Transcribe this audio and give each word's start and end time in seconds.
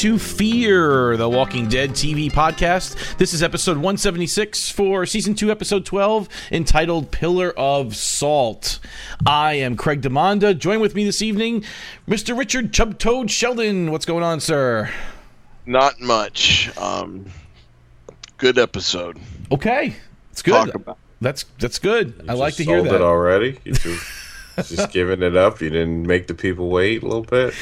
To 0.00 0.18
Fear, 0.18 1.18
the 1.18 1.28
Walking 1.28 1.68
Dead 1.68 1.90
TV 1.90 2.32
podcast. 2.32 3.18
This 3.18 3.34
is 3.34 3.42
episode 3.42 3.76
176 3.76 4.70
for 4.70 5.04
season 5.04 5.34
2, 5.34 5.50
episode 5.50 5.84
12, 5.84 6.26
entitled 6.50 7.10
Pillar 7.10 7.50
of 7.50 7.94
Salt. 7.94 8.78
I 9.26 9.52
am 9.56 9.76
Craig 9.76 10.00
Demanda. 10.00 10.56
Join 10.58 10.80
with 10.80 10.94
me 10.94 11.04
this 11.04 11.20
evening, 11.20 11.64
Mr. 12.08 12.34
Richard 12.34 12.72
Chubtoad 12.72 13.28
Sheldon. 13.28 13.92
What's 13.92 14.06
going 14.06 14.24
on, 14.24 14.40
sir? 14.40 14.90
Not 15.66 16.00
much. 16.00 16.74
Um, 16.78 17.26
good 18.38 18.56
episode. 18.56 19.18
Okay. 19.52 19.96
It's 20.32 20.40
good. 20.40 20.64
Talk 20.64 20.74
about. 20.76 20.98
That's 21.20 21.44
that's 21.58 21.78
good. 21.78 22.24
I 22.26 22.32
like 22.32 22.54
to 22.54 22.64
hear 22.64 22.78
sold 22.78 22.88
that. 22.88 22.94
it 22.94 23.02
already. 23.02 23.58
You 23.66 23.72
just 23.74 24.70
just 24.70 24.92
giving 24.92 25.22
it 25.22 25.36
up. 25.36 25.60
You 25.60 25.68
didn't 25.68 26.06
make 26.06 26.26
the 26.26 26.34
people 26.34 26.70
wait 26.70 27.02
a 27.02 27.06
little 27.06 27.24
bit. 27.24 27.52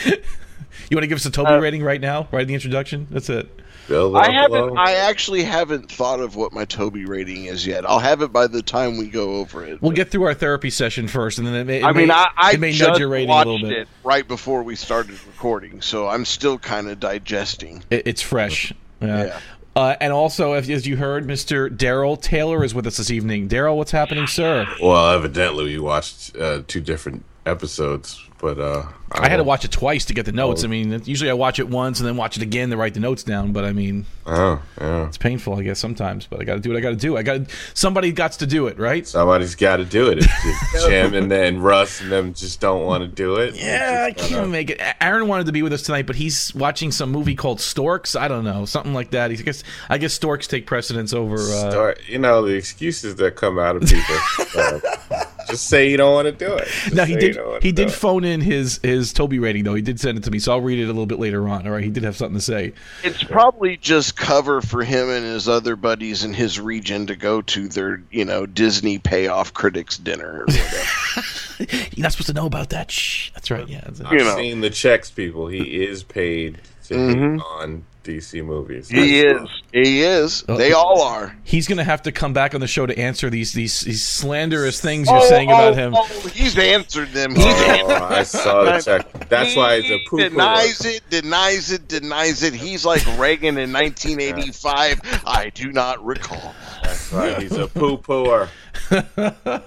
You 0.91 0.97
want 0.97 1.05
to 1.05 1.09
give 1.09 1.17
us 1.17 1.27
a 1.27 1.31
Toby 1.31 1.53
rating 1.55 1.83
right 1.83 2.01
now? 2.01 2.29
Right 2.31 2.43
in 2.43 2.49
the 2.49 2.55
introduction? 2.55 3.07
That's 3.11 3.29
it. 3.31 3.49
I 3.91 4.31
haven't. 4.31 4.75
low. 4.75 4.75
I 4.77 4.93
actually 4.93 5.43
haven't 5.43 5.91
thought 5.91 6.21
of 6.21 6.37
what 6.37 6.53
my 6.53 6.67
Toby 6.67 7.07
rating 7.07 7.47
is 7.47 7.67
yet. 7.67 7.89
I'll 7.89 7.99
have 7.99 8.21
it 8.21 8.33
by 8.33 8.47
the 8.47 8.63
time 8.63 8.99
we 8.99 9.09
go 9.09 9.37
over 9.37 9.65
it. 9.65 9.81
We'll 9.81 9.93
get 9.93 10.11
through 10.11 10.25
our 10.25 10.35
therapy 10.35 10.69
session 10.69 11.09
first, 11.09 11.39
and 11.39 11.47
then 11.47 11.55
it 11.55 11.65
may, 11.65 11.81
it 11.81 11.85
I 11.85 11.93
mean, 11.93 12.09
may, 12.09 12.15
I, 12.15 12.27
I 12.37 12.53
it 12.53 12.61
may 12.61 12.73
just 12.73 12.87
nudge 12.87 12.99
your 12.99 13.09
rating 13.09 13.31
a 13.31 13.33
watched 13.33 13.47
little 13.47 13.69
bit. 13.69 13.79
it 13.79 13.89
right 14.05 14.29
before 14.29 14.63
we 14.63 14.77
started 14.77 15.13
recording, 15.27 15.81
so 15.81 16.07
I'm 16.07 16.25
still 16.27 16.59
kind 16.59 16.89
of 16.89 17.01
digesting. 17.01 17.83
It, 17.89 18.07
it's 18.07 18.21
fresh. 18.21 18.73
Yeah. 19.01 19.25
Yeah. 19.25 19.41
Uh, 19.75 19.95
and 20.01 20.13
also, 20.13 20.55
if, 20.55 20.69
as 20.69 20.87
you 20.87 20.97
heard, 20.97 21.27
Mr. 21.27 21.75
Daryl 21.75 22.21
Taylor 22.21 22.65
is 22.65 22.75
with 22.75 22.87
us 22.87 22.97
this 22.97 23.11
evening. 23.13 23.49
Daryl, 23.49 23.77
what's 23.77 23.93
happening, 23.93 24.27
sir? 24.27 24.67
Well, 24.83 25.11
evidently 25.15 25.71
you 25.71 25.85
watched 25.85 26.37
uh, 26.37 26.63
two 26.67 26.81
different 26.81 27.25
episodes, 27.47 28.28
but 28.41 28.59
uh, 28.59 28.85
I 29.13 29.29
had 29.29 29.39
to 29.39 29.45
watch 29.45 29.65
it 29.65 29.71
twice 29.73 30.05
to 30.07 30.15
get 30.15 30.27
the 30.27 30.33
notes. 30.33 30.63
Oh. 30.63 30.67
I 30.67 30.71
mean, 30.71 31.03
usually 31.05 31.31
I 31.31 31.35
watch 31.35 31.59
it 31.59 31.69
once 31.69 31.99
and 32.01 32.07
then 32.09 32.17
watch 32.17 32.37
it 32.37 32.43
again 32.43 32.71
to 32.71 32.77
write 32.77 32.95
the 32.95 33.01
notes 33.01 33.23
down. 33.23 33.53
But 33.53 33.65
I 33.65 33.73
mean, 33.73 34.07
Oh, 34.27 34.61
yeah. 34.81 35.07
it's 35.07 35.17
painful, 35.19 35.55
I 35.55 35.63
guess, 35.63 35.79
sometimes. 35.79 36.27
But 36.27 36.41
I 36.41 36.45
got 36.45 36.55
to 36.55 36.61
do 36.61 36.69
what 36.71 36.77
I 36.77 36.81
got 36.81 36.91
to 36.91 36.97
do. 36.97 37.17
I 37.17 37.23
got 37.23 37.43
somebody 37.75 38.13
got 38.13 38.33
to 38.33 38.47
do 38.47 38.67
it, 38.67 38.79
right? 38.79 39.07
Somebody's 39.07 39.55
got 39.55 39.79
to 39.79 39.85
do 39.85 40.09
it. 40.09 40.19
If 40.19 40.27
if 40.75 40.83
Jim 40.89 41.15
and 41.15 41.31
then 41.31 41.61
Russ 41.63 42.01
and 42.01 42.13
them 42.13 42.35
just 42.35 42.61
don't 42.61 42.85
want 42.85 43.03
to 43.03 43.09
do 43.09 43.37
it. 43.37 43.55
Yeah, 43.57 44.05
I 44.09 44.13
can't 44.13 44.33
gonna- 44.33 44.47
make 44.49 44.71
it. 44.71 44.81
Aaron 45.01 45.27
wanted 45.29 45.47
to 45.47 45.53
be 45.53 45.63
with 45.63 45.73
us 45.73 45.83
tonight, 45.83 46.07
but 46.07 46.17
he's 46.17 46.55
watching 46.55 46.93
some 46.93 47.11
movie 47.11 47.35
called 47.35 47.61
Storks. 47.61 48.15
I 48.15 48.29
don't 48.29 48.45
know, 48.45 48.65
something 48.67 48.95
like 48.95 49.11
that. 49.13 49.31
He 49.31 49.39
I 49.39 49.43
guess 49.43 49.65
I 49.89 49.99
guess 49.99 50.13
Storks 50.15 50.47
take 50.47 50.67
precedence 50.67 51.13
over. 51.13 51.37
Uh, 51.37 51.71
Start, 51.71 52.01
you 52.07 52.19
know 52.19 52.43
the 52.47 52.55
excuses 52.55 53.17
that 53.17 53.37
come 53.37 53.59
out 53.59 53.77
of 53.77 53.83
people. 53.83 54.17
Uh, 55.11 55.25
just 55.49 55.69
say 55.69 55.91
you 55.91 55.97
don't 55.97 56.13
want 56.13 56.27
to 56.27 56.33
do 56.33 56.53
it. 56.55 56.67
Just 56.69 56.95
No, 56.95 57.05
he 57.05 57.15
did. 57.17 57.23
you 57.29 57.35
don't 57.35 57.47
wanna 57.49 57.61
He 57.63 57.73
do 57.73 57.85
did 57.85 57.89
it. 57.89 57.95
phone 57.95 58.25
in 58.25 58.41
his 58.41 58.79
his 58.83 59.13
Toby 59.13 59.39
rating 59.39 59.65
though. 59.65 59.75
He 59.75 59.83
did 59.83 59.99
send 60.01 60.19
it 60.19 60.25
to 60.25 60.31
me, 60.31 60.39
so 60.39 60.53
I'll 60.53 60.61
read 60.61 60.79
it 60.79 60.85
a 60.85 60.87
little 60.89 61.07
bit 61.07 61.19
later 61.19 61.49
on. 61.49 61.67
All 61.67 61.73
right, 61.73 61.83
he 61.85 61.91
did 61.91 62.03
have 62.05 62.17
something 62.17 62.37
to 62.37 62.45
say. 62.45 62.73
It's 63.03 63.23
probably 63.25 63.77
just 63.77 64.17
cover 64.17 64.61
for 64.61 64.83
him 64.85 65.09
and 65.11 65.25
his 65.25 65.49
other 65.49 65.77
buddies 65.77 66.25
in 66.25 66.33
his 66.35 66.61
region 66.61 67.07
to 67.09 67.17
go 67.17 67.43
to 67.43 67.69
their, 67.69 68.03
you 68.11 68.25
know, 68.25 68.47
Disney 68.47 68.99
payoff 68.99 69.53
critics 69.55 69.97
dinner 69.99 70.41
or 70.41 70.45
whatever. 70.47 71.27
You're 71.95 72.03
not 72.03 72.13
supposed 72.13 72.29
to 72.29 72.33
know 72.35 72.47
about 72.47 72.71
that. 72.71 72.91
Shh. 72.91 73.31
That's 73.35 73.51
right. 73.51 73.67
Yeah. 73.69 73.81
that's 73.85 74.01
it. 74.01 74.07
I've 74.07 74.13
you 74.13 74.19
know. 74.21 74.37
seen 74.37 74.61
the 74.61 74.71
checks, 74.71 75.11
people. 75.11 75.49
He 75.49 75.83
is 75.85 76.03
paid 76.03 76.59
to 76.87 76.95
Mhm. 76.95 77.43
on 77.45 77.85
DC 78.09 78.43
movies. 78.45 78.89
he 78.89 79.21
is. 79.21 79.49
He 79.73 80.03
is. 80.03 80.45
Uh, 80.49 80.57
they 80.57 80.73
all 80.73 81.03
are. 81.03 81.37
He's 81.45 81.69
gonna 81.69 81.85
have 81.85 82.03
to 82.03 82.13
come 82.13 82.33
back 82.33 82.55
on 82.55 82.61
the 82.61 82.67
show 82.67 82.87
to 82.87 82.99
answer 82.99 83.29
these 83.29 83.53
these, 83.53 83.81
these 83.81 84.03
slanderous 84.03 84.81
things 84.81 85.09
you're 85.09 85.19
oh, 85.19 85.29
saying 85.29 85.51
about 85.51 85.75
oh, 85.75 85.77
him. 85.77 85.95
Oh, 85.95 86.05
he's 86.33 86.57
answered 86.57 87.11
them. 87.11 87.35
He's 87.35 87.45
Oh, 87.45 88.09
I 88.11 88.23
saw 88.23 88.65
the 88.65 88.81
check. 88.81 89.29
That's 89.29 89.55
why 89.55 89.75
it's 89.75 89.91
a 89.91 89.99
He 89.99 90.07
poo 90.09 90.17
denies 90.19 90.85
it, 90.87 91.03
denies 91.11 91.71
it, 91.71 91.87
denies 91.87 92.43
it. 92.43 92.55
He's 92.55 92.87
like 92.87 93.05
Reagan 93.19 93.59
in 93.59 93.73
1985. 93.73 95.01
I 95.27 95.51
do 95.51 95.71
not 95.71 96.05
recall. 96.05 96.55
That's 96.83 97.13
why 97.13 97.35
he's 97.41 97.53
a 97.53 97.69
poo 97.69 97.99
pooer. 97.99 98.49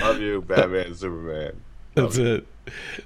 Love 0.00 0.20
you, 0.20 0.42
Batman, 0.42 0.94
Superman. 0.94 1.60
That's 1.94 2.18
it. 2.18 2.46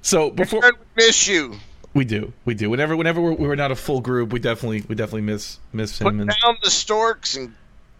So 0.01 0.29
before 0.31 0.65
I 0.65 0.71
miss 0.95 1.27
you. 1.27 1.55
We 1.93 2.05
do, 2.05 2.33
we 2.45 2.53
do. 2.53 2.69
Whenever 2.69 2.95
whenever 2.95 3.21
we're, 3.21 3.33
we're 3.33 3.55
not 3.55 3.71
a 3.71 3.75
full 3.75 4.01
group, 4.01 4.31
we 4.31 4.39
definitely 4.39 4.83
we 4.87 4.95
definitely 4.95 5.21
miss 5.21 5.59
miss 5.73 5.97
Put 5.99 6.13
him. 6.13 6.21
And 6.21 6.29
down 6.43 6.57
the 6.63 6.69
storks 6.69 7.35
and 7.35 7.53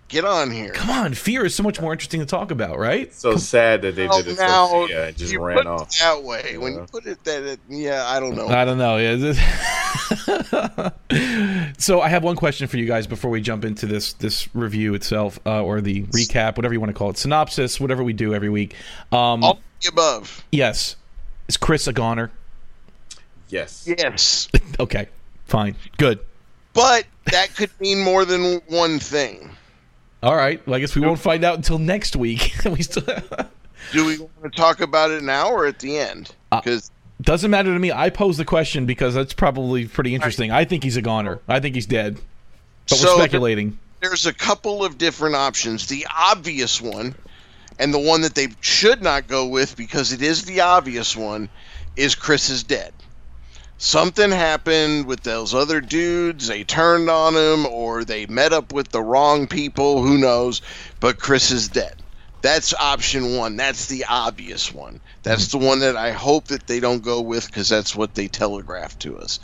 get 0.08 0.26
on 0.26 0.50
here. 0.52 0.72
come 0.74 0.90
on, 0.90 1.14
fear 1.14 1.46
is 1.46 1.54
so 1.54 1.62
much 1.64 1.80
more 1.80 1.92
interesting 1.92 2.20
to 2.20 2.26
talk 2.26 2.50
about, 2.52 2.80
right? 2.80 3.14
So 3.14 3.36
sad 3.38 3.82
that 3.84 3.96
they 3.96 4.08
Well, 4.08 4.24
did 4.24 4.34
it 4.34 4.40
now, 4.40 4.68
so 4.68 4.88
yeah, 4.90 5.06
it 5.06 5.18
just 5.18 5.32
you 5.32 5.44
ran 5.44 5.58
put 5.58 5.68
off. 5.68 5.90
it 5.90 6.00
that 6.00 6.24
way. 6.24 6.58
When 6.58 6.74
Yeah. 6.74 6.80
you 6.82 6.86
put 6.92 7.06
it 7.06 7.24
that, 7.26 7.44
it, 7.44 7.60
yeah, 7.70 8.06
I 8.08 8.20
don't 8.20 8.36
know. 8.36 8.48
I 8.48 8.66
don't 8.66 8.78
know. 8.80 8.98
Yeah. 8.98 9.18
so 11.78 12.02
I 12.02 12.10
have 12.10 12.24
one 12.24 12.36
question 12.36 12.68
for 12.68 12.78
you 12.78 12.86
guys 12.86 13.08
before 13.08 13.30
we 13.32 13.40
jump 13.42 13.64
into 13.66 13.86
this 13.86 14.14
this 14.14 14.54
review 14.56 14.94
itself, 14.96 15.40
uh, 15.46 15.62
or 15.64 15.80
the 15.82 16.04
recap, 16.06 16.58
whatever 16.58 16.74
you 16.74 16.80
want 16.80 16.90
to 16.90 16.94
call 16.98 17.10
it, 17.12 17.18
synopsis, 17.18 17.80
whatever 17.80 18.04
we 18.04 18.14
do 18.14 18.34
every 18.34 18.50
week. 18.50 18.74
Um, 19.12 19.44
All 19.44 19.60
the 19.82 19.90
above. 19.90 20.44
yes, 20.52 20.96
is 21.48 21.58
Chris 21.58 21.88
a 21.88 21.94
goner? 21.94 22.32
Yes. 23.50 23.86
Yes, 23.88 24.48
Okay, 24.80 25.08
fine, 25.46 25.76
good. 25.98 26.20
but 26.74 27.06
that 27.32 27.56
could 27.56 27.72
mean 27.80 28.00
more 28.04 28.26
than 28.26 28.62
one 28.68 29.00
thing. 29.00 29.52
All 30.22 30.36
right. 30.36 30.66
Well, 30.68 30.76
I 30.76 30.80
guess 30.80 30.96
we 30.96 31.02
won't 31.02 31.20
find 31.20 31.44
out 31.46 31.56
until 31.56 31.80
next 31.80 32.16
week. 32.16 32.54
we 32.66 32.82
still 32.84 33.04
Do 33.94 34.06
we 34.06 34.20
want 34.20 34.44
to 34.44 34.50
talk 34.50 34.82
about 34.82 35.12
it 35.12 35.24
now 35.24 35.50
or 35.50 35.66
at 35.66 35.80
the 35.80 35.98
end? 35.98 36.36
Uh, 36.52 36.60
Because 36.62 36.92
doesn't 37.22 37.50
matter 37.50 37.74
to 37.74 37.80
me. 37.80 37.92
I 37.92 38.10
pose 38.10 38.36
the 38.38 38.44
question 38.46 38.86
because 38.86 39.14
that's 39.14 39.34
probably 39.34 39.88
pretty 39.88 40.14
interesting. 40.14 40.52
I 40.52 40.66
think 40.66 40.84
he's 40.84 40.98
a 40.98 41.02
goner. 41.02 41.40
I 41.48 41.60
think 41.62 41.76
he's 41.76 41.86
dead. 41.86 42.20
But 42.90 42.98
So 42.98 43.16
we're 43.16 43.22
speculating. 43.24 43.80
there's 44.02 44.26
a 44.26 44.34
couple 44.34 44.84
of 44.84 44.98
different 44.98 45.36
options. 45.36 45.88
The 45.88 46.06
obvious 46.16 46.82
one, 46.82 47.16
and 47.80 47.94
the 47.94 48.00
one 48.00 48.22
that 48.22 48.36
they 48.36 48.48
should 48.62 49.02
not 49.02 49.28
go 49.28 49.48
with 49.48 49.76
because 49.78 50.12
it 50.12 50.22
is 50.22 50.44
the 50.46 50.60
obvious 50.62 51.16
one, 51.16 51.48
is 51.96 52.14
Chris 52.16 52.50
is 52.50 52.64
dead. 52.64 52.94
Something 53.82 54.32
happened 54.32 55.06
with 55.06 55.22
those 55.22 55.54
other 55.54 55.80
dudes. 55.80 56.48
They 56.48 56.66
turned 56.66 57.10
on 57.10 57.34
him, 57.34 57.66
or 57.66 58.04
they 58.04 58.26
met 58.26 58.52
up 58.52 58.74
with 58.74 58.90
the 58.90 59.02
wrong 59.02 59.48
people. 59.48 60.04
Who 60.04 60.18
knows? 60.18 60.62
But 61.00 61.18
Chris 61.18 61.50
is 61.50 61.70
dead. 61.70 61.96
That's 62.42 62.74
option 62.74 63.38
one. 63.38 63.56
That's 63.56 63.86
the 63.86 64.04
obvious 64.10 64.74
one. 64.74 65.00
That's 65.24 65.48
the 65.48 65.60
one 65.60 65.80
that 65.80 65.96
I 65.96 66.12
hope 66.12 66.50
that 66.50 66.68
they 66.68 66.82
don't 66.82 67.02
go 67.02 67.22
with 67.22 67.46
because 67.46 67.70
that's 67.70 67.96
what 67.96 68.16
they 68.16 68.28
telegraphed 68.28 69.00
to 69.04 69.18
us. 69.18 69.40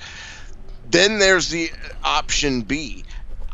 Then 0.92 1.20
there's 1.20 1.48
the 1.48 1.72
option 2.04 2.62
B. 2.62 3.06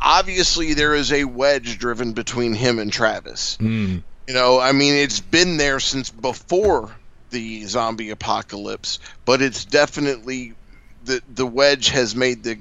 Obviously, 0.01 0.74
there 0.74 0.95
is 0.95 1.13
a 1.13 1.25
wedge 1.25 1.77
driven 1.77 2.13
between 2.13 2.56
him 2.56 2.80
and 2.80 2.92
Travis. 2.92 3.56
Mm. 3.62 4.01
You 4.27 4.34
know, 4.34 4.60
I 4.60 4.72
mean, 4.72 4.95
it's 4.95 5.19
been 5.19 5.57
there 5.57 5.80
since 5.80 6.10
before 6.10 6.89
the 7.30 7.66
zombie 7.66 8.10
apocalypse, 8.10 8.98
but 9.25 9.44
it's 9.44 9.63
definitely 9.63 10.56
the 11.12 11.22
the 11.34 11.46
wedge 11.46 11.90
has 11.90 12.16
made 12.16 12.44
the 12.44 12.58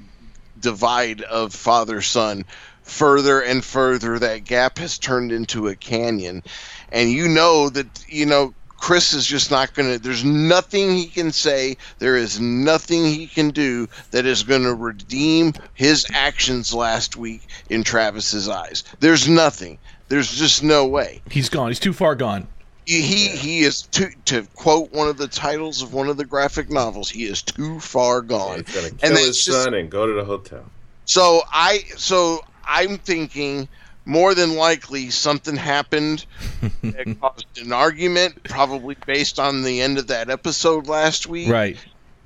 divide 0.59 1.21
of 1.21 1.53
father 1.53 2.01
son 2.01 2.45
further 2.83 3.41
and 3.41 3.63
further. 3.63 4.19
That 4.19 4.43
gap 4.43 4.77
has 4.79 4.97
turned 4.97 5.31
into 5.31 5.67
a 5.67 5.75
canyon, 5.75 6.43
and 6.91 7.11
you 7.11 7.27
know 7.29 7.69
that 7.69 7.87
you 8.07 8.25
know 8.25 8.53
Chris 8.77 9.13
is 9.13 9.25
just 9.25 9.51
not 9.51 9.73
going 9.73 9.93
to. 9.93 9.99
There's 9.99 10.25
nothing 10.25 10.91
he 10.91 11.07
can 11.07 11.31
say. 11.31 11.77
There 11.99 12.17
is 12.17 12.39
nothing 12.41 13.05
he 13.05 13.27
can 13.27 13.51
do 13.51 13.87
that 14.11 14.25
is 14.25 14.43
going 14.43 14.63
to 14.63 14.73
redeem 14.73 15.53
his 15.73 16.05
actions 16.13 16.73
last 16.73 17.15
week 17.15 17.47
in 17.69 17.83
Travis's 17.83 18.49
eyes. 18.49 18.83
There's 18.99 19.29
nothing. 19.29 19.77
There's 20.09 20.29
just 20.29 20.61
no 20.61 20.85
way 20.85 21.21
He's 21.31 21.47
gone. 21.47 21.69
He's 21.69 21.79
too 21.79 21.93
far 21.93 22.15
gone. 22.15 22.47
He 22.85 23.01
he, 23.01 23.27
he 23.27 23.59
is 23.59 23.83
too 23.83 24.09
to 24.25 24.47
quote 24.55 24.91
one 24.91 25.07
of 25.07 25.17
the 25.17 25.27
titles 25.27 25.81
of 25.81 25.93
one 25.93 26.07
of 26.09 26.17
the 26.17 26.25
graphic 26.25 26.69
novels 26.69 27.09
he 27.09 27.23
is 27.23 27.41
too 27.43 27.79
far 27.79 28.21
gone 28.21 28.63
He's 28.65 28.75
gonna 28.75 28.87
and 29.03 29.17
his 29.17 29.43
just- 29.43 29.63
son 29.63 29.73
and 29.73 29.89
go 29.89 30.05
to 30.07 30.13
the 30.13 30.23
hotel. 30.25 30.65
so 31.05 31.41
i 31.51 31.79
so 31.97 32.39
i'm 32.65 32.97
thinking 32.97 33.67
more 34.05 34.33
than 34.33 34.55
likely 34.55 35.09
something 35.11 35.55
happened 35.55 36.25
that 36.81 37.15
caused 37.21 37.45
an 37.57 37.71
argument 37.71 38.43
probably 38.45 38.95
based 39.05 39.39
on 39.39 39.61
the 39.61 39.79
end 39.81 39.97
of 39.99 40.07
that 40.07 40.29
episode 40.29 40.87
last 40.87 41.27
week 41.27 41.49
Right. 41.49 41.77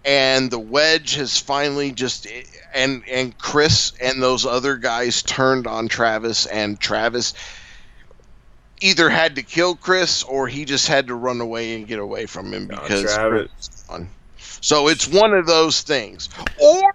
and 0.06 0.50
the 0.50 0.60
wedge 0.60 1.16
has 1.16 1.38
finally 1.38 1.92
just 1.92 2.28
and 2.74 3.04
and 3.12 3.38
chris 3.38 3.92
and 4.02 4.24
those 4.24 4.46
other 4.46 4.78
guys 4.78 5.22
turned 5.22 5.68
on 5.68 5.90
travis 5.90 6.46
and 6.46 6.80
travis 6.80 7.34
either 8.82 9.10
had 9.10 9.36
to 9.36 9.44
kill 9.44 9.76
chris 9.76 10.24
or 10.24 10.48
he 10.48 10.66
just 10.66 10.88
had 10.88 11.08
to 11.08 11.16
run 11.16 11.40
away 11.42 11.76
and 11.76 11.88
get 11.88 12.00
away 12.00 12.26
from 12.26 12.54
him 12.54 12.68
because 12.68 13.02
Travis- 13.04 13.50
Chris 13.52 13.70
is 13.70 13.84
gone. 13.88 14.10
so 14.62 14.88
it's 14.88 15.08
one 15.08 15.34
of 15.34 15.46
those 15.46 15.82
things 15.82 16.30
or 16.62 16.92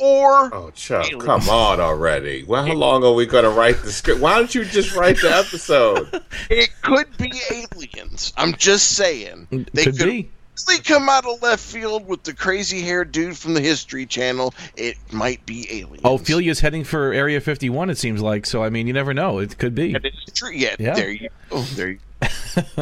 or 0.00 0.54
Oh, 0.54 0.70
Chuck, 0.76 1.06
Aliens. 1.06 1.24
come 1.24 1.48
on 1.48 1.80
already. 1.80 2.44
Well, 2.44 2.64
how 2.64 2.72
long 2.74 3.02
are 3.02 3.12
we 3.14 3.26
going 3.26 3.42
to 3.42 3.50
write 3.50 3.82
the 3.82 3.90
script? 3.90 4.20
Why 4.20 4.36
don't 4.36 4.54
you 4.54 4.64
just 4.64 4.94
write 4.94 5.20
the 5.20 5.34
episode? 5.36 6.22
it 6.48 6.70
could 6.82 7.16
be 7.16 7.32
aliens 7.50 8.32
i'm 8.36 8.54
just 8.54 8.90
saying 8.96 9.48
they 9.72 9.84
Could 9.86 9.98
could 9.98 10.06
be. 10.06 10.30
Easily 10.58 10.78
come 10.82 11.08
out 11.08 11.24
of 11.24 11.40
left 11.40 11.62
field 11.62 12.06
with 12.08 12.24
the 12.24 12.34
crazy 12.34 12.80
haired 12.80 13.12
dude 13.12 13.36
from 13.38 13.54
the 13.54 13.60
history 13.60 14.06
channel 14.06 14.52
it 14.76 14.96
might 15.12 15.44
be 15.46 15.68
aliens 15.70 16.00
Oh, 16.04 16.18
Ofelia's 16.18 16.58
heading 16.60 16.82
for 16.82 17.12
Area 17.12 17.40
51, 17.40 17.90
it 17.90 17.98
seems 17.98 18.20
like. 18.20 18.44
So, 18.44 18.64
I 18.64 18.68
mean, 18.70 18.86
you 18.88 18.92
never 18.92 19.14
know. 19.14 19.38
It 19.38 19.56
could 19.58 19.74
be. 19.74 19.92
That 19.92 20.04
is 20.04 20.14
true. 20.34 20.50
Yeah, 20.52 20.74
Yeah. 20.78 20.94
there 20.94 21.10
you 21.10 21.28
go. 21.50 21.62
There 21.62 21.88
you 21.90 21.98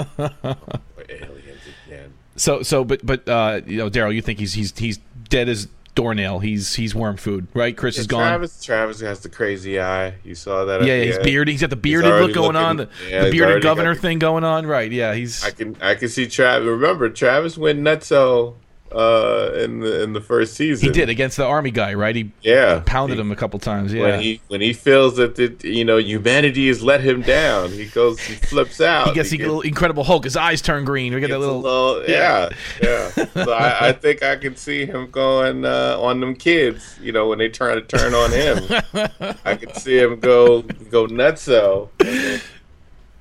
Aliens 1.08 1.61
again. 1.87 2.14
So, 2.37 2.62
so, 2.62 2.82
but, 2.84 3.05
but, 3.05 3.28
uh, 3.28 3.61
you 3.67 3.76
know, 3.79 3.90
Daryl, 3.90 4.14
you 4.14 4.22
think 4.22 4.38
he's 4.38 4.55
he's 4.55 4.76
he's 4.79 4.99
dead 5.29 5.49
as 5.49 5.69
doornail. 5.96 6.38
He's 6.38 6.75
he's 6.76 6.94
worm 6.94 7.16
food, 7.16 7.48
right? 7.54 7.76
Chris 7.76 7.96
Yeah, 7.96 8.02
is 8.02 8.06
gone. 8.06 8.20
Travis, 8.20 8.62
Travis 8.64 9.00
has 9.00 9.19
the 9.20 9.28
crazy 9.28 9.81
eye. 9.81 10.14
You 10.22 10.37
saw 10.37 10.64
that. 10.66 10.84
yeah, 10.84 10.98
his 10.98 11.19
beard. 11.19 11.48
He's 11.48 11.62
got 11.62 11.70
the 11.70 11.76
bearded 11.76 12.12
look 12.22 12.32
going 12.32 12.54
on. 12.54 12.76
The, 12.76 12.88
yeah, 13.10 13.25
the 13.25 13.31
bearded 13.32 13.62
governor 13.64 13.94
the- 13.96 14.00
thing 14.00 14.20
going 14.20 14.44
on. 14.44 14.64
Right? 14.66 14.93
Yeah, 14.93 15.14
he's. 15.14 15.44
I 15.44 15.50
can 15.50 15.76
I 15.81 15.96
can 15.96 16.08
see 16.08 16.28
Travis. 16.28 16.69
Remember, 16.69 17.08
Travis 17.10 17.58
went 17.58 17.81
nutso 17.81 18.54
uh, 18.92 19.50
in 19.56 19.80
the 19.80 20.02
in 20.02 20.12
the 20.12 20.20
first 20.20 20.54
season. 20.54 20.86
he 20.86 20.92
did 20.92 21.08
against 21.08 21.36
the 21.36 21.44
army 21.44 21.70
guy, 21.70 21.94
right? 21.94 22.14
He 22.14 22.30
Yeah, 22.42 22.82
pounded 22.86 23.16
He- 23.16 23.20
him 23.20 23.32
a 23.32 23.36
couple 23.36 23.58
times. 23.58 23.92
Yeah. 23.92 24.02
When 24.02 24.20
he 24.20 24.40
when 24.48 24.60
he 24.60 24.72
feels 24.72 25.16
that 25.16 25.34
the, 25.36 25.54
you 25.68 25.84
know 25.84 25.96
humanity 25.98 26.68
has 26.68 26.82
let 26.82 27.00
him 27.00 27.22
down, 27.22 27.70
he 27.70 27.86
goes 27.86 28.18
he 28.20 28.34
flips 28.34 28.80
out. 28.80 29.08
he 29.08 29.14
gets 29.14 29.30
the 29.30 29.38
little 29.38 29.60
Incredible 29.62 30.04
Hulk. 30.04 30.24
His 30.24 30.36
eyes 30.36 30.62
turn 30.62 30.84
green. 30.84 31.12
We 31.14 31.20
get 31.20 31.30
that 31.30 31.36
a 31.36 31.38
little. 31.38 32.04
yeah, 32.08 32.48
yeah. 32.82 33.08
So 33.10 33.52
I, 33.52 33.88
I 33.88 33.92
think 33.92 34.22
I 34.22 34.36
can 34.36 34.56
see 34.56 34.86
him 34.86 35.10
going 35.10 35.64
uh, 35.64 35.96
on 36.00 36.20
them 36.20 36.34
kids. 36.34 36.98
You 37.02 37.12
know, 37.12 37.28
when 37.28 37.38
they 37.38 37.48
try 37.48 37.74
to 37.74 37.82
turn 37.82 38.14
on 38.14 38.30
him, 38.32 38.58
I 39.44 39.56
can 39.56 39.74
see 39.74 39.98
him 39.98 40.20
go 40.20 40.62
go 40.62 41.06
nutso. 41.06 41.88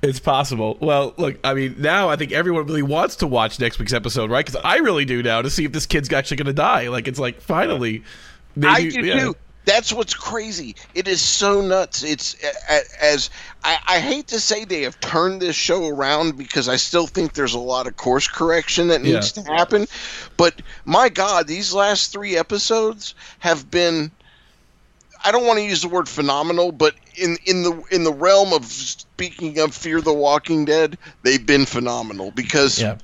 It's 0.06 0.20
possible. 0.20 0.78
Well, 0.80 1.14
look, 1.16 1.38
I 1.42 1.54
mean, 1.54 1.76
now 1.78 2.08
I 2.08 2.16
think 2.16 2.30
everyone 2.32 2.66
really 2.66 2.82
wants 2.82 3.16
to 3.16 3.26
watch 3.26 3.58
next 3.58 3.78
week's 3.78 3.92
episode, 3.92 4.30
right? 4.30 4.46
Because 4.46 4.60
I 4.64 4.76
really 4.76 5.04
do 5.04 5.22
now 5.22 5.42
to 5.42 5.50
see 5.50 5.64
if 5.64 5.72
this 5.72 5.86
kid's 5.86 6.12
actually 6.12 6.36
going 6.36 6.46
to 6.46 6.52
die. 6.52 6.88
Like, 6.88 7.08
it's 7.08 7.18
like 7.18 7.40
finally. 7.40 8.04
Maybe, 8.54 8.68
I 8.68 8.88
do 8.88 9.06
yeah. 9.06 9.20
too. 9.20 9.36
That's 9.64 9.92
what's 9.92 10.14
crazy. 10.14 10.76
It 10.94 11.08
is 11.08 11.20
so 11.20 11.60
nuts. 11.60 12.04
It's 12.04 12.36
as 13.02 13.30
I, 13.64 13.78
I 13.88 13.98
hate 13.98 14.28
to 14.28 14.38
say 14.38 14.64
they 14.64 14.82
have 14.82 14.98
turned 15.00 15.42
this 15.42 15.56
show 15.56 15.88
around 15.88 16.38
because 16.38 16.68
I 16.68 16.76
still 16.76 17.08
think 17.08 17.32
there's 17.32 17.54
a 17.54 17.58
lot 17.58 17.88
of 17.88 17.96
course 17.96 18.28
correction 18.28 18.86
that 18.88 19.02
needs 19.02 19.36
Yeah. 19.36 19.42
to 19.42 19.52
happen. 19.52 19.86
But 20.36 20.62
my 20.84 21.08
God, 21.08 21.48
these 21.48 21.74
last 21.74 22.12
three 22.12 22.36
episodes 22.36 23.14
have 23.40 23.68
been. 23.70 24.12
I 25.26 25.32
don't 25.32 25.44
want 25.44 25.58
to 25.58 25.64
use 25.64 25.82
the 25.82 25.88
word 25.88 26.08
phenomenal, 26.08 26.70
but 26.70 26.94
in 27.16 27.36
in 27.46 27.64
the 27.64 27.82
in 27.90 28.04
the 28.04 28.12
realm 28.12 28.52
of 28.52 28.64
speaking 28.64 29.58
of 29.58 29.74
Fear 29.74 30.00
the 30.00 30.12
Walking 30.12 30.64
Dead, 30.64 30.96
they've 31.24 31.44
been 31.44 31.66
phenomenal 31.66 32.30
because 32.30 32.80
Yeah. 32.80 32.98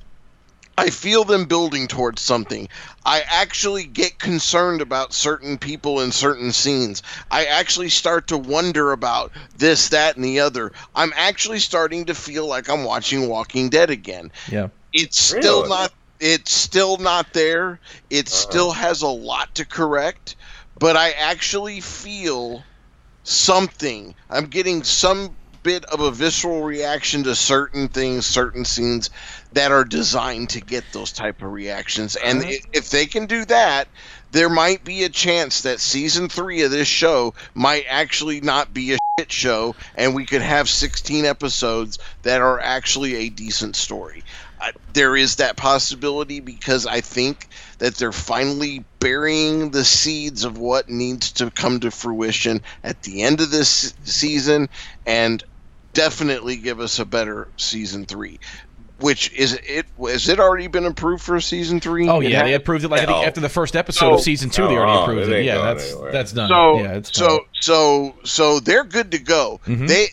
I 0.77 0.89
feel 0.89 1.25
them 1.25 1.45
building 1.45 1.87
towards 1.87 2.21
something. 2.21 2.69
I 3.05 3.23
actually 3.27 3.83
get 3.83 4.19
concerned 4.19 4.81
about 4.81 5.13
certain 5.13 5.57
people 5.57 5.99
in 5.99 6.13
certain 6.13 6.53
scenes. 6.53 7.03
I 7.29 7.43
actually 7.43 7.89
start 7.89 8.27
to 8.27 8.37
wonder 8.37 8.93
about 8.93 9.33
this, 9.57 9.89
that, 9.89 10.15
and 10.15 10.23
the 10.23 10.39
other. 10.39 10.71
I'm 10.95 11.11
actually 11.17 11.59
starting 11.59 12.05
to 12.05 12.15
feel 12.15 12.47
like 12.47 12.69
I'm 12.69 12.85
watching 12.85 13.27
Walking 13.27 13.69
Dead 13.69 13.89
again. 13.89 14.31
Yeah. 14.49 14.69
It's 14.93 15.21
still 15.21 15.67
not. 15.67 15.91
It's 16.21 16.53
still 16.53 16.95
not 16.97 17.33
there. 17.33 17.81
It 18.09 18.27
uh-huh. 18.27 18.35
still 18.35 18.71
has 18.71 19.01
a 19.01 19.07
lot 19.07 19.53
to 19.55 19.65
correct, 19.65 20.37
but 20.79 20.97
I 20.97 21.11
actually 21.11 21.81
feel 21.81 22.63
something. 23.23 24.15
I'm 24.29 24.45
getting 24.45 24.83
some 24.83 25.35
bit 25.63 25.85
of 25.85 26.01
a 26.01 26.11
visceral 26.11 26.61
reaction 26.61 27.23
to 27.23 27.35
certain 27.35 27.87
things, 27.87 28.25
certain 28.25 28.65
scenes 28.65 29.09
that 29.53 29.71
are 29.71 29.85
designed 29.85 30.49
to 30.49 30.61
get 30.61 30.83
those 30.91 31.11
type 31.11 31.41
of 31.41 31.51
reactions. 31.51 32.17
And 32.17 32.43
i 32.43 32.59
if 32.73 32.89
they 32.89 33.05
can 33.05 33.25
do 33.25 33.45
that, 33.45 33.87
there 34.31 34.49
might 34.49 34.83
be 34.83 35.03
a 35.03 35.09
chance 35.09 35.61
that 35.61 35.79
season 35.79 36.27
three 36.27 36.63
of 36.63 36.71
this 36.71 36.87
show 36.87 37.33
might 37.55 37.85
actually 37.87 38.41
not 38.41 38.73
be 38.73 38.93
a 38.93 38.97
shit 39.19 39.31
show, 39.31 39.75
and 39.95 40.13
we 40.13 40.25
could 40.25 40.41
have 40.41 40.67
16 40.69 41.25
episodes 41.25 41.97
that 42.23 42.41
are 42.41 42.59
actually 42.59 43.15
a 43.15 43.29
decent 43.29 43.75
story. 43.75 44.23
Uh, 44.59 44.71
there 44.93 45.15
is 45.15 45.35
that 45.35 45.55
possibility 45.55 46.39
because 46.39 46.85
I 46.85 47.01
think 47.01 47.47
that 47.83 47.95
they're 47.95 48.13
finally 48.13 48.81
burying 49.01 49.71
the 49.71 49.83
seeds 49.83 50.45
of 50.45 50.57
what 50.57 50.87
needs 50.87 51.33
to 51.33 51.51
come 51.51 51.81
to 51.81 51.91
fruition 51.91 52.61
at 52.81 53.03
the 53.03 53.23
end 53.23 53.41
of 53.41 53.51
this 53.51 53.93
season 54.05 54.69
and 55.05 55.43
definitely 55.91 56.55
give 56.55 56.79
us 56.79 56.97
a 56.99 57.03
better 57.03 57.49
season 57.57 58.05
three. 58.05 58.39
Which 58.99 59.33
is 59.33 59.59
it? 59.65 59.85
Has 59.99 60.29
it 60.29 60.39
already 60.39 60.67
been 60.67 60.85
approved 60.85 61.23
for 61.23 61.41
season 61.41 61.81
three? 61.81 62.07
Oh 62.07 62.21
yeah, 62.21 62.43
they 62.43 62.53
approved 62.53 62.85
it. 62.85 62.87
Like 62.87 63.01
I 63.01 63.05
think 63.05 63.17
Oh. 63.17 63.23
after 63.25 63.41
the 63.41 63.49
first 63.49 63.75
episode 63.75 64.13
of 64.13 64.21
season 64.21 64.49
two, 64.49 64.65
they 64.65 64.77
already 64.77 64.91
Oh, 64.99 65.03
approved 65.03 65.29
it 65.29 65.39
it. 65.39 65.45
Yeah, 65.45 65.57
that's 65.57 65.91
anywhere. 65.91 66.11
that's 66.13 66.31
done. 66.31 66.47
So 66.47 66.77
yeah, 66.77 66.93
it's 66.93 67.11
so 67.13 67.27
done. 67.27 67.39
so 67.59 68.15
so 68.23 68.59
they're 68.61 68.85
good 68.85 69.11
to 69.11 69.19
go. 69.19 69.59
Mhm. 69.67 69.89
They 69.89 70.07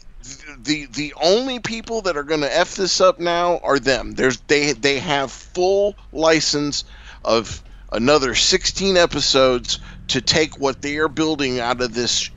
the 0.64 0.86
the 0.86 1.14
only 1.22 1.60
people 1.60 2.02
that 2.02 2.16
are 2.16 2.24
going 2.24 2.40
to 2.40 2.52
f 2.58 2.74
this 2.74 3.00
up 3.00 3.20
now 3.20 3.58
are 3.62 3.78
them. 3.78 4.10
There's 4.14 4.40
they 4.48 4.72
they 4.72 4.98
have 4.98 5.30
full 5.30 5.94
license 6.12 6.82
of 7.24 7.62
another 7.92 8.34
16 8.34 8.96
episodes 8.96 9.78
to 10.08 10.20
take 10.20 10.58
what 10.58 10.82
they 10.82 10.96
are 10.98 11.08
building 11.08 11.60
out 11.60 11.80
of 11.80 11.94
this 11.94 12.30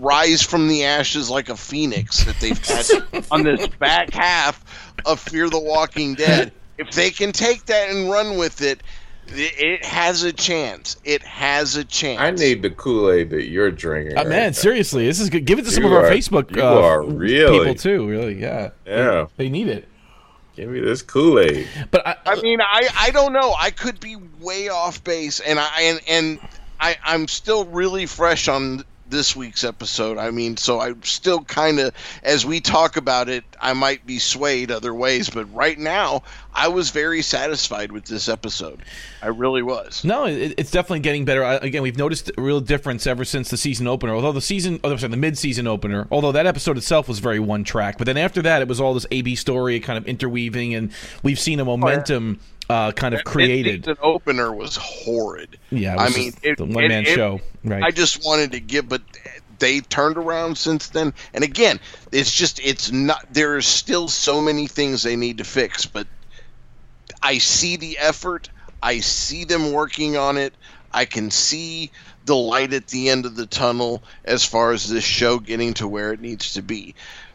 rise 0.00 0.42
from 0.42 0.68
the 0.68 0.84
ashes 0.84 1.30
like 1.30 1.48
a 1.48 1.56
phoenix 1.56 2.24
that 2.24 2.36
they've 2.40 2.58
had 3.12 3.24
on 3.30 3.42
this 3.44 3.66
back 3.78 4.12
half 4.12 4.64
of 5.06 5.20
Fear 5.20 5.50
the 5.50 5.60
Walking 5.60 6.14
Dead. 6.14 6.52
If 6.78 6.90
they 6.90 7.10
can 7.10 7.30
take 7.32 7.66
that 7.66 7.90
and 7.90 8.10
run 8.10 8.36
with 8.36 8.60
it, 8.60 8.82
it, 9.28 9.54
it 9.58 9.84
has 9.84 10.24
a 10.24 10.32
chance. 10.32 10.96
It 11.04 11.22
has 11.22 11.76
a 11.76 11.84
chance. 11.84 12.20
I 12.20 12.30
need 12.32 12.62
the 12.62 12.70
Kool 12.70 13.10
Aid 13.12 13.30
that 13.30 13.44
you're 13.48 13.70
drinking. 13.70 14.16
Uh, 14.18 14.22
right 14.22 14.28
man, 14.28 14.46
now. 14.48 14.52
seriously, 14.52 15.06
this 15.06 15.20
is 15.20 15.30
good. 15.30 15.44
Give 15.44 15.58
it 15.58 15.64
to 15.66 15.70
some 15.70 15.84
You 15.84 15.90
of 15.96 16.04
our 16.04 16.10
Facebook 16.10 16.54
you 16.54 16.62
uh, 16.62 16.80
are 16.82 17.02
really- 17.02 17.58
people 17.60 17.74
too. 17.76 18.08
Really, 18.08 18.40
yeah, 18.40 18.70
Yeah, 18.84 19.26
they 19.36 19.48
need 19.48 19.68
it. 19.68 19.88
Give 20.56 20.68
me 20.68 20.80
this 20.80 21.02
Kool 21.02 21.38
Aid. 21.38 21.68
But 21.90 22.06
I, 22.06 22.16
I 22.26 22.40
mean, 22.40 22.60
I, 22.60 22.88
I 22.96 23.10
don't 23.10 23.32
know. 23.32 23.54
I 23.58 23.70
could 23.70 24.00
be 24.00 24.16
way 24.40 24.68
off 24.68 25.02
base, 25.04 25.40
and 25.40 25.58
I 25.58 25.80
and, 25.80 26.00
and 26.08 26.40
I 26.80 26.96
I'm 27.04 27.28
still 27.28 27.64
really 27.64 28.06
fresh 28.06 28.48
on 28.48 28.84
this 29.14 29.36
week's 29.36 29.64
episode. 29.64 30.18
I 30.18 30.30
mean, 30.30 30.56
so 30.56 30.80
I'm 30.80 31.02
still 31.04 31.42
kind 31.44 31.78
of, 31.78 31.94
as 32.22 32.44
we 32.44 32.60
talk 32.60 32.96
about 32.96 33.28
it, 33.28 33.44
I 33.60 33.72
might 33.72 34.04
be 34.04 34.18
swayed 34.18 34.70
other 34.70 34.92
ways, 34.92 35.30
but 35.30 35.44
right 35.54 35.78
now, 35.78 36.24
I 36.52 36.68
was 36.68 36.90
very 36.90 37.22
satisfied 37.22 37.92
with 37.92 38.04
this 38.04 38.28
episode. 38.28 38.80
I 39.22 39.28
really 39.28 39.62
was. 39.62 40.04
No, 40.04 40.26
it, 40.26 40.54
it's 40.58 40.70
definitely 40.70 41.00
getting 41.00 41.24
better. 41.24 41.44
I, 41.44 41.54
again, 41.54 41.82
we've 41.82 41.96
noticed 41.96 42.30
a 42.36 42.42
real 42.42 42.60
difference 42.60 43.06
ever 43.06 43.24
since 43.24 43.50
the 43.50 43.56
season 43.56 43.86
opener. 43.86 44.14
Although 44.14 44.32
the 44.32 44.40
season, 44.40 44.80
oh, 44.84 44.96
sorry, 44.96 45.10
the 45.10 45.16
mid-season 45.16 45.66
opener. 45.66 46.06
Although 46.10 46.32
that 46.32 46.46
episode 46.46 46.76
itself 46.76 47.08
was 47.08 47.20
very 47.20 47.38
one 47.38 47.64
track, 47.64 47.98
but 47.98 48.06
then 48.06 48.16
after 48.16 48.42
that, 48.42 48.62
it 48.62 48.68
was 48.68 48.80
all 48.80 48.94
this 48.94 49.06
AB 49.10 49.36
story 49.36 49.80
kind 49.80 49.96
of 49.96 50.06
interweaving, 50.06 50.74
and 50.74 50.92
we've 51.22 51.40
seen 51.40 51.60
a 51.60 51.62
oh, 51.62 51.76
momentum 51.76 52.40
uh, 52.70 52.92
kind 52.92 53.14
of 53.14 53.24
created. 53.24 53.82
The 53.84 53.98
opener 54.00 54.52
was 54.52 54.76
horrid. 54.76 55.58
Yeah, 55.70 55.94
it 55.94 56.00
I 56.00 56.08
mean, 56.10 56.32
it- 56.42 56.58
the 56.58 56.64
one 56.64 56.88
man 56.88 57.04
show, 57.04 57.40
right? 57.64 57.82
I 57.82 57.90
just 57.90 58.24
wanted 58.24 58.52
to 58.52 58.60
give, 58.60 58.88
but 58.88 59.02
they 59.58 59.80
turned 59.80 60.16
around 60.16 60.58
since 60.58 60.88
then. 60.88 61.14
And 61.32 61.44
again, 61.44 61.80
it's 62.12 62.32
just 62.32 62.60
it's 62.60 62.90
not. 62.90 63.26
There 63.32 63.56
are 63.56 63.62
still 63.62 64.08
so 64.08 64.40
many 64.40 64.66
things 64.66 65.02
they 65.02 65.16
need 65.16 65.38
to 65.38 65.44
fix, 65.44 65.86
but 65.86 66.06
I 67.22 67.38
see 67.38 67.76
the 67.76 67.98
effort. 67.98 68.48
I 68.82 69.00
see 69.00 69.44
them 69.44 69.72
working 69.72 70.16
on 70.16 70.36
it. 70.36 70.54
I 70.92 71.04
can 71.06 71.30
see 71.30 71.90
the 72.26 72.36
light 72.36 72.72
at 72.72 72.86
the 72.86 73.10
end 73.10 73.26
of 73.26 73.36
the 73.36 73.46
tunnel 73.46 74.02
as 74.24 74.44
far 74.44 74.72
as 74.72 74.88
this 74.88 75.04
show 75.04 75.38
getting 75.38 75.74
to 75.74 75.88
where 75.88 76.12
it 76.12 76.20
needs 76.20 76.54
to 76.54 76.62
be. 76.62 76.94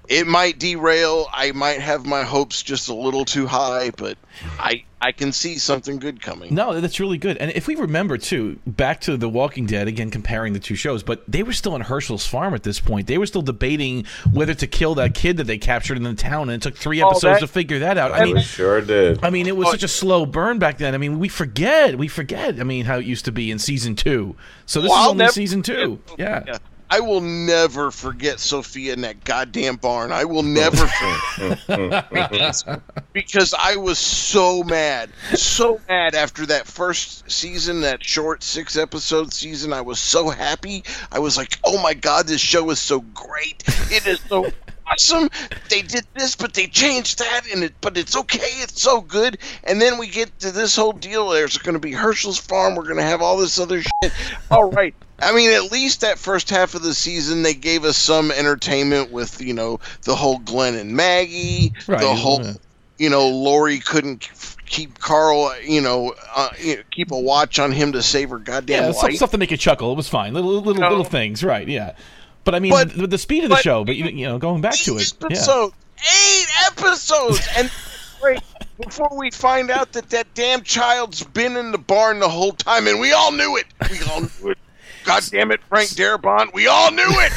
It 0.10 0.25
might 0.25 0.58
derail. 0.58 1.28
I 1.32 1.51
might 1.51 1.80
have 1.80 2.06
my 2.06 2.24
hopes 2.24 2.63
just 2.63 2.89
a 2.89 2.94
little 2.96 3.25
too 3.25 3.46
high, 3.46 3.92
but 3.96 4.18
I 4.58 4.84
I 5.00 5.12
can 5.12 5.32
see 5.32 5.60
something 5.60 6.00
good 6.00 6.20
coming. 6.22 6.54
No, 6.54 6.82
that's 6.82 7.00
really 7.00 7.20
good. 7.20 7.38
And 7.38 7.51
if 7.51 7.68
we 7.68 7.75
remember 7.75 8.18
too, 8.18 8.60
back 8.66 9.01
to 9.01 9.18
The 9.18 9.30
Walking 9.30 9.68
Dead, 9.68 9.88
again 9.88 10.10
comparing 10.10 10.54
the 10.54 10.60
two 10.60 10.74
shows, 10.75 11.04
but 11.04 11.24
they 11.28 11.44
were 11.44 11.54
still 11.54 11.74
on 11.74 11.82
Hershel's 11.82 12.25
farm 12.25 12.56
at 12.56 12.63
this 12.63 12.80
point. 12.80 13.06
They 13.06 13.20
were 13.20 13.28
still 13.28 13.44
debating 13.44 14.06
whether 14.34 14.56
to 14.56 14.66
kill 14.66 14.96
that 14.96 15.13
kid 15.13 15.38
that 15.38 15.46
they 15.46 15.60
captured 15.60 15.96
in 15.98 16.04
the 16.04 16.16
town, 16.16 16.50
and 16.50 16.54
it 16.54 16.62
took 16.63 16.75
three 16.75 17.01
oh, 17.04 17.10
episodes 17.10 17.36
that- 17.36 17.42
to 17.42 17.48
figure 17.48 17.78
that 17.80 18.00
out. 18.00 18.12
I 18.12 18.22
I 18.22 18.25
mean, 18.25 18.39
sure 18.42 18.82
did. 18.82 19.24
I 19.24 19.30
mean, 19.30 19.46
it 19.46 19.56
was 19.56 19.68
Oh, 19.68 19.72
such 19.72 19.84
a 19.84 19.88
slow 19.88 20.25
burn 20.25 20.58
back 20.58 20.80
then. 20.80 20.96
I 20.96 20.98
mean, 20.98 21.20
we 21.20 21.30
forget, 21.30 21.98
we 22.00 22.08
forget. 22.08 22.60
I 22.60 22.63
mean, 22.63 22.86
how 22.86 22.98
it 22.98 23.06
used 23.06 23.25
to 23.25 23.32
be 23.32 23.51
in 23.51 23.60
season 23.60 23.96
two. 23.96 24.36
So 24.66 24.82
this 24.82 24.89
Well, 24.89 25.01
is 25.04 25.08
only 25.10 25.18
never 25.20 25.32
season 25.34 25.62
two. 25.62 26.00
Yeah. 26.18 26.44
Yeah. 26.48 26.58
I 26.91 27.00
will 27.01 27.22
never 27.22 27.91
forget 27.91 28.39
Sophia 28.39 28.93
in 28.93 29.01
that 29.01 29.24
goddamn 29.24 29.75
barn. 29.75 30.12
I 30.12 30.25
will 30.25 30.43
never 30.43 30.88
forget 31.67 32.81
because 33.13 33.53
I 33.53 33.75
was 33.75 34.00
so 34.00 34.63
mad, 34.63 35.12
so 35.36 35.79
mad 35.88 36.15
after 36.15 36.48
that 36.48 36.65
first 36.65 37.29
season, 37.29 37.81
that 37.81 38.03
short 38.03 38.41
six 38.41 38.75
episode 38.75 39.34
season. 39.34 39.72
I 39.72 39.81
was 39.81 40.00
so 40.00 40.29
happy. 40.29 40.84
I 41.12 41.19
was 41.19 41.38
like, 41.38 41.60
"Oh 41.63 41.81
my 41.81 41.93
god, 41.93 42.27
this 42.27 42.41
show 42.41 42.69
is 42.72 42.79
so 42.79 43.01
great! 43.01 43.63
It 43.91 44.08
is 44.08 44.19
so 44.27 44.51
awesome! 44.91 45.29
They 45.69 45.81
did 45.81 46.05
this, 46.15 46.36
but 46.36 46.53
they 46.53 46.67
changed 46.67 47.19
that, 47.19 47.41
and 47.51 47.63
it, 47.63 47.74
but 47.81 47.98
it's 47.98 48.15
okay. 48.17 48.39
It's 48.62 48.81
so 48.81 49.01
good." 49.01 49.38
And 49.63 49.81
then 49.81 49.98
we 49.98 50.08
get 50.08 50.38
to 50.39 50.51
this 50.51 50.75
whole 50.75 50.91
deal. 50.93 51.29
There's 51.29 51.58
going 51.58 51.74
to 51.74 51.79
be 51.79 51.91
Hershel's 51.91 52.38
farm. 52.39 52.75
We're 52.75 52.84
going 52.84 52.98
to 52.98 53.03
have 53.03 53.22
all 53.22 53.38
this 53.38 53.60
other 53.60 53.81
shit. 53.81 54.13
All 54.51 54.69
right. 54.72 54.93
I 55.22 55.34
mean, 55.36 55.51
at 55.51 55.69
least 55.72 56.00
that 56.01 56.17
first 56.17 56.50
half 56.50 56.75
of 56.75 56.81
the 56.81 56.93
season, 56.93 57.43
they 57.43 57.53
gave 57.53 57.84
us 57.84 57.98
some 57.98 58.31
entertainment 58.31 59.12
with, 59.12 59.41
you 59.41 59.53
know, 59.53 59.81
the 60.03 60.15
whole 60.15 60.38
Glenn 60.39 60.75
and 60.75 60.96
Maggie, 60.96 61.74
Right, 61.88 62.00
the 62.00 62.15
whole, 62.15 62.41
yeah. 62.41 62.53
you 62.98 63.10
know, 63.10 63.27
Lori 63.27 63.79
couldn't 63.79 64.29
keep 64.65 64.98
Carl, 65.00 65.53
you 65.62 65.81
know, 65.81 66.13
uh, 66.34 66.50
you 66.58 66.77
know, 66.77 66.84
keep 66.91 67.12
a 67.12 67.19
watch 67.19 67.60
on 67.60 67.74
him 67.74 67.91
to 67.91 68.01
save 68.01 68.29
her 68.29 68.38
goddamn 68.39 68.93
Yeah, 68.93 68.98
life. 69.01 69.15
stuff 69.17 69.31
to 69.31 69.38
make 69.38 69.51
you 69.51 69.58
chuckle. 69.58 69.91
It 69.91 69.96
was 69.98 70.08
fine. 70.08 70.34
Little 70.34 70.51
little 70.62 70.74
No. 70.75 70.88
little 70.88 71.03
things, 71.03 71.43
right? 71.43 71.67
Yeah. 71.67 71.96
But 72.43 72.55
I 72.55 72.60
mean, 72.60 72.72
But- 72.72 72.96
the, 72.96 73.08
the 73.08 73.17
speed 73.17 73.43
of 73.43 73.50
the 73.50 73.55
but- 73.55 73.63
show. 73.63 73.84
But 73.84 73.96
you, 73.96 74.05
you 74.05 74.25
know, 74.27 74.38
going 74.38 74.62
back 74.62 74.75
to 74.75 74.98
it, 74.98 75.01
Eight 75.01 75.13
yeah. 75.22 75.27
episodes, 75.27 75.75
eight 76.00 76.48
episodes, 76.67 77.48
and 77.58 77.72
wait, 78.24 78.39
before 78.84 79.10
we 79.17 79.29
find 79.31 79.69
out 79.69 79.91
that 79.93 80.10
that 80.10 80.34
damn 80.34 80.62
child's 80.63 81.24
been 81.24 81.58
in 81.58 81.72
the 81.72 81.77
barn 81.77 82.19
the 82.19 82.29
whole 82.29 82.53
time, 82.53 82.88
and 82.88 83.00
we 83.00 83.12
all 83.12 83.31
knew 83.31 83.58
it. 83.58 83.65
We 83.91 84.00
all 84.10 84.22
knew 84.22 84.51
it. 84.51 84.58
God 85.05 85.24
damn 85.31 85.51
it, 85.51 85.62
Frank 85.69 85.89
Darabont, 85.91 86.53
we 86.53 86.67
all 86.67 86.91
knew 86.91 87.08
it. 87.08 87.34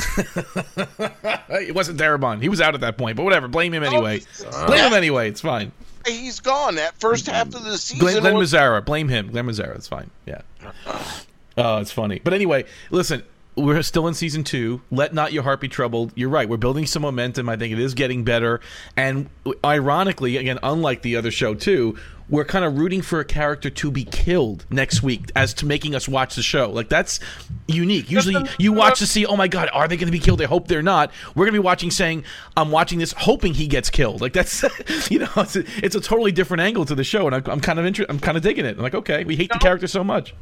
it 1.68 1.74
wasn't 1.74 1.98
Darabont. 1.98 2.42
He 2.42 2.48
was 2.48 2.60
out 2.60 2.74
at 2.74 2.80
that 2.82 2.98
point. 2.98 3.16
But 3.16 3.22
whatever. 3.24 3.48
Blame 3.48 3.72
him 3.72 3.82
anyway. 3.82 4.20
Oh, 4.46 4.66
Blame 4.66 4.86
him 4.88 4.92
anyway. 4.92 5.28
It's 5.28 5.40
fine. 5.40 5.72
He's 6.06 6.40
gone. 6.40 6.74
That 6.74 6.98
first 7.00 7.26
half 7.26 7.46
of 7.54 7.64
the 7.64 7.78
season. 7.78 8.00
Glen, 8.00 8.20
Glen 8.20 8.34
was- 8.34 8.52
Mazzara. 8.52 8.84
Blame 8.84 9.08
him. 9.08 9.30
Glen 9.30 9.46
Mazzara. 9.46 9.74
It's 9.76 9.88
fine. 9.88 10.10
Yeah. 10.26 10.42
Oh, 11.54 11.76
it's 11.82 11.92
funny. 11.92 12.18
But 12.24 12.32
anyway, 12.32 12.64
listen. 12.90 13.22
We're 13.54 13.82
still 13.82 14.08
in 14.08 14.14
season 14.14 14.44
two. 14.44 14.80
Let 14.90 15.12
not 15.12 15.32
your 15.32 15.42
heart 15.42 15.60
be 15.60 15.68
troubled. 15.68 16.12
You're 16.14 16.30
right. 16.30 16.48
We're 16.48 16.56
building 16.56 16.86
some 16.86 17.02
momentum. 17.02 17.48
I 17.50 17.56
think 17.56 17.72
it 17.72 17.78
is 17.78 17.92
getting 17.92 18.24
better. 18.24 18.60
And 18.96 19.28
ironically, 19.64 20.38
again, 20.38 20.58
unlike 20.62 21.02
the 21.02 21.16
other 21.16 21.30
show 21.30 21.54
too, 21.54 21.96
we're 22.30 22.46
kind 22.46 22.64
of 22.64 22.78
rooting 22.78 23.02
for 23.02 23.20
a 23.20 23.26
character 23.26 23.68
to 23.68 23.90
be 23.90 24.04
killed 24.04 24.64
next 24.70 25.02
week 25.02 25.30
as 25.36 25.52
to 25.52 25.66
making 25.66 25.94
us 25.94 26.08
watch 26.08 26.34
the 26.34 26.42
show. 26.42 26.70
Like 26.70 26.88
that's 26.88 27.20
unique. 27.68 28.10
Usually 28.10 28.42
you 28.58 28.72
watch 28.72 29.00
to 29.00 29.06
see, 29.06 29.26
oh 29.26 29.36
my 29.36 29.48
god, 29.48 29.68
are 29.74 29.86
they 29.86 29.98
going 29.98 30.06
to 30.06 30.12
be 30.12 30.18
killed? 30.18 30.40
I 30.40 30.46
hope 30.46 30.66
they're 30.66 30.82
not. 30.82 31.12
We're 31.34 31.44
going 31.44 31.54
to 31.54 31.60
be 31.60 31.64
watching 31.64 31.90
saying, 31.90 32.24
I'm 32.56 32.70
watching 32.70 32.98
this 32.98 33.12
hoping 33.12 33.52
he 33.52 33.66
gets 33.66 33.90
killed. 33.90 34.22
Like 34.22 34.32
that's, 34.32 34.64
you 35.10 35.18
know, 35.18 35.28
it's 35.36 35.56
a, 35.56 35.64
it's 35.84 35.94
a 35.94 36.00
totally 36.00 36.32
different 36.32 36.62
angle 36.62 36.86
to 36.86 36.94
the 36.94 37.04
show, 37.04 37.26
and 37.26 37.34
I'm, 37.34 37.44
I'm 37.46 37.60
kind 37.60 37.78
of 37.78 37.84
inter- 37.84 38.06
I'm 38.08 38.18
kind 38.18 38.38
of 38.38 38.42
digging 38.42 38.64
it. 38.64 38.78
I'm 38.78 38.82
like, 38.82 38.94
okay, 38.94 39.24
we 39.24 39.36
hate 39.36 39.52
the 39.52 39.58
character 39.58 39.86
so 39.86 40.02
much. 40.02 40.34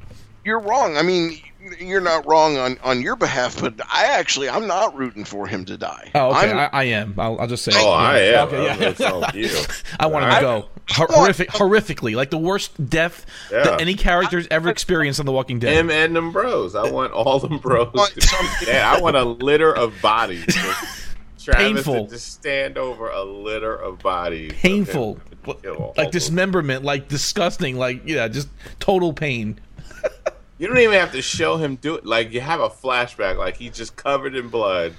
You're 0.45 0.61
wrong. 0.61 0.97
I 0.97 1.03
mean, 1.03 1.41
you're 1.79 2.01
not 2.01 2.27
wrong 2.27 2.57
on 2.57 2.79
on 2.83 3.03
your 3.03 3.17
behalf, 3.17 3.61
but 3.61 3.75
I 3.93 4.07
actually 4.07 4.49
I'm 4.49 4.67
not 4.67 4.97
rooting 4.97 5.25
for 5.25 5.47
him 5.47 5.65
to 5.67 5.77
die. 5.77 6.11
Oh, 6.15 6.31
okay, 6.31 6.51
I'm- 6.51 6.59
I, 6.59 6.71
I 6.73 6.85
am. 6.85 7.15
I'll, 7.19 7.39
I'll 7.41 7.47
just 7.47 7.65
say. 7.65 7.73
Oh, 7.75 7.91
I 7.91 8.19
am. 8.19 8.49
Okay, 8.49 8.65
yeah. 8.65 8.77
That's 8.77 9.01
on 9.03 9.25
you. 9.35 9.51
I 10.01 10.07
want 10.07 10.25
him 10.25 10.35
to 10.35 10.41
go 10.41 10.69
Hor- 10.89 11.07
horrific, 11.11 11.51
horrifically, 11.51 12.17
like 12.17 12.31
the 12.31 12.39
worst 12.39 12.89
death 12.89 13.27
Yeah. 13.53 13.63
that 13.65 13.81
any 13.81 13.95
character's 13.95 14.49
ever 14.51 14.71
experienced 14.71 15.21
on 15.21 15.27
The 15.27 15.33
Walking 15.33 15.59
Dead. 15.59 15.75
Him 15.77 15.91
and 15.91 16.17
them 16.17 16.33
bros. 16.33 16.75
I 16.75 16.91
want 16.91 17.13
all 17.13 17.39
them 17.39 17.59
bros. 17.59 17.93
want 17.93 18.13
To 18.15 18.21
some- 18.23 18.47
yeah, 18.67 18.93
I 18.97 19.01
want 19.01 19.17
a 19.17 19.25
litter 19.25 19.73
of 19.73 19.95
bodies. 20.03 20.47
Travis 21.43 21.85
Painful. 21.85 22.05
to 22.07 22.11
just 22.13 22.33
stand 22.33 22.77
over 22.77 23.09
a 23.09 23.23
litter 23.25 23.75
of 23.75 23.99
bodies. 24.01 24.53
Painful, 24.55 25.19
And 25.47 25.63
kill 25.63 25.75
all 25.77 25.95
like 25.97 26.11
dismemberment, 26.11 26.85
like 26.85 27.09
disgusting, 27.09 27.77
like 27.79 28.03
yeah, 28.05 28.29
just 28.29 28.49
total 28.79 29.13
pain. 29.15 29.59
You 30.59 30.67
don't 30.67 30.77
even 30.79 30.99
have 30.99 31.13
to 31.13 31.23
show 31.23 31.57
him 31.57 31.77
do 31.77 31.95
it. 31.95 32.05
Like 32.05 32.33
you 32.33 32.43
have 32.43 32.61
a 32.61 32.69
flashback, 32.69 33.39
like 33.39 33.57
he's 33.57 33.75
just 33.75 33.97
covered 33.97 34.35
in 34.35 34.49
blood, 34.49 34.93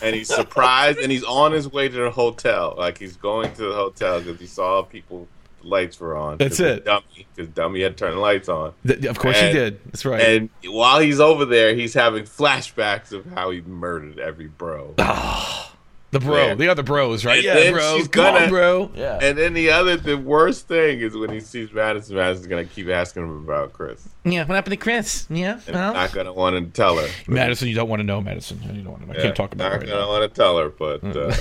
and 0.00 0.14
he's 0.14 0.32
surprised, 0.32 0.98
and 1.00 1.10
he's 1.10 1.24
on 1.24 1.50
his 1.50 1.70
way 1.70 1.88
to 1.88 1.96
the 1.96 2.10
hotel. 2.12 2.74
Like 2.78 2.96
he's 2.96 3.16
going 3.16 3.52
to 3.54 3.62
the 3.62 3.74
hotel 3.74 4.20
because 4.20 4.38
he 4.40 4.46
saw 4.46 4.82
people. 4.82 5.26
The 5.62 5.66
lights 5.68 5.98
were 5.98 6.16
on. 6.16 6.38
That's 6.38 6.60
it. 6.60 6.84
Dummy, 6.84 7.26
because 7.34 7.48
dummy 7.52 7.80
had 7.82 7.96
turned 7.96 8.14
the 8.14 8.20
lights 8.20 8.48
on. 8.48 8.72
Th- 8.86 9.04
of 9.06 9.18
course 9.18 9.36
And- 9.36 9.48
he 9.48 9.52
did. 9.52 9.84
That's 9.86 10.04
right. 10.04 10.20
And 10.20 10.48
while 10.64 11.00
he's 11.00 11.18
over 11.18 11.44
there, 11.44 11.74
he's 11.74 11.94
having 11.94 12.22
flashbacks 12.22 13.10
of 13.10 13.26
how 13.32 13.50
he 13.50 13.60
murdered 13.62 14.20
every 14.20 14.46
bro. 14.46 14.94
Ah. 14.98 15.72
The 16.10 16.20
bro, 16.20 16.46
yeah. 16.46 16.54
the 16.54 16.68
other 16.68 16.82
bros, 16.82 17.24
right? 17.24 17.44
And 17.44 17.64
yeah, 17.64 17.70
bro. 17.70 17.96
she's 17.98 18.08
Come 18.08 18.24
gonna- 18.34 18.44
on, 18.46 18.50
bro. 18.50 18.90
Yeah. 18.94 19.18
And 19.20 19.36
then 19.36 19.52
the 19.52 19.70
other, 19.70 19.96
the 19.96 20.16
worst 20.16 20.66
thing 20.68 21.00
is 21.00 21.14
when 21.14 21.30
he 21.30 21.40
sees 21.40 21.70
Madison. 21.72 22.16
Madison's 22.16 22.46
gonna 22.46 22.64
keep 22.64 22.88
asking 22.88 23.24
him 23.24 23.44
about 23.44 23.72
Chris, 23.74 24.08
yeah. 24.24 24.44
What 24.46 24.54
happened 24.54 24.72
to 24.72 24.76
Chris? 24.78 25.26
Yeah. 25.28 25.60
and 25.66 25.74
well. 25.76 25.92
not 25.92 26.12
gonna 26.12 26.32
want 26.32 26.56
to 26.56 26.70
tell 26.72 26.96
her. 26.98 27.08
Madison, 27.26 27.68
you 27.68 27.74
don't 27.74 27.88
want 27.88 28.00
to 28.00 28.04
know 28.04 28.20
Madison. 28.20 28.58
You 28.62 28.82
don't 28.82 28.92
want 28.92 29.06
to. 29.06 29.12
I 29.12 29.16
Yeah, 29.16 29.22
can't 29.24 29.36
talk 29.36 29.52
about 29.52 29.64
Not 29.64 29.72
it 29.74 29.78
right 29.80 29.86
gonna 29.88 30.00
now. 30.00 30.08
want 30.08 30.22
to 30.34 30.34
tell 30.40 30.58
her, 30.58 30.68
but 30.70 31.04
uh, 31.16 31.34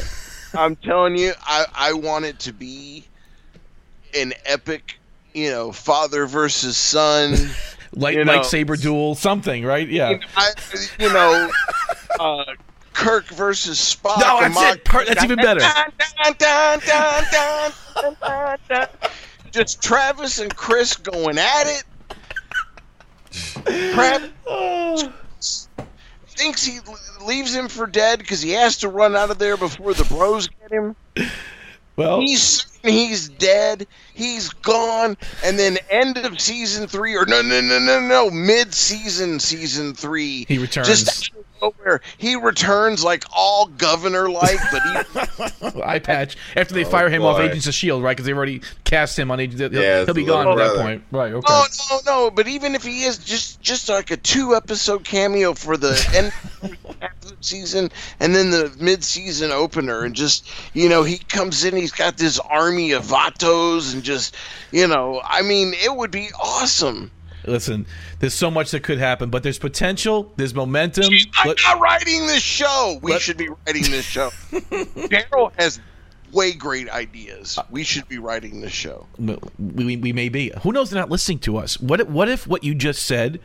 I'm 0.59 0.75
telling 0.77 1.17
you, 1.17 1.31
I, 1.43 1.65
I 1.73 1.93
want 1.93 2.25
it 2.25 2.39
to 2.39 2.51
be 2.53 3.05
an 4.17 4.33
epic, 4.45 4.99
you 5.33 5.49
know, 5.49 5.71
father 5.71 6.25
versus 6.25 6.75
son. 6.77 7.35
Light 7.93 8.15
you 8.15 8.25
know- 8.25 8.39
lightsaber 8.39 8.79
duel, 8.79 9.15
something, 9.15 9.63
right? 9.63 9.87
Yeah. 9.87 10.19
I, 10.35 10.49
you 10.99 11.11
know, 11.11 11.49
uh, 12.19 12.43
Kirk 12.97 13.27
versus 13.27 13.77
Spock. 13.77 14.19
No, 14.19 14.39
that's 14.41 14.75
it. 14.75 14.83
Per- 14.83 15.05
that's 15.05 15.23
even 15.23 15.37
better. 15.37 15.61
Just 19.51 19.83
Travis 19.83 20.39
and 20.39 20.53
Chris 20.55 20.95
going 20.95 21.37
at 21.37 21.63
it. 21.67 21.83
Travis 23.93 25.09
thinks 26.29 26.65
he 26.65 26.79
leaves 27.23 27.53
him 27.53 27.67
for 27.67 27.85
dead 27.85 28.17
because 28.17 28.41
he 28.41 28.51
has 28.51 28.77
to 28.77 28.89
run 28.89 29.15
out 29.15 29.29
of 29.29 29.37
there 29.37 29.57
before 29.57 29.93
the 29.93 30.03
bros 30.05 30.47
get 30.47 30.71
him. 30.71 30.95
Well, 31.97 32.19
He's 32.19 32.67
certain 32.87 32.89
he's 32.89 33.29
dead. 33.29 33.87
He's 34.13 34.49
gone. 34.49 35.17
And 35.43 35.57
then 35.57 35.77
end 35.89 36.17
of 36.17 36.39
season 36.39 36.87
three, 36.87 37.15
or 37.15 37.25
no, 37.25 37.41
no, 37.41 37.61
no, 37.61 37.79
no, 37.79 37.99
no, 37.99 38.29
mid 38.29 38.73
season, 38.73 39.39
season 39.39 39.93
three. 39.93 40.45
He 40.47 40.57
returns. 40.57 40.87
Just 40.87 41.31
nowhere. 41.61 42.01
He 42.17 42.35
returns 42.35 43.03
like 43.03 43.23
all 43.35 43.67
governor 43.67 44.29
like, 44.29 44.59
but 44.71 44.81
he 45.71 45.81
eye 45.83 45.99
patch 45.99 46.37
after 46.55 46.73
they 46.73 46.85
Oh, 46.85 46.89
fire 46.89 47.09
him 47.09 47.23
off 47.23 47.37
boy. 47.37 47.43
Agents 47.43 47.67
of 47.67 47.73
Shield, 47.73 48.03
right? 48.03 48.11
Because 48.15 48.25
they've 48.25 48.35
already 48.37 48.61
cast 48.83 49.17
him 49.19 49.29
on 49.31 49.39
Agents. 49.39 49.59
He'll, 49.59 49.73
Yeah, 49.73 50.05
he'll 50.05 50.13
be 50.13 50.21
it's 50.21 50.27
the 50.27 50.33
gone 50.33 50.47
at 50.47 50.57
that 50.57 50.81
point, 50.81 51.03
right? 51.11 51.33
Okay. 51.33 51.53
No, 51.53 51.65
no, 51.89 51.99
no. 52.05 52.31
But 52.31 52.47
even 52.47 52.75
if 52.75 52.83
he 52.83 53.03
is 53.03 53.17
just 53.17 53.61
just 53.61 53.89
like 53.89 54.11
a 54.11 54.17
two 54.17 54.55
episode 54.55 55.03
cameo 55.03 55.53
for 55.53 55.77
the 55.77 55.91
end 56.15 56.31
half 57.01 57.11
of 57.23 57.29
the 57.29 57.37
season 57.41 57.89
and 58.19 58.35
then 58.35 58.49
the 58.51 58.73
mid 58.79 59.03
season 59.03 59.51
opener, 59.51 60.03
and 60.03 60.15
just 60.15 60.49
you 60.73 60.87
know 60.89 61.03
he 61.03 61.17
comes 61.17 61.63
in, 61.63 61.75
he's 61.75 61.91
got 61.91 62.17
this 62.17 62.39
army 62.39 62.91
of 62.91 63.05
Vatos, 63.05 63.93
and 63.93 64.03
just 64.03 64.35
you 64.71 64.87
know, 64.87 65.21
I 65.23 65.41
mean, 65.41 65.73
it 65.73 65.95
would 65.95 66.11
be 66.11 66.29
awesome. 66.39 67.11
Listen, 67.47 67.85
there's 68.19 68.33
so 68.33 68.51
much 68.51 68.71
that 68.71 68.83
could 68.83 68.97
happen, 68.99 69.29
but 69.29 69.41
there's 69.43 69.57
potential. 69.59 70.31
There's 70.35 70.53
momentum. 70.53 71.05
I'm 71.37 71.47
Let- 71.47 71.57
not 71.65 71.79
writing 71.79 72.27
this 72.27 72.43
show. 72.43 72.99
We 73.01 73.13
Let- 73.13 73.21
should 73.21 73.37
be 73.37 73.49
writing 73.49 73.83
this 73.89 74.05
show. 74.05 74.29
Daryl 74.51 75.51
has 75.57 75.79
way 76.33 76.51
great 76.53 76.89
ideas. 76.89 77.57
We 77.71 77.83
should 77.83 78.07
be 78.09 78.17
writing 78.17 78.61
this 78.61 78.73
show. 78.73 79.07
we, 79.17 79.37
we, 79.57 79.97
we 79.97 80.13
may 80.13 80.29
be. 80.29 80.51
Who 80.63 80.71
knows? 80.71 80.89
They're 80.89 81.01
not 81.01 81.09
listening 81.09 81.39
to 81.39 81.57
us. 81.57 81.79
What 81.79 82.01
if, 82.01 82.07
what 82.09 82.29
if 82.29 82.45
what 82.47 82.63
you 82.63 82.75
just 82.75 83.03
said 83.05 83.39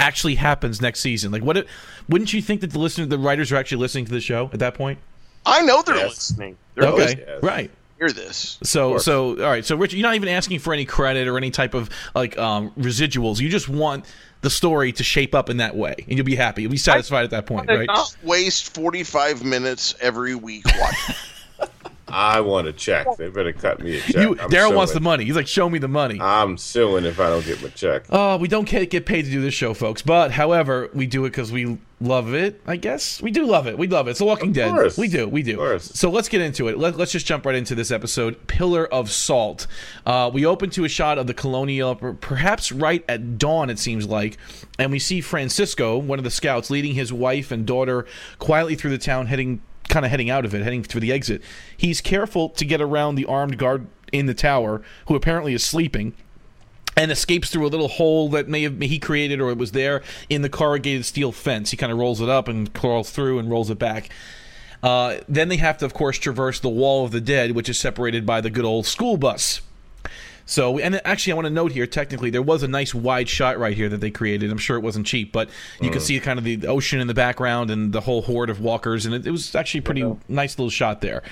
actually 0.00 0.34
happens 0.34 0.80
next 0.82 1.00
season? 1.00 1.30
Like, 1.30 1.44
what? 1.44 1.56
If, 1.56 1.66
wouldn't 2.08 2.32
you 2.32 2.42
think 2.42 2.60
that 2.62 2.72
the 2.72 2.78
listener, 2.80 3.06
the 3.06 3.18
writers, 3.18 3.52
are 3.52 3.56
actually 3.56 3.78
listening 3.78 4.04
to 4.06 4.12
the 4.12 4.20
show 4.20 4.50
at 4.52 4.58
that 4.58 4.74
point? 4.74 4.98
I 5.46 5.62
know 5.62 5.82
they're 5.82 5.96
Yes. 5.96 6.08
listening. 6.30 6.56
They're 6.74 6.88
Okay, 6.88 6.96
listening 6.96 7.24
yes. 7.28 7.42
right. 7.42 7.70
Hear 8.04 8.12
this. 8.12 8.58
So 8.62 8.98
so 8.98 9.30
all 9.30 9.50
right. 9.50 9.64
So 9.64 9.76
Richard, 9.76 9.96
you're 9.96 10.06
not 10.06 10.14
even 10.14 10.28
asking 10.28 10.58
for 10.60 10.72
any 10.72 10.84
credit 10.84 11.28
or 11.28 11.36
any 11.36 11.50
type 11.50 11.74
of 11.74 11.90
like 12.14 12.36
um, 12.38 12.70
residuals. 12.72 13.40
You 13.40 13.48
just 13.48 13.68
want 13.68 14.04
the 14.42 14.50
story 14.50 14.92
to 14.92 15.02
shape 15.02 15.34
up 15.34 15.48
in 15.48 15.56
that 15.58 15.74
way, 15.74 15.94
and 16.06 16.16
you'll 16.16 16.26
be 16.26 16.36
happy. 16.36 16.62
You'll 16.62 16.70
be 16.70 16.76
satisfied 16.76 17.24
at 17.24 17.30
that 17.30 17.46
point, 17.46 17.68
right? 17.68 17.86
not 17.86 18.14
waste 18.22 18.74
45 18.74 19.44
minutes 19.44 19.94
every 20.00 20.34
week 20.34 20.64
watching. 20.78 21.14
I 22.08 22.40
want 22.40 22.68
a 22.68 22.72
check. 22.72 23.06
They 23.16 23.28
better 23.28 23.52
cut 23.52 23.80
me 23.80 23.96
a 23.96 24.00
check. 24.00 24.14
You, 24.14 24.34
Daryl 24.34 24.74
wants 24.74 24.92
the 24.92 25.00
money. 25.00 25.24
He's 25.24 25.36
like, 25.36 25.46
show 25.46 25.70
me 25.70 25.78
the 25.78 25.88
money. 25.88 26.20
I'm 26.20 26.56
suing 26.58 27.04
if 27.04 27.18
I 27.18 27.30
don't 27.30 27.44
get 27.44 27.62
my 27.62 27.68
check. 27.70 28.04
Oh, 28.10 28.36
we 28.36 28.48
don't 28.48 28.68
get, 28.68 29.06
paid 29.06 29.24
to 29.24 29.30
do 29.30 29.40
this 29.40 29.54
show, 29.54 29.74
folks. 29.74 30.02
But 30.02 30.30
however, 30.30 30.90
we 30.92 31.06
do 31.06 31.24
it 31.24 31.30
because 31.30 31.50
we 31.50 31.78
love 32.00 32.34
it. 32.34 32.60
I 32.66 32.76
guess 32.76 33.22
we 33.22 33.30
do 33.30 33.46
love 33.46 33.66
it. 33.66 33.78
We 33.78 33.86
love 33.86 34.06
it. 34.06 34.10
It's 34.10 34.18
The 34.18 34.26
Walking 34.26 34.52
Dead. 34.52 34.70
course. 34.70 34.98
We 34.98 35.08
do. 35.08 35.26
We 35.28 35.42
do. 35.42 35.52
Of 35.52 35.58
course. 35.58 35.84
So 35.94 36.10
let's 36.10 36.28
get 36.28 36.40
into 36.40 36.68
it. 36.68 36.78
Let, 36.78 36.96
let's 36.96 37.12
just 37.12 37.26
jump 37.26 37.46
right 37.46 37.54
into 37.54 37.74
this 37.74 37.90
episode. 37.90 38.46
Pillar 38.46 38.86
of 38.86 39.10
Salt. 39.10 39.66
Uh, 40.04 40.30
we 40.32 40.44
open 40.44 40.70
to 40.70 40.84
a 40.84 40.88
shot 40.88 41.18
of 41.18 41.26
the 41.26 41.34
Colonia, 41.34 41.94
perhaps 41.94 42.70
right 42.70 43.04
at 43.08 43.38
dawn. 43.38 43.70
It 43.70 43.78
seems 43.78 44.06
like, 44.06 44.36
and 44.78 44.92
we 44.92 44.98
see 44.98 45.20
Francisco, 45.20 45.96
one 45.96 46.18
of 46.18 46.24
the 46.24 46.30
scouts, 46.30 46.70
leading 46.70 46.94
his 46.94 47.12
wife 47.12 47.50
and 47.50 47.66
daughter 47.66 48.06
quietly 48.38 48.74
through 48.74 48.90
the 48.90 48.98
town, 48.98 49.26
heading 49.26 49.62
kind 49.88 50.04
of 50.04 50.10
heading 50.10 50.30
out 50.30 50.44
of 50.44 50.54
it, 50.54 50.62
heading 50.62 50.82
through 50.82 51.00
the 51.00 51.12
exit. 51.12 51.42
He's 51.76 52.00
careful 52.00 52.48
to 52.50 52.64
get 52.64 52.80
around 52.80 53.14
the 53.14 53.26
armed 53.26 53.58
guard 53.58 53.86
in 54.12 54.26
the 54.26 54.34
tower, 54.34 54.82
who 55.06 55.14
apparently 55.14 55.54
is 55.54 55.64
sleeping 55.64 56.14
and 56.96 57.10
escapes 57.10 57.50
through 57.50 57.66
a 57.66 57.68
little 57.68 57.88
hole 57.88 58.28
that 58.30 58.48
may 58.48 58.62
have 58.62 58.80
he 58.80 58.98
created 58.98 59.40
or 59.40 59.50
it 59.50 59.58
was 59.58 59.72
there 59.72 60.02
in 60.28 60.42
the 60.42 60.48
corrugated 60.48 61.04
steel 61.04 61.32
fence. 61.32 61.70
He 61.70 61.76
kind 61.76 61.90
of 61.90 61.98
rolls 61.98 62.20
it 62.20 62.28
up 62.28 62.48
and 62.48 62.72
crawls 62.72 63.10
through 63.10 63.38
and 63.38 63.50
rolls 63.50 63.70
it 63.70 63.78
back. 63.78 64.10
Uh, 64.82 65.16
then 65.28 65.48
they 65.48 65.56
have 65.56 65.78
to, 65.78 65.86
of 65.86 65.94
course, 65.94 66.18
traverse 66.18 66.60
the 66.60 66.68
wall 66.68 67.04
of 67.04 67.10
the 67.10 67.20
dead, 67.20 67.52
which 67.52 67.68
is 67.68 67.78
separated 67.78 68.26
by 68.26 68.40
the 68.40 68.50
good 68.50 68.64
old 68.64 68.86
school 68.86 69.16
bus. 69.16 69.60
So, 70.46 70.78
and 70.78 71.00
actually, 71.06 71.32
I 71.32 71.36
want 71.36 71.46
to 71.46 71.50
note 71.50 71.72
here. 71.72 71.86
Technically, 71.86 72.30
there 72.30 72.42
was 72.42 72.62
a 72.62 72.68
nice 72.68 72.94
wide 72.94 73.28
shot 73.28 73.58
right 73.58 73.74
here 73.74 73.88
that 73.88 74.00
they 74.00 74.10
created. 74.10 74.50
I'm 74.50 74.58
sure 74.58 74.76
it 74.76 74.82
wasn't 74.82 75.06
cheap, 75.06 75.32
but 75.32 75.48
you 75.80 75.90
can 75.90 76.00
see 76.00 76.20
kind 76.20 76.38
of 76.38 76.44
the 76.44 76.66
ocean 76.66 77.00
in 77.00 77.06
the 77.06 77.14
background 77.14 77.70
and 77.70 77.92
the 77.92 78.02
whole 78.02 78.22
horde 78.22 78.50
of 78.50 78.60
walkers, 78.60 79.06
and 79.06 79.14
it, 79.14 79.26
it 79.26 79.30
was 79.30 79.54
actually 79.54 79.80
a 79.80 79.82
pretty 79.82 80.16
nice 80.28 80.58
little 80.58 80.70
shot 80.70 81.00
there. 81.00 81.22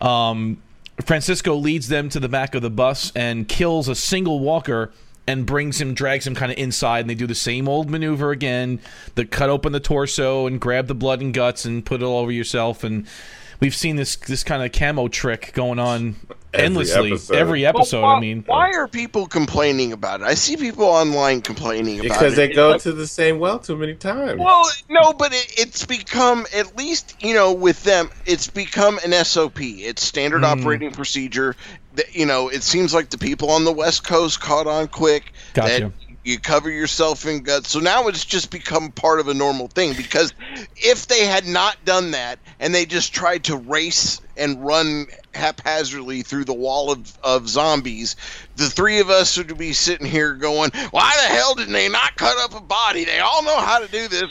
Um, 0.00 0.60
Francisco 1.04 1.54
leads 1.54 1.88
them 1.88 2.08
to 2.08 2.20
the 2.20 2.28
back 2.28 2.54
of 2.54 2.62
the 2.62 2.70
bus 2.70 3.12
and 3.14 3.48
kills 3.48 3.88
a 3.88 3.94
single 3.94 4.40
walker 4.40 4.90
and 5.26 5.46
brings 5.46 5.80
him, 5.80 5.94
drags 5.94 6.26
him 6.26 6.34
kind 6.34 6.50
of 6.50 6.58
inside, 6.58 7.00
and 7.00 7.10
they 7.10 7.14
do 7.14 7.26
the 7.26 7.34
same 7.36 7.68
old 7.68 7.88
maneuver 7.88 8.32
again: 8.32 8.80
the 9.14 9.24
cut 9.24 9.48
open 9.48 9.72
the 9.72 9.80
torso 9.80 10.48
and 10.48 10.60
grab 10.60 10.88
the 10.88 10.94
blood 10.94 11.20
and 11.20 11.32
guts 11.32 11.64
and 11.64 11.86
put 11.86 12.02
it 12.02 12.04
all 12.04 12.18
over 12.18 12.32
yourself. 12.32 12.82
And 12.82 13.06
we've 13.60 13.74
seen 13.76 13.94
this 13.94 14.16
this 14.16 14.42
kind 14.42 14.64
of 14.64 14.72
camo 14.72 15.06
trick 15.06 15.52
going 15.54 15.78
on 15.78 16.16
Every 16.52 16.66
endlessly 16.66 17.10
episode. 17.12 17.36
every 17.36 17.64
episode. 17.66 18.02
Well, 18.02 18.10
I 18.16 18.20
mean, 18.20 18.42
why 18.46 18.72
are 18.72 18.88
people 18.88 19.26
complaining 19.28 19.92
about 19.92 20.20
it? 20.20 20.24
I 20.24 20.34
see 20.34 20.56
people 20.56 20.84
online 20.84 21.42
complaining 21.42 22.00
about 22.00 22.08
Because 22.08 22.32
it. 22.32 22.36
they 22.36 22.48
go 22.52 22.70
like, 22.72 22.82
to 22.82 22.92
the 22.92 23.06
same 23.06 23.38
well 23.38 23.58
too 23.60 23.76
many 23.76 23.94
times. 23.94 24.40
Well, 24.40 24.68
no, 24.88 25.12
but 25.12 25.32
it, 25.32 25.54
it's 25.58 25.86
become 25.86 26.46
at 26.54 26.76
least 26.76 27.14
you 27.20 27.34
know 27.34 27.52
with 27.52 27.84
them, 27.84 28.10
it's 28.26 28.48
become 28.48 28.98
an 29.04 29.12
SOP. 29.24 29.60
It's 29.60 30.02
standard 30.02 30.42
Mm. 30.42 30.60
operating 30.60 30.90
procedure. 30.90 31.54
That 31.94 32.14
you 32.14 32.26
know, 32.26 32.48
it 32.48 32.62
seems 32.64 32.92
like 32.94 33.10
the 33.10 33.18
people 33.18 33.50
on 33.50 33.64
the 33.64 33.72
West 33.72 34.04
Coast 34.04 34.40
caught 34.40 34.66
on 34.66 34.88
quick. 34.88 35.32
Gotcha. 35.54 35.80
That 35.84 35.92
you 36.22 36.38
cover 36.38 36.68
yourself 36.70 37.24
in 37.26 37.42
guts. 37.42 37.70
So 37.70 37.78
now 37.78 38.06
it's 38.06 38.24
just 38.26 38.50
become 38.50 38.90
part 38.90 39.20
of 39.20 39.28
a 39.28 39.34
normal 39.34 39.68
thing. 39.68 39.94
Because 39.94 40.34
if 40.76 41.06
they 41.06 41.24
had 41.24 41.46
not 41.46 41.82
done 41.86 42.10
that 42.10 42.38
and 42.60 42.74
they 42.74 42.84
just 42.84 43.14
tried 43.14 43.44
to 43.44 43.56
race 43.56 44.20
and 44.36 44.62
run 44.62 45.06
haphazardly 45.34 46.22
through 46.22 46.44
the 46.44 46.54
wall 46.54 46.90
of, 46.92 47.18
of 47.22 47.48
zombies, 47.48 48.16
the 48.56 48.68
three 48.68 49.00
of 49.00 49.10
us 49.10 49.36
would 49.38 49.56
be 49.56 49.72
sitting 49.72 50.06
here 50.06 50.34
going, 50.34 50.70
"Why 50.90 51.10
the 51.22 51.34
hell 51.34 51.54
didn't 51.54 51.72
they 51.72 51.88
not 51.88 52.16
cut 52.16 52.36
up 52.38 52.54
a 52.54 52.60
body? 52.62 53.04
They 53.04 53.18
all 53.20 53.42
know 53.42 53.58
how 53.58 53.78
to 53.78 53.88
do 53.90 54.08
this." 54.08 54.24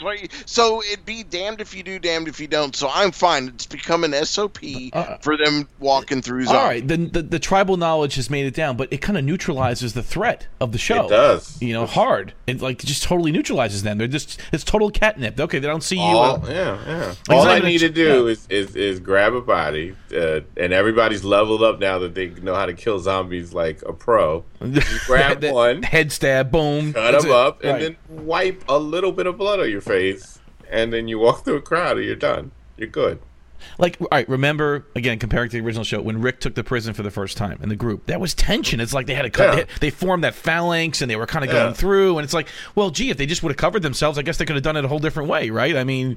So 0.46 0.82
it'd 0.82 1.04
be 1.04 1.22
damned 1.24 1.60
if 1.60 1.74
you 1.74 1.82
do, 1.82 1.98
damned 1.98 2.28
if 2.28 2.38
you 2.40 2.46
don't. 2.46 2.74
So 2.76 2.88
I'm 2.92 3.10
fine. 3.12 3.48
It's 3.48 3.66
become 3.66 4.04
an 4.04 4.12
SOP 4.24 4.58
Uh, 4.92 5.16
for 5.18 5.36
them 5.36 5.66
walking 5.78 6.22
through 6.22 6.44
zombies. 6.44 6.60
all 6.60 6.66
right, 6.68 6.86
then 6.86 7.10
the, 7.10 7.22
the 7.22 7.38
tribal 7.38 7.76
knowledge 7.76 8.14
has 8.14 8.30
made 8.30 8.46
it 8.46 8.54
down, 8.54 8.76
but 8.76 8.92
it 8.92 8.98
kind 8.98 9.18
of 9.18 9.24
neutralizes 9.24 9.94
the 9.94 10.02
threat 10.02 10.46
of 10.60 10.72
the 10.72 10.78
show. 10.78 11.06
It 11.06 11.10
does. 11.10 11.60
You 11.60 11.72
know, 11.72 11.86
hard. 11.86 12.32
It 12.46 12.60
like 12.60 12.78
just 12.78 13.02
totally 13.02 13.32
neutralizes 13.32 13.82
them. 13.82 13.98
They're 13.98 14.06
just 14.06 14.40
it's 14.52 14.64
total 14.64 14.90
catnip. 14.90 15.40
Okay, 15.40 15.58
they 15.58 15.66
don't 15.66 15.82
see 15.82 15.96
you. 15.96 16.02
All, 16.02 16.44
uh, 16.44 16.48
yeah, 16.50 16.78
yeah. 16.86 17.10
it's 17.10 17.28
All 17.30 17.42
I 17.42 17.56
even 17.56 17.66
a 17.66 17.68
need 17.70 17.78
ch- 17.78 17.80
to 17.82 17.88
do 17.90 18.26
yeah. 18.26 18.32
is, 18.32 18.46
is 18.48 18.76
is 18.76 19.00
grab 19.00 19.34
a 19.34 19.40
body, 19.40 19.96
uh, 20.14 20.40
and 20.56 20.72
everybody's 20.90 21.24
leveled 21.24 21.62
up 21.62 21.78
now 21.78 21.98
that 22.00 22.14
they 22.14 22.28
know 22.28 22.54
how 22.54 22.66
to 22.66 22.74
kill 22.74 22.98
zombies 22.98 23.52
like 23.52 23.80
a 23.86 23.92
pro. 23.92 24.44
You 24.60 24.80
grab 25.06 25.40
That- 25.40 25.54
one, 25.54 25.82
head 25.82 26.10
stab, 26.12 26.50
boom, 26.50 26.92
cut 26.92 27.12
them 27.20 27.30
it. 27.30 27.34
up, 27.34 27.62
and 27.62 27.72
Right. 27.72 27.96
then 28.08 28.24
wipe 28.26 28.64
a 28.68 28.78
little 28.78 29.12
bit 29.12 29.26
of 29.26 29.38
blood 29.38 29.60
on 29.60 29.70
your 29.70 29.80
face, 29.80 30.40
and 30.70 30.92
then 30.92 31.08
you 31.08 31.18
walk 31.18 31.44
through 31.44 31.56
a 31.56 31.62
crowd, 31.62 31.96
and 31.98 32.06
you're 32.06 32.16
done. 32.16 32.50
You're 32.76 32.88
good. 32.88 33.20
Like, 33.78 33.98
all 34.00 34.08
right, 34.10 34.26
remember 34.26 34.86
again 34.96 35.18
comparing 35.18 35.50
to 35.50 35.58
the 35.58 35.64
original 35.64 35.84
show 35.84 36.00
when 36.00 36.22
Rick 36.22 36.40
took 36.40 36.54
the 36.54 36.64
prison 36.64 36.94
for 36.94 37.02
the 37.02 37.10
first 37.10 37.36
time 37.36 37.58
in 37.62 37.68
the 37.68 37.76
group. 37.76 38.06
That 38.06 38.18
was 38.18 38.32
tension. 38.32 38.80
It's 38.80 38.94
like 38.94 39.06
they 39.06 39.14
had 39.14 39.22
to 39.22 39.30
cut. 39.30 39.48
Yeah. 39.58 39.64
They, 39.64 39.66
they 39.80 39.90
formed 39.90 40.24
that 40.24 40.34
phalanx 40.34 41.02
and 41.02 41.10
they 41.10 41.16
were 41.16 41.26
kind 41.26 41.44
of 41.44 41.52
Yeah. 41.52 41.64
going 41.64 41.74
through. 41.74 42.16
And 42.16 42.24
it's 42.24 42.32
like, 42.32 42.48
well, 42.74 42.88
gee, 42.88 43.10
if 43.10 43.18
they 43.18 43.26
just 43.26 43.42
would 43.42 43.50
have 43.50 43.58
covered 43.58 43.82
themselves, 43.82 44.16
I 44.16 44.22
guess 44.22 44.38
they 44.38 44.46
could 44.46 44.56
have 44.56 44.62
done 44.62 44.78
it 44.78 44.84
a 44.86 44.88
whole 44.88 44.98
different 44.98 45.28
way, 45.28 45.50
right? 45.50 45.76
I 45.76 45.84
mean, 45.84 46.16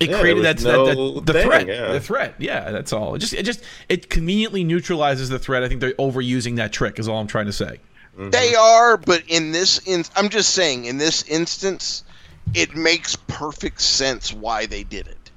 it 0.00 0.10
Yeah, 0.10 0.20
created 0.20 0.44
that, 0.44 0.56
was 0.56 0.64
that, 0.64 0.76
that 0.76 1.22
the 1.26 1.32
thing, 1.32 1.46
threat. 1.46 1.66
yeah. 1.66 1.92
The 1.92 2.00
threat. 2.00 2.34
Yeah, 2.38 2.70
that's 2.70 2.92
all. 2.92 3.14
It 3.14 3.18
just 3.18 3.34
it 3.34 3.44
just 3.44 3.62
it 3.88 4.08
conveniently 4.10 4.64
neutralizes 4.64 5.28
the 5.28 5.38
threat. 5.38 5.62
I 5.62 5.68
think 5.68 5.80
they're 5.80 5.92
overusing 5.94 6.56
that 6.56 6.72
trick. 6.72 6.98
Is 6.98 7.08
all 7.08 7.18
I'm 7.20 7.26
trying 7.26 7.46
to 7.46 7.52
say. 7.52 7.80
Mm-hmm. 8.16 8.30
They 8.30 8.54
are, 8.56 8.96
but 8.96 9.22
in 9.28 9.52
this, 9.52 9.78
in, 9.86 10.04
I'm 10.16 10.28
just 10.28 10.50
saying, 10.52 10.86
in 10.86 10.98
this 10.98 11.22
instance, 11.28 12.02
it 12.52 12.74
makes 12.74 13.14
perfect 13.14 13.80
sense 13.80 14.32
why 14.32 14.66
they 14.66 14.82
did 14.82 15.06
it. 15.06 15.30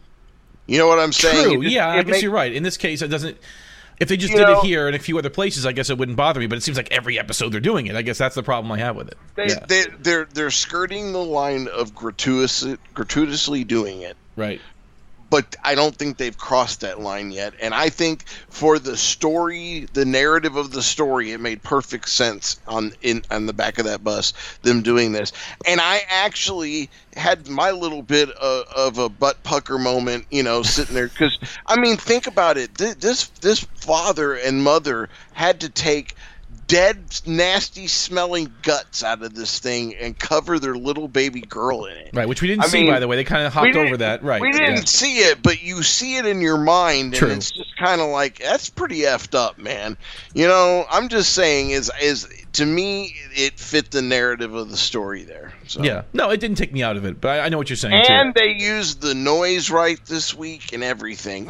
You 0.65 0.79
know 0.79 0.87
what 0.87 0.97
I'm 0.97 1.11
saying? 1.11 1.43
True. 1.43 1.59
It 1.61 1.63
just- 1.65 1.75
yeah, 1.75 1.87
I 1.89 1.99
it 1.99 2.05
guess 2.05 2.13
make- 2.13 2.21
you're 2.23 2.31
right. 2.31 2.51
In 2.51 2.63
this 2.63 2.77
case, 2.77 3.01
it 3.03 3.09
doesn't. 3.09 3.37
If 3.99 4.07
they 4.09 4.17
just 4.17 4.33
did 4.33 4.41
know- 4.41 4.61
it 4.61 4.65
here 4.65 4.87
and 4.87 4.95
a 4.95 4.99
few 4.99 5.19
other 5.19 5.29
places, 5.29 5.63
I 5.63 5.73
guess 5.73 5.91
it 5.91 5.97
wouldn't 5.99 6.17
bother 6.17 6.39
me. 6.39 6.47
But 6.47 6.57
it 6.57 6.61
seems 6.63 6.75
like 6.75 6.89
every 6.91 7.19
episode 7.19 7.49
they're 7.51 7.59
doing 7.59 7.85
it. 7.85 7.95
I 7.95 8.01
guess 8.01 8.17
that's 8.17 8.33
the 8.33 8.41
problem 8.41 8.71
I 8.71 8.79
have 8.79 8.95
with 8.95 9.09
it. 9.09 9.17
They, 9.35 9.47
yeah. 9.49 9.65
they, 9.67 9.83
they're 9.99 10.25
they're 10.33 10.49
skirting 10.49 11.11
the 11.13 11.23
line 11.23 11.67
of 11.67 11.93
gratuitous, 11.93 12.65
gratuitously 12.95 13.63
doing 13.63 14.01
it, 14.01 14.17
right. 14.35 14.61
but 15.29 15.55
I 15.63 15.75
don't 15.75 15.95
think 15.95 16.17
they've 16.17 16.37
crossed 16.37 16.81
that 16.81 16.99
line 16.99 17.31
yet. 17.31 17.53
And 17.61 17.73
I 17.73 17.89
think 17.89 18.25
for 18.49 18.79
the 18.79 18.97
story, 18.97 19.87
the 19.93 20.03
narrative 20.05 20.57
of 20.57 20.71
the 20.71 20.81
story, 20.83 21.31
it 21.31 21.39
made 21.39 21.63
perfect 21.63 22.09
sense 22.09 22.59
on 22.67 22.91
in 23.01 23.23
on 23.31 23.45
the 23.45 23.53
back 23.53 23.79
of 23.79 23.85
that 23.85 24.03
bus 24.03 24.33
them 24.61 24.81
doing 24.81 25.13
this. 25.13 25.31
And 25.65 25.79
I 25.79 26.01
actually 26.09 26.89
had 27.15 27.47
my 27.47 27.71
little 27.71 28.01
bit 28.01 28.29
of, 28.31 28.65
of 28.75 28.97
a 28.97 29.09
butt 29.09 29.41
pucker 29.43 29.77
moment, 29.77 30.25
you 30.31 30.43
know, 30.43 30.63
sitting 30.63 30.95
there 30.95 31.07
because 31.07 31.39
I 31.65 31.79
mean, 31.79 31.97
think 31.97 32.27
about 32.27 32.57
it. 32.57 32.75
This 32.75 33.27
this 33.41 33.59
father 33.75 34.33
and 34.33 34.63
mother 34.63 35.09
had 35.33 35.61
to 35.61 35.69
take 35.69 36.15
dead, 36.71 36.97
nasty 37.25 37.85
smelling 37.85 38.51
guts 38.61 39.03
out 39.03 39.21
of 39.21 39.33
this 39.33 39.59
thing 39.59 39.93
and 39.95 40.17
cover 40.17 40.57
their 40.57 40.75
little 40.75 41.09
baby 41.09 41.41
girl 41.41 41.85
in 41.85 41.97
it. 41.97 42.11
Right, 42.13 42.27
which 42.27 42.41
we 42.41 42.47
didn't 42.47 42.63
I 42.63 42.67
see, 42.67 42.83
mean, 42.83 42.91
by 42.91 42.99
the 42.99 43.09
way. 43.09 43.17
They 43.17 43.25
kind 43.25 43.45
of 43.45 43.53
hopped 43.53 43.75
over 43.75 43.97
that. 43.97 44.23
Right. 44.23 44.41
We 44.41 44.51
didn't 44.51 44.75
yeah. 44.75 44.83
see 44.85 45.17
it, 45.17 45.43
but 45.43 45.61
you 45.61 45.83
see 45.83 46.15
it 46.15 46.25
in 46.25 46.39
your 46.39 46.57
mind, 46.57 47.15
True. 47.15 47.27
and 47.27 47.37
it's 47.37 47.51
just 47.51 47.75
kind 47.77 47.99
of 47.99 48.07
like 48.07 48.39
that's 48.39 48.69
pretty 48.69 48.99
effed 49.01 49.35
up, 49.35 49.57
man. 49.57 49.97
You 50.33 50.47
know, 50.47 50.85
I'm 50.89 51.09
just 51.09 51.33
saying 51.33 51.71
is 51.71 51.91
is 52.01 52.27
to 52.53 52.65
me, 52.65 53.15
it 53.33 53.59
fit 53.59 53.91
the 53.91 54.01
narrative 54.01 54.53
of 54.53 54.69
the 54.69 54.77
story 54.77 55.23
there. 55.23 55.53
So. 55.67 55.83
Yeah, 55.83 56.03
no, 56.13 56.29
it 56.31 56.39
didn't 56.39 56.57
take 56.57 56.73
me 56.73 56.83
out 56.83 56.97
of 56.97 57.05
it, 57.05 57.21
but 57.21 57.39
I, 57.39 57.45
I 57.45 57.49
know 57.49 57.57
what 57.57 57.69
you're 57.69 57.77
saying 57.77 58.03
And 58.09 58.35
too. 58.35 58.41
they 58.41 58.51
used 58.51 59.01
the 59.01 59.13
noise 59.15 59.69
right 59.69 60.03
this 60.05 60.33
week 60.33 60.73
and 60.73 60.83
everything. 60.83 61.49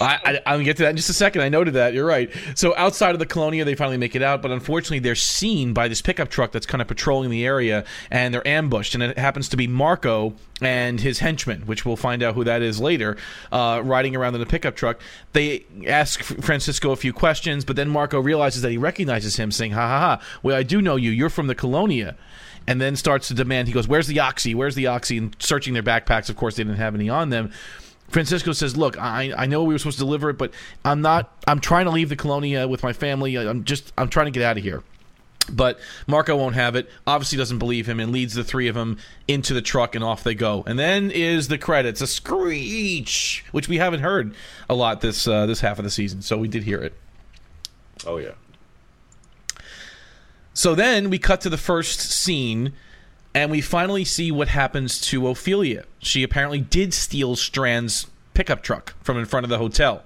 I, 0.00 0.18
I, 0.24 0.40
I'll 0.46 0.62
get 0.62 0.78
to 0.78 0.84
that 0.84 0.90
in 0.90 0.96
just 0.96 1.10
a 1.10 1.14
second. 1.14 1.42
I 1.42 1.48
noted 1.48 1.74
that. 1.74 1.92
You're 1.92 2.06
right. 2.06 2.30
So 2.54 2.74
outside 2.76 3.14
of 3.14 3.18
the 3.18 3.26
Colonia, 3.26 3.64
they 3.64 3.74
finally 3.74 3.98
make 3.98 4.16
it 4.16 4.22
out, 4.22 4.40
but 4.42 4.50
unfortunately, 4.50 5.00
they're 5.00 5.14
seen 5.14 5.74
by 5.74 5.88
this 5.88 6.00
pickup 6.00 6.30
truck 6.30 6.52
that's 6.52 6.66
kind 6.66 6.80
of 6.80 6.88
patrolling 6.88 7.30
the 7.30 7.44
area, 7.44 7.84
and 8.10 8.32
they're 8.32 8.46
ambushed. 8.46 8.94
And 8.94 9.02
it 9.02 9.18
happens 9.18 9.48
to 9.50 9.56
be 9.56 9.66
Marco 9.66 10.34
and 10.64 11.00
his 11.00 11.18
henchman, 11.18 11.62
which 11.62 11.84
we'll 11.84 11.96
find 11.96 12.22
out 12.22 12.34
who 12.34 12.44
that 12.44 12.62
is 12.62 12.80
later, 12.80 13.16
uh, 13.50 13.80
riding 13.84 14.16
around 14.16 14.34
in 14.34 14.40
a 14.40 14.46
pickup 14.46 14.76
truck. 14.76 15.00
They 15.32 15.64
ask 15.86 16.22
Francisco 16.22 16.92
a 16.92 16.96
few 16.96 17.12
questions, 17.12 17.64
but 17.64 17.76
then 17.76 17.88
Marco 17.88 18.20
realizes 18.20 18.62
that 18.62 18.70
he 18.70 18.78
recognizes 18.78 19.36
him, 19.36 19.50
saying, 19.50 19.72
"Ha 19.72 19.80
ha 19.80 19.98
ha! 19.98 20.24
Well, 20.42 20.56
I 20.56 20.62
do 20.62 20.80
know 20.80 20.96
you. 20.96 21.10
You're 21.10 21.30
from 21.30 21.46
the 21.46 21.54
Colonia." 21.54 22.16
And 22.64 22.80
then 22.80 22.94
starts 22.94 23.26
to 23.28 23.34
demand. 23.34 23.66
He 23.66 23.74
goes, 23.74 23.88
"Where's 23.88 24.06
the 24.06 24.20
oxy? 24.20 24.54
Where's 24.54 24.76
the 24.76 24.86
oxy?" 24.86 25.18
And 25.18 25.34
searching 25.40 25.74
their 25.74 25.82
backpacks, 25.82 26.30
of 26.30 26.36
course, 26.36 26.56
they 26.56 26.62
didn't 26.62 26.78
have 26.78 26.94
any 26.94 27.08
on 27.08 27.30
them. 27.30 27.50
Francisco 28.08 28.52
says, 28.52 28.76
"Look, 28.76 28.96
I, 29.00 29.32
I 29.36 29.46
know 29.46 29.64
we 29.64 29.74
were 29.74 29.78
supposed 29.78 29.98
to 29.98 30.04
deliver 30.04 30.30
it, 30.30 30.38
but 30.38 30.52
I'm 30.84 31.00
not. 31.00 31.32
I'm 31.48 31.60
trying 31.60 31.86
to 31.86 31.90
leave 31.90 32.08
the 32.08 32.16
Colonia 32.16 32.68
with 32.68 32.82
my 32.82 32.92
family. 32.92 33.36
I'm 33.36 33.64
just. 33.64 33.92
I'm 33.98 34.08
trying 34.08 34.26
to 34.26 34.30
get 34.30 34.44
out 34.44 34.58
of 34.58 34.62
here." 34.62 34.84
But 35.50 35.80
Marco 36.06 36.36
won't 36.36 36.54
have 36.54 36.76
it. 36.76 36.88
Obviously, 37.06 37.36
doesn't 37.36 37.58
believe 37.58 37.88
him 37.88 37.98
and 37.98 38.12
leads 38.12 38.34
the 38.34 38.44
three 38.44 38.68
of 38.68 38.74
them 38.74 38.98
into 39.26 39.54
the 39.54 39.62
truck, 39.62 39.94
and 39.94 40.04
off 40.04 40.22
they 40.22 40.34
go. 40.34 40.62
And 40.66 40.78
then 40.78 41.10
is 41.10 41.48
the 41.48 41.58
credits, 41.58 42.00
a 42.00 42.06
screech, 42.06 43.44
which 43.50 43.68
we 43.68 43.78
haven't 43.78 44.00
heard 44.00 44.34
a 44.70 44.74
lot 44.74 45.00
this 45.00 45.26
uh, 45.26 45.46
this 45.46 45.60
half 45.60 45.78
of 45.78 45.84
the 45.84 45.90
season. 45.90 46.22
So 46.22 46.38
we 46.38 46.48
did 46.48 46.62
hear 46.62 46.78
it. 46.78 46.94
Oh 48.06 48.18
yeah. 48.18 48.32
So 50.54 50.74
then 50.74 51.10
we 51.10 51.18
cut 51.18 51.40
to 51.42 51.50
the 51.50 51.56
first 51.56 52.00
scene, 52.00 52.74
and 53.34 53.50
we 53.50 53.60
finally 53.60 54.04
see 54.04 54.30
what 54.30 54.48
happens 54.48 55.00
to 55.02 55.22
Ofelia. 55.22 55.84
She 55.98 56.22
apparently 56.22 56.60
did 56.60 56.94
steal 56.94 57.36
Strand's 57.36 58.06
pickup 58.34 58.62
truck 58.62 58.94
from 59.02 59.18
in 59.18 59.24
front 59.24 59.44
of 59.44 59.50
the 59.50 59.58
hotel. 59.58 60.02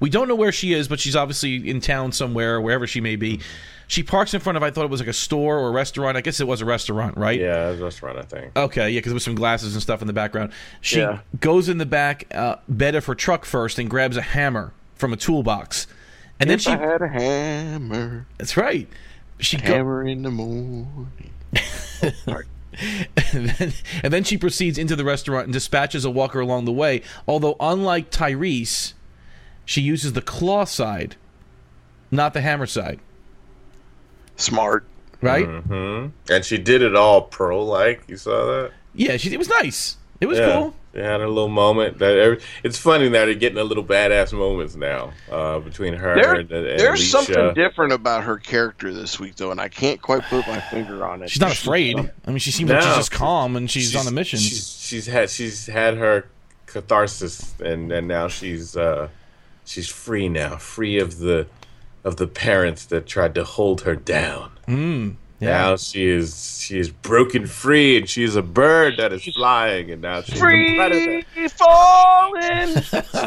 We 0.00 0.10
don't 0.10 0.28
know 0.28 0.34
where 0.34 0.52
she 0.52 0.72
is, 0.74 0.88
but 0.88 1.00
she's 1.00 1.16
obviously 1.16 1.68
in 1.68 1.80
town 1.80 2.12
somewhere, 2.12 2.60
wherever 2.60 2.86
she 2.86 3.00
may 3.00 3.16
be. 3.16 3.40
She 3.88 4.02
parks 4.02 4.34
in 4.34 4.40
front 4.40 4.56
of, 4.56 4.62
I 4.64 4.70
thought 4.72 4.84
it 4.84 4.90
was 4.90 5.00
like 5.00 5.08
a 5.08 5.12
store 5.12 5.58
or 5.58 5.68
a 5.68 5.70
restaurant. 5.70 6.16
I 6.16 6.20
guess 6.20 6.40
it 6.40 6.46
was 6.48 6.60
a 6.60 6.64
restaurant, 6.64 7.16
right? 7.16 7.38
Yeah, 7.38 7.68
it 7.68 7.72
was 7.72 7.80
a 7.80 7.84
restaurant, 7.84 8.18
I 8.18 8.22
think. 8.22 8.56
Okay, 8.56 8.90
yeah, 8.90 8.98
because 8.98 9.10
there 9.10 9.14
was 9.14 9.22
some 9.24 9.36
glasses 9.36 9.74
and 9.74 9.82
stuff 9.82 10.00
in 10.00 10.06
the 10.08 10.12
background. 10.12 10.52
She 10.80 10.98
Yeah. 10.98 11.20
goes 11.38 11.68
in 11.68 11.78
the 11.78 11.86
back 11.86 12.26
uh, 12.34 12.56
bed 12.68 12.96
of 12.96 13.04
her 13.06 13.14
truck 13.14 13.44
first 13.44 13.78
and 13.78 13.88
grabs 13.88 14.16
a 14.16 14.22
hammer 14.22 14.72
from 14.96 15.12
a 15.12 15.16
toolbox. 15.16 15.86
And 16.40 16.50
then 16.50 16.58
she. 16.58 16.70
I 16.70 16.76
had 16.78 17.00
a 17.00 17.08
hammer, 17.08 18.26
That's 18.38 18.56
right. 18.56 18.88
She 19.38 19.56
go, 19.56 19.72
hammer 19.72 20.04
in 20.06 20.22
the 20.22 20.30
morning. 20.30 21.30
and, 23.32 23.48
then, 23.50 23.72
and 24.02 24.12
then 24.12 24.24
she 24.24 24.36
proceeds 24.36 24.78
into 24.78 24.96
the 24.96 25.04
restaurant 25.04 25.44
and 25.44 25.52
dispatches 25.52 26.04
a 26.04 26.10
walker 26.10 26.40
along 26.40 26.64
the 26.64 26.72
way. 26.72 27.02
Although, 27.26 27.56
unlike 27.60 28.10
Tyrese, 28.10 28.94
she 29.64 29.80
uses 29.80 30.12
the 30.12 30.22
claw 30.22 30.64
side, 30.64 31.16
not 32.10 32.34
the 32.34 32.40
hammer 32.40 32.66
side. 32.66 33.00
Smart. 34.36 34.84
Right? 35.22 35.46
hmm 35.46 36.08
And 36.30 36.44
she 36.44 36.58
did 36.58 36.82
it 36.82 36.94
all 36.94 37.22
pro 37.22 37.64
like. 37.64 38.04
You 38.06 38.16
saw 38.16 38.44
that? 38.46 38.72
Yeah, 38.94 39.16
she, 39.16 39.32
it 39.32 39.38
was 39.38 39.48
nice. 39.48 39.96
It 40.20 40.26
was 40.26 40.38
yeah. 40.38 40.52
cool. 40.52 40.74
They 40.92 41.02
had 41.02 41.20
a 41.20 41.28
little 41.28 41.48
moment. 41.48 41.98
That 41.98 42.16
every, 42.16 42.40
it's 42.62 42.78
funny 42.78 43.08
that 43.08 43.26
they're 43.26 43.34
getting 43.34 43.58
a 43.58 43.64
little 43.64 43.84
badass 43.84 44.32
moments 44.32 44.76
now 44.76 45.12
uh, 45.30 45.58
between 45.58 45.92
her 45.92 46.14
There, 46.14 46.34
and, 46.34 46.50
and 46.50 46.80
there's 46.80 47.12
Alicia. 47.12 47.24
something 47.24 47.54
different 47.54 47.92
about 47.92 48.24
her 48.24 48.38
character 48.38 48.94
this 48.94 49.20
week, 49.20 49.36
though, 49.36 49.50
and 49.50 49.60
I 49.60 49.68
can't 49.68 50.00
quite 50.00 50.22
put 50.22 50.46
my 50.46 50.58
finger 50.58 51.04
on 51.04 51.22
it. 51.22 51.28
She's 51.28 51.40
not 51.42 51.52
afraid. 51.52 51.98
I 51.98 52.30
mean, 52.30 52.38
she 52.38 52.50
seems 52.50 52.70
like 52.70 52.80
she's 52.80 52.96
just 52.96 53.12
calm 53.12 53.56
and 53.56 53.70
she's, 53.70 53.94
on 53.94 54.06
a 54.06 54.10
mission. 54.10 54.38
She's, 54.38 54.78
she's 54.80 55.06
had 55.06 55.28
she's 55.28 55.66
had 55.66 55.98
her 55.98 56.28
catharsis, 56.64 57.54
and, 57.60 57.92
and 57.92 58.08
now 58.08 58.28
she's 58.28 58.74
uh, 58.74 59.08
she's 59.66 59.88
free 59.88 60.30
now, 60.30 60.56
free 60.56 60.98
of 60.98 61.18
the 61.18 61.46
of 62.06 62.16
the 62.16 62.26
parents 62.28 62.86
that 62.86 63.04
tried 63.06 63.34
to 63.34 63.42
hold 63.44 63.80
her 63.82 63.96
down. 63.96 64.50
Mm, 64.68 65.16
yeah. 65.40 65.48
Now 65.50 65.76
she 65.76 66.06
is 66.06 66.58
she 66.62 66.78
is 66.78 66.88
broken 66.90 67.46
free, 67.46 67.98
and 67.98 68.08
she 68.08 68.22
is 68.22 68.36
a 68.36 68.42
bird 68.42 68.94
that 68.98 69.12
is 69.12 69.24
flying, 69.24 69.90
and 69.90 70.00
now 70.00 70.22
she's 70.22 70.36
a 70.36 70.38
predator. 70.40 71.22
Free 71.34 71.48
falling, 71.48 72.68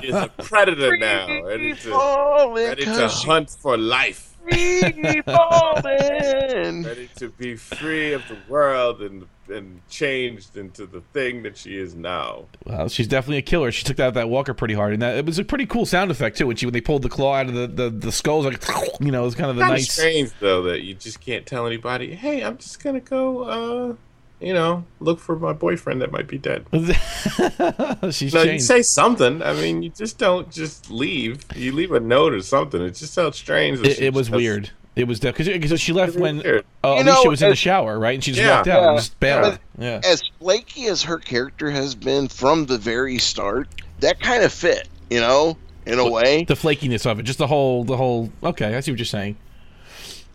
She 0.02 0.08
is 0.08 0.16
a 0.16 0.32
predator 0.38 0.98
now, 0.98 1.28
ready 1.44 1.74
free 1.74 1.92
to 1.92 1.98
falling, 1.98 2.68
ready 2.68 2.86
to 2.86 2.92
'cause 2.92 3.24
hunt 3.24 3.50
for 3.50 3.78
life, 3.78 4.29
free 4.50 5.22
falling. 5.26 6.84
ready 6.84 7.10
to 7.16 7.30
be 7.30 7.56
free 7.56 8.14
of 8.14 8.24
the 8.28 8.38
world 8.48 9.02
and 9.02 9.26
and 9.50 9.82
changed 9.90 10.58
into 10.58 10.86
the 10.86 11.02
thing 11.14 11.44
that 11.44 11.58
she 11.58 11.78
is 11.78 11.96
now. 11.96 12.46
Well, 12.66 12.88
she's 12.88 13.08
definitely 13.08 13.38
a 13.38 13.42
killer. 13.42 13.72
She 13.72 13.84
took 13.84 14.00
out 14.00 14.14
that 14.14 14.30
walker 14.30 14.54
pretty 14.54 14.74
hard, 14.74 14.94
and 14.94 15.02
that 15.02 15.18
it 15.18 15.26
was 15.26 15.40
a 15.40 15.44
pretty 15.44 15.66
cool 15.66 15.86
sound 15.86 16.12
effect 16.12 16.38
too. 16.38 16.48
When 16.48 16.56
she 16.56 16.66
when 16.66 16.74
they 16.74 16.82
pulled 16.82 17.02
the 17.02 17.10
claw 17.10 17.36
out 17.36 17.48
of 17.48 17.54
the 17.54 17.68
the, 17.68 17.90
the 17.90 18.12
skulls, 18.12 18.46
like 18.46 18.64
you 19.00 19.12
know, 19.12 19.22
it 19.24 19.26
was 19.26 19.36
kind 19.36 19.50
of 19.50 19.56
the 19.56 19.66
nice. 19.68 19.92
strange 19.92 20.32
though 20.40 20.64
that 20.64 20.84
you 20.84 20.94
just 20.94 21.20
can't 21.20 21.46
tell 21.46 21.66
anybody. 21.66 22.14
Hey, 22.14 22.44
I'm 22.44 22.58
just 22.58 22.84
gonna 22.84 23.00
go, 23.00 23.44
uh, 23.44 23.96
you 24.40 24.54
know, 24.54 24.86
look 25.00 25.20
for 25.20 25.38
my 25.38 25.54
boyfriend 25.54 26.02
that 26.02 26.12
might 26.12 26.28
be 26.28 26.38
dead. 26.38 26.66
she's 28.12 28.34
No, 28.34 28.44
you 28.44 28.60
say 28.60 28.82
something. 28.82 29.42
I 29.42 29.54
mean, 29.54 29.84
you 29.84 29.90
just 29.90 30.18
don't 30.18 30.50
just 30.52 30.90
leave. 30.90 31.44
You 31.56 31.72
leave 31.74 31.92
a 31.92 32.00
note 32.00 32.34
or 32.34 32.42
something. 32.42 32.82
It 32.82 32.92
just 32.92 33.14
sounds 33.14 33.38
strange. 33.38 33.80
it, 33.86 34.00
it 34.00 34.14
was 34.14 34.28
just- 34.28 34.36
weird. 34.38 34.72
It 34.96 35.08
was 35.08 35.20
because 35.22 35.80
she 35.80 35.94
left 35.94 36.18
when 36.18 36.40
weird. 36.40 36.66
uh, 36.84 36.88
You 36.90 36.94
Alicia 37.04 37.24
know, 37.24 37.30
was 37.30 37.42
in 37.42 37.50
the 37.52 37.56
shower, 37.56 37.98
right? 37.98 38.16
And 38.16 38.24
she 38.24 38.32
just 38.32 38.42
Yeah. 38.44 38.56
walked 38.58 38.68
out 38.68 38.84
and 38.84 38.92
Yeah. 38.94 38.98
just 38.98 39.20
bailed. 39.22 39.60
Yeah. 39.78 40.02
As 40.04 40.22
flaky 40.40 40.88
as 40.88 41.04
her 41.04 41.20
character 41.20 41.72
has 41.72 41.96
been 41.96 42.28
from 42.28 42.66
the 42.66 42.78
very 42.78 43.18
start, 43.18 43.70
that 44.02 44.20
kind 44.20 44.44
of 44.44 44.52
fit, 44.52 44.90
you 45.10 45.22
know, 45.22 45.56
in 45.86 46.00
a 46.00 46.10
way. 46.10 46.44
The 46.44 46.56
flakiness 46.56 47.10
of 47.10 47.18
it, 47.20 47.24
just 47.24 47.40
the 47.40 47.48
whole, 47.48 47.86
the 47.86 47.96
whole. 47.96 48.30
Okay, 48.44 48.76
I 48.76 48.82
see 48.82 48.92
what 48.92 49.00
you're 49.00 49.06
saying. 49.06 49.38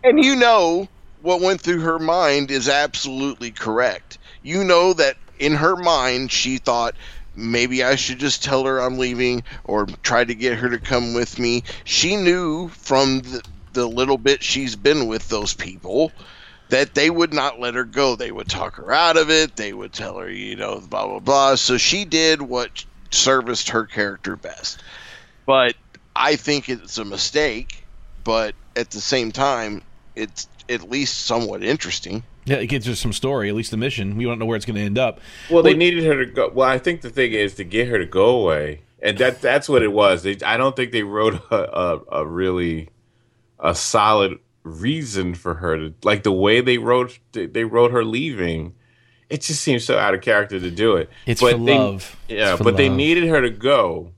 And 0.02 0.24
you 0.24 0.34
know 0.36 0.88
what 1.24 1.40
went 1.40 1.58
through 1.58 1.80
her 1.80 1.98
mind 1.98 2.50
is 2.50 2.68
absolutely 2.68 3.50
correct. 3.50 4.18
You 4.42 4.62
know 4.62 4.92
that 4.92 5.16
in 5.38 5.54
her 5.54 5.74
mind 5.74 6.30
she 6.30 6.58
thought 6.58 6.94
maybe 7.34 7.82
I 7.82 7.94
should 7.94 8.18
just 8.18 8.44
tell 8.44 8.64
her 8.66 8.78
I'm 8.78 8.98
leaving 8.98 9.42
or 9.64 9.86
try 10.02 10.24
to 10.24 10.34
get 10.34 10.58
her 10.58 10.68
to 10.68 10.78
come 10.78 11.14
with 11.14 11.38
me. 11.38 11.64
She 11.84 12.16
knew 12.16 12.68
from 12.68 13.20
the, 13.20 13.42
the 13.72 13.88
little 13.88 14.18
bit 14.18 14.42
she's 14.42 14.76
been 14.76 15.06
with 15.06 15.26
those 15.30 15.54
people 15.54 16.12
that 16.68 16.94
they 16.94 17.08
would 17.08 17.32
not 17.32 17.58
let 17.58 17.74
her 17.74 17.84
go. 17.84 18.16
They 18.16 18.30
would 18.30 18.48
talk 18.48 18.76
her 18.76 18.92
out 18.92 19.16
of 19.16 19.30
it. 19.30 19.56
They 19.56 19.72
would 19.72 19.94
tell 19.94 20.18
her, 20.18 20.30
you 20.30 20.56
know, 20.56 20.80
blah 20.80 21.06
blah 21.06 21.20
blah. 21.20 21.54
So 21.54 21.78
she 21.78 22.04
did 22.04 22.42
what 22.42 22.84
serviced 23.10 23.70
her 23.70 23.86
character 23.86 24.36
best. 24.36 24.82
But 25.46 25.74
I 26.14 26.36
think 26.36 26.68
it's 26.68 26.98
a 26.98 27.04
mistake, 27.04 27.86
but 28.24 28.54
at 28.76 28.90
the 28.90 29.00
same 29.00 29.32
time, 29.32 29.80
it's 30.14 30.48
at 30.68 30.88
least 30.90 31.26
somewhat 31.26 31.62
interesting. 31.62 32.22
Yeah, 32.46 32.56
it 32.56 32.66
gives 32.66 32.86
her 32.86 32.94
some 32.94 33.12
story. 33.12 33.48
At 33.48 33.54
least 33.54 33.70
the 33.70 33.76
mission. 33.76 34.16
We 34.16 34.24
don't 34.24 34.38
know 34.38 34.46
where 34.46 34.56
it's 34.56 34.66
going 34.66 34.76
to 34.76 34.82
end 34.82 34.98
up. 34.98 35.20
Well, 35.50 35.62
they 35.62 35.70
Well- 35.70 35.78
needed 35.78 36.04
her 36.04 36.24
to 36.24 36.30
go. 36.30 36.50
Well, 36.54 36.68
I 36.68 36.78
think 36.78 37.00
the 37.00 37.10
thing 37.10 37.32
is 37.32 37.54
to 37.54 37.64
get 37.64 37.88
her 37.88 37.98
to 37.98 38.06
go 38.06 38.26
away, 38.40 38.80
and 39.00 39.16
that 39.18 39.40
that's 39.40 39.68
what 39.68 39.82
it 39.82 39.92
was. 39.92 40.22
They, 40.22 40.36
I 40.44 40.56
don't 40.56 40.74
think 40.76 40.92
they 40.92 41.02
wrote 41.02 41.34
a, 41.50 41.56
a, 41.56 42.00
a 42.20 42.26
really 42.26 42.88
a 43.58 43.74
solid 43.74 44.38
reason 44.62 45.34
for 45.34 45.54
her 45.54 45.76
to 45.76 45.94
like 46.02 46.22
the 46.22 46.32
way 46.32 46.60
they 46.62 46.78
wrote 46.78 47.18
they, 47.32 47.46
they 47.46 47.64
wrote 47.64 47.90
her 47.92 48.04
leaving. 48.04 48.74
It 49.30 49.40
just 49.40 49.62
seems 49.62 49.84
so 49.84 49.98
out 49.98 50.14
of 50.14 50.20
character 50.20 50.60
to 50.60 50.70
do 50.70 50.96
it. 50.96 51.10
It's 51.26 51.40
But 51.40 51.52
for 51.52 51.64
they- 51.64 51.78
love. 51.78 52.16
Yeah, 52.28 52.50
It's 52.52 52.58
for 52.58 52.64
but 52.64 52.76
they 52.76 52.88
needed 52.88 53.24
her 53.28 53.40
to 53.40 53.50
go 53.50 54.12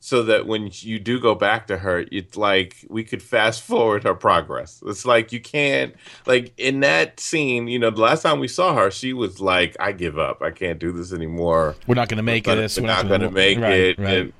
so 0.00 0.22
that 0.22 0.46
when 0.46 0.70
you 0.72 0.98
do 0.98 1.18
go 1.20 1.34
back 1.34 1.66
to 1.66 1.78
her, 1.78 2.04
it's 2.12 2.36
like 2.36 2.76
we 2.88 3.04
could 3.04 3.22
fast 3.22 3.62
forward 3.66 4.04
her 4.04 4.14
progress. 4.14 4.82
It's 4.86 5.04
like 5.04 5.32
you 5.32 5.40
can't 5.40 5.94
like 6.26 6.52
in 6.56 6.80
that 6.80 7.20
scene, 7.20 7.68
you 7.68 7.78
know, 7.78 7.90
the 7.90 8.00
last 8.00 8.22
time 8.22 8.40
we 8.40 8.48
saw 8.48 8.74
her, 8.74 8.90
she 8.90 9.12
was 9.12 9.40
like, 9.40 9.76
I 9.80 9.92
give 9.92 10.18
up. 10.18 10.42
I 10.42 10.50
can't 10.50 10.78
do 10.78 10.92
this 10.92 11.12
anymore. 11.12 11.76
We're 11.86 11.96
not 11.96 12.08
going 12.08 12.18
to 12.18 12.22
make 12.22 12.44
this. 12.44 12.78
We're 12.78 12.86
not 12.86 13.08
going 13.08 13.22
to 13.22 13.30
make 13.30 13.58
right, 13.58 13.72
it. 13.72 13.98
Right. 13.98 14.14
And 14.14 14.32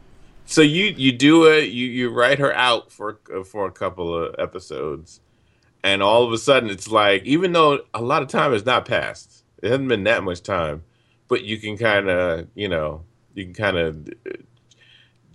so 0.47 0.62
you 0.62 0.87
you 0.97 1.12
do 1.12 1.44
it. 1.44 1.64
You 1.64 1.87
you 1.87 2.11
write 2.11 2.38
her 2.38 2.55
out 2.55 2.90
for 2.90 3.18
for 3.44 3.66
a 3.66 3.73
couple 3.73 4.14
of 4.16 4.35
episodes, 4.38 5.21
and 5.83 6.03
all 6.03 6.25
of 6.25 6.33
a 6.33 6.38
sudden 6.38 6.71
it's 6.71 6.90
like 6.90 7.23
even 7.25 7.53
though 7.53 7.81
a 7.92 8.01
lot 8.01 8.23
of 8.23 8.29
time 8.29 8.53
has 8.53 8.64
not 8.64 8.87
passed, 8.87 9.44
it 9.62 9.68
hasn't 9.68 9.88
been 9.88 10.05
that 10.05 10.25
much 10.25 10.42
time, 10.42 10.85
but 11.29 11.44
you 11.44 11.59
can 11.59 11.77
kind 11.77 12.09
of 12.09 12.47
you 12.55 12.66
know 12.66 13.03
you 13.35 13.44
can 13.44 13.53
kind 13.53 13.77
of 13.77 14.09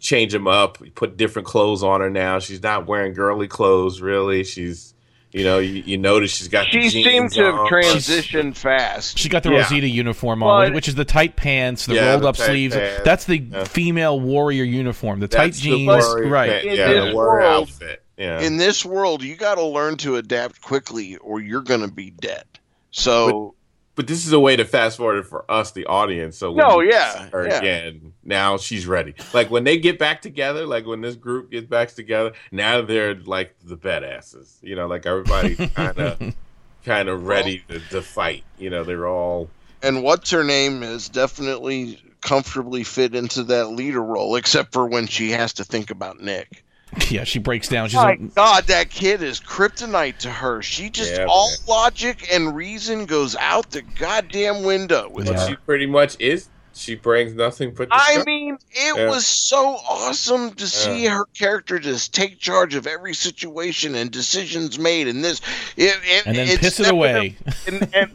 change 0.04 0.34
them 0.34 0.48
up, 0.48 0.78
put 0.96 1.18
different 1.18 1.48
clothes 1.48 1.82
on 1.82 2.02
her 2.02 2.10
now. 2.10 2.38
She's 2.39 2.62
not 2.62 2.86
wearing 2.86 3.13
girly 3.13 3.48
clothes 3.48 4.02
really. 4.02 4.44
She's 4.44 4.94
you 5.32 5.44
know 5.44 5.58
you, 5.58 5.82
you 5.82 5.98
notice 5.98 6.36
she's 6.36 6.50
got 6.50 6.66
the 6.72 6.82
She 6.82 6.89
jeans 6.89 7.06
seemed 7.06 7.32
to 7.32 7.44
have 7.46 7.56
on. 7.56 7.68
transitioned 7.68 8.56
fast. 8.56 9.18
She 9.18 9.30
got 9.30 9.42
the 9.42 9.50
Yeah. 9.52 9.60
Rosita 9.63 9.88
uniform 9.89 10.44
on, 10.44 10.68
But- 10.68 10.74
which 10.76 10.88
is 10.88 10.94
the 10.96 11.06
tight 11.06 11.36
pants, 11.36 11.88
the 11.88 11.96
Yeah, 11.96 12.12
rolled 12.12 12.24
the 12.24 12.28
up 12.28 12.38
sleeves. 12.38 12.76
pants. 12.76 13.02
That's 13.04 13.26
the 13.26 13.38
Yeah. 13.39 13.63
female 13.63 14.20
warrior 14.20 14.63
uniform. 14.66 15.22
The 15.22 15.28
tight 15.28 15.46
That's 15.48 15.58
the 15.62 15.70
jeans, 15.70 15.88
warrior 15.88 16.28
right? 16.30 16.52
pant- 16.52 16.66
In 16.66 16.76
Yeah, 16.76 16.88
the 16.88 17.13
warrior 17.16 17.16
world- 17.16 17.70
outfit. 17.70 18.04
Yeah. 18.18 18.42
in 18.42 18.58
this 18.58 18.86
world, 18.86 19.24
you 19.24 19.36
got 19.36 19.56
to 19.56 19.63
learn 19.66 19.98
to 19.98 20.18
adapt 20.18 20.62
quickly, 20.62 21.16
or 21.18 21.39
you're 21.42 21.62
gonna 21.63 21.88
be 21.88 22.12
dead. 22.12 22.44
So 22.92 23.56
but 23.96 24.08
this 24.08 24.26
is 24.26 24.34
a 24.34 24.40
way 24.40 24.56
to 24.56 24.66
fast 24.66 24.98
forward 24.98 25.18
it 25.20 25.26
for 25.26 25.50
us, 25.50 25.72
the 25.72 25.86
audience. 25.86 26.38
So 26.38 26.52
when 26.52 26.68
No, 26.68 26.78
we 26.78 26.90
yeah, 26.90 27.30
her 27.30 27.48
yeah. 27.48 27.58
again, 27.60 28.14
now 28.24 28.58
she's 28.58 28.88
ready. 28.88 29.14
Like 29.34 29.52
when 29.52 29.64
they 29.64 29.78
get 29.78 30.00
back 30.00 30.22
together, 30.22 30.66
like 30.66 30.86
when 30.86 31.02
this 31.02 31.16
group 31.16 31.52
gets 31.52 31.68
back 31.68 31.90
together, 31.90 32.34
now 32.52 32.82
they're 32.82 33.16
like 33.16 33.56
the 33.64 33.78
badasses. 33.78 34.62
You 34.62 34.76
know, 34.76 34.88
like 34.88 35.06
everybody 35.06 35.56
kind 35.70 35.98
of 36.00 36.36
kind 36.86 37.10
of 37.10 37.28
ready 37.28 37.64
to, 37.70 37.80
to 37.80 38.02
fight. 38.02 38.44
You 38.58 38.70
know, 38.70 38.84
they're 38.84 39.08
all 39.08 39.50
and 39.84 40.02
what's 40.02 40.32
her 40.32 40.44
name 40.44 40.82
is 40.82 41.10
definitely 41.10 42.00
comfortably 42.22 42.84
fit 42.86 43.14
into 43.14 43.44
that 43.44 43.72
leader 43.72 44.02
role, 44.02 44.36
except 44.38 44.72
for 44.72 44.88
when 44.88 45.08
she 45.08 45.32
has 45.32 45.54
to 45.54 45.64
think 45.66 45.92
about 45.92 46.22
Nick. 46.22 46.64
Yeah, 47.10 47.24
she 47.24 47.40
breaks 47.40 47.68
down. 47.68 47.90
She's 47.90 47.96
My 47.96 48.04
like, 48.12 48.34
God, 48.36 48.66
that 48.66 48.90
kid 48.90 49.22
is 49.22 49.40
kryptonite 49.40 50.18
to 50.20 50.30
her. 50.30 50.62
She 50.62 50.90
just 50.90 51.12
Yeah, 51.14 51.26
all 51.30 51.50
man. 51.50 51.58
logic 51.68 52.28
and 52.32 52.56
reason 52.56 53.06
goes 53.06 53.36
out 53.36 53.70
the 53.72 53.82
goddamn 53.82 54.64
window 54.64 55.10
with 55.10 55.28
Yeah. 55.28 55.40
her. 55.40 55.48
she 55.50 55.56
pretty 55.58 55.86
much 55.86 56.16
is. 56.20 56.50
She 56.76 56.96
brings 56.96 57.36
nothing 57.36 57.72
but. 57.76 57.90
I 57.92 58.24
mean, 58.26 58.58
it 58.72 58.98
Yeah. 58.98 59.08
was 59.10 59.28
so 59.28 59.76
awesome 59.88 60.54
to 60.54 60.68
see 60.68 61.06
her 61.06 61.26
character 61.38 61.78
just 61.78 62.16
take 62.16 62.40
charge 62.40 62.74
of 62.74 62.88
every 62.88 63.14
situation 63.14 63.94
and 63.94 64.10
decisions 64.10 64.80
made. 64.80 65.08
And 65.08 65.24
this, 65.24 65.40
it, 65.78 65.96
it, 66.04 66.26
and 66.26 66.36
then 66.36 66.48
it's 66.48 66.58
piss 66.58 66.80
it 66.80 66.90
away. 66.90 67.36
and, 67.68 67.88
and 67.94 68.12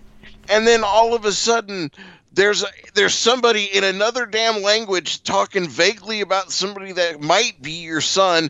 and 0.48 0.66
then 0.66 0.82
all 0.82 1.14
of 1.14 1.24
a 1.24 1.30
sudden 1.32 1.92
there's 2.38 2.62
a, 2.62 2.68
there's 2.94 3.14
somebody 3.14 3.64
in 3.64 3.82
another 3.82 4.24
damn 4.24 4.62
language 4.62 5.22
talking 5.24 5.68
vaguely 5.68 6.20
about 6.20 6.52
somebody 6.52 6.92
that 6.92 7.20
might 7.20 7.60
be 7.60 7.72
your 7.72 8.00
son 8.00 8.48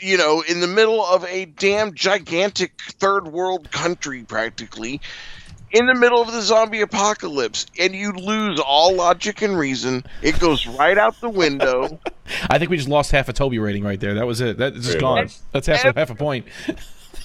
you 0.00 0.18
know 0.18 0.42
in 0.48 0.60
the 0.60 0.66
middle 0.66 1.04
of 1.04 1.24
a 1.24 1.46
damn 1.46 1.94
gigantic 1.94 2.78
third 2.98 3.26
world 3.28 3.70
country 3.70 4.22
practically 4.22 5.00
in 5.70 5.86
the 5.86 5.94
middle 5.94 6.20
of 6.20 6.30
the 6.30 6.42
zombie 6.42 6.82
apocalypse 6.82 7.64
and 7.78 7.94
you 7.94 8.12
lose 8.12 8.60
all 8.60 8.94
logic 8.94 9.40
and 9.40 9.58
reason 9.58 10.04
it 10.20 10.38
goes 10.38 10.66
right 10.66 10.98
out 10.98 11.18
the 11.22 11.30
window 11.30 11.98
I 12.50 12.58
think 12.58 12.70
we 12.70 12.76
just 12.76 12.88
lost 12.88 13.10
half 13.10 13.28
a 13.28 13.32
Toby 13.32 13.58
rating 13.58 13.82
right 13.82 13.98
there. 13.98 14.14
That 14.14 14.26
was 14.28 14.40
it. 14.40 14.56
That's 14.56 14.76
just 14.76 15.00
gone. 15.00 15.28
That's 15.50 15.66
half 15.66 15.84
a, 15.84 15.92
half 15.98 16.08
a 16.08 16.14
point. 16.14 16.46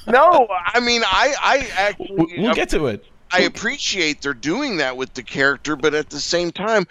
no 0.07 0.47
i 0.65 0.79
mean 0.79 1.03
i 1.05 1.33
i 1.39 1.67
actually 1.77 2.15
We- 2.15 2.41
We'll 2.41 2.55
get 2.55 2.69
to 2.69 2.87
it. 2.87 3.05
I 3.31 3.41
appreciate 3.41 4.21
they're 4.21 4.33
doing 4.33 4.77
that 4.77 4.97
with 4.97 5.13
the 5.13 5.23
character, 5.23 5.75
but 5.75 5.93
at 5.93 6.09
the 6.09 6.19
same 6.19 6.51
time, 6.51 6.87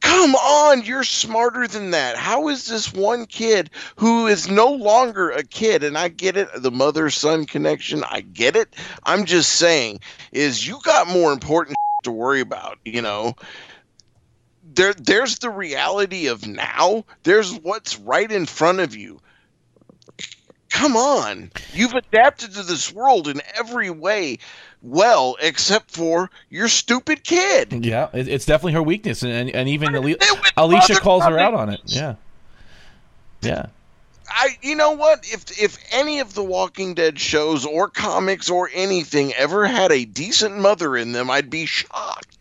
come 0.00 0.34
on, 0.34 0.82
you're 0.84 1.04
smarter 1.04 1.66
than 1.66 1.90
that. 1.90 2.16
How 2.16 2.48
is 2.48 2.66
this 2.66 2.92
one 2.92 3.26
kid 3.26 3.70
who 3.96 4.26
is 4.26 4.48
no 4.48 4.72
longer 4.72 5.30
a 5.30 5.42
kid? 5.42 5.82
And 5.82 5.98
I 5.98 6.08
get 6.08 6.36
it, 6.36 6.48
the 6.56 6.70
mother 6.70 7.10
son 7.10 7.44
connection, 7.44 8.04
I 8.04 8.20
get 8.20 8.56
it. 8.56 8.74
I'm 9.04 9.24
just 9.24 9.52
saying, 9.52 10.00
is 10.32 10.66
you 10.66 10.78
got 10.84 11.08
more 11.08 11.32
important 11.32 11.76
to 12.04 12.12
worry 12.12 12.40
about, 12.40 12.78
you 12.84 13.02
know? 13.02 13.34
There, 14.74 14.94
there's 14.94 15.38
the 15.38 15.50
reality 15.50 16.26
of 16.26 16.46
now. 16.46 17.04
There's 17.22 17.52
what's 17.52 17.98
right 17.98 18.30
in 18.30 18.46
front 18.46 18.80
of 18.80 18.94
you. 18.94 19.20
Come 20.70 20.96
on. 20.96 21.50
You've 21.72 21.94
adapted 21.94 22.52
to 22.54 22.62
this 22.62 22.92
world 22.92 23.28
in 23.28 23.40
every 23.54 23.88
way 23.88 24.38
well, 24.86 25.36
except 25.40 25.90
for 25.90 26.30
your 26.48 26.68
stupid 26.68 27.24
kid. 27.24 27.84
Yeah, 27.84 28.08
it, 28.12 28.28
it's 28.28 28.46
definitely 28.46 28.74
her 28.74 28.82
weakness, 28.82 29.22
and 29.22 29.32
and, 29.32 29.50
and 29.50 29.68
even 29.68 29.94
Ali- 29.94 30.16
Alicia 30.56 31.00
calls 31.00 31.24
her 31.24 31.38
out 31.38 31.54
on 31.54 31.70
it. 31.70 31.80
Yeah, 31.86 32.14
yeah. 33.42 33.66
I, 34.28 34.56
you 34.62 34.74
know 34.74 34.92
what? 34.92 35.20
If 35.24 35.60
if 35.60 35.78
any 35.92 36.20
of 36.20 36.34
the 36.34 36.42
Walking 36.44 36.94
Dead 36.94 37.18
shows 37.18 37.64
or 37.64 37.88
comics 37.88 38.50
or 38.50 38.70
anything 38.72 39.32
ever 39.34 39.66
had 39.66 39.92
a 39.92 40.04
decent 40.04 40.56
mother 40.58 40.96
in 40.96 41.12
them, 41.12 41.30
I'd 41.30 41.50
be 41.50 41.66
shocked. 41.66 42.35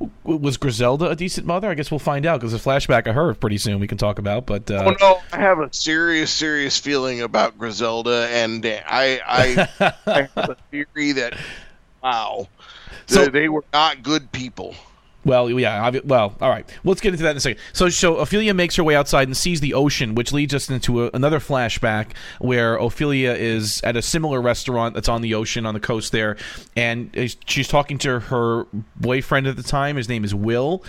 W- 0.00 0.38
Was 0.40 0.56
Griselda 0.56 1.10
a 1.10 1.16
decent 1.16 1.46
mother? 1.46 1.68
I 1.68 1.74
guess 1.74 1.90
we'll 1.90 1.98
find 1.98 2.24
out 2.26 2.40
because 2.40 2.54
a 2.54 2.58
flashback 2.58 3.06
of 3.06 3.14
her 3.14 3.34
pretty 3.34 3.58
soon 3.58 3.78
we 3.80 3.86
can 3.86 3.98
talk 3.98 4.18
about. 4.18 4.46
But 4.46 4.70
uh, 4.70 4.84
oh 4.86 4.96
no, 5.00 5.20
I 5.32 5.38
have 5.40 5.58
a 5.60 5.72
serious, 5.72 6.30
serious 6.30 6.78
feeling 6.78 7.20
about 7.22 7.58
Griselda, 7.58 8.28
and 8.30 8.64
I 8.64 9.20
I, 9.26 9.68
I 10.06 10.28
have 10.34 10.50
a 10.50 10.56
theory 10.70 11.12
that 11.12 11.36
wow, 12.02 12.48
So- 13.06 13.24
they, 13.26 13.30
they 13.40 13.48
were 13.48 13.64
not 13.72 14.02
good 14.02 14.32
people. 14.32 14.74
Well, 15.24 15.50
yeah. 15.50 15.90
obvi- 15.90 16.04
Well, 16.04 16.34
all 16.40 16.48
right. 16.48 16.66
Let's 16.82 17.00
get 17.00 17.12
into 17.12 17.24
that 17.24 17.32
in 17.32 17.36
a 17.36 17.40
second. 17.40 17.60
So, 17.72 17.88
so 17.90 18.16
Ofelia 18.16 18.54
makes 18.56 18.76
her 18.76 18.84
way 18.84 18.94
outside 18.96 19.28
and 19.28 19.36
sees 19.36 19.60
the 19.60 19.74
ocean, 19.74 20.14
which 20.14 20.32
leads 20.32 20.54
us 20.54 20.70
into 20.70 21.04
a, 21.04 21.10
another 21.12 21.40
flashback 21.40 22.12
where 22.38 22.78
Ofelia 22.78 23.36
is 23.36 23.82
at 23.84 23.96
a 23.96 24.02
similar 24.02 24.40
restaurant 24.40 24.94
that's 24.94 25.08
on 25.08 25.20
the 25.20 25.34
ocean 25.34 25.66
on 25.66 25.74
the 25.74 25.80
coast 25.80 26.12
there, 26.12 26.36
and 26.74 27.36
she's 27.46 27.68
talking 27.68 27.98
to 27.98 28.20
her 28.20 28.66
boyfriend 28.96 29.46
at 29.46 29.56
the 29.56 29.62
time. 29.62 29.96
His 29.96 30.08
name 30.08 30.24
is 30.24 30.34
Will. 30.34 30.82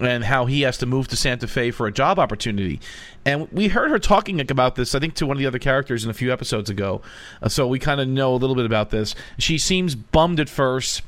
And 0.00 0.22
how 0.22 0.46
he 0.46 0.60
has 0.60 0.78
to 0.78 0.86
move 0.86 1.08
to 1.08 1.16
Santa 1.16 1.48
Fe 1.48 1.72
for 1.72 1.88
a 1.88 1.92
job 1.92 2.20
opportunity, 2.20 2.78
and 3.26 3.50
we 3.50 3.66
heard 3.66 3.90
her 3.90 3.98
talking 3.98 4.40
about 4.40 4.76
this. 4.76 4.94
I 4.94 5.00
think 5.00 5.14
to 5.14 5.26
one 5.26 5.36
of 5.36 5.40
the 5.40 5.46
other 5.46 5.58
characters 5.58 6.04
in 6.04 6.10
a 6.10 6.14
few 6.14 6.32
episodes 6.32 6.70
ago, 6.70 7.02
so 7.48 7.66
we 7.66 7.80
kind 7.80 8.00
of 8.00 8.06
know 8.06 8.32
a 8.32 8.36
little 8.36 8.54
bit 8.54 8.64
about 8.64 8.90
this. 8.90 9.16
She 9.38 9.58
seems 9.58 9.96
bummed 9.96 10.38
at 10.38 10.48
first, 10.48 11.02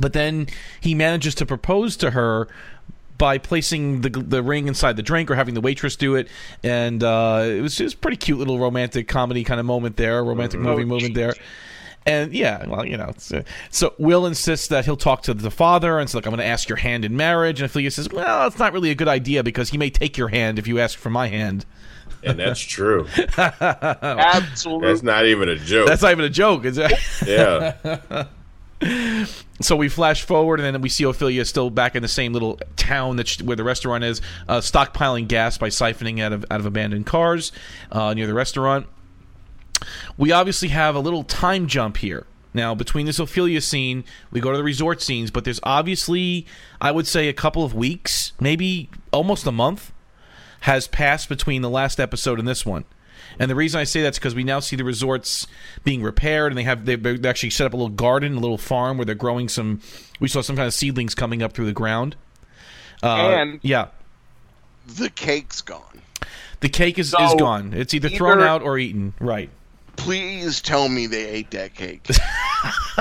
but 0.00 0.12
then 0.12 0.46
he 0.80 0.94
manages 0.94 1.34
to 1.36 1.46
propose 1.46 1.96
to 1.98 2.10
her 2.10 2.48
by 3.18 3.38
placing 3.38 4.02
the 4.02 4.10
the 4.10 4.42
ring 4.42 4.68
inside 4.68 4.96
the 4.96 5.02
drink 5.02 5.30
or 5.30 5.34
having 5.34 5.54
the 5.54 5.60
waitress 5.60 5.96
do 5.96 6.14
it, 6.14 6.28
and 6.62 7.02
uh, 7.02 7.44
it 7.46 7.60
was 7.60 7.76
just 7.76 7.94
a 7.94 7.98
pretty 7.98 8.16
cute 8.16 8.38
little 8.38 8.58
romantic 8.58 9.08
comedy 9.08 9.44
kind 9.44 9.60
of 9.60 9.66
moment 9.66 9.96
there, 9.96 10.22
romantic 10.22 10.60
movie 10.60 10.84
moment 10.84 11.14
there. 11.14 11.34
And 12.04 12.32
yeah, 12.32 12.64
well, 12.68 12.86
you 12.86 12.96
know, 12.96 13.06
it's, 13.08 13.32
uh, 13.32 13.42
so 13.70 13.92
Will 13.98 14.26
insists 14.26 14.68
that 14.68 14.84
he'll 14.84 14.96
talk 14.96 15.22
to 15.22 15.34
the 15.34 15.50
father 15.50 15.98
and 15.98 16.08
say, 16.08 16.18
"Look, 16.18 16.26
I'm 16.26 16.30
going 16.30 16.38
to 16.38 16.46
ask 16.46 16.68
your 16.68 16.76
hand 16.76 17.04
in 17.04 17.16
marriage." 17.16 17.60
And 17.60 17.70
Ofelia 17.70 17.92
says, 17.92 18.08
"Well, 18.08 18.46
it's 18.46 18.58
not 18.58 18.72
really 18.72 18.90
a 18.90 18.94
good 18.94 19.08
idea 19.08 19.42
because 19.42 19.70
he 19.70 19.78
may 19.78 19.90
take 19.90 20.16
your 20.16 20.28
hand 20.28 20.58
if 20.58 20.68
you 20.68 20.78
ask 20.78 20.98
for 20.98 21.10
my 21.10 21.28
hand." 21.28 21.66
and 22.22 22.38
that's 22.38 22.60
true. 22.60 23.06
Absolutely. 23.38 24.88
That's 24.88 25.02
not 25.02 25.26
even 25.26 25.48
a 25.48 25.56
joke. 25.56 25.88
That's 25.88 26.02
not 26.02 26.12
even 26.12 26.24
a 26.24 26.30
joke. 26.30 26.64
Is 26.64 26.78
it? 26.78 26.92
yeah. 27.26 28.26
So 29.60 29.74
we 29.74 29.88
flash 29.88 30.22
forward, 30.22 30.60
and 30.60 30.74
then 30.74 30.82
we 30.82 30.90
see 30.90 31.04
Ofelia 31.04 31.46
still 31.46 31.70
back 31.70 31.96
in 31.96 32.02
the 32.02 32.08
same 32.08 32.34
little 32.34 32.60
town 32.76 33.16
that 33.16 33.28
she, 33.28 33.42
where 33.42 33.56
the 33.56 33.64
restaurant 33.64 34.04
is, 34.04 34.20
uh, 34.48 34.58
stockpiling 34.58 35.28
gas 35.28 35.56
by 35.56 35.68
siphoning 35.68 36.20
out 36.20 36.32
of 36.32 36.44
out 36.50 36.60
of 36.60 36.66
abandoned 36.66 37.06
cars 37.06 37.52
uh, 37.90 38.12
near 38.12 38.26
the 38.26 38.34
restaurant. 38.34 38.86
We 40.18 40.30
obviously 40.32 40.68
have 40.68 40.94
a 40.94 41.00
little 41.00 41.24
time 41.24 41.68
jump 41.68 41.98
here. 41.98 42.26
Now, 42.52 42.74
between 42.74 43.04
this 43.04 43.18
Ofelia 43.18 43.62
scene, 43.62 44.04
we 44.30 44.40
go 44.40 44.50
to 44.50 44.56
the 44.56 44.64
resort 44.64 45.02
scenes, 45.02 45.30
but 45.30 45.44
there's 45.44 45.60
obviously, 45.62 46.46
I 46.80 46.90
would 46.90 47.06
say, 47.06 47.28
a 47.28 47.34
couple 47.34 47.64
of 47.64 47.74
weeks, 47.74 48.32
maybe 48.40 48.88
almost 49.12 49.46
a 49.46 49.52
month, 49.52 49.92
has 50.60 50.88
passed 50.88 51.28
between 51.28 51.60
the 51.60 51.68
last 51.68 52.00
episode 52.00 52.38
and 52.38 52.48
this 52.48 52.64
one. 52.64 52.84
And 53.38 53.50
the 53.50 53.54
reason 53.54 53.80
I 53.80 53.84
say 53.84 54.02
that's 54.02 54.18
because 54.18 54.34
we 54.34 54.44
now 54.44 54.60
see 54.60 54.76
the 54.76 54.84
resorts 54.84 55.46
being 55.84 56.02
repaired, 56.02 56.52
and 56.52 56.58
they 56.58 56.62
have 56.64 56.84
they've 56.86 57.02
they've 57.02 57.24
actually 57.26 57.50
set 57.50 57.66
up 57.66 57.72
a 57.74 57.76
little 57.76 57.90
garden, 57.90 58.36
a 58.36 58.40
little 58.40 58.58
farm 58.58 58.96
where 58.98 59.04
they're 59.04 59.14
growing 59.14 59.48
some. 59.48 59.80
We 60.20 60.28
saw 60.28 60.40
some 60.40 60.56
kind 60.56 60.66
of 60.66 60.74
seedlings 60.74 61.14
coming 61.14 61.42
up 61.42 61.52
through 61.52 61.66
the 61.66 61.72
ground. 61.72 62.16
Uh, 63.02 63.14
And- 63.16 63.60
yeah, 63.62 63.88
the 64.86 65.10
cake's 65.10 65.60
gone. 65.60 66.00
the 66.60 66.68
cake 66.68 66.98
is, 66.98 67.08
is 67.08 67.34
gone. 67.38 67.72
It's 67.74 67.92
either 67.94 68.08
thrown 68.08 68.40
out 68.42 68.62
or 68.62 68.78
eaten. 68.78 69.12
Right. 69.20 69.50
Please 69.96 70.60
tell 70.60 70.88
me 70.88 71.06
they 71.06 71.26
ate 71.26 71.50
that 71.52 71.74
cake. 71.74 72.06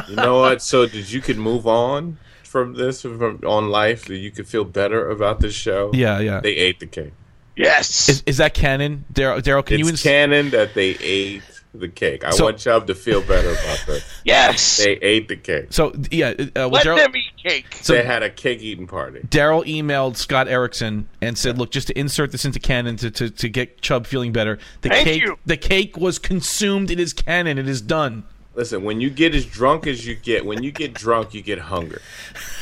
You 0.09 0.15
know 0.17 0.39
what? 0.41 0.61
So 0.61 0.85
did 0.85 1.09
you 1.09 1.21
could 1.21 1.37
move 1.37 1.65
on 1.65 2.17
from 2.43 2.73
this 2.73 3.01
from 3.03 3.39
on 3.47 3.69
life 3.69 4.05
that 4.05 4.17
you 4.17 4.29
could 4.29 4.47
feel 4.47 4.65
better 4.65 5.09
about 5.09 5.39
this 5.39 5.55
show? 5.55 5.89
Yeah, 5.93 6.19
yeah. 6.19 6.41
They 6.41 6.51
ate 6.55 6.79
the 6.81 6.85
cake. 6.85 7.13
Yes. 7.55 8.09
Is, 8.09 8.23
is 8.25 8.37
that 8.37 8.53
canon, 8.53 9.05
Daryl? 9.13 9.41
Daryl, 9.41 9.65
can 9.65 9.75
it's 9.79 9.83
you? 9.85 9.89
Ins- 9.89 10.03
canon 10.03 10.49
that 10.51 10.73
they 10.73 10.91
ate 11.01 11.41
the 11.73 11.87
cake. 11.89 12.23
I 12.23 12.29
So- 12.29 12.45
want 12.45 12.57
Chubb 12.57 12.87
to 12.87 12.95
feel 12.95 13.21
better 13.21 13.49
about 13.51 13.83
this. 13.85 14.21
yes. 14.23 14.77
They 14.77 14.93
ate 15.01 15.27
the 15.27 15.35
cake. 15.35 15.67
so 15.71 15.93
yeah, 16.09 16.29
uh, 16.37 16.45
well, 16.55 16.69
Let 16.69 16.85
Daryl, 16.85 16.97
them 16.97 17.15
eat 17.17 17.33
cake. 17.43 17.65
so 17.81 17.93
they 17.93 18.03
had 18.03 18.23
a 18.23 18.29
cake 18.29 18.61
eating 18.61 18.87
party. 18.87 19.19
Daryl 19.27 19.65
emailed 19.65 20.15
Scott 20.15 20.47
Erickson 20.47 21.09
and 21.21 21.37
said, 21.37 21.57
"Look, 21.57 21.71
just 21.71 21.87
to 21.87 21.99
insert 21.99 22.31
this 22.31 22.45
into 22.45 22.59
canon 22.59 22.95
to, 22.97 23.11
to, 23.11 23.29
to 23.29 23.49
get 23.49 23.81
Chubb 23.81 24.07
feeling 24.07 24.31
better, 24.31 24.57
the 24.81 24.89
Thank 24.89 25.05
cake 25.07 25.21
you. 25.23 25.37
the 25.45 25.57
cake 25.57 25.97
was 25.97 26.17
consumed. 26.17 26.89
It 26.91 26.99
is 26.99 27.11
canon. 27.13 27.57
It 27.57 27.67
is 27.67 27.81
done." 27.81 28.23
Listen, 28.55 28.83
when 28.83 29.01
you 29.01 29.09
get 29.09 29.35
as 29.35 29.45
drunk 29.45 29.85
as 29.85 30.07
you 30.07 30.15
get, 30.15 30.45
when 30.45 30.63
you 30.63 30.71
get 30.71 30.93
drunk, 30.93 31.33
you 31.33 31.41
get 31.41 31.59
hunger. 31.59 32.01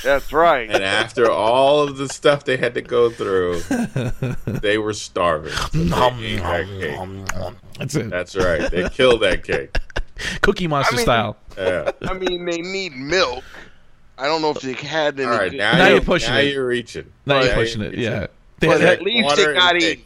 That's 0.04 0.34
right. 0.34 0.70
And 0.70 0.84
after 0.84 1.30
all 1.30 1.84
of 1.84 1.98
the 1.98 2.10
stuff 2.10 2.46
they 2.46 2.58
had 2.58 2.74
to 2.74 2.82
go 2.82 3.12
through, 3.12 3.60
they 4.48 4.80
were 4.80 4.94
starving. 4.94 5.52
So 5.54 5.70
they 5.72 5.84
ate 5.84 6.40
that 6.42 6.68
cake. 6.80 7.64
That's 7.78 7.96
it. 7.96 8.10
That's 8.10 8.36
right. 8.36 8.72
They 8.72 8.90
killed 8.90 9.22
that 9.22 9.44
cake. 9.44 9.78
Cookie 10.42 10.68
Monster 10.68 10.96
I 10.96 10.98
mean- 10.98 11.06
style. 11.06 11.38
Yeah. 11.58 11.92
I 12.02 12.14
mean, 12.14 12.46
they 12.46 12.62
need 12.62 12.96
milk. 12.96 13.44
I 14.18 14.26
don't 14.26 14.42
know 14.42 14.50
if 14.52 14.62
they 14.62 14.74
had 14.74 15.20
any. 15.20 15.30
All 15.30 15.38
right, 15.38 15.52
now, 15.54 15.74
Now 15.74 15.84
you're, 15.86 15.96
you're 15.98 16.02
pushing 16.02 16.32
now 16.34 16.40
it. 16.40 16.54
you're 16.54 16.66
reaching. 16.68 17.12
Now 17.28 17.42
you're 17.42 17.54
pushing 17.54 17.82
it. 17.82 17.90
reaching. 17.92 18.04
Yeah. 18.04 18.28
They 18.60 18.68
but 18.68 18.82
had- 18.82 18.90
at 18.94 19.02
least 19.04 19.26
water 19.26 19.52
it 19.52 19.56
got 19.58 19.74
and 19.76 19.84
eaten. 19.84 20.04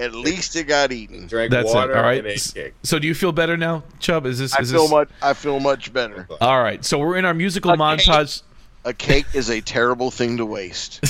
Cake. 0.00 0.06
At 0.06 0.14
least 0.14 0.56
it 0.56 0.64
got 0.64 0.92
eaten. 0.92 1.26
Drank 1.26 1.50
That's 1.50 1.72
water 1.72 1.92
it. 1.92 1.96
All 1.96 2.02
right. 2.02 2.18
and 2.18 2.26
ate 2.26 2.52
cake. 2.54 2.74
So 2.82 2.98
do 2.98 3.06
you 3.06 3.14
feel 3.14 3.32
better 3.32 3.56
now, 3.56 3.82
Chubb? 3.98 4.26
Is 4.26 4.38
this? 4.38 4.54
I 4.54 4.60
Is 4.60 4.72
feel 4.72 4.82
this... 4.82 4.90
much. 4.90 5.08
I 5.22 5.32
feel 5.34 5.60
much 5.60 5.92
better. 5.92 6.26
All 6.40 6.62
right. 6.62 6.84
So 6.84 6.98
we're 6.98 7.16
in 7.16 7.24
our 7.24 7.34
musical 7.34 7.70
A 7.72 7.74
cake? 7.74 7.80
montage. 8.06 8.42
A 8.84 8.94
cake 8.94 9.26
is 9.34 9.50
a 9.50 9.60
terrible 9.60 10.10
thing 10.10 10.38
to 10.38 10.46
waste. 10.46 11.04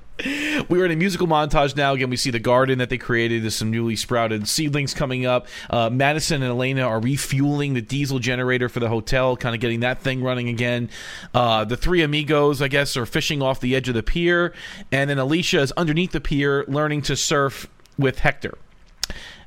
We're 0.68 0.85
in 0.85 0.90
a 0.90 0.96
musical 0.96 1.26
montage 1.26 1.76
now. 1.76 1.92
Again, 1.92 2.11
we 2.11 2.16
see 2.16 2.30
the 2.30 2.38
garden 2.38 2.78
that 2.78 2.90
they 2.90 2.98
created. 2.98 3.42
There's 3.42 3.54
some 3.54 3.70
newly 3.70 3.96
sprouted 3.96 4.48
seedlings 4.48 4.94
coming 4.94 5.26
up. 5.26 5.46
Uh, 5.68 5.90
Madison 5.90 6.42
and 6.42 6.50
Elena 6.50 6.83
are 6.83 7.00
refueling 7.00 7.74
the 7.74 7.83
diesel 7.83 8.18
generator 8.18 8.68
for 8.68 8.80
the 8.80 8.88
hotel, 8.88 9.37
kind 9.37 9.54
of 9.54 9.61
getting 9.61 9.80
that 9.80 10.00
thing 10.00 10.22
running 10.22 10.48
again. 10.48 10.90
Uh, 11.35 11.64
the 11.64 11.76
three 11.76 12.02
amigos, 12.02 12.61
I 12.62 12.68
guess, 12.68 12.96
are 12.96 13.06
fishing 13.06 13.42
off 13.42 13.61
the 13.61 13.74
edge 13.74 13.88
of 13.88 13.94
the 13.94 14.02
pier, 14.02 14.52
and 14.92 15.09
then 15.09 15.18
Alicia 15.18 15.61
is 15.61 15.72
underneath 15.72 16.12
the 16.12 16.20
pier 16.20 16.64
learning 16.68 17.02
to 17.02 17.16
surf 17.16 17.68
with 17.98 18.20
Hector. 18.20 18.56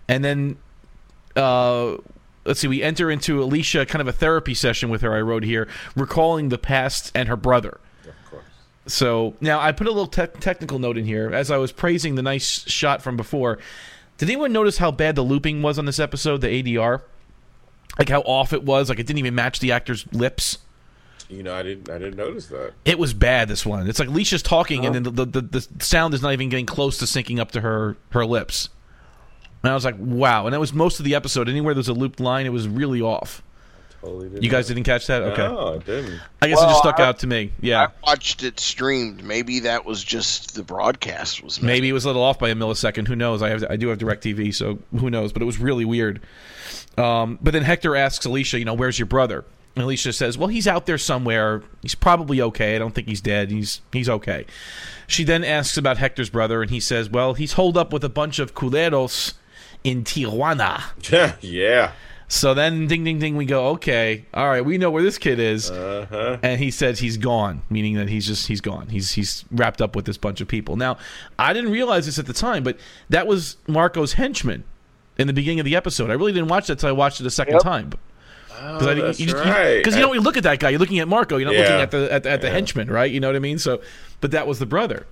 And 0.08 0.24
then 0.24 0.58
uh, 1.36 1.98
let's 2.46 2.60
see, 2.60 2.68
we 2.68 2.84
enter 2.84 3.10
into 3.10 3.42
Alicia, 3.42 3.86
kind 3.86 4.02
of 4.02 4.08
a 4.08 4.14
therapy 4.14 4.54
session 4.54 4.90
with 4.90 5.02
her. 5.02 5.14
I 5.14 5.22
wrote 5.22 5.44
here, 5.44 5.68
recalling 5.96 6.50
the 6.50 6.58
past 6.58 7.12
and 7.16 7.30
her 7.30 7.36
brother. 7.36 7.80
So 8.86 9.36
now 9.40 9.60
I 9.60 9.72
put 9.72 9.88
a 9.88 9.92
little 9.92 10.08
te- 10.08 10.40
technical 10.40 10.80
note 10.80 10.98
in 10.98 11.06
here 11.06 11.34
as 11.34 11.50
I 11.50 11.58
was 11.58 11.72
praising 11.72 12.16
the 12.16 12.22
nice 12.22 12.68
shot 12.70 13.02
from 13.02 13.16
before. 13.16 13.60
Did 14.18 14.30
anyone 14.30 14.52
notice 14.52 14.78
how 14.78 14.92
bad 14.92 15.16
the 15.16 15.22
looping 15.22 15.62
was 15.62 15.80
on 15.80 15.86
this 15.86 16.00
episode, 16.00 16.42
the 16.42 16.48
ADR? 16.48 17.02
Like 17.98 18.10
how 18.10 18.22
off 18.22 18.54
it 18.54 18.64
was, 18.64 18.90
like 18.90 19.00
it 19.00 19.08
didn't 19.08 19.20
even 19.20 19.36
match 19.36 19.60
the 19.60 19.72
actor's 19.72 20.12
lips. 20.12 20.58
You 21.30 21.44
know, 21.44 21.54
I 21.54 21.64
didn't. 21.64 21.90
I 21.90 21.98
didn't 21.98 22.18
notice 22.18 22.48
that. 22.48 22.74
It 22.86 23.00
was 23.00 23.14
bad. 23.14 23.48
This 23.48 23.66
one, 23.66 23.88
it's 23.88 24.00
like 24.00 24.10
Alicia's 24.10 24.44
talking, 24.44 24.86
and 24.86 24.96
uh-huh. 24.96 25.12
then 25.12 25.16
the, 25.16 25.26
the 25.26 25.42
the 25.42 25.68
the 25.78 25.84
sound 25.84 26.14
is 26.14 26.22
not 26.22 26.34
even 26.34 26.50
getting 26.50 26.66
close 26.66 26.98
to 27.00 27.06
syncing 27.06 27.40
up 27.40 27.52
to 27.52 27.62
her 27.62 27.96
her 28.12 28.26
lips. 28.26 28.70
And 29.64 29.72
I 29.72 29.76
was 29.76 29.86
like, 29.86 29.96
wow. 29.98 30.46
And 30.46 30.54
that 30.54 30.60
was 30.60 30.74
most 30.74 31.00
of 31.00 31.06
the 31.06 31.16
episode. 31.16 31.48
Anywhere 31.48 31.74
there's 31.74 31.88
a 31.88 31.94
looped 31.94 32.20
line, 32.20 32.46
it 32.46 32.50
was 32.50 32.68
really 32.68 33.02
off. 33.02 33.42
Totally 34.04 34.28
didn't. 34.30 34.44
You 34.44 34.50
guys 34.50 34.68
didn't 34.68 34.84
catch 34.84 35.08
that? 35.08 35.22
Okay. 35.22 35.48
No, 35.48 35.76
I 35.76 35.78
didn't. 35.78 36.20
I 36.42 36.48
guess 36.50 36.62
it 36.62 36.66
just 36.66 36.80
stuck 36.80 37.00
I- 37.00 37.06
out 37.06 37.20
to 37.20 37.28
me. 37.28 37.54
Yeah. 37.62 37.88
I 38.04 38.10
watched 38.12 38.44
it 38.44 38.60
streamed. 38.60 39.24
Maybe 39.24 39.60
that 39.62 39.86
was 39.86 40.04
just 40.04 40.56
the 40.56 40.64
broadcast 40.64 41.42
was 41.42 41.58
messed 41.58 41.64
Maybe 41.64 41.88
it 41.88 41.94
was 41.94 42.04
a 42.04 42.08
little 42.10 42.22
off 42.24 42.38
by 42.38 42.50
a 42.50 42.56
millisecond. 42.56 43.08
Who 43.08 43.16
knows? 43.16 43.42
I 43.42 43.50
have 43.50 43.64
I 43.70 43.78
do 43.78 43.88
have 43.88 44.00
Directv, 44.00 44.54
so 44.54 44.80
who 45.00 45.10
knows? 45.10 45.32
But 45.32 45.42
it 45.42 45.46
was 45.46 45.58
really 45.58 45.86
weird. 45.86 46.22
Um, 46.98 47.40
but 47.42 47.54
then 47.54 47.64
Hector 47.64 47.96
asks 47.96 48.26
Alicia, 48.26 48.60
you 48.60 48.66
know, 48.66 48.74
where's 48.74 49.00
your 49.00 49.06
brother? 49.06 49.46
And 49.76 49.84
Alicia 49.84 50.14
says, 50.14 50.38
well, 50.38 50.50
he's 50.50 50.68
out 50.68 50.86
there 50.86 51.00
somewhere. 51.00 51.64
He's 51.82 51.96
probably 51.96 52.40
okay. 52.42 52.76
I 52.76 52.80
don't 52.80 52.94
think 52.94 53.08
he's 53.08 53.22
dead. 53.22 53.50
He's 53.50 53.82
he's 53.92 54.10
okay. 54.10 54.46
She 55.08 55.24
then 55.24 55.44
asks 55.44 55.78
about 55.78 55.98
Hector's 55.98 56.30
brother, 56.30 56.62
and 56.62 56.70
he 56.70 56.80
says, 56.80 57.10
well, 57.10 57.34
he's 57.34 57.54
holed 57.54 57.78
up 57.78 57.92
with 57.92 58.04
a 58.04 58.10
bunch 58.10 58.38
of 58.40 58.54
culeros 58.54 59.34
in 59.84 60.04
Tijuana. 60.04 60.84
Yeah, 61.12 61.36
yeah. 61.42 61.92
So 62.34 62.56
then, 62.56 62.88
ding, 62.88 63.04
ding, 63.04 63.20
ding, 63.20 63.38
we 63.38 63.46
go, 63.46 63.68
okay, 63.74 64.26
all 64.34 64.48
right, 64.48 64.66
we 64.66 64.80
know 64.80 64.90
where 64.90 65.04
this 65.04 65.20
kid 65.20 65.38
is. 65.40 65.70
Uh 65.70 66.08
huh. 66.10 66.38
and 66.42 66.60
he 66.60 66.72
says 66.72 66.98
he's 66.98 67.18
gone, 67.18 67.62
meaning 67.70 67.94
that 67.98 68.10
he's 68.10 68.26
just 68.26 68.48
he's 68.48 68.60
gone. 68.60 68.88
He's 68.88 69.12
he's 69.12 69.46
wrapped 69.52 69.84
up 69.84 69.96
with 69.96 70.06
this 70.06 70.18
bunch 70.18 70.42
of 70.42 70.48
people. 70.48 70.76
Now, 70.76 70.98
I 71.38 71.54
didn't 71.54 71.70
realize 71.72 72.08
this 72.08 72.18
at 72.18 72.26
the 72.26 72.34
time, 72.34 72.64
but 72.64 72.78
that 73.10 73.28
was 73.28 73.58
Marco's 73.68 74.14
henchman 74.14 74.64
in 75.20 75.28
the 75.28 75.34
beginning 75.34 75.60
of 75.60 75.66
the 75.66 75.76
episode. 75.76 76.10
I 76.10 76.14
really 76.14 76.32
didn't 76.34 76.48
watch 76.48 76.66
that 76.68 76.74
until 76.74 76.90
I 76.90 76.94
watched 76.94 77.22
it 77.22 77.28
a 77.28 77.30
second 77.30 77.54
Yep. 77.54 77.62
time. 77.62 77.92
Oh, 78.60 78.80
Because 78.80 78.96
that's 78.98 79.20
you, 79.20 79.34
right. 79.36 79.78
Because 79.78 79.96
you, 79.96 80.02
don't 80.02 80.18
look 80.22 80.36
at 80.38 80.44
that 80.44 80.60
guy, 80.60 80.70
you're 80.72 80.80
looking 80.80 80.98
at 81.00 81.08
Marco. 81.08 81.38
You're 81.38 81.52
not 81.52 81.56
looking 81.58 81.82
at 81.82 81.92
the 81.92 82.12
at, 82.12 82.24
the- 82.24 82.32
at 82.32 82.42
the 82.42 82.48
Yeah. 82.48 82.54
henchman, 82.54 82.90
right? 82.90 83.12
You 83.12 83.20
know 83.20 83.28
what 83.28 83.36
I 83.36 83.40
mean? 83.40 83.60
So, 83.60 83.80
but 84.22 84.32
that 84.32 84.48
was 84.48 84.58
the 84.58 84.66
brother. 84.66 85.06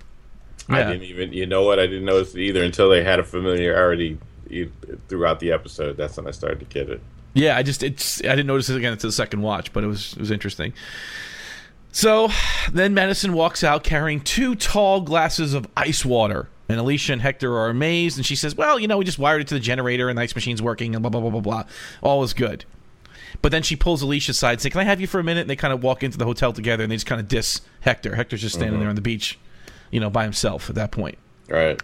I 0.68 0.82
didn't 0.82 1.02
even. 1.04 1.32
You 1.32 1.46
know 1.46 1.62
what? 1.62 1.78
I 1.78 1.86
didn't 1.86 2.04
notice 2.04 2.34
it 2.34 2.40
either 2.40 2.64
until 2.64 2.88
they 2.88 3.04
had 3.04 3.20
a 3.20 3.24
familiarity 3.24 4.18
throughout 5.08 5.40
the 5.40 5.52
episode. 5.52 5.96
That's 5.96 6.16
when 6.16 6.26
I 6.26 6.30
started 6.30 6.60
to 6.60 6.66
get 6.66 6.88
it. 6.88 7.00
Yeah, 7.34 7.56
I 7.56 7.62
just 7.62 7.82
it's 7.82 8.20
I 8.20 8.28
didn't 8.28 8.46
notice 8.46 8.68
it 8.68 8.76
again 8.76 8.92
until 8.92 9.08
the 9.08 9.12
second 9.12 9.42
watch, 9.42 9.72
but 9.72 9.84
it 9.84 9.86
was 9.86 10.12
it 10.12 10.20
was 10.20 10.30
interesting. 10.30 10.72
So 11.92 12.30
then 12.72 12.94
Madison 12.94 13.34
walks 13.34 13.62
out 13.62 13.84
carrying 13.84 14.20
two 14.20 14.54
tall 14.54 15.02
glasses 15.02 15.52
of 15.54 15.68
ice 15.76 16.04
water. 16.04 16.48
And 16.68 16.80
Alicia 16.80 17.12
and 17.12 17.20
Hector 17.20 17.54
are 17.54 17.68
amazed, 17.68 18.16
and 18.16 18.24
she 18.24 18.34
says, 18.34 18.54
Well, 18.54 18.78
you 18.78 18.88
know, 18.88 18.96
we 18.96 19.04
just 19.04 19.18
wired 19.18 19.42
it 19.42 19.48
to 19.48 19.54
the 19.54 19.60
generator 19.60 20.08
and 20.08 20.16
the 20.16 20.22
ice 20.22 20.34
machine's 20.34 20.62
working 20.62 20.94
and 20.94 21.02
blah 21.02 21.10
blah 21.10 21.20
blah 21.20 21.28
blah 21.28 21.40
blah. 21.40 21.64
All 22.00 22.22
is 22.22 22.32
good. 22.32 22.64
But 23.42 23.52
then 23.52 23.62
she 23.62 23.76
pulls 23.76 24.00
Alicia 24.00 24.30
aside, 24.30 24.60
saying, 24.60 24.72
Can 24.72 24.80
I 24.80 24.84
have 24.84 25.00
you 25.00 25.06
for 25.06 25.18
a 25.18 25.24
minute? 25.24 25.42
And 25.42 25.50
they 25.50 25.56
kind 25.56 25.72
of 25.72 25.82
walk 25.82 26.02
into 26.02 26.16
the 26.16 26.24
hotel 26.24 26.52
together 26.52 26.82
and 26.82 26.90
they 26.90 26.96
just 26.96 27.06
kind 27.06 27.20
of 27.20 27.28
diss 27.28 27.60
Hector. 27.80 28.14
Hector's 28.14 28.40
just 28.40 28.54
standing 28.54 28.74
mm-hmm. 28.74 28.80
there 28.80 28.88
on 28.88 28.94
the 28.94 29.02
beach, 29.02 29.38
you 29.90 30.00
know, 30.00 30.08
by 30.08 30.22
himself 30.22 30.70
at 30.70 30.76
that 30.76 30.92
point. 30.92 31.18
Right. 31.48 31.80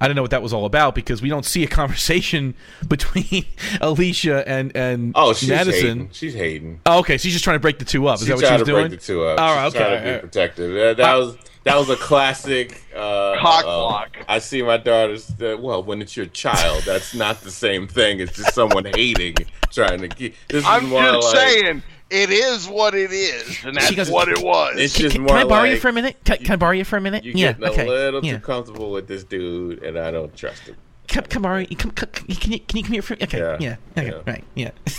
I 0.00 0.06
don't 0.06 0.16
know 0.16 0.22
what 0.22 0.30
that 0.30 0.42
was 0.42 0.52
all 0.52 0.64
about 0.64 0.94
because 0.94 1.20
we 1.20 1.28
don't 1.28 1.44
see 1.44 1.62
a 1.62 1.66
conversation 1.68 2.54
between 2.88 3.44
Alicia 3.80 4.48
and 4.48 4.74
and 4.76 5.12
Oh, 5.14 5.32
she's 5.32 5.48
Madison. 5.50 5.80
hating. 5.82 6.10
She's 6.12 6.34
hating. 6.34 6.80
Oh, 6.86 7.00
okay. 7.00 7.18
She's 7.18 7.32
just 7.32 7.44
trying 7.44 7.56
to 7.56 7.60
break 7.60 7.78
the 7.78 7.84
two 7.84 8.06
up. 8.06 8.14
Is 8.16 8.20
She's 8.20 8.28
that 8.28 8.34
what 8.36 8.40
trying 8.44 8.58
she's 8.58 8.66
to 8.66 8.72
doing? 8.72 8.88
break 8.88 9.00
the 9.00 9.06
two 9.06 9.24
up. 9.24 9.38
All 9.40 9.54
right, 9.54 9.66
She's 9.72 9.76
okay, 9.80 9.84
trying 9.84 9.98
to 9.98 10.04
be 10.04 10.10
right. 10.12 10.20
protective. 10.20 10.74
That, 10.74 10.96
that 10.96 11.14
was 11.16 11.36
that 11.64 11.76
was 11.76 11.90
a 11.90 11.96
classic. 11.96 12.82
Uh, 12.94 13.36
Cock 13.38 13.64
uh, 13.64 13.68
block. 13.68 14.16
I 14.28 14.38
see 14.38 14.62
my 14.62 14.78
daughter's. 14.78 15.30
Uh, 15.40 15.56
well, 15.60 15.82
when 15.82 16.00
it's 16.00 16.16
your 16.16 16.26
child, 16.26 16.84
that's 16.84 17.14
not 17.14 17.42
the 17.42 17.50
same 17.50 17.86
thing. 17.86 18.20
It's 18.20 18.34
just 18.36 18.54
someone 18.54 18.84
hating, 18.94 19.36
trying 19.70 20.00
to 20.00 20.08
keep. 20.08 20.34
This 20.48 20.62
is 20.62 20.66
I'm 20.68 20.86
more 20.88 21.02
just 21.02 21.34
like, 21.34 21.48
saying, 21.48 21.82
it 22.10 22.30
is 22.30 22.68
what 22.68 22.94
it 22.94 23.12
is, 23.12 23.64
and 23.64 23.76
that's 23.76 23.86
She 23.86 23.94
goes- 23.94 24.10
what 24.10 24.28
it 24.28 24.42
was. 24.42 24.76
It's 24.78 24.94
Can, 24.94 25.02
just 25.02 25.14
can- 25.14 25.22
more 25.22 25.36
can 25.36 25.46
I 25.46 25.48
borrow 25.48 25.64
you 25.64 25.78
for 25.78 25.88
a 25.88 25.92
minute? 25.92 26.16
Can, 26.24 26.38
can 26.38 26.52
I 26.52 26.56
borrow 26.56 26.72
you 26.72 26.84
for 26.84 26.96
a 26.96 27.00
minute? 27.00 27.24
You're 27.24 27.36
yeah. 27.36 27.52
getting 27.52 27.68
okay. 27.68 27.86
a 27.86 27.90
little 27.90 28.24
yeah. 28.24 28.32
too 28.34 28.40
comfortable 28.40 28.90
with 28.90 29.08
this 29.08 29.24
dude, 29.24 29.82
and 29.82 29.98
I 29.98 30.10
don't 30.10 30.34
trust 30.36 30.62
him. 30.62 30.76
Can, 31.06 31.24
can 31.24 31.40
I 31.40 31.42
borrow 31.42 31.58
you? 31.58 31.76
Can, 31.76 31.90
can, 31.90 32.08
can 32.08 32.52
you 32.52 32.60
can 32.60 32.76
you 32.76 32.82
come 32.84 32.92
here 32.92 33.02
for? 33.02 33.14
Okay. 33.14 33.38
Yeah. 33.38 33.56
Yeah, 33.60 33.76
Okay. 33.96 34.06
yeah. 34.08 34.22
Right. 34.26 34.44
Yeah. 34.54 34.70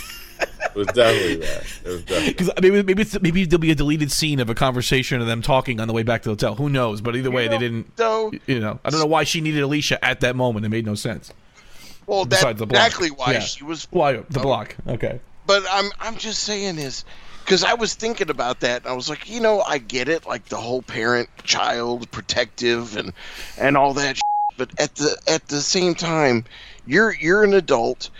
It 0.74 0.76
was 0.78 0.86
definitely 0.88 1.36
that. 1.36 1.64
It 1.84 1.88
was 1.88 2.02
definitely. 2.02 2.26
Because 2.32 2.50
maybe 2.62 2.82
maybe 2.82 3.02
it's, 3.02 3.20
maybe 3.20 3.44
there'll 3.44 3.60
be 3.60 3.70
a 3.72 3.74
deleted 3.74 4.10
scene 4.10 4.40
of 4.40 4.48
a 4.48 4.54
conversation 4.54 5.20
of 5.20 5.26
them 5.26 5.42
talking 5.42 5.78
on 5.80 5.86
the 5.86 5.92
way 5.92 6.02
back 6.02 6.22
to 6.22 6.30
the 6.30 6.32
hotel. 6.32 6.54
Who 6.54 6.70
knows? 6.70 7.02
But 7.02 7.14
either 7.14 7.30
way, 7.30 7.46
they 7.46 7.58
didn't. 7.58 7.96
So, 7.98 8.32
You 8.46 8.58
know, 8.58 8.80
I 8.84 8.90
don't 8.90 9.00
know 9.00 9.06
why 9.06 9.24
she 9.24 9.40
needed 9.42 9.62
Alicia 9.62 10.02
at 10.02 10.20
that 10.20 10.34
moment. 10.34 10.64
It 10.64 10.70
made 10.70 10.86
no 10.86 10.94
sense. 10.94 11.32
well, 12.06 12.24
that's 12.24 12.42
Besides 12.42 12.58
the 12.60 12.66
block. 12.66 12.86
exactly 12.86 13.10
why 13.10 13.32
Yeah. 13.32 13.40
she 13.40 13.64
was. 13.64 13.86
Why 13.90 14.14
the 14.14 14.40
block? 14.40 14.76
Okay. 14.88 15.20
But 15.44 15.64
I'm 15.70 15.90
I'm 16.00 16.16
just 16.16 16.42
saying 16.42 16.78
is 16.78 17.04
because 17.44 17.64
I 17.64 17.74
was 17.74 17.94
thinking 17.94 18.30
about 18.30 18.60
that 18.60 18.82
and 18.82 18.90
I 18.92 18.94
was 18.94 19.08
like, 19.08 19.28
you 19.28 19.40
know, 19.40 19.60
I 19.62 19.78
get 19.78 20.08
it, 20.08 20.26
like 20.26 20.46
the 20.48 20.56
whole 20.60 20.82
parent 20.82 21.28
child 21.44 22.10
protective 22.10 22.96
and 22.96 23.12
and 23.56 23.76
all 23.76 23.94
that. 23.94 24.20
But 24.56 24.70
at 24.78 24.94
the 24.96 25.16
at 25.26 25.48
the 25.48 25.60
same 25.60 25.94
time, 25.94 26.44
you're 26.84 27.14
you're 27.14 27.44
an 27.44 27.54
adult. 27.54 28.10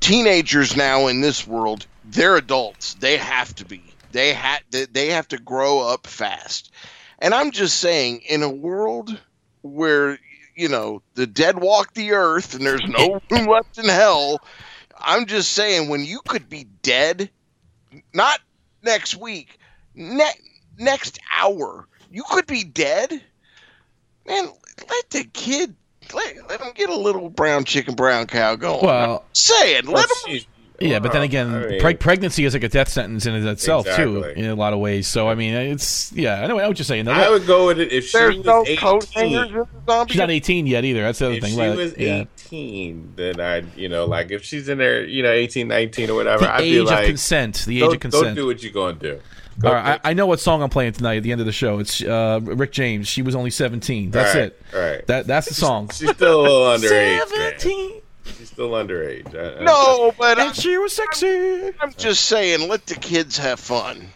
Teenagers 0.00 0.76
now 0.76 1.06
in 1.06 1.20
this 1.22 1.46
world, 1.46 1.86
they're 2.04 2.36
adults. 2.36 2.94
They 2.94 3.16
have 3.16 3.54
to 3.56 3.64
be. 3.64 3.96
They 4.10 4.34
ha- 4.34 4.60
they- 4.70 4.86
they 4.86 5.08
have 5.08 5.28
to 5.28 5.38
grow 5.38 5.80
up 5.80 6.06
fast. 6.06 6.70
And 7.20 7.34
I'm 7.34 7.50
just 7.52 7.78
saying, 7.78 8.20
in 8.28 8.42
a 8.42 8.48
world 8.50 9.18
where 9.62 10.18
you 10.56 10.68
know 10.68 11.02
the 11.14 11.26
dead 11.26 11.58
walk 11.60 11.94
the 11.94 12.12
earth 12.12 12.54
and 12.54 12.66
there's 12.66 12.82
no 12.86 13.18
room 13.30 13.46
left 13.46 13.78
in 13.78 13.88
hell, 13.88 14.42
I'm 15.04 15.26
just 15.26 15.52
saying 15.52 15.88
when 15.88 16.04
you 16.04 16.20
could 16.26 16.48
be 16.48 16.64
dead, 16.82 17.30
not 18.12 18.40
next 18.82 19.16
week, 19.16 19.58
ne- 19.94 20.24
next 20.78 21.18
hour, 21.36 21.86
you 22.10 22.24
could 22.30 22.46
be 22.46 22.64
dead. 22.64 23.10
Man, 24.26 24.48
let 24.88 25.10
the 25.10 25.24
kid 25.32 25.74
let, 26.12 26.48
let 26.48 26.60
him 26.60 26.72
get 26.74 26.90
a 26.90 26.96
little 26.96 27.28
brown 27.30 27.64
chicken, 27.64 27.94
brown 27.94 28.26
cow 28.26 28.56
going. 28.56 28.84
Well, 28.84 29.16
I'm 29.20 29.34
saying, 29.34 29.86
let 29.86 30.04
him. 30.04 30.16
She's- 30.26 30.46
Yeah, 30.80 30.98
but 30.98 31.12
then 31.12 31.22
again, 31.22 31.54
I 31.54 31.66
mean, 31.66 31.80
preg- 31.80 32.00
pregnancy 32.00 32.44
is 32.44 32.52
like 32.52 32.64
a 32.64 32.68
death 32.68 32.88
sentence 32.88 33.26
in 33.26 33.34
itself 33.46 33.86
too, 33.94 34.24
in 34.24 34.46
a 34.46 34.54
lot 34.56 34.72
of 34.72 34.80
ways. 34.80 35.06
So 35.06 35.28
I 35.28 35.34
mean, 35.36 35.54
it's 35.54 36.12
yeah. 36.12 36.42
I 36.42 36.46
know, 36.48 36.58
I 36.58 36.62
know 36.62 36.68
what 36.68 36.78
you're 36.78 36.84
saying. 36.84 37.06
I 37.08 37.30
would 37.30 37.46
go 37.46 37.66
with 37.68 37.78
it 37.78 37.92
if 37.92 38.06
she 38.08 38.18
There's 38.18 38.36
was 38.38 38.44
no 38.46 38.62
18. 38.62 38.76
coat 38.78 39.04
hangers 39.14 39.48
in 39.50 39.54
the 39.58 39.66
zombie. 39.86 40.12
She's 40.12 40.18
not 40.18 40.30
18 40.30 40.66
yet 40.66 40.84
either. 40.84 41.02
That's 41.02 41.20
the 41.20 41.26
other 41.26 41.34
if 41.36 41.42
thing. 41.42 41.54
she 41.54 41.60
right? 41.60 41.76
was 41.76 41.96
yeah. 41.96 42.24
18, 42.54 43.12
then 43.16 43.40
I'd, 43.40 43.76
you 43.76 43.88
know, 43.88 44.04
like 44.06 44.30
if 44.30 44.44
she's 44.44 44.68
in 44.68 44.78
there, 44.78 45.04
you 45.04 45.22
know, 45.22 45.30
18, 45.32 45.68
19 45.68 46.10
or 46.10 46.14
whatever, 46.14 46.44
The 46.44 46.54
I'd 46.54 46.60
age 46.62 46.86
be 46.88 46.92
of 46.94 47.04
consent. 47.06 47.64
The 47.66 47.82
age 47.82 47.92
of 47.94 48.00
consent. 48.00 48.12
go 48.12 48.18
consent. 48.20 48.36
do 48.36 48.46
what 48.46 48.62
you're 48.62 48.72
going 48.72 48.98
to 48.98 49.12
do. 49.16 49.20
Go 49.60 49.68
All 49.68 49.74
right, 49.74 50.00
I, 50.04 50.10
I 50.10 50.14
know 50.14 50.26
what 50.26 50.40
song 50.40 50.62
I'm 50.62 50.68
playing 50.70 50.92
tonight 50.94 51.18
at 51.18 51.22
the 51.22 51.30
end 51.30 51.40
of 51.40 51.46
the 51.46 51.52
show. 51.52 51.78
It's 51.78 52.02
uh, 52.02 52.40
Rick 52.42 52.72
James. 52.72 53.06
She 53.06 53.22
was 53.22 53.34
only 53.36 53.50
17. 53.50 54.10
That's 54.10 54.34
All 54.34 54.40
right, 54.40 54.46
it. 54.48 54.62
all 54.74 54.80
right. 54.80 55.06
That 55.06 55.26
that's 55.28 55.48
the 55.48 55.54
song. 55.54 55.90
She's 55.90 56.10
still 56.10 56.40
a 56.40 56.42
little 56.42 56.60
underage. 56.88 57.18
man. 57.38 57.58
17. 57.60 58.00
She's 58.38 58.48
still 58.50 58.70
underage. 58.70 59.32
I- 59.34 59.60
I- 59.60 59.64
No, 59.64 60.12
but 60.18 60.40
I'm, 60.40 60.52
she 60.54 60.76
was 60.78 60.92
sexy. 60.92 61.70
I'm 61.80 61.92
just 61.96 62.24
saying, 62.26 62.68
let 62.68 62.86
the 62.86 62.96
kids 62.96 63.38
have 63.38 63.60
fun. 63.60 64.08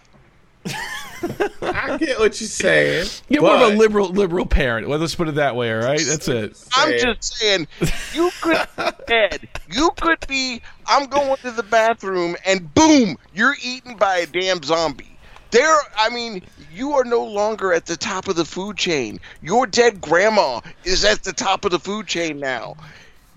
I 1.62 1.96
get 1.98 2.18
what 2.18 2.40
you're 2.40 2.48
saying. 2.48 3.08
You're 3.28 3.42
more 3.42 3.56
of 3.56 3.72
a 3.72 3.76
liberal 3.76 4.08
liberal 4.08 4.46
parent. 4.46 4.88
Well, 4.88 4.98
let's 4.98 5.14
put 5.14 5.28
it 5.28 5.34
that 5.36 5.56
way. 5.56 5.72
All 5.72 5.80
right, 5.80 6.00
that's 6.00 6.28
it. 6.28 6.62
I'm 6.74 6.98
just 6.98 7.34
saying, 7.34 7.66
you 8.14 8.30
could 8.40 8.66
be 8.76 8.84
dead. 9.06 9.48
You 9.70 9.90
could 10.00 10.26
be. 10.26 10.62
I'm 10.86 11.08
going 11.08 11.36
to 11.38 11.50
the 11.50 11.62
bathroom, 11.62 12.36
and 12.46 12.72
boom, 12.74 13.18
you're 13.34 13.56
eaten 13.62 13.96
by 13.96 14.18
a 14.18 14.26
damn 14.26 14.62
zombie. 14.62 15.16
There, 15.50 15.78
I 15.96 16.10
mean, 16.10 16.42
you 16.72 16.92
are 16.92 17.04
no 17.04 17.24
longer 17.24 17.72
at 17.72 17.86
the 17.86 17.96
top 17.96 18.28
of 18.28 18.36
the 18.36 18.44
food 18.44 18.76
chain. 18.76 19.18
Your 19.42 19.66
dead 19.66 20.00
grandma 20.00 20.60
is 20.84 21.04
at 21.04 21.24
the 21.24 21.32
top 21.32 21.64
of 21.64 21.70
the 21.70 21.78
food 21.78 22.06
chain 22.06 22.38
now. 22.38 22.76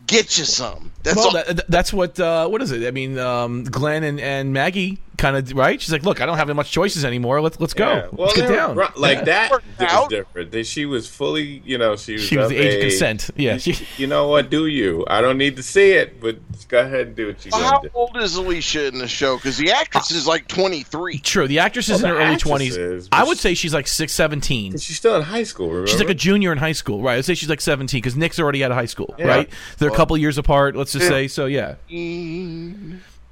Get 0.08 0.38
you 0.38 0.44
some. 0.44 0.92
That's 1.04 1.16
well, 1.16 1.28
all. 1.28 1.32
that, 1.32 1.70
that's 1.70 1.94
what. 1.94 2.20
Uh, 2.20 2.48
what 2.50 2.62
is 2.62 2.72
it? 2.72 2.86
I 2.86 2.92
mean, 2.92 3.18
um, 3.18 3.64
Glenn 3.64 4.04
and, 4.04 4.20
and 4.20 4.52
Maggie 4.52 5.00
kind 5.22 5.38
of 5.38 5.54
right. 5.56 5.80
She's 5.82 5.92
like, 5.94 6.04
"Look, 6.04 6.20
I 6.20 6.26
don't 6.26 6.38
have 6.38 6.54
much 6.56 6.72
choices 6.72 7.06
anymore. 7.06 7.40
Let's 7.42 7.60
let's 7.60 7.74
go. 7.74 7.88
Yeah. 7.88 8.08
Well, 8.12 8.28
let's 8.28 8.34
get 8.36 8.48
they 8.48 8.52
were 8.54 8.56
down." 8.58 8.92
like 8.98 9.20
Yeah. 9.20 9.24
that 9.26 9.52
Worked 9.52 9.66
was 9.80 10.08
different. 10.10 10.52
That 10.52 10.66
She 10.66 10.86
was 10.86 11.08
fully, 11.08 11.62
you 11.66 11.78
know, 11.78 11.96
she 11.96 12.14
was. 12.14 12.24
She 12.24 12.38
was 12.38 12.50
the 12.50 12.58
age 12.58 12.76
of 12.76 12.82
consent. 12.82 13.30
Yeah, 13.38 13.58
she, 13.58 13.78
You 13.98 14.08
know 14.08 14.28
what? 14.28 14.50
Do 14.50 14.66
you? 14.68 15.06
I 15.08 15.22
don't 15.22 15.38
need 15.38 15.56
to 15.58 15.64
see 15.64 15.92
it, 15.92 16.20
but 16.20 16.38
go 16.68 16.80
ahead 16.80 17.08
and 17.08 17.16
do 17.16 17.28
what 17.28 17.46
you're 17.46 17.52
Well, 17.52 17.72
how 17.72 17.80
do. 17.80 17.90
old 17.94 18.18
is 18.18 18.36
Alicia 18.36 18.88
in 18.88 18.98
the 18.98 19.08
show? 19.08 19.36
Because 19.38 19.58
the 19.58 19.72
actress 19.72 20.12
uh, 20.12 20.16
is 20.16 20.28
like 20.28 20.48
23. 20.48 21.20
true. 21.20 21.48
The 21.48 21.60
actress 21.60 21.88
is 21.90 22.02
Well, 22.02 22.12
in 22.14 22.18
her 22.18 22.24
early 22.28 22.38
twenties. 22.38 23.08
I 23.12 23.24
would 23.24 23.38
say 23.38 23.54
she's 23.54 23.74
like 23.74 23.88
six, 23.88 24.14
17. 24.14 24.78
She's 24.80 24.98
still 24.98 25.16
in 25.16 25.22
high 25.22 25.44
school. 25.44 25.68
Remember? 25.70 25.88
She's 25.88 26.00
like 26.00 26.10
a 26.10 26.14
junior 26.16 26.52
in 26.52 26.58
high 26.58 26.72
school, 26.72 27.02
right? 27.02 27.18
I'd 27.18 27.26
say 27.26 27.36
she's 27.36 27.50
like 27.50 27.62
17 27.62 28.00
because 28.00 28.16
Nick's 28.16 28.40
already 28.40 28.64
out 28.64 28.72
of 28.72 28.78
high 28.78 28.86
school, 28.86 29.14
Yeah. 29.20 29.28
right? 29.28 29.50
They're 29.78 29.90
a 29.90 29.96
couple 29.96 30.18
years 30.18 30.38
apart, 30.38 30.76
let's 30.76 30.92
just 30.94 31.04
Yeah. 31.04 31.10
say. 31.10 31.28
So, 31.28 31.46
yeah. 31.46 31.76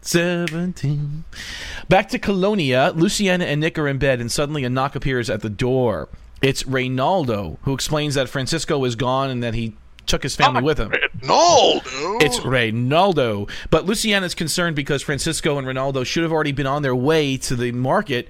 17. 0.01 1.23
Back 1.87 2.09
to 2.09 2.19
Colonia, 2.19 2.91
Luciana 2.95 3.45
and 3.45 3.61
Nick 3.61 3.77
are 3.77 3.87
in 3.87 3.97
bed, 3.97 4.21
and 4.21 4.31
suddenly 4.31 4.63
a 4.63 4.69
knock 4.69 4.95
appears 4.95 5.29
at 5.29 5.41
the 5.41 5.49
door. 5.49 6.09
It's 6.41 6.63
Reynaldo, 6.63 7.57
who 7.63 7.73
explains 7.73 8.15
that 8.15 8.29
Francisco 8.29 8.83
is 8.85 8.95
gone 8.95 9.29
and 9.29 9.43
that 9.43 9.53
he 9.53 9.75
took 10.05 10.23
his 10.23 10.35
family 10.35 10.61
oh 10.61 10.65
with 10.65 10.77
him. 10.77 10.91
No, 11.21 11.81
dude. 11.83 12.23
It's 12.23 12.39
Reynaldo. 12.39 13.49
But 13.69 13.85
Luciana's 13.85 14.33
concerned 14.33 14.75
because 14.75 15.03
Francisco 15.03 15.57
and 15.57 15.67
Ronaldo 15.67 16.05
should 16.05 16.23
have 16.23 16.31
already 16.31 16.53
been 16.53 16.65
on 16.65 16.81
their 16.81 16.95
way 16.95 17.37
to 17.37 17.55
the 17.55 17.71
market 17.71 18.27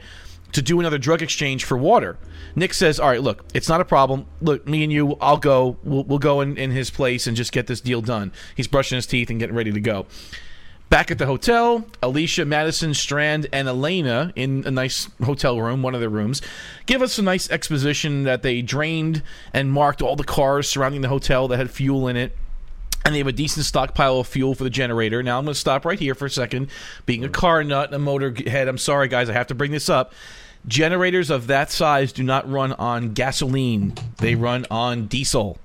to 0.54 0.62
do 0.62 0.80
another 0.80 0.98
drug 0.98 1.22
exchange 1.22 1.64
for 1.64 1.78
water. 1.78 2.18
Nick 2.56 2.74
says, 2.74 3.00
All 3.00 3.10
right, 3.10 3.22
look, 3.22 3.46
it's 3.54 3.70
not 3.70 3.80
a 3.80 3.86
problem. 3.86 4.26
Look, 4.42 4.68
me 4.68 4.84
and 4.84 4.92
you, 4.92 5.18
I'll 5.22 5.38
go. 5.38 5.78
We'll, 5.84 6.04
we'll 6.04 6.20
go 6.20 6.42
in, 6.42 6.58
in 6.58 6.72
his 6.72 6.90
place 6.90 7.28
and 7.28 7.38
just 7.38 7.52
get 7.52 7.68
this 7.68 7.80
deal 7.80 8.02
done. 8.02 8.32
He's 8.56 8.68
brushing 8.68 8.96
his 8.96 9.06
teeth 9.06 9.30
and 9.30 9.40
getting 9.40 9.56
ready 9.56 9.72
to 9.72 9.80
go. 9.80 10.08
Back 10.90 11.12
at 11.12 11.20
the 11.20 11.28
hotel, 11.28 11.86
Alicia, 12.02 12.46
Madison, 12.46 12.96
Strand, 12.96 13.48
and 13.54 13.68
Elena 13.68 14.34
in 14.36 14.64
a 14.66 14.72
nice 14.72 15.08
hotel 15.24 15.62
room, 15.62 15.84
one 15.84 15.94
of 15.94 16.02
their 16.02 16.10
rooms, 16.10 16.42
give 16.88 17.04
us 17.04 17.20
a 17.20 17.22
nice 17.22 17.48
exposition 17.52 18.24
that 18.24 18.42
they 18.42 18.64
drained 18.64 19.22
and 19.54 19.72
marked 19.72 20.02
all 20.02 20.16
the 20.16 20.24
cars 20.24 20.68
surrounding 20.68 21.02
the 21.02 21.10
hotel 21.10 21.48
that 21.48 21.58
had 21.58 21.70
fuel 21.70 22.08
in 22.08 22.18
it. 22.18 22.36
And 23.06 23.14
they 23.14 23.20
have 23.20 23.28
a 23.28 23.32
decent 23.32 23.68
stockpile 23.68 24.20
of 24.20 24.28
fuel 24.28 24.56
for 24.56 24.64
the 24.64 24.70
generator. 24.72 25.22
Now 25.22 25.38
I'm 25.38 25.46
going 25.46 25.54
to 25.54 25.60
stop 25.60 25.86
right 25.86 26.00
here 26.00 26.16
for 26.16 26.26
a 26.26 26.30
second. 26.30 26.70
Being 27.06 27.24
a 27.24 27.30
car 27.30 27.64
nut 27.64 27.86
and 27.86 27.96
a 27.96 28.00
motor 28.00 28.34
head, 28.50 28.68
I'm 28.68 28.80
sorry, 28.80 29.08
guys, 29.08 29.30
I 29.30 29.34
have 29.34 29.48
to 29.48 29.56
bring 29.56 29.72
this 29.72 29.90
up. 29.90 30.14
Generators 30.68 31.30
of 31.30 31.48
that 31.48 31.72
size 31.72 32.12
do 32.12 32.24
not 32.24 32.50
run 32.50 32.74
on 32.74 33.14
gasoline; 33.14 33.94
they 34.18 34.36
run 34.36 34.66
on 34.70 35.06
diesel. 35.06 35.58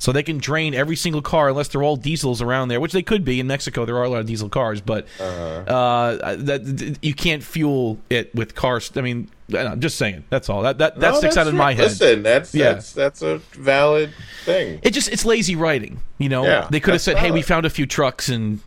So 0.00 0.12
they 0.12 0.22
can 0.22 0.38
drain 0.38 0.72
every 0.74 0.96
single 0.96 1.20
car 1.22 1.50
unless 1.50 1.68
they're 1.68 1.82
all 1.82 1.94
diesels 1.96 2.40
around 2.40 2.68
there, 2.68 2.80
which 2.80 2.92
they 2.92 3.02
could 3.02 3.22
be 3.22 3.38
in 3.38 3.46
Mexico. 3.46 3.84
There 3.84 3.96
are 3.98 4.02
a 4.04 4.08
lot 4.08 4.20
of 4.20 4.26
diesel 4.26 4.48
cars, 4.48 4.80
but 4.80 5.06
uh, 5.20 6.36
that 6.36 6.78
th- 6.78 6.96
you 7.02 7.14
can't 7.14 7.42
fuel 7.42 7.98
it 8.08 8.34
with 8.34 8.54
cars. 8.54 8.90
I 8.96 9.02
mean, 9.02 9.28
I'm 9.54 9.80
just 9.80 9.96
saying. 9.98 10.24
That's 10.30 10.48
all. 10.48 10.62
That 10.62 10.78
that, 10.78 10.98
that 11.00 11.12
No, 11.12 11.18
sticks 11.18 11.36
out 11.36 11.46
in 11.48 11.56
my 11.56 11.74
head. 11.74 11.84
Listen, 11.90 12.22
that's 12.22 12.54
Yeah. 12.54 12.72
that's 12.72 12.92
that's 12.92 13.22
a 13.22 13.38
valid 13.52 14.12
thing. 14.44 14.80
It 14.82 14.92
just 14.92 15.08
it's 15.10 15.24
lazy 15.24 15.54
writing. 15.54 16.00
You 16.18 16.28
know, 16.30 16.44
Yeah, 16.44 16.66
they 16.70 16.80
could 16.80 16.94
have 16.94 17.02
said, 17.02 17.18
"Hey, 17.18 17.30
we 17.30 17.42
found 17.42 17.66
a 17.66 17.70
few 17.70 17.84
trucks 17.86 18.28
and 18.30 18.60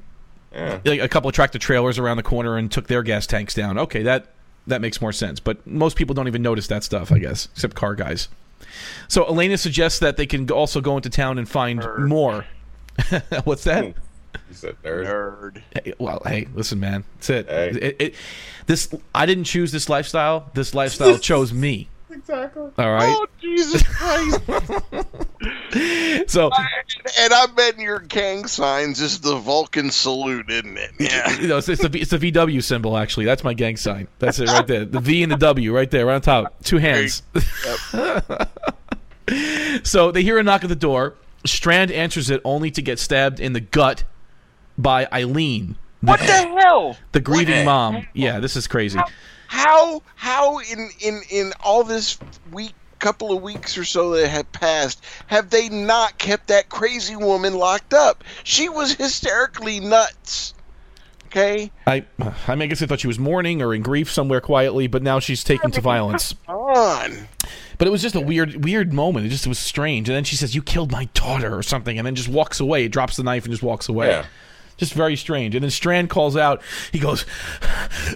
Yeah. 0.53 0.79
like, 0.85 1.01
a 1.01 1.07
couple 1.07 1.29
of 1.29 1.33
tractor 1.35 1.57
trailers 1.57 1.97
around 1.97 2.17
the 2.17 2.23
corner 2.23 2.57
and 2.57 2.71
took 2.71 2.87
their 2.87 3.01
gas 3.01 3.25
tanks 3.25 3.53
down." 3.55 3.77
Okay, 3.79 4.03
that 4.03 4.27
that 4.67 4.81
makes 4.81 5.01
more 5.01 5.11
sense. 5.11 5.39
But 5.39 5.65
most 5.65 5.95
people 5.97 6.13
don't 6.13 6.27
even 6.27 6.41
notice 6.43 6.67
that 6.67 6.83
stuff, 6.83 7.11
I 7.11 7.17
guess, 7.17 7.47
except 7.53 7.73
car 7.75 7.95
guys. 7.95 8.27
So 9.07 9.25
Elena 9.27 9.57
suggests 9.57 9.99
that 9.99 10.17
they 10.17 10.25
can 10.25 10.49
also 10.51 10.81
go 10.81 10.95
into 10.97 11.09
town 11.09 11.37
and 11.37 11.47
find 11.47 11.79
Nerd. 11.81 12.07
more. 12.07 12.45
What's 13.43 13.63
that? 13.65 13.85
You 13.85 13.93
said 14.55 14.75
nerd. 14.83 15.05
Nerd. 15.05 15.61
Hey, 15.83 15.93
well, 15.99 16.21
hey, 16.25 16.47
listen, 16.53 16.79
man. 16.79 17.03
That's 17.15 17.29
it. 17.29 17.47
Hey. 17.47 17.69
It, 17.69 17.95
it. 17.99 18.15
This 18.65 18.93
I 19.13 19.25
didn't 19.25 19.43
choose 19.45 19.71
this 19.71 19.89
lifestyle. 19.89 20.49
This 20.53 20.73
lifestyle 20.73 21.17
chose 21.19 21.53
me. 21.53 21.87
Exactly. 22.11 22.69
All 22.77 22.91
right. 22.91 23.09
Oh, 23.15 23.25
Jesus 23.41 23.83
Christ. 23.83 24.39
So 26.27 26.51
and 27.19 27.33
I 27.33 27.47
bet 27.47 27.79
your 27.79 27.99
gang 27.99 28.45
signs 28.45 29.01
is 29.01 29.19
the 29.19 29.35
Vulcan 29.37 29.89
salute, 29.89 30.49
isn't 30.49 30.77
it? 30.77 30.91
Yeah. 30.99 31.39
you 31.39 31.47
know, 31.47 31.57
it's, 31.57 31.67
it's 31.67 31.81
the 31.81 31.99
it's 31.99 32.11
the 32.11 32.19
VW 32.19 32.63
symbol. 32.63 32.95
Actually, 32.95 33.25
that's 33.25 33.43
my 33.43 33.55
gang 33.55 33.75
sign. 33.75 34.07
That's 34.19 34.37
it 34.39 34.47
right 34.49 34.65
there. 34.67 34.85
The 34.85 34.99
V 34.99 35.23
and 35.23 35.31
the 35.31 35.37
W 35.37 35.75
right 35.75 35.89
there, 35.89 36.05
right 36.05 36.15
on 36.15 36.21
top. 36.21 36.63
Two 36.63 36.77
hands. 36.77 37.23
So 39.83 40.11
they 40.11 40.23
hear 40.23 40.37
a 40.37 40.43
knock 40.43 40.63
at 40.63 40.69
the 40.69 40.75
door. 40.75 41.15
Strand 41.45 41.91
answers 41.91 42.29
it 42.29 42.41
only 42.45 42.71
to 42.71 42.81
get 42.81 42.99
stabbed 42.99 43.39
in 43.39 43.53
the 43.53 43.59
gut 43.59 44.03
by 44.77 45.07
Eileen, 45.11 45.75
the, 46.01 46.07
What 46.11 46.19
the 46.21 46.25
hell? 46.25 46.97
the 47.11 47.19
grieving 47.19 47.65
mom. 47.65 48.07
Yeah, 48.13 48.39
this 48.39 48.55
is 48.55 48.67
crazy. 48.67 48.99
How 49.47 50.01
how 50.15 50.59
in 50.59 50.89
in 50.99 51.21
in 51.29 51.53
all 51.63 51.83
this 51.83 52.17
week 52.51 52.73
couple 52.99 53.35
of 53.35 53.43
weeks 53.43 53.77
or 53.77 53.83
so 53.83 54.11
that 54.11 54.29
have 54.29 54.49
passed 54.53 55.03
have 55.27 55.49
they 55.49 55.67
not 55.67 56.17
kept 56.17 56.47
that 56.47 56.69
crazy 56.69 57.15
woman 57.17 57.53
locked 57.53 57.93
up? 57.93 58.23
She 58.43 58.69
was 58.69 58.93
hysterically 58.93 59.79
nuts. 59.81 60.53
Okay? 61.27 61.71
I 61.85 62.05
I 62.47 62.55
mean, 62.55 62.63
I 62.63 62.65
guess 62.67 62.81
I 62.81 62.85
thought 62.85 62.99
she 63.01 63.07
was 63.07 63.19
mourning 63.19 63.61
or 63.61 63.73
in 63.73 63.81
grief 63.81 64.11
somewhere 64.11 64.39
quietly, 64.41 64.87
but 64.87 65.03
now 65.03 65.19
she's 65.19 65.43
taking 65.43 65.71
to 65.71 65.81
violence. 65.81 66.33
Come 66.47 66.55
On. 66.55 67.27
But 67.83 67.89
it 67.89 67.91
was 67.91 68.01
just 68.01 68.15
a 68.15 68.21
weird, 68.21 68.63
weird 68.63 68.93
moment. 68.93 69.25
It 69.25 69.29
just 69.29 69.45
was 69.45 69.59
strange. 69.59 70.07
And 70.07 70.15
then 70.15 70.23
she 70.23 70.37
says, 70.37 70.55
"You 70.55 70.61
killed 70.61 70.89
my 70.89 71.03
daughter" 71.13 71.53
or 71.53 71.61
something, 71.61 71.97
and 71.97 72.05
then 72.07 72.15
just 72.15 72.29
walks 72.29 72.61
away. 72.61 72.87
Drops 72.87 73.17
the 73.17 73.23
knife 73.23 73.43
and 73.43 73.51
just 73.51 73.61
walks 73.61 73.89
away. 73.89 74.07
Yeah. 74.07 74.25
Just 74.77 74.93
very 74.93 75.17
strange. 75.17 75.53
And 75.53 75.63
then 75.65 75.69
Strand 75.69 76.09
calls 76.09 76.37
out. 76.37 76.61
He 76.93 76.99
goes, 76.99 77.25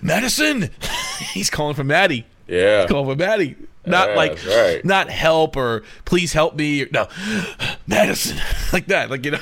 "Madison!" 0.02 0.70
He's 1.34 1.50
calling 1.50 1.76
for 1.76 1.84
Maddie. 1.84 2.26
Yeah. 2.48 2.86
Calling 2.88 3.10
for 3.10 3.22
Maddie. 3.22 3.58
Not 3.86 4.12
Yeah, 4.12 4.16
like, 4.16 4.46
right. 4.48 4.86
not 4.86 5.10
help 5.10 5.58
or 5.58 5.84
please 6.06 6.32
help 6.32 6.56
me. 6.56 6.84
Or, 6.84 6.88
no, 6.94 7.10
Madison, 7.88 8.38
like 8.72 8.88
that. 8.88 9.10
Like 9.10 9.26
you 9.26 9.32
know. 9.32 9.40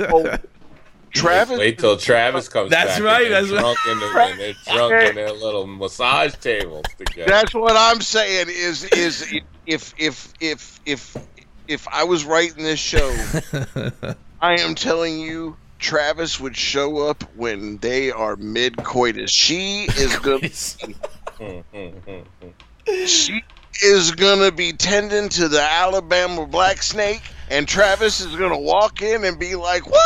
Oh, 0.00 0.36
Travis 1.12 1.58
Wait 1.60 1.78
till 1.78 1.96
Travis 1.96 2.48
comes 2.48 2.70
That's 2.70 2.98
back. 2.98 3.02
right, 3.04 3.22
And 3.32 3.32
they're 3.32 3.42
that's 3.42 3.52
right. 3.52 3.60
drunk 3.60 3.78
in 3.86 3.92
and 3.92 4.40
they're 4.40 4.76
drunk 4.76 5.08
in 5.10 5.14
their 5.16 5.32
little 5.32 5.66
massage 5.66 6.34
tables 6.34 6.84
together. 6.98 7.28
That's 7.30 7.52
what 7.54 7.76
I'm 7.76 8.00
saying 8.00 8.46
is 8.48 8.84
is 8.84 9.32
if 9.70 9.94
if 9.96 10.34
if 10.40 10.80
if 10.84 11.16
if 11.68 11.88
I 11.88 12.04
was 12.04 12.24
writing 12.24 12.64
this 12.64 12.80
show, 12.80 13.14
I 14.40 14.60
am 14.60 14.74
telling 14.74 15.20
you 15.20 15.56
Travis 15.78 16.40
would 16.40 16.56
show 16.56 17.08
up 17.08 17.22
when 17.36 17.76
they 17.78 18.10
are 18.10 18.34
mid 18.36 18.76
coitus. 18.78 19.30
She 19.30 19.84
is 19.96 20.18
gonna 20.18 20.48
she 23.06 23.44
is 23.82 24.10
gonna 24.10 24.50
be 24.50 24.72
tending 24.72 25.28
to 25.30 25.48
the 25.48 25.62
Alabama 25.62 26.46
black 26.46 26.82
snake 26.82 27.22
and 27.48 27.68
Travis 27.68 28.20
is 28.20 28.34
gonna 28.34 28.58
walk 28.58 29.02
in 29.02 29.24
and 29.24 29.38
be 29.38 29.54
like, 29.54 29.88
What? 29.88 30.00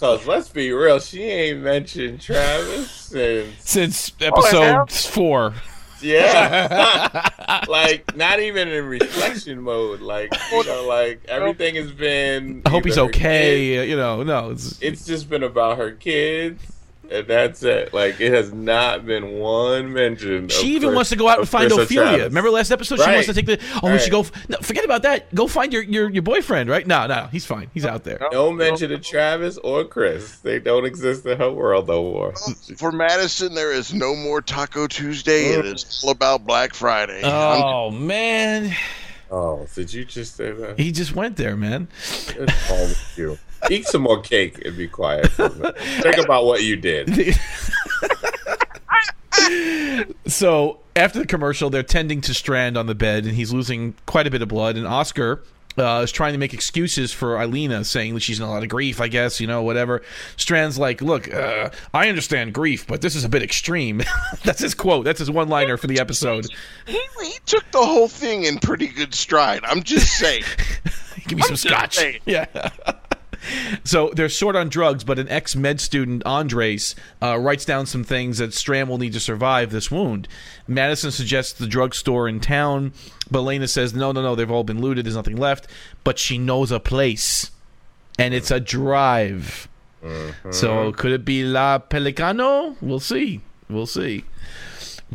Cause 0.00 0.26
let's 0.26 0.48
be 0.48 0.72
real, 0.72 0.98
she 0.98 1.22
ain't 1.22 1.60
mentioned 1.60 2.20
Travis 2.20 2.90
since 2.90 3.54
Since 3.60 4.12
episode 4.20 4.80
oh, 4.80 4.86
four. 4.86 5.54
Yeah, 6.02 7.28
like 7.68 8.16
not 8.16 8.40
even 8.40 8.68
in 8.68 8.84
reflection 8.86 9.62
mode. 9.62 10.00
Like 10.00 10.32
you 10.50 10.64
know, 10.64 10.86
like 10.86 11.24
everything 11.28 11.76
has 11.76 11.92
been. 11.92 12.62
I 12.66 12.70
hope 12.70 12.84
he's 12.84 12.98
okay. 12.98 13.88
You 13.88 13.96
know, 13.96 14.22
no. 14.22 14.50
It's, 14.50 14.80
It's 14.80 15.04
just 15.04 15.28
been 15.28 15.42
about 15.42 15.78
her 15.78 15.92
kids, 15.92 16.62
and 17.10 17.26
that's 17.26 17.62
it. 17.62 17.92
Like 17.92 18.20
it 18.20 18.32
has 18.32 18.52
not 18.52 19.04
been 19.04 19.32
one 19.38 19.92
mention. 19.92 20.44
of 20.46 20.52
She 20.52 20.68
even 20.76 20.88
Chris- 20.90 20.94
wants 20.96 21.10
to 21.10 21.16
go 21.16 21.28
out 21.28 21.38
and 21.40 21.48
find 21.48 21.70
Chris 21.70 21.88
Ofelia. 21.90 21.94
Travis. 21.94 22.24
Remember 22.24 22.50
last 22.50 22.70
episode? 22.70 22.96
She 22.96 23.02
Right. 23.02 23.14
wants 23.14 23.26
to 23.26 23.34
take 23.34 23.46
the. 23.46 23.58
Oh, 23.82 23.90
we 23.92 23.98
should 23.98 24.10
go. 24.12 24.24
No, 24.48 24.56
forget 24.62 24.84
about 24.84 25.02
that. 25.02 25.34
Go 25.34 25.46
find 25.46 25.72
your, 25.72 25.82
your 25.82 26.08
your 26.10 26.22
boyfriend. 26.22 26.70
Right? 26.70 26.86
No, 26.86 27.06
no, 27.06 27.28
he's 27.32 27.44
fine. 27.46 27.68
He's 27.74 27.84
out 27.84 28.04
there. 28.04 28.18
No 28.32 28.50
mention 28.52 28.92
of 28.92 29.02
Travis 29.02 29.58
or 29.58 29.84
Chris. 29.84 30.38
They 30.38 30.58
don't 30.58 30.84
exist 30.84 31.26
in 31.26 31.38
her 31.38 31.50
world 31.50 31.88
no 31.88 32.02
more. 32.02 32.34
For 32.76 32.92
Madison, 32.92 33.54
there 33.54 33.72
is 33.72 33.92
no 33.92 34.14
more 34.16 34.40
Taco 34.40 34.86
Tuesday. 34.86 35.46
It 35.46 35.66
is 35.66 36.00
all 36.04 36.10
about 36.10 36.46
Black 36.46 36.74
Friday. 36.74 37.22
I'm- 37.22 37.62
Oh 37.62 37.90
man, 37.90 38.74
Oh, 39.32 39.66
did 39.74 39.92
you 39.94 40.04
just 40.04 40.36
say 40.36 40.52
that? 40.52 40.78
he 40.78 40.92
just 40.92 41.16
went 41.16 41.36
there, 41.36 41.56
man. 41.56 41.88
Wrong 42.36 42.46
with 42.80 43.14
you? 43.16 43.38
Eat 43.70 43.86
some 43.86 44.02
more 44.02 44.20
cake 44.20 44.62
and 44.64 44.76
be 44.76 44.88
quiet. 44.88 45.26
Think 45.32 46.18
about 46.18 46.44
what 46.44 46.62
you 46.62 46.76
did. 46.76 47.36
So 50.26 50.78
after 50.94 51.18
the 51.18 51.26
commercial, 51.26 51.68
they're 51.68 51.82
tending 51.82 52.20
to 52.22 52.34
Strand 52.34 52.76
on 52.78 52.86
the 52.86 52.94
bed, 52.94 53.24
and 53.24 53.34
he's 53.34 53.52
losing 53.52 53.94
quite 54.06 54.26
a 54.26 54.30
bit 54.30 54.40
of 54.40 54.48
blood. 54.48 54.76
And 54.76 54.86
Oscar 54.86 55.42
uh, 55.78 56.00
is 56.04 56.12
trying 56.12 56.32
to 56.32 56.38
make 56.38 56.54
excuses 56.54 57.12
for 57.12 57.38
Eileen, 57.38 57.84
saying 57.84 58.14
that 58.14 58.20
she's 58.20 58.38
in 58.38 58.44
a 58.44 58.50
lot 58.50 58.62
of 58.62 58.68
grief, 58.68 59.00
I 59.00 59.08
guess, 59.08 59.40
you 59.40 59.46
know, 59.46 59.62
whatever. 59.62 60.02
Strand's 60.36 60.78
like, 60.78 61.00
look, 61.00 61.32
uh, 61.32 61.70
I 61.94 62.08
understand 62.08 62.54
grief, 62.54 62.86
but 62.86 63.00
this 63.00 63.14
is 63.14 63.24
a 63.24 63.28
bit 63.28 63.42
extreme. 63.42 64.02
That's 64.44 64.60
his 64.60 64.74
quote. 64.74 65.04
That's 65.04 65.18
his 65.18 65.30
one 65.30 65.48
liner 65.48 65.76
for 65.76 65.86
the 65.86 66.00
episode. 66.00 66.46
He, 66.86 67.00
he 67.22 67.34
took 67.46 67.70
the 67.70 67.84
whole 67.84 68.08
thing 68.08 68.44
in 68.44 68.58
pretty 68.58 68.88
good 68.88 69.14
stride. 69.14 69.60
I'm 69.64 69.82
just 69.82 70.16
saying. 70.18 70.44
Give 71.26 71.38
me 71.38 71.42
some 71.42 71.56
just 71.56 71.68
scotch. 71.68 71.96
saying. 71.96 72.20
Yeah. 72.24 72.46
so 73.84 74.10
they're 74.14 74.28
short 74.28 74.56
on 74.56 74.68
drugs, 74.68 75.04
but 75.04 75.18
an 75.18 75.28
ex 75.28 75.56
med 75.56 75.80
student, 75.80 76.24
Andres, 76.24 76.94
uh, 77.22 77.36
writes 77.38 77.64
down 77.64 77.86
some 77.86 78.04
things 78.04 78.38
that 78.38 78.54
Strand 78.54 78.88
will 78.88 78.98
need 78.98 79.12
to 79.12 79.20
survive 79.20 79.70
this 79.70 79.90
wound. 79.90 80.28
Madison 80.66 81.10
suggests 81.10 81.52
the 81.52 81.66
drugstore 81.66 82.28
in 82.28 82.40
town, 82.40 82.92
but 83.30 83.40
Elena 83.40 83.68
says, 83.68 83.94
no, 83.94 84.12
no, 84.12 84.22
no, 84.22 84.34
they've 84.34 84.50
all 84.50 84.64
been 84.64 84.80
looted. 84.80 85.04
There's 85.04 85.16
nothing 85.16 85.36
left. 85.36 85.66
But 86.04 86.18
she 86.18 86.38
knows 86.38 86.70
a 86.70 86.80
place, 86.80 87.50
and 88.18 88.34
it's 88.34 88.50
a 88.50 88.60
drive. 88.60 89.68
So 90.50 90.92
could 90.92 91.12
it 91.12 91.24
be 91.24 91.44
La 91.44 91.78
Pelicano? 91.78 92.76
We'll 92.80 92.98
see. 93.00 93.40
We'll 93.70 93.86
see. 93.86 94.24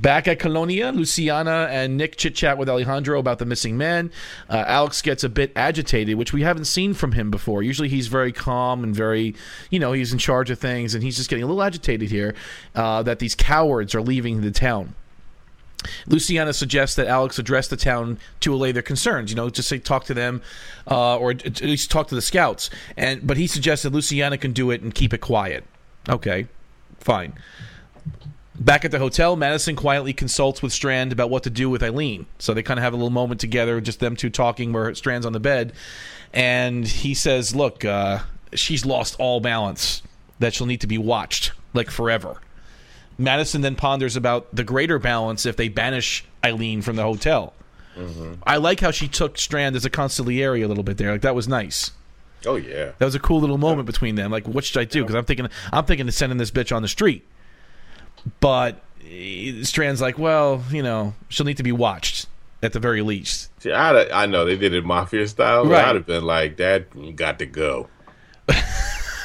Back 0.01 0.27
at 0.27 0.37
Colonia, 0.37 0.91
Luciana 0.91 1.67
and 1.71 1.97
Nick 1.97 2.17
chit 2.17 2.35
chat 2.35 2.59
with 2.59 2.69
Alejandro 2.69 3.17
about 3.17 3.39
the 3.39 3.45
missing 3.45 3.77
man. 3.77 4.11
Uh, 4.47 4.63
Alex 4.67 5.01
gets 5.01 5.23
a 5.23 5.29
bit 5.29 5.51
agitated, 5.55 6.17
which 6.17 6.31
we 6.31 6.43
haven't 6.43 6.65
seen 6.65 6.93
from 6.93 7.13
him 7.13 7.31
before. 7.31 7.63
Usually 7.63 7.89
he's 7.89 8.05
very 8.05 8.31
calm 8.31 8.83
and 8.83 8.95
very, 8.95 9.33
you 9.71 9.79
know, 9.79 9.93
he's 9.93 10.13
in 10.13 10.19
charge 10.19 10.51
of 10.51 10.59
things, 10.59 10.93
and 10.93 11.03
he's 11.03 11.17
just 11.17 11.31
getting 11.31 11.43
a 11.43 11.47
little 11.47 11.63
agitated 11.63 12.11
here 12.11 12.35
uh, 12.75 13.01
that 13.03 13.17
these 13.17 13.33
cowards 13.33 13.95
are 13.95 14.01
leaving 14.01 14.41
the 14.41 14.51
town. 14.51 14.93
Luciana 16.05 16.53
suggests 16.53 16.95
that 16.95 17.07
Alex 17.07 17.39
address 17.39 17.67
the 17.67 17.77
town 17.77 18.19
to 18.41 18.53
allay 18.53 18.71
their 18.71 18.83
concerns. 18.83 19.31
You 19.31 19.35
know, 19.35 19.49
just 19.49 19.67
say 19.67 19.79
talk 19.79 20.03
to 20.05 20.13
them, 20.13 20.43
uh, 20.89 21.17
or 21.17 21.31
at 21.31 21.61
least 21.61 21.89
talk 21.89 22.07
to 22.09 22.15
the 22.15 22.21
scouts. 22.21 22.69
And 22.95 23.25
but 23.25 23.37
he 23.37 23.47
suggests 23.47 23.81
that 23.81 23.93
Luciana 23.93 24.37
can 24.37 24.53
do 24.53 24.69
it 24.69 24.81
and 24.81 24.93
keep 24.93 25.11
it 25.11 25.21
quiet. 25.21 25.63
Okay, 26.07 26.47
fine. 26.99 27.33
Back 28.59 28.85
at 28.85 28.91
the 28.91 28.99
hotel, 28.99 29.35
Madison 29.35 29.75
quietly 29.75 30.13
consults 30.13 30.63
with 30.63 30.73
Strand 30.73 31.11
about 31.11 31.29
what 31.29 31.43
to 31.43 31.49
do 31.49 31.69
with 31.69 31.83
Eileen. 31.83 32.25
So 32.39 32.53
they 32.53 32.63
kind 32.63 32.79
of 32.79 32.83
have 32.83 32.93
a 32.93 32.95
little 32.95 33.11
moment 33.11 33.39
together, 33.39 33.79
just 33.79 33.99
them 33.99 34.15
two 34.15 34.31
talking, 34.31 34.73
where 34.73 34.93
Strand's 34.95 35.25
on 35.27 35.33
the 35.33 35.39
bed, 35.39 35.73
and 36.33 36.87
he 36.87 37.13
says, 37.13 37.55
"Look, 37.55 37.85
uh, 37.85 38.19
she's 38.53 38.85
lost 38.85 39.15
all 39.19 39.39
balance. 39.39 40.01
That 40.39 40.53
she'll 40.53 40.67
need 40.67 40.81
to 40.81 40.87
be 40.87 40.97
watched 40.97 41.51
like 41.73 41.91
forever." 41.91 42.41
Madison 43.17 43.61
then 43.61 43.75
ponders 43.75 44.15
about 44.15 44.47
the 44.55 44.63
greater 44.63 44.99
balance 44.99 45.45
if 45.45 45.55
they 45.55 45.69
banish 45.69 46.25
Eileen 46.43 46.81
from 46.81 46.95
the 46.95 47.03
hotel. 47.03 47.53
I 48.45 48.57
like 48.57 48.79
how 48.79 48.91
she 48.91 49.07
took 49.07 49.39
Strand 49.39 49.75
as 49.75 49.85
a 49.85 49.89
consigliere 49.89 50.63
a 50.63 50.67
little 50.67 50.83
bit 50.83 50.97
there. 50.97 51.11
Like 51.11 51.21
that 51.21 51.33
was 51.33 51.47
nice. 51.47 51.91
Oh 52.45 52.55
yeah. 52.55 52.91
That 52.97 53.05
was 53.05 53.15
a 53.15 53.19
cool 53.19 53.39
little 53.39 53.57
moment 53.57 53.87
between 53.87 54.15
them. 54.15 54.31
Like, 54.31 54.47
what 54.47 54.65
should 54.65 54.79
I 54.79 54.85
do? 54.85 55.01
Because 55.01 55.15
I'm 55.15 55.25
thinking, 55.25 55.47
I'm 55.71 55.85
thinking 55.85 56.07
of 56.07 56.13
sending 56.13 56.37
this 56.37 56.51
bitch 56.51 56.75
on 56.75 56.81
the 56.83 56.87
street. 56.87 57.25
But 58.39 58.81
eh, 59.09 59.63
Strand's 59.63 60.01
like, 60.01 60.17
well, 60.17 60.63
you 60.71 60.83
know, 60.83 61.13
she'll 61.29 61.45
need 61.45 61.57
to 61.57 61.63
be 61.63 61.71
watched 61.71 62.27
at 62.63 62.73
the 62.73 62.79
very 62.79 63.01
least. 63.01 63.49
See, 63.61 63.71
I'd 63.71 64.09
I 64.11 64.25
know 64.25 64.45
they 64.45 64.57
did 64.57 64.73
it 64.73 64.83
mafia 64.85 65.27
style. 65.27 65.65
Right. 65.65 65.85
I'd 65.85 65.95
have 65.95 66.05
been 66.05 66.23
like, 66.25 66.57
"Dad, 66.57 66.87
you 66.95 67.13
got 67.13 67.39
to 67.39 67.45
go." 67.45 67.87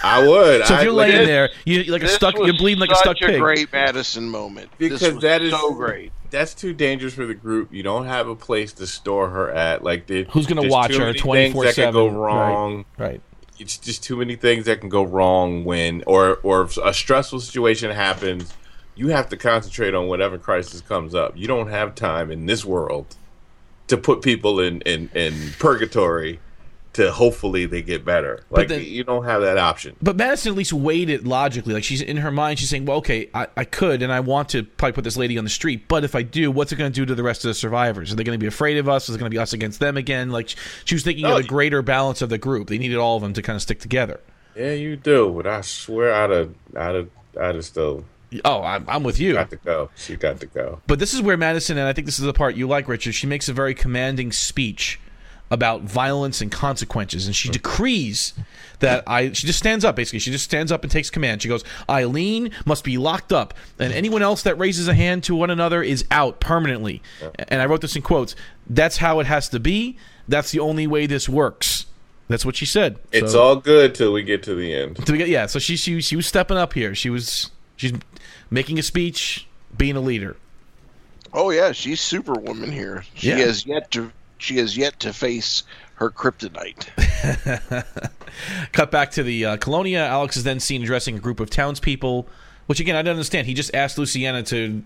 I 0.05 0.27
would. 0.27 0.67
So 0.67 0.75
if 0.75 0.83
you're 0.83 0.93
like, 0.93 1.09
laying 1.09 1.19
this- 1.21 1.27
there, 1.29 1.51
you 1.65 1.85
like 1.85 2.03
a 2.03 2.09
stuck, 2.09 2.37
you're 2.37 2.57
bleeding 2.57 2.81
like 2.81 2.91
a 2.91 2.97
stuck 2.97 3.19
such 3.19 3.21
pig. 3.29 3.41
great 3.41 3.73
Madison 3.73 4.29
moment. 4.29 4.69
because 4.77 5.01
this 5.01 5.13
was 5.15 5.23
that 5.23 5.43
is 5.43 5.53
so 5.53 5.73
great. 5.75 6.13
That's 6.31 6.55
too 6.55 6.73
dangerous 6.73 7.15
for 7.15 7.25
the 7.27 7.35
group. 7.35 7.73
You 7.73 7.83
don't 7.83 8.07
have 8.07 8.27
a 8.27 8.35
place 8.35 8.73
to 8.75 8.87
store 8.87 9.29
her 9.31 9.51
at. 9.53 9.85
Like, 9.85 10.07
there- 10.07 10.25
Who's 10.31 10.47
gonna 10.47 10.67
watch 10.69 10.91
too 10.93 10.99
her 10.99 11.07
many 11.07 11.19
things 11.21 11.55
that 11.55 11.75
can 11.75 11.93
24/7? 11.93 11.93
go 11.93 12.09
Right. 12.09 12.17
wrong. 12.51 12.85
Right. 12.99 13.21
It's 13.61 13.77
just 13.79 14.03
too 14.03 14.17
many 14.17 14.35
things 14.35 14.65
that 14.65 14.81
can 14.81 14.89
go 14.89 15.05
wrong 15.05 15.65
when, 15.65 16.03
or 16.07 16.39
or 16.43 16.63
if 16.63 16.77
a 16.79 16.93
stressful 16.93 17.39
situation 17.41 17.91
happens. 17.93 18.53
You 18.95 19.09
have 19.09 19.29
to 19.31 19.37
concentrate 19.37 19.95
on 19.95 20.07
whatever 20.09 20.39
crisis 20.39 20.81
comes 20.81 21.15
up. 21.15 21.37
You 21.37 21.47
don't 21.47 21.69
have 21.69 21.95
time 21.95 22.31
in 22.31 22.47
this 22.47 22.65
world 22.65 23.17
to 23.89 23.97
put 23.97 24.23
people 24.23 24.61
in 24.61 24.81
in, 24.83 25.09
in 25.15 25.35
purgatory 25.59 26.41
to 26.93 27.11
hopefully 27.11 27.65
they 27.65 27.81
get 27.81 28.05
better. 28.05 28.45
Like 28.51 28.69
then- 28.69 28.85
you 28.85 29.03
don't 29.03 29.25
have 29.25 29.41
that 29.41 29.57
option. 29.57 29.97
But 30.03 30.17
Madison 30.17 30.53
at 30.53 30.59
least 30.59 30.75
weighed 30.75 31.09
it 31.09 31.25
logically. 31.27 31.73
Like 31.73 31.85
she's 31.85 32.03
in 32.03 32.19
her 32.19 32.31
mind, 32.31 32.59
she's 32.59 32.69
saying, 32.69 32.85
"Well, 32.85 32.99
okay, 32.99 33.31
I, 33.33 33.47
I 33.57 33.65
could, 33.65 34.03
and 34.03 34.13
I 34.13 34.21
want 34.21 34.51
to 34.51 34.63
probably 34.63 34.93
put 34.93 35.05
this 35.05 35.17
lady 35.17 35.39
on 35.39 35.45
the 35.45 35.51
street. 35.51 35.89
But 35.89 36.05
if 36.05 36.15
I 36.15 36.23
do, 36.23 36.51
what's 36.51 36.71
it 36.71 36.77
going 36.77 36.93
to 36.93 36.95
do 36.95 37.07
to 37.07 37.15
the 37.15 37.23
rest 37.23 37.45
of 37.45 37.49
the 37.49 37.55
survivors? 37.55 38.13
Are 38.13 38.17
they 38.17 38.25
going 38.25 38.39
to 38.39 38.41
be 38.43 38.47
afraid 38.47 38.77
of 38.77 38.89
us? 38.91 39.09
Is 39.09 39.17
it 39.17 39.19
going 39.19 39.31
to 39.31 39.35
be 39.35 39.39
us 39.39 39.55
against 39.55 39.81
them 39.81 39.97
again? 39.97 40.31
Like 40.31 40.55
she 40.85 40.95
was 40.95 41.03
thinking 41.03 41.23
No, 41.23 41.37
of 41.37 41.43
the 41.43 41.49
greater 41.49 41.81
balance 41.81 42.21
of 42.21 42.29
the 42.29 42.39
group. 42.39 42.69
They 42.69 42.79
needed 42.79 42.99
all 42.99 43.17
of 43.17 43.23
them 43.23 43.33
to 43.33 43.43
kind 43.43 43.57
of 43.57 43.63
stick 43.63 43.81
together. 43.81 44.21
Yeah, 44.55 44.73
you 44.73 44.97
do. 44.97 45.31
But 45.35 45.47
I 45.47 45.63
swear, 45.63 46.13
I'd 46.13 46.31
have, 46.31 46.55
I'd 46.77 46.95
have, 46.95 47.09
I'd 47.41 47.55
have 47.55 47.65
still 47.65 48.05
Oh, 48.45 48.63
I'm, 48.63 48.85
I'm 48.89 49.03
with 49.03 49.19
you. 49.19 49.35
got 49.35 49.51
to 49.51 49.57
go. 49.57 49.91
She 49.97 50.17
got 50.17 50.41
to 50.41 50.47
go. 50.47 50.81
But 50.87 50.99
this 50.99 51.15
is 51.15 51.23
where 51.23 51.37
Madison, 51.37 51.79
and 51.79 51.87
I 51.87 51.93
think 51.93 52.07
this 52.07 52.19
is 52.19 52.25
the 52.25 52.33
part 52.33 52.55
you 52.55 52.67
like, 52.67 52.89
Richard. 52.89 53.15
She 53.15 53.27
makes 53.27 53.49
a 53.49 53.53
very 53.53 53.75
commanding 53.75 54.33
speech 54.33 55.01
about 55.51 55.83
violence 55.83 56.41
and 56.41 56.51
consequences, 56.51 57.27
and 57.27 57.37
she 57.37 57.49
mm-hmm. 57.49 57.53
decrees 57.53 58.33
that 58.79 59.05
I. 59.07 59.33
She 59.33 59.47
just 59.47 59.59
stands 59.59 59.85
up, 59.85 59.97
basically. 59.97 60.19
She 60.19 60.31
just 60.31 60.45
stands 60.45 60.73
up 60.73 60.83
and 60.83 60.91
takes 60.91 61.11
command. 61.11 61.43
She 61.43 61.49
goes, 61.49 61.63
"Eileen 61.91 62.51
must 62.65 62.85
be 62.85 62.97
locked 62.97 63.33
up, 63.33 63.55
and 63.79 63.91
mm-hmm. 63.91 63.99
anyone 63.99 64.23
else 64.23 64.43
that 64.43 64.59
raises 64.59 64.89
a 64.89 64.95
hand 64.95 65.25
to 65.25 65.35
one 65.35 65.51
another 65.51 65.83
is 65.83 66.07
out 66.11 66.41
permanently." 66.41 67.03
And 67.49 67.61
I 67.61 67.67
wrote 67.67 67.83
this 67.83 67.97
in 67.97 68.03
quotes. 68.03 68.35
That's 68.69 68.97
how 68.97 69.21
it 69.21 69.27
has 69.27 69.49
to 69.51 69.61
be. 69.61 69.99
That's 70.27 70.53
the 70.53 70.61
only 70.61 70.87
way 70.87 71.07
this 71.07 71.29
works. 71.29 71.87
That's 72.29 72.47
what 72.47 72.57
she 72.57 72.65
said. 72.65 72.99
It's 73.13 73.33
So- 73.33 73.43
all 73.43 73.57
good 73.57 73.95
till 73.95 74.13
we 74.13 74.23
get 74.23 74.43
to 74.45 74.55
the 74.55 74.73
end. 74.75 75.05
to 75.05 75.17
get, 75.17 75.29
yeah, 75.29 75.47
so 75.47 75.59
she, 75.59 75.77
she 75.77 76.01
she 76.01 76.17
was 76.17 76.27
stepping 76.27 76.57
up 76.57 76.73
here. 76.73 76.95
She 76.95 77.11
was 77.11 77.51
she's 77.77 77.93
making 78.53 78.79
a 78.79 78.83
speech, 78.83 79.49
being 79.77 79.97
a 79.97 80.01
leader. 80.01 80.37
Oh 81.33 81.51
yeah, 81.51 81.73
she's 81.73 82.01
Superwoman 82.01 82.71
here. 82.71 83.05
She 83.15 83.31
Yeah. 83.31 83.39
has 83.39 83.67
yet 83.67 83.91
to 83.93 84.13
she 84.39 84.59
has 84.59 84.77
yet 84.77 84.99
to 85.01 85.13
face 85.13 85.63
her 85.95 86.11
kryptonite. 86.11 86.89
Cut 88.73 88.91
back 88.91 89.11
to 89.13 89.23
the 89.23 89.45
uh, 89.45 89.57
Colonia. 89.57 90.05
Alex 90.05 90.37
is 90.37 90.45
then 90.45 90.61
seen 90.61 90.83
addressing 90.83 91.17
a 91.17 91.21
group 91.21 91.41
of 91.41 91.49
townspeople, 91.49 92.27
which 92.67 92.81
again 92.81 92.97
I 92.97 93.03
don't 93.03 93.13
understand. 93.15 93.47
He 93.47 93.55
just 93.55 93.75
asked 93.75 93.99
Luciana 93.99 94.43
to 94.45 94.83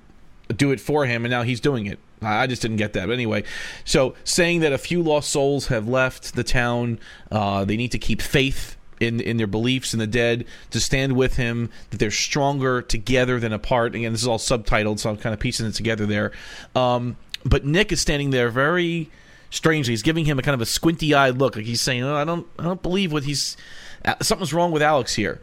do 0.54 0.70
it 0.70 0.80
for 0.80 1.06
him, 1.06 1.24
and 1.24 1.30
now 1.30 1.42
he's 1.42 1.58
doing 1.60 1.86
it. 1.86 1.98
I 2.22 2.46
just 2.46 2.62
didn't 2.62 2.76
get 2.78 2.92
that. 2.94 3.06
But 3.06 3.12
anyway, 3.12 3.44
so 3.84 4.14
saying 4.24 4.60
that 4.60 4.72
a 4.72 4.78
few 4.78 5.02
lost 5.02 5.30
souls 5.30 5.66
have 5.66 5.88
left 5.88 6.34
the 6.34 6.44
town, 6.44 6.98
uh, 7.30 7.64
they 7.64 7.76
need 7.76 7.92
to 7.92 7.98
keep 7.98 8.22
faith 8.22 8.75
in 9.00 9.20
in 9.20 9.36
their 9.36 9.46
beliefs 9.46 9.92
in 9.92 9.98
the 9.98 10.06
dead, 10.06 10.44
to 10.70 10.80
stand 10.80 11.16
with 11.16 11.36
him, 11.36 11.70
that 11.90 11.98
they're 11.98 12.10
stronger 12.10 12.82
together 12.82 13.38
than 13.40 13.52
apart. 13.52 13.94
Again, 13.94 14.12
this 14.12 14.22
is 14.22 14.28
all 14.28 14.38
subtitled, 14.38 14.98
so 14.98 15.10
I'm 15.10 15.16
kind 15.16 15.32
of 15.32 15.40
piecing 15.40 15.66
it 15.66 15.74
together 15.74 16.06
there. 16.06 16.32
Um, 16.74 17.16
but 17.44 17.64
Nick 17.64 17.92
is 17.92 18.00
standing 18.00 18.30
there 18.30 18.50
very 18.50 19.10
strangely. 19.50 19.92
He's 19.92 20.02
giving 20.02 20.24
him 20.24 20.38
a 20.38 20.42
kind 20.42 20.54
of 20.54 20.60
a 20.60 20.66
squinty-eyed 20.66 21.38
look, 21.38 21.56
like 21.56 21.64
he's 21.64 21.80
saying, 21.80 22.02
oh, 22.02 22.14
"I 22.14 22.24
don't, 22.24 22.46
I 22.58 22.64
don't 22.64 22.82
believe 22.82 23.12
what 23.12 23.24
he's. 23.24 23.56
uh, 24.04 24.14
Something's 24.22 24.52
wrong 24.52 24.72
with 24.72 24.82
Alex 24.82 25.14
here." 25.14 25.40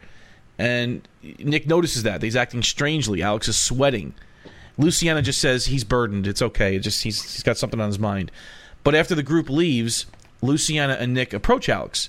And 0.58 1.06
Nick 1.38 1.66
notices 1.66 2.04
that 2.04 2.22
he's 2.22 2.36
acting 2.36 2.62
strangely. 2.62 3.22
Alex 3.22 3.48
is 3.48 3.56
sweating. 3.56 4.14
Luciana 4.76 5.22
just 5.22 5.40
says 5.40 5.66
he's 5.66 5.84
burdened. 5.84 6.26
It's 6.26 6.42
okay. 6.42 6.76
It 6.76 6.80
just 6.80 7.02
he's, 7.02 7.22
he's 7.22 7.42
got 7.42 7.56
something 7.56 7.80
on 7.80 7.88
his 7.88 7.98
mind. 7.98 8.30
But 8.84 8.94
after 8.94 9.14
the 9.14 9.22
group 9.22 9.48
leaves, 9.48 10.06
Luciana 10.42 10.94
and 10.94 11.14
Nick 11.14 11.32
approach 11.32 11.68
Alex, 11.68 12.08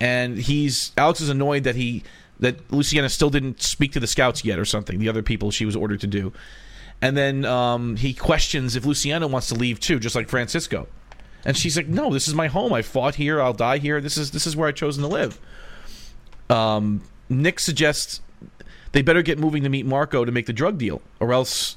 and 0.00 0.38
he's 0.38 0.92
Alex 0.96 1.20
is 1.20 1.28
annoyed 1.28 1.64
that 1.64 1.76
he 1.76 2.02
that 2.40 2.70
Luciana 2.70 3.08
still 3.08 3.30
didn't 3.30 3.62
speak 3.62 3.92
to 3.92 4.00
the 4.00 4.06
scouts 4.06 4.44
yet 4.44 4.58
or 4.58 4.64
something. 4.64 4.98
The 4.98 5.08
other 5.08 5.22
people 5.22 5.50
she 5.50 5.64
was 5.64 5.76
ordered 5.76 6.00
to 6.00 6.06
do, 6.06 6.32
and 7.00 7.16
then 7.16 7.44
um, 7.44 7.96
he 7.96 8.14
questions 8.14 8.76
if 8.76 8.84
Luciana 8.84 9.26
wants 9.26 9.48
to 9.48 9.54
leave 9.54 9.80
too, 9.80 9.98
just 9.98 10.14
like 10.14 10.28
Francisco. 10.28 10.88
And 11.44 11.56
she's 11.56 11.76
like, 11.76 11.86
"No, 11.86 12.12
this 12.12 12.26
is 12.26 12.34
my 12.34 12.48
home. 12.48 12.72
I 12.72 12.82
fought 12.82 13.16
here. 13.16 13.40
I'll 13.40 13.52
die 13.52 13.78
here. 13.78 14.00
This 14.00 14.16
is 14.16 14.30
this 14.30 14.46
is 14.46 14.56
where 14.56 14.68
I 14.68 14.72
chosen 14.72 15.02
to 15.02 15.08
live." 15.08 15.38
Um, 16.50 17.02
Nick 17.28 17.60
suggests 17.60 18.20
they 18.92 19.02
better 19.02 19.22
get 19.22 19.38
moving 19.38 19.62
to 19.64 19.68
meet 19.68 19.86
Marco 19.86 20.24
to 20.24 20.32
make 20.32 20.46
the 20.46 20.52
drug 20.52 20.78
deal, 20.78 21.02
or 21.20 21.32
else, 21.32 21.76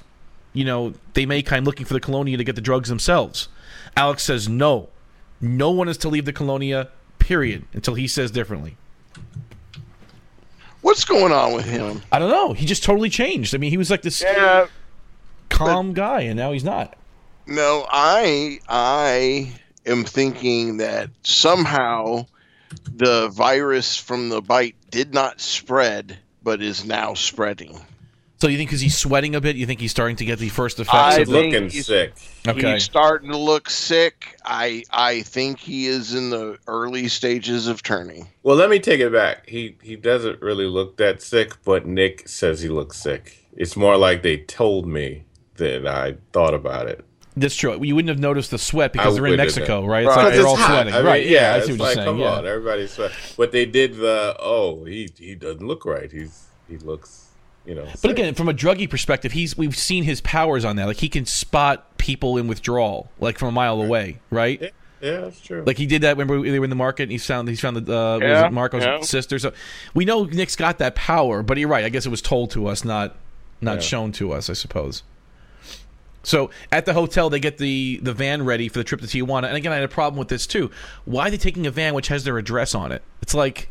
you 0.53 0.63
know, 0.63 0.93
they 1.13 1.25
may 1.25 1.41
kind 1.41 1.63
of 1.63 1.65
looking 1.65 1.85
for 1.85 1.93
the 1.93 1.99
Colonia 1.99 2.37
to 2.37 2.43
get 2.43 2.55
the 2.55 2.61
drugs 2.61 2.89
themselves. 2.89 3.47
Alex 3.95 4.23
says 4.23 4.47
no, 4.47 4.89
no 5.41 5.71
one 5.71 5.89
is 5.89 5.97
to 5.97 6.09
leave 6.09 6.25
the 6.25 6.33
Colonia. 6.33 6.89
Period. 7.27 7.65
Until 7.73 7.95
he 7.95 8.07
says 8.07 8.31
differently. 8.31 8.77
What's 10.79 11.03
going 11.03 11.33
on 11.33 11.51
with 11.53 11.65
him? 11.65 12.01
I 12.09 12.19
don't 12.19 12.31
know. 12.31 12.53
He 12.53 12.65
just 12.65 12.83
totally 12.85 13.09
changed. 13.09 13.53
I 13.53 13.57
mean, 13.57 13.69
he 13.69 13.75
was 13.75 13.91
like 13.91 14.01
this 14.01 14.21
Yeah, 14.21 14.67
calm 15.49 15.91
guy, 15.93 16.21
and 16.21 16.37
now 16.37 16.53
he's 16.53 16.63
not. 16.63 16.95
no, 17.45 17.85
I 17.91 18.59
I 18.69 19.51
am 19.85 20.05
thinking 20.05 20.77
that 20.77 21.09
somehow 21.23 22.27
the 22.95 23.27
virus 23.27 23.97
from 23.97 24.29
the 24.29 24.41
bite 24.41 24.75
did 24.89 25.13
not 25.13 25.41
spread, 25.41 26.17
but 26.43 26.61
is 26.61 26.85
now 26.85 27.13
spreading. 27.13 27.77
So 28.39 28.47
you 28.47 28.57
think 28.57 28.69
because 28.69 28.81
he's 28.81 28.95
sweating 28.95 29.33
a 29.35 29.41
bit, 29.41 29.55
you 29.55 29.65
think 29.65 29.79
he's 29.79 29.89
starting 29.91 30.15
to 30.17 30.25
get 30.25 30.37
the 30.37 30.49
first 30.49 30.79
effects 30.79 30.93
I 31.17 31.21
of 31.21 31.27
think 31.27 31.53
Looking 31.53 31.69
he's- 31.69 31.87
sick. 31.87 32.13
Okay. 32.47 32.73
He's 32.73 32.83
starting 32.83 33.31
to 33.31 33.37
look 33.37 33.69
sick. 33.69 34.37
I 34.45 34.83
I 34.91 35.21
think 35.23 35.59
he 35.59 35.87
is 35.87 36.13
in 36.13 36.29
the 36.29 36.57
early 36.67 37.07
stages 37.07 37.67
of 37.67 37.81
turning. 37.83 38.27
Well, 38.43 38.55
let 38.55 38.69
me 38.69 38.79
take 38.79 38.99
it 38.99 39.11
back. 39.11 39.49
He 39.49 39.75
he 39.81 39.95
doesn't 39.95 40.41
really 40.41 40.65
look 40.65 40.97
that 40.97 41.21
sick, 41.21 41.53
but 41.65 41.85
Nick 41.87 42.27
says 42.29 42.61
he 42.61 42.69
looks 42.69 42.97
sick. 42.97 43.43
It's 43.55 43.75
more 43.75 43.97
like 43.97 44.21
they 44.21 44.37
told 44.37 44.87
me 44.87 45.23
than 45.55 45.87
I 45.87 46.17
thought 46.31 46.53
about 46.53 46.87
it. 46.87 47.03
That's 47.35 47.55
true. 47.55 47.83
You 47.83 47.95
wouldn't 47.95 48.09
have 48.09 48.19
noticed 48.19 48.51
the 48.51 48.57
sweat 48.59 48.93
because 48.93 49.13
I 49.13 49.19
they're 49.19 49.27
in 49.31 49.37
Mexico, 49.37 49.81
have. 49.81 49.89
right? 49.89 50.05
It's 50.05 50.15
Right. 50.15 50.23
like 50.25 50.33
they're 50.35 50.47
all 50.47 50.55
hot. 50.55 50.67
sweating. 50.67 50.93
I 50.93 50.97
mean, 50.97 51.05
right. 51.05 51.25
Yeah, 51.27 51.53
I 51.53 51.57
it's 51.57 51.65
see 51.67 51.71
what 51.73 51.79
like, 51.81 51.87
you're 51.95 52.05
saying. 52.05 52.07
come 52.07 52.19
yeah. 52.19 52.31
on, 52.33 52.45
everybody's 52.47 52.91
sweating. 52.91 53.17
But 53.35 53.51
they 53.51 53.65
did 53.65 53.95
the 53.95 54.35
oh, 54.39 54.83
he 54.85 55.09
he 55.17 55.33
doesn't 55.35 55.65
look 55.65 55.85
right. 55.85 56.11
He's 56.11 56.45
he 56.69 56.77
looks, 56.77 57.26
you 57.67 57.75
know. 57.75 57.85
But 58.01 58.11
again, 58.11 58.33
from 58.33 58.49
a 58.49 58.53
druggy 58.53 58.89
perspective, 58.89 59.31
he's 59.33 59.57
we've 59.57 59.75
seen 59.77 60.03
his 60.03 60.21
powers 60.21 60.65
on 60.65 60.77
that. 60.77 60.85
Like 60.87 60.97
he 60.97 61.09
can 61.09 61.25
spot 61.25 61.97
people 61.97 62.37
in 62.37 62.47
withdrawal, 62.47 63.11
like 63.19 63.37
from 63.37 63.49
a 63.49 63.51
mile 63.51 63.81
away, 63.81 64.19
right? 64.31 64.59
yeah, 64.61 64.69
yeah, 65.01 65.21
that's 65.21 65.39
true. 65.41 65.63
Like 65.65 65.77
he 65.77 65.85
did 65.85 66.01
that 66.03 66.17
when 66.17 66.27
they 66.27 66.57
were 66.59 66.63
in 66.63 66.69
the 66.71 66.75
market. 66.75 67.03
And 67.03 67.11
he 67.11 67.17
found 67.17 67.47
he's 67.49 67.59
found 67.59 67.77
the 67.77 67.81
uh, 67.95 68.13
what 68.15 68.23
was 68.23 68.29
Yeah, 68.29 68.47
it 68.47 68.53
Marco's 68.53 68.83
yeah. 68.83 69.01
sister. 69.01 69.37
So 69.37 69.51
we 69.93 70.05
know 70.05 70.23
Nick's 70.23 70.55
got 70.55 70.77
that 70.79 70.95
power. 70.95 71.43
But 71.43 71.57
you're 71.57 71.69
right. 71.69 71.85
I 71.85 71.89
guess 71.89 72.05
it 72.05 72.09
was 72.09 72.21
told 72.21 72.51
to 72.51 72.67
us, 72.67 72.83
not 72.85 73.15
not 73.61 73.75
Yeah. 73.75 73.81
shown 73.81 74.11
to 74.13 74.31
us. 74.31 74.49
I 74.49 74.53
suppose. 74.53 75.03
So 76.23 76.49
at 76.71 76.85
the 76.85 76.93
hotel, 76.93 77.29
they 77.29 77.39
get 77.39 77.57
the 77.57 77.99
the 78.01 78.13
van 78.13 78.43
ready 78.43 78.69
for 78.69 78.79
the 78.79 78.83
trip 78.83 79.01
to 79.01 79.07
Tijuana. 79.07 79.47
And 79.47 79.55
again, 79.55 79.71
I 79.71 79.75
had 79.75 79.83
a 79.83 79.87
problem 79.87 80.17
with 80.19 80.27
this 80.29 80.45
too. 80.47 80.71
Why 81.05 81.27
are 81.27 81.31
they 81.31 81.37
taking 81.37 81.65
a 81.67 81.71
van 81.71 81.93
which 81.93 82.07
has 82.07 82.23
their 82.23 82.37
address 82.37 82.73
on 82.75 82.91
it? 82.91 83.01
It's 83.21 83.33
like. 83.33 83.69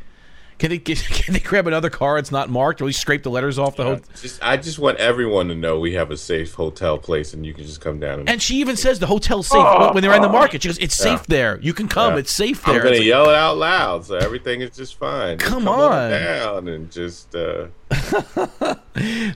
Can 0.59 0.71
they 0.71 0.79
can 0.79 1.35
they 1.35 1.41
grab 1.41 1.67
another 1.67 1.91
car? 1.91 2.17
It's 2.17 2.33
not 2.33 2.49
marked, 2.49 2.81
or 2.81 2.85
at 2.85 2.87
least 2.87 3.01
scrape 3.03 3.23
the 3.23 3.31
letters 3.31 3.59
off 3.59 3.77
the 3.77 3.83
Yeah, 3.85 3.89
hotel. 3.91 4.05
just, 4.23 4.43
I 4.43 4.57
just 4.57 4.79
want 4.79 4.97
everyone 4.99 5.49
to 5.49 5.55
know 5.55 5.79
we 5.79 5.93
have 5.95 6.11
a 6.11 6.17
safe 6.17 6.55
hotel 6.55 6.97
place, 6.97 7.35
and 7.35 7.45
you 7.45 7.53
can 7.53 7.65
just 7.67 7.81
come 7.83 8.01
down. 8.01 8.21
And, 8.21 8.29
And 8.31 8.43
she 8.43 8.57
even 8.57 8.75
says 8.77 8.99
the 8.99 9.07
hotel's 9.07 9.49
safe 9.49 9.63
when- 9.79 9.93
when 9.95 10.03
they're 10.03 10.15
in 10.15 10.23
the 10.23 10.29
market. 10.31 10.63
She 10.63 10.69
goes, 10.69 10.79
"It's 10.79 10.99
Yeah. 10.99 11.17
safe 11.17 11.27
there. 11.27 11.59
You 11.61 11.75
can 11.75 11.89
come. 11.89 12.15
Yeah. 12.15 12.21
It's 12.21 12.33
safe 12.35 12.63
there." 12.65 12.75
I'm 12.77 12.81
gonna 12.81 12.91
It's 12.93 13.01
like, 13.01 13.07
yell 13.07 13.29
it 13.29 13.35
out 13.35 13.59
loud, 13.59 14.07
so 14.07 14.17
everything 14.17 14.63
is 14.63 14.71
just 14.71 14.99
fine. 14.99 15.37
Just 15.39 15.51
Come 15.51 15.69
on. 15.69 15.93
on. 15.93 16.11
down 16.11 16.69
and 16.69 16.91
just. 16.91 17.35
Uh, 17.35 17.67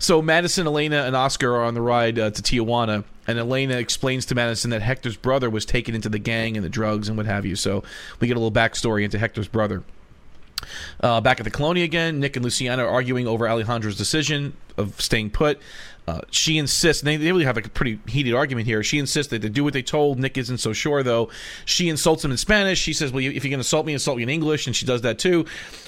so 0.00 0.22
Madison, 0.22 0.66
Elena, 0.66 1.04
and 1.04 1.14
Oscar 1.14 1.54
are 1.56 1.64
on 1.64 1.74
the 1.74 1.82
ride 1.82 2.18
uh, 2.18 2.30
to 2.30 2.42
Tijuana, 2.42 3.04
and 3.26 3.38
Elena 3.38 3.74
explains 3.76 4.26
to 4.26 4.34
Madison 4.34 4.70
that 4.70 4.82
Hector's 4.82 5.16
brother 5.16 5.50
was 5.50 5.64
taken 5.64 5.94
into 5.94 6.08
the 6.08 6.18
gang 6.18 6.56
and 6.56 6.64
the 6.64 6.70
drugs 6.70 7.08
and 7.08 7.16
what 7.16 7.26
have 7.26 7.44
you. 7.44 7.56
So 7.56 7.82
we 8.20 8.26
get 8.28 8.36
a 8.36 8.40
little 8.40 8.52
backstory 8.52 9.04
into 9.04 9.18
Hector's 9.18 9.48
brother. 9.48 9.82
Uh, 11.00 11.20
back 11.20 11.40
at 11.40 11.44
the 11.44 11.50
colony 11.50 11.82
again, 11.82 12.20
Nick 12.20 12.36
and 12.36 12.44
Luciana 12.44 12.84
are 12.84 12.88
arguing 12.90 13.26
over 13.26 13.48
Alejandro's 13.48 13.96
decision 13.96 14.54
of 14.76 15.00
staying 15.00 15.30
put. 15.30 15.58
Uh, 16.08 16.22
she 16.30 16.58
insists, 16.58 17.02
and 17.02 17.06
they, 17.08 17.16
they 17.16 17.30
really 17.30 17.44
have 17.44 17.56
a 17.56 17.62
pretty 17.62 18.00
heated 18.08 18.34
argument 18.34 18.66
here. 18.66 18.82
She 18.82 18.98
insists 18.98 19.30
that 19.30 19.42
they 19.42 19.48
do 19.48 19.62
what 19.62 19.74
they 19.74 19.82
told. 19.82 20.18
Nick 20.18 20.36
isn't 20.36 20.58
so 20.58 20.72
sure, 20.72 21.04
though. 21.04 21.30
She 21.66 21.88
insults 21.88 22.24
him 22.24 22.32
in 22.32 22.36
Spanish. 22.36 22.80
She 22.80 22.92
says, 22.92 23.12
Well, 23.12 23.22
if 23.22 23.32
you're 23.32 23.40
going 23.42 23.50
to 23.52 23.58
insult 23.58 23.86
me, 23.86 23.92
insult 23.92 24.16
me 24.16 24.24
in 24.24 24.28
English. 24.28 24.66
And 24.66 24.74
she 24.74 24.86
does 24.86 25.02
that 25.02 25.20
too. 25.20 25.44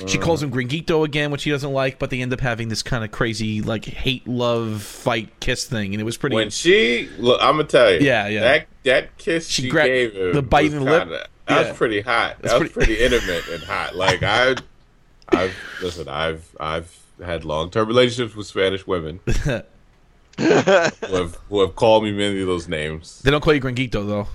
She 0.07 0.19
calls 0.19 0.41
him 0.41 0.53
Gringuito 0.53 1.05
again, 1.05 1.33
which 1.33 1.43
he 1.43 1.51
doesn't 1.51 1.73
like, 1.73 1.99
but 1.99 2.11
they 2.11 2.21
end 2.21 2.33
up 2.33 2.41
having 2.41 2.69
this 2.69 2.83
kind 2.85 3.03
of 3.03 3.11
crazy, 3.11 3.63
like, 3.63 3.85
hate, 3.85 4.29
love, 4.29 4.83
fight, 4.83 5.41
kiss 5.41 5.65
thing. 5.65 5.93
And 5.93 6.01
it 6.01 6.05
was 6.05 6.17
pretty. 6.17 6.37
when 6.37 6.51
she 6.51 7.09
look, 7.19 7.41
I'm 7.43 7.57
gonna 7.57 7.65
tell 7.65 7.93
you. 7.93 8.01
Yeah, 8.01 8.29
yeah. 8.29 8.41
That 8.41 8.67
that 8.85 9.19
kiss 9.19 9.49
She 9.49 9.63
she, 9.63 9.69
grabbed 9.71 9.89
gave 9.89 10.13
him 10.13 10.33
the 10.35 10.43
bite 10.43 10.65
was 10.65 10.75
in 10.75 10.79
the 10.85 10.85
lip. 10.91 11.03
kinda- 11.05 11.27
That 11.47 11.61
Yeah. 11.63 11.69
was 11.69 11.77
pretty 11.77 12.01
hot. 12.01 12.37
That's 12.41 12.53
That 12.55 12.61
was 12.63 12.71
pretty- 12.73 12.97
pretty 12.97 13.05
intimate 13.17 13.49
and 13.49 13.63
hot. 13.63 13.95
Like 13.97 14.23
I, 14.23 14.57
I've 15.29 15.55
listen. 15.83 16.09
I've 16.09 16.55
I've 16.61 16.97
had 17.25 17.45
long 17.45 17.71
term 17.71 17.87
relationships 17.89 18.35
with 18.35 18.47
Spanish 18.47 18.87
women 18.87 19.21
who 19.27 19.63
have 20.45 21.39
who 21.49 21.61
have 21.61 21.75
called 21.77 22.05
me 22.05 22.13
many 22.13 22.41
of 22.41 22.47
those 22.47 22.69
names. 22.69 23.21
they 23.23 23.31
don't 23.31 23.41
call 23.43 23.55
you 23.55 23.61
Gringuito, 23.61 24.07
though. 24.07 24.29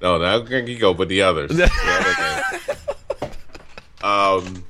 No, 0.00 0.18
not 0.18 0.46
Gringo, 0.46 0.94
but 0.94 1.08
the 1.08 1.22
others. 1.22 1.50
The 1.56 1.70
other 3.22 3.30
um, 4.02 4.64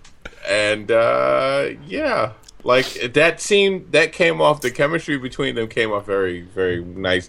and 0.49 0.90
uh, 0.90 1.70
yeah, 1.86 2.32
like 2.64 2.86
that 3.14 3.40
seemed 3.40 3.93
that 3.93 4.12
came 4.12 4.40
off. 4.40 4.61
The 4.61 4.70
chemistry 4.70 5.16
between 5.18 5.55
them 5.55 5.68
came 5.68 5.90
off 5.93 6.07
very, 6.07 6.43
very 6.43 6.84
nice. 6.84 7.28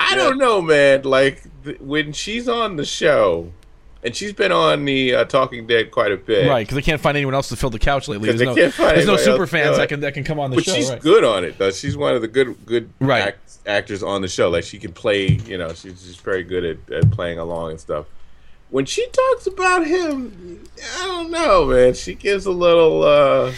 I 0.00 0.14
don't 0.14 0.38
know, 0.38 0.62
man. 0.62 1.02
Like 1.02 1.42
th- 1.64 1.78
when 1.80 2.12
she's 2.12 2.48
on 2.48 2.76
the 2.76 2.84
show, 2.84 3.52
and 4.04 4.14
she's 4.16 4.32
been 4.32 4.52
on 4.52 4.84
the 4.84 5.14
uh, 5.14 5.24
Talking 5.24 5.66
Dead 5.66 5.90
quite 5.90 6.12
a 6.12 6.16
bit, 6.16 6.48
Right, 6.48 6.66
because 6.66 6.74
they 6.76 6.82
can't 6.82 7.00
find 7.00 7.16
anyone 7.16 7.34
else 7.34 7.48
to 7.50 7.56
fill 7.56 7.70
the 7.70 7.78
couch 7.78 8.08
lately. 8.08 8.32
There's 8.32 8.40
no, 8.40 8.54
there's 8.54 9.06
no 9.06 9.16
super 9.16 9.46
fans 9.46 9.76
that 9.76 9.88
can 9.88 10.00
that 10.00 10.14
can 10.14 10.24
come 10.24 10.38
on 10.40 10.50
the 10.50 10.56
But 10.56 10.64
show. 10.64 10.72
But 10.72 10.76
she's 10.78 10.90
right. 10.90 11.00
good 11.00 11.24
on 11.24 11.44
it, 11.44 11.58
though. 11.58 11.70
She's 11.70 11.96
one 11.96 12.14
of 12.14 12.22
the 12.22 12.28
good, 12.28 12.56
good 12.66 12.90
Right. 13.00 13.22
act- 13.28 13.58
actors 13.66 14.02
on 14.02 14.22
the 14.22 14.28
show. 14.28 14.50
Like 14.50 14.64
she 14.64 14.78
can 14.78 14.92
play, 14.92 15.26
you 15.46 15.56
know, 15.58 15.68
she's 15.72 16.02
just 16.02 16.20
very 16.22 16.42
good 16.42 16.64
at, 16.64 16.92
at 16.92 17.10
playing 17.12 17.38
along 17.38 17.70
and 17.70 17.80
stuff. 17.80 18.06
When 18.70 18.86
she 18.86 19.06
talks 19.08 19.46
about 19.46 19.86
him, 19.86 20.64
I 21.00 21.06
don't 21.06 21.30
know, 21.30 21.66
man. 21.66 21.94
She 21.94 22.14
gives 22.14 22.46
a 22.46 22.50
little, 22.50 23.02
uh 23.04 23.52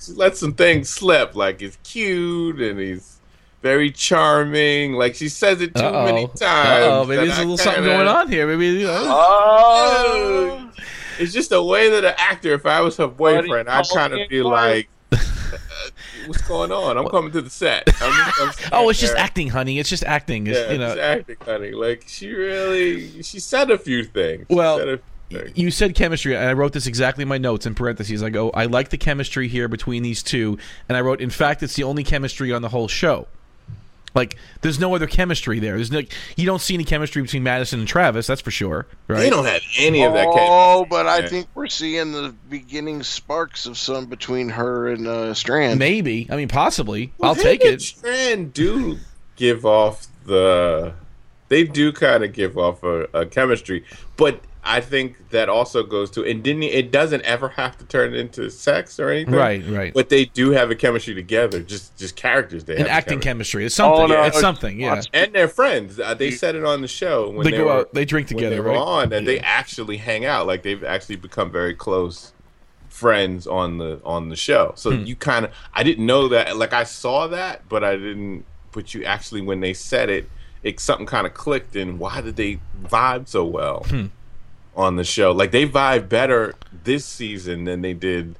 she 0.00 0.12
lets 0.12 0.40
some 0.40 0.54
things 0.54 0.88
slip, 0.88 1.34
like 1.36 1.60
he's 1.60 1.76
cute 1.84 2.58
and 2.60 2.80
he's 2.80 3.19
very 3.62 3.90
charming. 3.90 4.94
Like 4.94 5.14
she 5.14 5.28
says 5.28 5.60
it 5.60 5.74
too 5.74 5.82
Uh-oh. 5.82 6.04
many 6.06 6.26
times. 6.26 6.38
Uh-oh, 6.40 7.04
maybe 7.04 7.26
there's 7.26 7.38
a 7.38 7.40
I 7.40 7.44
little 7.44 7.58
something 7.58 7.82
kinda- 7.84 7.96
going 7.96 8.08
on 8.08 8.28
here. 8.30 8.46
Maybe 8.46 8.66
you 8.80 8.86
know. 8.86 9.04
Oh, 9.06 10.70
It's 11.18 11.32
just 11.32 11.52
a 11.52 11.62
way 11.62 11.90
that 11.90 12.04
an 12.04 12.14
actor, 12.16 12.54
if 12.54 12.64
I 12.66 12.80
was 12.80 12.96
her 12.96 13.06
boyfriend, 13.06 13.68
I'd 13.68 13.84
kind 13.92 14.14
of 14.14 14.28
be 14.28 14.38
a 14.38 14.44
like, 14.46 14.88
uh, 15.12 15.18
"What's 16.26 16.40
going 16.48 16.72
on? 16.72 16.96
I'm 16.96 17.08
coming 17.08 17.30
to 17.32 17.42
the 17.42 17.50
set." 17.50 17.84
I'm 18.00 18.12
just- 18.48 18.62
I'm 18.64 18.68
Oh, 18.72 18.88
it's 18.88 18.98
sitting 19.00 19.14
just 19.16 19.22
acting, 19.22 19.48
honey. 19.48 19.78
It's 19.78 19.90
just 19.90 20.04
acting. 20.04 20.46
It's, 20.46 20.58
Yeah, 20.58 20.72
you 20.72 20.78
know. 20.78 20.92
it's 20.92 21.00
acting, 21.00 21.36
honey. 21.44 21.72
Like 21.72 22.04
she 22.06 22.32
really, 22.32 23.22
she 23.22 23.38
said 23.40 23.70
a 23.70 23.76
few 23.78 24.04
things. 24.04 24.46
She 24.48 24.54
Well, 24.54 24.78
said 24.78 24.88
a 24.88 24.96
few. 24.98 25.52
You 25.54 25.70
said 25.70 25.94
chemistry, 25.94 26.34
and 26.34 26.44
I 26.48 26.54
wrote 26.54 26.72
this 26.72 26.86
exactly 26.88 27.22
in 27.22 27.28
my 27.28 27.38
notes 27.38 27.64
in 27.66 27.74
parentheses. 27.76 28.20
I 28.22 28.30
go, 28.30 28.50
I 28.50 28.64
like 28.64 28.88
the 28.88 28.98
chemistry 28.98 29.46
here 29.46 29.68
between 29.68 30.02
these 30.02 30.22
two, 30.24 30.58
and 30.88 30.96
I 30.96 31.02
wrote, 31.02 31.20
in 31.20 31.30
fact, 31.30 31.62
it's 31.62 31.74
the 31.76 31.84
only 31.84 32.02
chemistry 32.02 32.50
on 32.52 32.62
the 32.62 32.68
whole 32.70 32.88
show. 32.88 33.28
Like, 34.14 34.36
there's 34.62 34.78
no 34.80 34.94
other 34.94 35.06
chemistry 35.06 35.58
there. 35.60 35.76
There's 35.76 35.92
no, 35.92 36.00
you 36.36 36.46
don't 36.46 36.60
see 36.60 36.74
any 36.74 36.84
chemistry 36.84 37.22
between 37.22 37.42
Madison 37.42 37.78
and 37.78 37.88
Travis. 37.88 38.26
That's 38.26 38.40
for 38.40 38.50
sure, 38.50 38.86
right? 39.08 39.18
they 39.20 39.30
don't 39.30 39.44
have 39.44 39.62
any 39.78 40.02
of 40.02 40.12
that. 40.14 40.26
oh, 40.28 40.84
but 40.88 41.06
I 41.06 41.20
Yeah. 41.20 41.28
think 41.28 41.46
we're 41.54 41.68
seeing 41.68 42.12
the 42.12 42.34
beginning 42.48 43.02
sparks 43.02 43.66
of 43.66 43.78
some 43.78 44.06
between 44.06 44.48
her 44.50 44.88
and 44.88 45.06
uh, 45.06 45.34
Strand. 45.34 45.78
Maybe. 45.78 46.26
I 46.30 46.36
mean, 46.36 46.48
possibly. 46.48 47.12
Well, 47.18 47.30
I'll 47.30 47.36
take 47.36 47.64
it. 47.64 47.82
Strand 47.82 48.52
do 48.52 48.98
give 49.36 49.64
off 49.64 50.06
the. 50.26 50.94
They 51.48 51.64
do 51.64 51.92
kind 51.92 52.22
of 52.24 52.32
give 52.32 52.56
off 52.58 52.82
a, 52.84 53.08
a 53.12 53.26
chemistry, 53.26 53.84
but 54.16 54.40
I 54.76 54.80
think 54.80 55.30
that 55.30 55.48
also 55.48 55.82
goes 55.82 56.10
to 56.12 56.24
and 56.24 56.42
didn't 56.42 56.62
it 56.62 56.90
doesn't 56.92 57.22
ever 57.22 57.48
have 57.50 57.76
to 57.78 57.84
turn 57.84 58.14
into 58.14 58.48
sex 58.50 58.98
or 59.00 59.10
anything, 59.10 59.34
Right, 59.34 59.62
right. 59.66 59.92
But 59.92 60.08
they 60.08 60.26
do 60.26 60.50
have 60.52 60.70
a 60.70 60.74
chemistry 60.74 61.14
together, 61.14 61.60
just 61.62 61.96
just 61.98 62.14
characters. 62.16 62.64
They 62.64 62.74
An 62.74 62.78
have 62.80 62.86
a 62.86 62.90
acting 62.90 63.20
chemistry. 63.20 63.62
chemistry. 63.62 63.64
It's 63.66 63.74
something. 63.74 64.02
Oh, 64.02 64.06
no, 64.06 64.22
it's 64.24 64.36
uh, 64.36 64.40
something. 64.40 64.78
Yeah. 64.80 64.94
watch- 64.94 65.08
and 65.12 65.32
they're 65.32 65.48
friends. 65.48 65.98
Uh, 65.98 66.14
they 66.14 66.30
said 66.30 66.54
it 66.54 66.64
on 66.64 66.80
the 66.82 66.88
show 66.88 67.30
when 67.30 67.44
They 67.44 67.50
they, 67.50 67.56
go 67.58 67.64
were, 67.66 67.72
out. 67.72 67.94
They 67.94 68.04
drink 68.04 68.28
when 68.28 68.36
together, 68.38 68.54
they 68.56 68.60
were 68.60 68.70
right? 68.70 68.78
on, 68.78 69.12
and 69.12 69.26
they 69.26 69.40
actually 69.40 69.96
hang 69.96 70.24
out. 70.24 70.46
Like 70.46 70.62
they've 70.62 70.84
actually 70.84 71.16
become 71.16 71.50
very 71.50 71.74
close 71.74 72.32
friends 72.88 73.46
on 73.46 73.78
the 73.78 74.00
on 74.04 74.28
the 74.28 74.36
show. 74.36 74.72
So 74.76 74.90
Hmm. 74.90 75.04
you 75.04 75.16
kind 75.16 75.44
of 75.46 75.52
I 75.74 75.82
didn't 75.82 76.06
know 76.06 76.28
that. 76.28 76.56
Like 76.56 76.72
I 76.72 76.84
saw 76.84 77.26
that, 77.28 77.68
but 77.68 77.82
I 77.84 77.96
didn't. 77.96 78.44
But 78.72 78.94
you 78.94 79.04
actually, 79.04 79.40
when 79.40 79.60
they 79.60 79.74
said 79.74 80.10
it, 80.10 80.30
it 80.62 80.78
something 80.78 81.06
kind 81.06 81.26
of 81.26 81.34
clicked. 81.34 81.74
And 81.76 81.98
why 81.98 82.20
did 82.20 82.36
they 82.36 82.60
vibe 82.84 83.26
so 83.28 83.44
well 83.44 83.84
Hmm. 83.88 84.06
On 84.76 84.96
the 84.96 85.04
show? 85.04 85.32
Like 85.32 85.50
they 85.50 85.66
vibe 85.68 86.08
better 86.08 86.54
this 86.84 87.04
season 87.04 87.64
than 87.64 87.82
they 87.82 87.94
did 87.94 88.36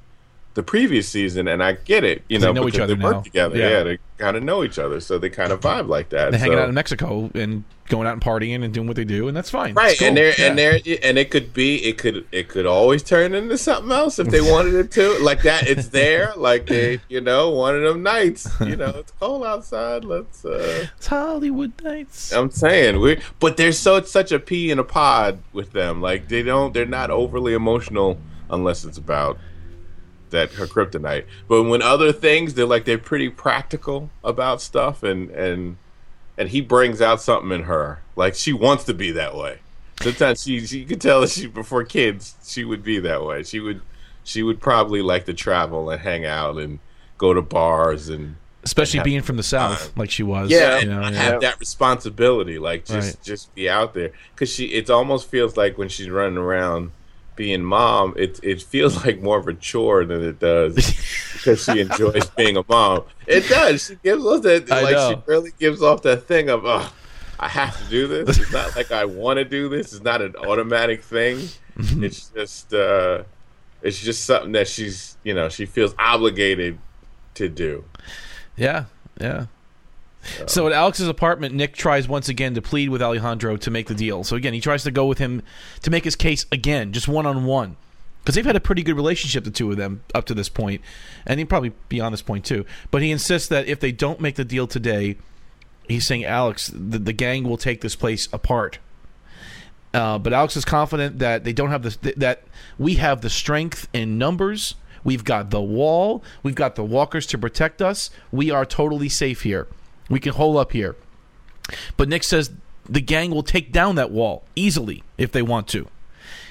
the 0.60 0.64
previous 0.66 1.08
season, 1.08 1.48
and 1.48 1.62
I 1.62 1.72
get 1.72 2.04
it. 2.04 2.22
You 2.28 2.38
know, 2.38 2.52
They 2.52 2.60
know, 2.60 2.68
each 2.68 2.78
other 2.78 2.94
they 2.94 3.02
work 3.02 3.16
now. 3.16 3.22
together. 3.22 3.56
Yeah. 3.56 3.68
Yeah, 3.70 3.82
they 3.84 3.98
kind 4.18 4.36
of 4.36 4.42
know 4.42 4.62
each 4.62 4.78
other, 4.78 5.00
so 5.00 5.18
they 5.18 5.30
kind 5.30 5.52
of 5.52 5.60
vibe 5.60 5.88
like 5.88 6.10
that. 6.10 6.30
They're 6.30 6.38
hanging 6.40 6.58
out 6.58 6.68
in 6.68 6.74
Mexico 6.74 7.30
and 7.34 7.64
going 7.88 8.06
out 8.06 8.12
and 8.12 8.22
partying 8.22 8.62
and 8.62 8.72
doing 8.74 8.86
what 8.86 8.94
they 8.96 9.04
do, 9.04 9.26
and 9.26 9.36
that's 9.36 9.48
fine. 9.50 9.74
right 9.74 9.98
cool. 9.98 10.08
and 10.08 10.16
there 10.16 10.34
Yeah. 10.38 10.46
and 10.48 10.58
there 10.58 10.78
and 11.02 11.18
it 11.18 11.30
could 11.30 11.52
be 11.54 11.76
it 11.84 11.96
could 11.98 12.24
it 12.30 12.48
could 12.48 12.66
always 12.66 13.02
turn 13.02 13.34
into 13.34 13.56
something 13.58 13.90
else 13.90 14.18
if 14.20 14.28
they 14.28 14.40
wanted 14.42 14.74
it 14.74 14.90
to 14.92 15.18
like 15.20 15.42
that 15.42 15.66
it's 15.66 15.88
there 15.88 16.32
like 16.36 16.66
they 16.66 17.00
you 17.08 17.20
know 17.20 17.50
one 17.50 17.74
of 17.74 17.82
them 17.82 18.02
nights 18.04 18.46
you 18.60 18.76
know 18.76 18.90
it's 18.96 19.10
cold 19.18 19.42
outside 19.44 20.04
let's 20.04 20.44
uh 20.44 20.86
It's 20.96 21.06
Hollywood 21.08 21.72
nights. 21.82 22.32
i'm 22.32 22.50
saying 22.52 23.00
we 23.00 23.18
but 23.40 23.56
there's 23.56 23.76
so 23.78 23.96
it's 23.96 24.10
such 24.12 24.30
a 24.30 24.38
pea 24.38 24.70
in 24.70 24.78
a 24.78 24.84
pod 24.84 25.40
with 25.52 25.72
them 25.72 26.00
like 26.00 26.28
they 26.28 26.44
don't 26.44 26.72
they're 26.72 26.86
not 26.86 27.10
overly 27.10 27.54
emotional 27.54 28.18
unless 28.50 28.84
it's 28.84 28.98
about 28.98 29.36
that 30.30 30.52
her 30.52 30.66
kryptonite 30.66 31.24
but 31.48 31.64
when 31.64 31.82
other 31.82 32.12
things 32.12 32.54
they're 32.54 32.66
like 32.66 32.84
they're 32.84 32.98
pretty 32.98 33.28
practical 33.28 34.10
about 34.24 34.60
stuff 34.62 35.02
and 35.02 35.30
and 35.30 35.76
and 36.38 36.48
he 36.50 36.60
brings 36.60 37.00
out 37.02 37.20
something 37.20 37.52
in 37.52 37.64
her 37.64 38.00
like 38.16 38.34
she 38.34 38.52
wants 38.52 38.84
to 38.84 38.94
be 38.94 39.10
that 39.10 39.34
way 39.36 39.58
sometimes 40.00 40.42
she 40.42 40.64
she 40.66 40.84
could 40.84 41.00
tell 41.00 41.20
that 41.20 41.30
she 41.30 41.46
before 41.46 41.84
kids 41.84 42.34
she 42.44 42.64
would 42.64 42.82
be 42.82 42.98
that 42.98 43.24
way 43.24 43.42
she 43.42 43.60
would 43.60 43.80
she 44.24 44.42
would 44.42 44.60
probably 44.60 45.02
like 45.02 45.24
to 45.26 45.34
travel 45.34 45.90
and 45.90 46.00
hang 46.02 46.24
out 46.24 46.56
and 46.56 46.78
go 47.18 47.34
to 47.34 47.42
bars 47.42 48.08
and 48.08 48.36
especially 48.62 48.98
have 48.98 49.04
being 49.04 49.22
from 49.22 49.38
the 49.38 49.42
south, 49.42 49.90
like 49.96 50.10
she 50.10 50.22
was. 50.22 50.50
yeah, 50.50 50.74
you 50.78 50.82
and 50.82 50.90
know, 50.90 51.00
yeah. 51.00 51.10
have 51.12 51.40
that 51.40 51.58
responsibility, 51.58 52.58
like 52.58 52.84
just 52.84 53.16
Right. 53.16 53.24
just 53.24 53.54
be 53.54 53.70
out 53.70 53.94
there, 53.94 54.12
because 54.34 54.52
she 54.52 54.66
it 54.66 54.90
almost 54.90 55.30
feels 55.30 55.56
like 55.56 55.78
when 55.78 55.88
she's 55.88 56.10
running 56.10 56.36
around 56.36 56.92
being 57.40 57.64
mom, 57.64 58.12
it 58.18 58.38
it 58.42 58.60
feels 58.60 59.02
like 59.02 59.22
more 59.22 59.38
of 59.38 59.48
a 59.48 59.54
chore 59.54 60.04
than 60.04 60.22
it 60.22 60.38
does 60.38 60.74
because 61.32 61.64
she 61.64 61.80
enjoys 61.80 62.28
being 62.36 62.58
a 62.58 62.64
mom. 62.68 63.04
It 63.26 63.48
does. 63.48 63.86
She 63.86 63.94
gives 63.94 64.26
off 64.26 64.42
that 64.42 64.68
like 64.68 64.94
she 64.94 65.22
really 65.24 65.50
gives 65.58 65.82
off 65.82 66.02
that 66.02 66.24
thing 66.24 66.50
of 66.50 66.66
oh, 66.66 66.92
I 67.38 67.48
have 67.48 67.82
to 67.82 67.88
do 67.88 68.06
this. 68.06 68.36
It's 68.36 68.52
not 68.52 68.76
like 68.76 68.92
I 68.92 69.06
want 69.06 69.38
to 69.38 69.46
do 69.46 69.70
this. 69.70 69.94
It's 69.94 70.04
not 70.04 70.20
an 70.20 70.36
automatic 70.36 71.02
thing. 71.02 71.48
It's 71.78 72.28
just 72.28 72.74
uh, 72.74 73.22
it's 73.80 73.98
just 73.98 74.26
something 74.26 74.52
that 74.52 74.68
she's 74.68 75.16
you 75.24 75.32
know 75.32 75.48
she 75.48 75.64
feels 75.64 75.94
obligated 75.98 76.78
to 77.36 77.48
do. 77.48 77.84
Yeah, 78.54 78.84
yeah. 79.18 79.46
So 80.46 80.66
at 80.66 80.72
Alex's 80.72 81.08
apartment, 81.08 81.54
Nick 81.54 81.74
tries 81.74 82.08
once 82.08 82.28
again 82.28 82.54
to 82.54 82.62
plead 82.62 82.90
with 82.90 83.02
Alejandro 83.02 83.56
to 83.56 83.70
make 83.70 83.86
the 83.86 83.94
deal. 83.94 84.24
So 84.24 84.36
again, 84.36 84.52
he 84.52 84.60
tries 84.60 84.82
to 84.84 84.90
go 84.90 85.06
with 85.06 85.18
him 85.18 85.42
to 85.82 85.90
make 85.90 86.04
his 86.04 86.16
case 86.16 86.46
again, 86.52 86.92
just 86.92 87.08
one 87.08 87.26
on 87.26 87.44
one, 87.44 87.76
because 88.20 88.34
they've 88.34 88.44
had 88.44 88.56
a 88.56 88.60
pretty 88.60 88.82
good 88.82 88.96
relationship, 88.96 89.44
the 89.44 89.50
two 89.50 89.70
of 89.70 89.76
them, 89.76 90.02
up 90.14 90.26
to 90.26 90.34
this 90.34 90.48
point, 90.48 90.82
and 91.26 91.38
he 91.38 91.44
probably 91.44 91.72
beyond 91.88 92.12
this 92.12 92.22
point 92.22 92.44
too. 92.44 92.66
But 92.90 93.02
he 93.02 93.10
insists 93.10 93.48
that 93.48 93.66
if 93.66 93.80
they 93.80 93.92
don't 93.92 94.20
make 94.20 94.36
the 94.36 94.44
deal 94.44 94.66
today, 94.66 95.16
he's 95.88 96.06
saying 96.06 96.24
Alex, 96.24 96.70
the, 96.74 96.98
the 96.98 97.12
gang 97.12 97.44
will 97.44 97.56
take 97.56 97.80
this 97.80 97.96
place 97.96 98.28
apart. 98.32 98.78
Uh, 99.92 100.18
but 100.18 100.32
Alex 100.32 100.56
is 100.56 100.64
confident 100.64 101.18
that 101.18 101.44
they 101.44 101.52
don't 101.52 101.70
have 101.70 101.82
the 101.82 102.12
that 102.16 102.44
we 102.78 102.94
have 102.94 103.22
the 103.22 103.30
strength 103.30 103.88
in 103.92 104.18
numbers. 104.18 104.76
We've 105.02 105.24
got 105.24 105.50
the 105.50 105.62
wall. 105.62 106.22
We've 106.42 106.54
got 106.54 106.76
the 106.76 106.84
walkers 106.84 107.26
to 107.28 107.38
protect 107.38 107.82
us. 107.82 108.10
We 108.30 108.50
are 108.50 108.64
totally 108.64 109.08
safe 109.08 109.42
here. 109.42 109.66
We 110.10 110.20
can 110.20 110.34
hold 110.34 110.58
up 110.58 110.72
here. 110.72 110.96
But 111.96 112.08
Nick 112.08 112.24
says 112.24 112.50
the 112.86 113.00
gang 113.00 113.30
will 113.30 113.44
take 113.44 113.72
down 113.72 113.94
that 113.94 114.10
wall 114.10 114.44
easily 114.54 115.02
if 115.16 115.32
they 115.32 115.40
want 115.40 115.68
to. 115.68 115.88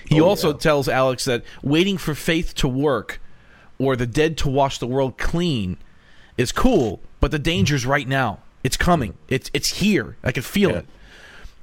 He 0.05 0.19
oh, 0.19 0.25
also 0.25 0.53
tells 0.53 0.89
Alex 0.89 1.25
that 1.25 1.43
waiting 1.61 1.97
for 1.97 2.15
faith 2.15 2.55
to 2.55 2.67
work 2.67 3.19
or 3.77 3.95
the 3.95 4.07
dead 4.07 4.37
to 4.39 4.49
wash 4.49 4.79
the 4.79 4.87
world 4.87 5.17
clean 5.17 5.77
is 6.37 6.51
cool, 6.51 7.01
but 7.19 7.31
the 7.31 7.39
danger's 7.39 7.85
right 7.85 8.07
now. 8.07 8.39
It's 8.63 8.77
coming. 8.77 9.15
It's 9.27 9.51
it's 9.53 9.79
here. 9.79 10.17
I 10.23 10.31
can 10.31 10.43
feel 10.43 10.71
it. 10.71 10.85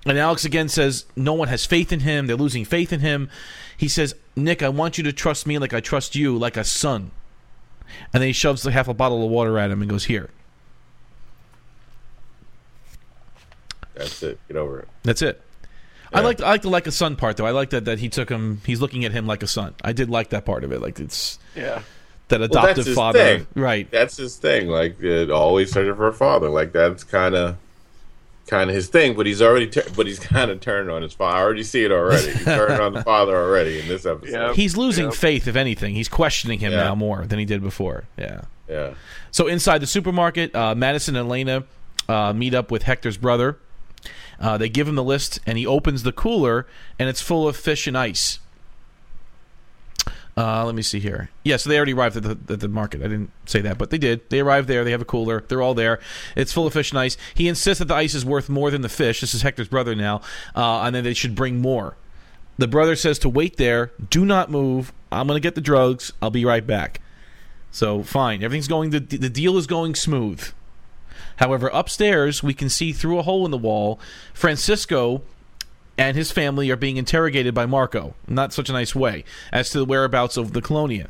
And 0.06 0.18
Alex 0.18 0.44
again 0.44 0.68
says 0.68 1.04
no 1.16 1.32
one 1.32 1.48
has 1.48 1.66
faith 1.66 1.92
in 1.92 2.00
him. 2.00 2.26
They're 2.26 2.36
losing 2.36 2.64
faith 2.64 2.92
in 2.92 3.00
him. 3.00 3.28
He 3.76 3.88
says, 3.88 4.14
"Nick, 4.36 4.62
I 4.62 4.68
want 4.68 4.96
you 4.96 5.04
to 5.04 5.12
trust 5.12 5.46
me 5.46 5.58
like 5.58 5.74
I 5.74 5.80
trust 5.80 6.14
you, 6.14 6.38
like 6.38 6.56
a 6.56 6.64
son." 6.64 7.10
And 8.12 8.22
then 8.22 8.28
he 8.28 8.32
shoves 8.32 8.62
the 8.62 8.70
half 8.70 8.88
a 8.88 8.94
bottle 8.94 9.24
of 9.24 9.30
water 9.30 9.58
at 9.58 9.70
him 9.70 9.82
and 9.82 9.90
goes, 9.90 10.04
"Here." 10.04 10.30
That's 13.96 14.22
it. 14.22 14.38
Get 14.48 14.56
over 14.56 14.80
it. 14.80 14.88
That's 15.02 15.22
it. 15.22 15.40
I 16.12 16.20
like 16.20 16.40
I 16.40 16.50
like 16.50 16.62
the 16.62 16.70
like 16.70 16.86
a 16.86 16.92
son 16.92 17.16
part 17.16 17.36
though. 17.36 17.46
I 17.46 17.50
like 17.50 17.70
that 17.70 17.84
that 17.86 17.98
he 17.98 18.08
took 18.08 18.28
him. 18.30 18.60
He's 18.64 18.80
looking 18.80 19.04
at 19.04 19.12
him 19.12 19.26
like 19.26 19.42
a 19.42 19.46
son. 19.46 19.74
I 19.82 19.92
did 19.92 20.08
like 20.08 20.30
that 20.30 20.44
part 20.44 20.64
of 20.64 20.72
it. 20.72 20.80
Like 20.80 20.98
it's 21.00 21.38
Yeah. 21.54 21.82
that 22.28 22.38
that's 22.38 22.50
adoptive 22.56 22.86
his 22.86 22.94
father, 22.96 23.18
thing. 23.18 23.46
right? 23.54 23.90
That's 23.90 24.16
his 24.16 24.36
thing. 24.36 24.68
Like 24.68 25.00
it 25.02 25.30
always 25.30 25.72
searching 25.72 25.94
for 25.96 26.06
a 26.08 26.12
father. 26.14 26.48
Like 26.48 26.72
that's 26.72 27.02
kind 27.04 27.34
of 27.34 27.56
kind 28.46 28.70
of 28.70 28.76
his 28.76 28.88
thing. 28.88 29.14
But 29.16 29.26
he's 29.26 29.42
already 29.42 29.66
tur- 29.66 29.84
but 29.96 30.06
he's 30.06 30.18
kind 30.34 30.50
of 30.50 30.60
turned 30.60 30.90
on 30.90 31.02
his 31.02 31.12
father. 31.12 31.36
I 31.38 31.40
already 31.42 31.64
see 31.64 31.84
it 31.84 31.90
already. 31.90 32.30
He's 32.32 32.44
turned 32.44 32.80
on 32.80 32.92
the 32.94 33.02
father 33.12 33.36
already 33.36 33.80
in 33.80 33.88
this 33.88 34.06
episode. 34.06 34.32
Yeah. 34.32 34.52
He's 34.54 34.76
losing 34.76 35.06
Yep. 35.06 35.14
faith, 35.14 35.48
if 35.48 35.56
anything. 35.56 35.94
He's 35.96 36.08
questioning 36.08 36.60
him 36.60 36.70
Yeah. 36.72 36.84
now 36.84 36.94
more 36.94 37.26
than 37.26 37.38
he 37.40 37.44
did 37.44 37.62
before. 37.62 38.04
Yeah. 38.16 38.42
Yeah. 38.68 38.94
So 39.32 39.48
inside 39.48 39.78
the 39.78 39.86
supermarket, 39.86 40.54
uh, 40.54 40.74
Madison 40.76 41.16
and 41.16 41.28
Elena 41.28 41.64
uh, 42.08 42.32
meet 42.32 42.54
up 42.54 42.70
with 42.70 42.84
Hector's 42.84 43.16
brother. 43.18 43.58
Uh, 44.40 44.58
they 44.58 44.68
give 44.68 44.86
him 44.88 44.94
the 44.94 45.04
list, 45.04 45.40
and 45.46 45.56
he 45.58 45.66
opens 45.66 46.02
the 46.02 46.12
cooler, 46.12 46.66
and 46.98 47.08
it's 47.08 47.20
full 47.20 47.48
of 47.48 47.56
fish 47.56 47.86
and 47.86 47.96
ice. 47.96 48.38
Uh, 50.38 50.66
let 50.66 50.74
me 50.74 50.82
see 50.82 51.00
here. 51.00 51.30
Yeah, 51.44 51.56
so 51.56 51.70
they 51.70 51.76
already 51.76 51.94
arrived 51.94 52.18
at 52.18 52.22
the, 52.22 52.52
at 52.52 52.60
the 52.60 52.68
market. 52.68 53.00
I 53.00 53.04
didn't 53.04 53.30
say 53.46 53.62
that, 53.62 53.78
but 53.78 53.88
they 53.88 53.96
did. 53.96 54.28
They 54.28 54.40
arrived 54.40 54.68
there. 54.68 54.84
They 54.84 54.90
have 54.90 55.00
a 55.00 55.06
cooler. 55.06 55.42
They're 55.48 55.62
all 55.62 55.72
there. 55.72 55.98
It's 56.36 56.52
full 56.52 56.66
of 56.66 56.74
fish 56.74 56.90
and 56.90 56.98
ice. 56.98 57.16
He 57.34 57.48
insists 57.48 57.78
that 57.78 57.86
the 57.86 57.94
ice 57.94 58.14
is 58.14 58.24
worth 58.24 58.50
more 58.50 58.70
than 58.70 58.82
the 58.82 58.90
fish. 58.90 59.22
This 59.22 59.32
is 59.32 59.40
Hector's 59.40 59.68
brother 59.68 59.94
now, 59.94 60.20
uh, 60.54 60.82
and 60.82 60.94
then 60.94 61.04
they 61.04 61.14
should 61.14 61.34
bring 61.34 61.60
more. 61.62 61.96
The 62.58 62.68
brother 62.68 62.96
says 62.96 63.18
to 63.20 63.30
wait 63.30 63.56
there. 63.56 63.92
Do 64.10 64.26
not 64.26 64.50
move. 64.50 64.92
I'm 65.10 65.26
going 65.26 65.36
to 65.36 65.46
get 65.46 65.54
the 65.54 65.60
drugs. 65.62 66.12
I'll 66.20 66.30
be 66.30 66.44
right 66.44 66.66
back. 66.66 67.00
So 67.70 68.02
fine, 68.02 68.42
everything's 68.42 68.68
going. 68.68 68.90
The 68.90 69.00
the 69.00 69.30
deal 69.30 69.56
is 69.56 69.66
going 69.66 69.94
smooth. 69.94 70.50
However, 71.36 71.68
upstairs 71.72 72.42
we 72.42 72.54
can 72.54 72.68
see 72.68 72.92
through 72.92 73.18
a 73.18 73.22
hole 73.22 73.44
in 73.44 73.50
the 73.50 73.58
wall. 73.58 73.98
Francisco 74.32 75.22
and 75.98 76.16
his 76.16 76.30
family 76.30 76.70
are 76.70 76.76
being 76.76 76.96
interrogated 76.96 77.54
by 77.54 77.66
Marco. 77.66 78.14
Not 78.26 78.52
such 78.52 78.68
a 78.68 78.72
nice 78.72 78.94
way 78.94 79.24
as 79.52 79.70
to 79.70 79.78
the 79.78 79.84
whereabouts 79.84 80.36
of 80.36 80.52
the 80.52 80.62
Colonia. 80.62 81.08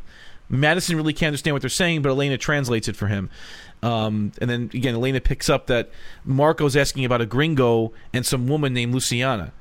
Madison 0.48 0.96
really 0.96 1.12
can't 1.12 1.28
understand 1.28 1.54
what 1.54 1.62
they're 1.62 1.68
saying, 1.68 2.02
but 2.02 2.10
Elena 2.10 2.38
translates 2.38 2.86
it 2.86 2.94
for 2.94 3.08
him. 3.08 3.30
Um, 3.82 4.32
and 4.40 4.48
then 4.48 4.70
again, 4.72 4.94
Elena 4.94 5.20
picks 5.20 5.48
up 5.48 5.66
that 5.66 5.90
Marco's 6.24 6.76
asking 6.76 7.04
about 7.04 7.20
a 7.20 7.26
gringo 7.26 7.92
and 8.12 8.24
some 8.24 8.46
woman 8.46 8.72
named 8.72 8.94
Luciana. 8.94 9.52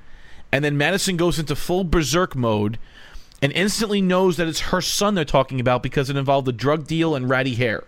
And 0.52 0.64
then 0.64 0.78
Madison 0.78 1.18
goes 1.18 1.40
into 1.40 1.56
full 1.56 1.84
berserk 1.84 2.36
mode 2.36 2.78
and 3.42 3.52
instantly 3.54 4.00
knows 4.00 4.38
that 4.38 4.48
it's 4.48 4.62
her 4.62 4.82
son 4.82 5.16
they're 5.16 5.26
talking 5.26 5.60
about 5.60 5.84
because 5.84 6.10
it 6.10 6.16
involved 6.16 6.48
a 6.48 6.52
drug 6.52 6.88
deal 6.88 7.16
and 7.16 7.30
ratty 7.30 7.56
hair. 7.56 7.84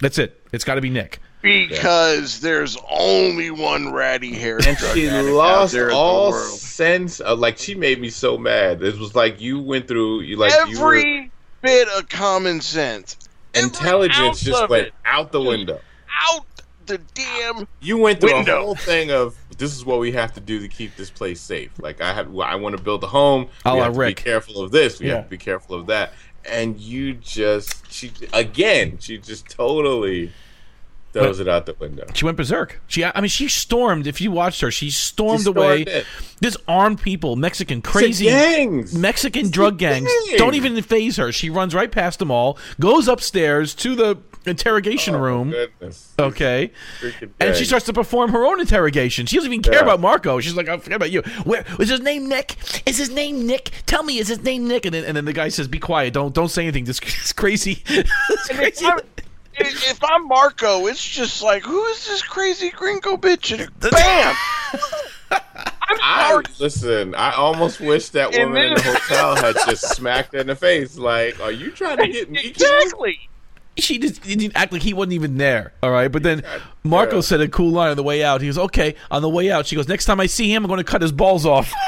That's 0.00 0.18
it. 0.18 0.40
It's 0.52 0.64
got 0.64 0.74
to 0.76 0.80
be 0.80 0.90
Nick. 0.90 1.20
Because 1.44 2.40
there's 2.40 2.76
only 2.90 3.50
one 3.50 3.92
ratty 3.92 4.32
haired 4.34 4.66
And 4.66 4.78
she 4.78 5.10
lost 5.10 5.72
there 5.74 5.84
in 5.84 5.88
the 5.90 5.94
all 5.94 6.32
sense 6.32 7.20
of 7.20 7.38
like 7.38 7.58
she 7.58 7.74
made 7.74 8.00
me 8.00 8.08
so 8.08 8.38
mad. 8.38 8.82
It 8.82 8.98
was 8.98 9.14
like 9.14 9.40
you 9.40 9.60
went 9.60 9.86
through 9.86 10.22
you 10.22 10.36
like 10.36 10.52
you 10.68 10.80
were, 10.80 10.96
Every 10.96 11.30
bit 11.60 11.86
of 11.88 12.08
common 12.08 12.60
sense. 12.60 13.18
Intelligence 13.54 14.40
just 14.40 14.68
went 14.68 14.88
it 14.88 14.94
out 15.04 15.32
the 15.32 15.40
window. 15.40 15.80
out 16.26 16.46
the 16.86 16.98
damn 17.14 17.66
You 17.80 17.98
went 17.98 18.20
through 18.20 18.34
Window. 18.34 18.58
a 18.58 18.64
whole 18.64 18.74
thing 18.74 19.10
of 19.10 19.36
this 19.56 19.74
is 19.76 19.84
what 19.84 20.00
we 20.00 20.12
have 20.12 20.32
to 20.34 20.40
do 20.40 20.60
to 20.60 20.68
keep 20.68 20.96
this 20.96 21.10
place 21.10 21.40
safe. 21.40 21.70
Like 21.78 22.00
I 22.00 22.12
have, 22.12 22.36
I 22.38 22.56
want 22.56 22.76
to 22.76 22.82
build 22.82 23.04
a 23.04 23.06
home. 23.06 23.48
A 23.64 23.72
We 23.74 23.78
la 23.80 23.84
have 23.84 23.94
to 23.94 24.06
be 24.06 24.14
careful 24.14 24.62
of 24.62 24.70
this. 24.72 24.98
We 24.98 25.06
Yeah. 25.08 25.16
have 25.16 25.24
to 25.24 25.30
be 25.30 25.38
careful 25.38 25.76
of 25.78 25.86
that. 25.86 26.12
And 26.44 26.78
you 26.80 27.14
just, 27.14 27.90
she 27.92 28.12
again, 28.32 28.98
she 28.98 29.16
just 29.18 29.48
totally 29.48 30.32
throws 31.22 31.40
it 31.40 31.48
out 31.48 31.66
the 31.66 31.74
window. 31.74 32.04
She 32.14 32.24
went 32.24 32.36
berserk. 32.36 32.80
She, 32.86 33.04
I 33.04 33.20
mean, 33.20 33.28
she 33.28 33.48
stormed. 33.48 34.06
If 34.06 34.20
you 34.20 34.30
watched 34.30 34.60
her, 34.60 34.70
she 34.70 34.90
stormed, 34.90 35.40
She 35.40 35.42
stormed 35.44 35.56
away. 35.58 35.82
it. 35.82 36.06
This 36.40 36.56
armed 36.68 37.00
people, 37.00 37.36
Mexican, 37.36 37.80
crazy 37.80 38.26
gangs. 38.26 38.94
Mexican 38.94 39.50
drug 39.50 39.78
gangs, 39.78 40.10
gang. 40.28 40.36
don't 40.36 40.54
even 40.54 40.80
phase 40.82 41.16
her. 41.16 41.32
She 41.32 41.48
runs 41.48 41.74
right 41.74 41.90
past 41.90 42.18
them 42.18 42.30
all, 42.30 42.58
goes 42.78 43.08
upstairs 43.08 43.74
to 43.76 43.94
the 43.94 44.18
interrogation 44.46 45.14
Oh, 45.14 45.20
room. 45.20 45.50
Goodness. 45.52 46.12
Okay, 46.18 46.70
and 47.40 47.56
she 47.56 47.64
starts 47.64 47.86
to 47.86 47.94
perform 47.94 48.32
her 48.32 48.44
own 48.44 48.60
interrogation. 48.60 49.24
She 49.24 49.36
doesn't 49.36 49.50
even 49.50 49.62
care 49.62 49.74
Yeah. 49.74 49.80
about 49.80 50.00
Marco. 50.00 50.38
She's 50.40 50.54
like, 50.54 50.68
"I 50.68 50.76
forget 50.76 50.96
about 50.96 51.10
you. 51.10 51.22
Where 51.44 51.64
is 51.80 51.88
his 51.88 52.00
name? 52.00 52.28
Nick? 52.28 52.56
Is 52.84 52.98
his 52.98 53.08
name 53.10 53.46
Nick? 53.46 53.70
Tell 53.86 54.02
me, 54.02 54.18
is 54.18 54.28
his 54.28 54.42
name 54.42 54.68
Nick?" 54.68 54.84
And 54.84 54.94
then, 54.94 55.04
and 55.04 55.16
then 55.16 55.24
the 55.24 55.32
guy 55.32 55.48
says, 55.48 55.66
"Be 55.66 55.78
quiet. 55.78 56.12
Don't 56.12 56.34
don't 56.34 56.50
say 56.50 56.64
anything. 56.64 56.84
This, 56.84 57.00
this 57.00 57.32
crazy, 57.32 57.82
this 57.88 58.48
crazy." 58.50 58.86
I'm- 59.58 59.66
if 59.66 59.90
if 59.90 60.00
I'm 60.04 60.26
Marco, 60.28 60.86
it's 60.86 61.02
just 61.06 61.42
like, 61.42 61.62
who 61.62 61.84
is 61.86 62.06
this 62.06 62.22
crazy 62.22 62.70
gringo 62.70 63.16
bitch? 63.16 63.58
And 63.58 63.70
bam! 63.80 64.36
I'm 65.86 65.98
I 66.00 66.42
listen. 66.58 67.14
I 67.14 67.32
almost 67.32 67.80
wish 67.80 68.08
that 68.10 68.34
And 68.34 68.50
woman 68.50 68.68
in 68.68 68.74
the 68.74 68.82
hotel 68.82 69.36
had 69.36 69.54
just 69.66 69.94
smacked 69.94 70.32
her 70.34 70.40
in 70.40 70.46
the 70.46 70.56
face. 70.56 70.96
Like, 70.96 71.38
are 71.40 71.52
you 71.52 71.70
trying 71.70 71.98
to 71.98 72.08
get 72.08 72.30
me? 72.30 72.40
Exactly. 72.44 73.28
she 73.76 73.98
just 73.98 74.22
didn't 74.22 74.52
act 74.56 74.72
like 74.72 74.82
he 74.82 74.94
wasn't 74.94 75.12
even 75.14 75.36
there. 75.36 75.72
All 75.82 75.90
right, 75.90 76.08
but 76.10 76.22
then 76.22 76.42
Marco 76.84 77.16
yeah. 77.16 77.20
said 77.22 77.40
a 77.40 77.48
cool 77.48 77.70
line 77.70 77.90
on 77.90 77.96
the 77.96 78.02
way 78.02 78.24
out. 78.24 78.40
He 78.40 78.46
goes, 78.48 78.58
"Okay." 78.58 78.94
On 79.10 79.20
the 79.22 79.28
way 79.28 79.50
out, 79.50 79.66
she 79.66 79.76
goes, 79.76 79.88
"Next 79.88 80.04
time 80.06 80.20
I 80.20 80.26
see 80.26 80.52
him, 80.52 80.64
I'm 80.64 80.68
going 80.68 80.78
to 80.78 80.84
cut 80.84 81.02
his 81.02 81.12
balls 81.12 81.46
off." 81.46 81.72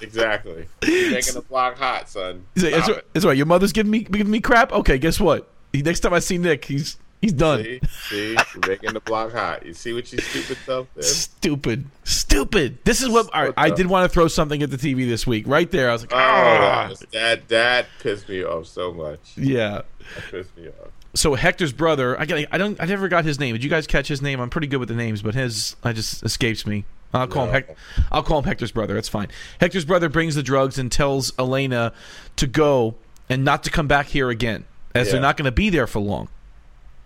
Exactly. 0.00 0.66
You're 0.86 1.10
making 1.10 1.34
the 1.34 1.40
block 1.42 1.76
hot, 1.76 2.08
son. 2.08 2.46
He's 2.54 2.64
like, 2.64 2.72
"It's, 2.74 2.84
Stop 2.84 2.96
all- 2.96 3.02
it's. 3.30 3.36
Your 3.36 3.46
mother's 3.46 3.72
giving 3.72 3.90
me 3.90 4.00
giving 4.00 4.30
me 4.30 4.40
crap. 4.40 4.72
Okay, 4.72 4.96
guess 4.96 5.18
what? 5.18 5.50
Next 5.74 6.00
time 6.00 6.12
I 6.14 6.18
see 6.18 6.38
Nick, 6.38 6.64
he's 6.64 6.96
he's 7.20 7.32
done. 7.32 7.62
See, 7.62 7.80
see, 8.08 8.36
making 8.66 8.92
the 8.94 9.00
block 9.00 9.32
hot. 9.32 9.64
You 9.66 9.74
see 9.74 9.92
what 9.92 10.10
you 10.12 10.18
stupid 10.18 10.58
did? 10.96 11.04
Stupid, 11.04 11.86
stupid. 12.04 12.78
This 12.84 13.02
is 13.02 13.08
what 13.08 13.32
all 13.34 13.44
right, 13.44 13.54
I 13.56 13.70
did 13.70 13.86
want 13.86 14.04
to 14.10 14.12
throw 14.12 14.28
something 14.28 14.62
at 14.62 14.70
the 14.70 14.76
TV 14.76 15.08
this 15.08 15.26
week. 15.26 15.46
Right 15.46 15.70
there, 15.70 15.90
I 15.90 15.92
was 15.92 16.02
like, 16.02 16.12
Oh, 16.12 16.16
ah, 16.18 16.90
that 17.12 17.48
that 17.48 17.86
pissed 18.00 18.28
me 18.28 18.42
off 18.44 18.66
so 18.66 18.92
much. 18.92 19.32
yeah. 19.36 19.82
That 20.14 20.24
pissed 20.30 20.56
me 20.56 20.68
off. 20.68 20.90
So 21.14 21.34
Hector's 21.34 21.72
brother, 21.72 22.18
I 22.20 22.26
get, 22.26 22.48
I 22.52 22.58
don't, 22.58 22.80
I 22.80 22.84
never 22.84 23.08
got 23.08 23.24
his 23.24 23.40
name. 23.40 23.54
Did 23.54 23.64
you 23.64 23.70
guys 23.70 23.86
catch 23.86 24.08
his 24.08 24.22
name? 24.22 24.40
I'm 24.40 24.50
pretty 24.50 24.66
good 24.68 24.76
with 24.78 24.88
the 24.88 24.94
names, 24.94 25.22
but 25.22 25.34
his, 25.34 25.74
I 25.82 25.92
just 25.92 26.22
escapes 26.22 26.66
me. 26.66 26.84
I'll 27.14 27.26
call 27.26 27.44
him. 27.46 27.48
No. 27.48 27.52
Hec- 27.54 27.76
I'll 28.12 28.22
call 28.22 28.38
him 28.38 28.44
Hector's 28.44 28.70
brother. 28.72 28.94
That's 28.94 29.08
fine. 29.08 29.28
Hector's 29.60 29.86
brother 29.86 30.08
brings 30.10 30.34
the 30.34 30.42
drugs 30.42 30.78
and 30.78 30.92
tells 30.92 31.32
Elena 31.38 31.92
to 32.36 32.46
go 32.46 32.94
and 33.30 33.42
not 33.44 33.64
to 33.64 33.70
come 33.70 33.88
back 33.88 34.06
here 34.06 34.28
again, 34.28 34.64
as 34.98 35.10
they're 35.12 35.20
not 35.20 35.36
going 35.36 35.44
to 35.46 35.52
be 35.52 35.70
there 35.70 35.86
for 35.86 36.00
long. 36.00 36.28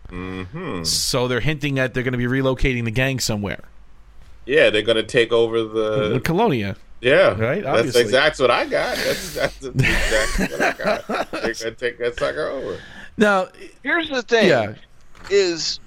hmm 0.08 0.82
So 0.84 1.28
they're 1.28 1.40
hinting 1.40 1.74
that 1.76 1.94
they're 1.94 2.02
going 2.02 2.12
to 2.12 2.18
be 2.18 2.24
relocating 2.26 2.84
the 2.84 2.90
gang 2.90 3.20
somewhere. 3.20 3.60
Yeah, 4.44 4.70
they're 4.70 4.82
gonna 4.82 5.04
take 5.04 5.30
over 5.32 5.58
Uh, 5.58 6.08
the. 6.08 6.20
Colonia. 6.20 6.74
Yeah, 7.00 7.38
Right, 7.40 7.62
That's 7.62 7.94
exactly 7.94 8.42
what 8.42 8.50
I 8.50 8.66
got. 8.66 8.96
That's, 8.96 9.34
that's 9.34 9.64
exactly 9.64 10.46
what 10.46 10.60
I 10.62 10.72
got. 10.72 11.30
They're 11.30 11.54
gonna 11.54 11.70
take 11.72 11.98
that 11.98 12.18
sucker 12.18 12.48
over. 12.48 12.78
Now, 13.16 13.48
Here's 13.84 14.08
the 14.08 14.22
thing. 14.22 14.48
yeah, 14.48 14.74
is 15.30 15.78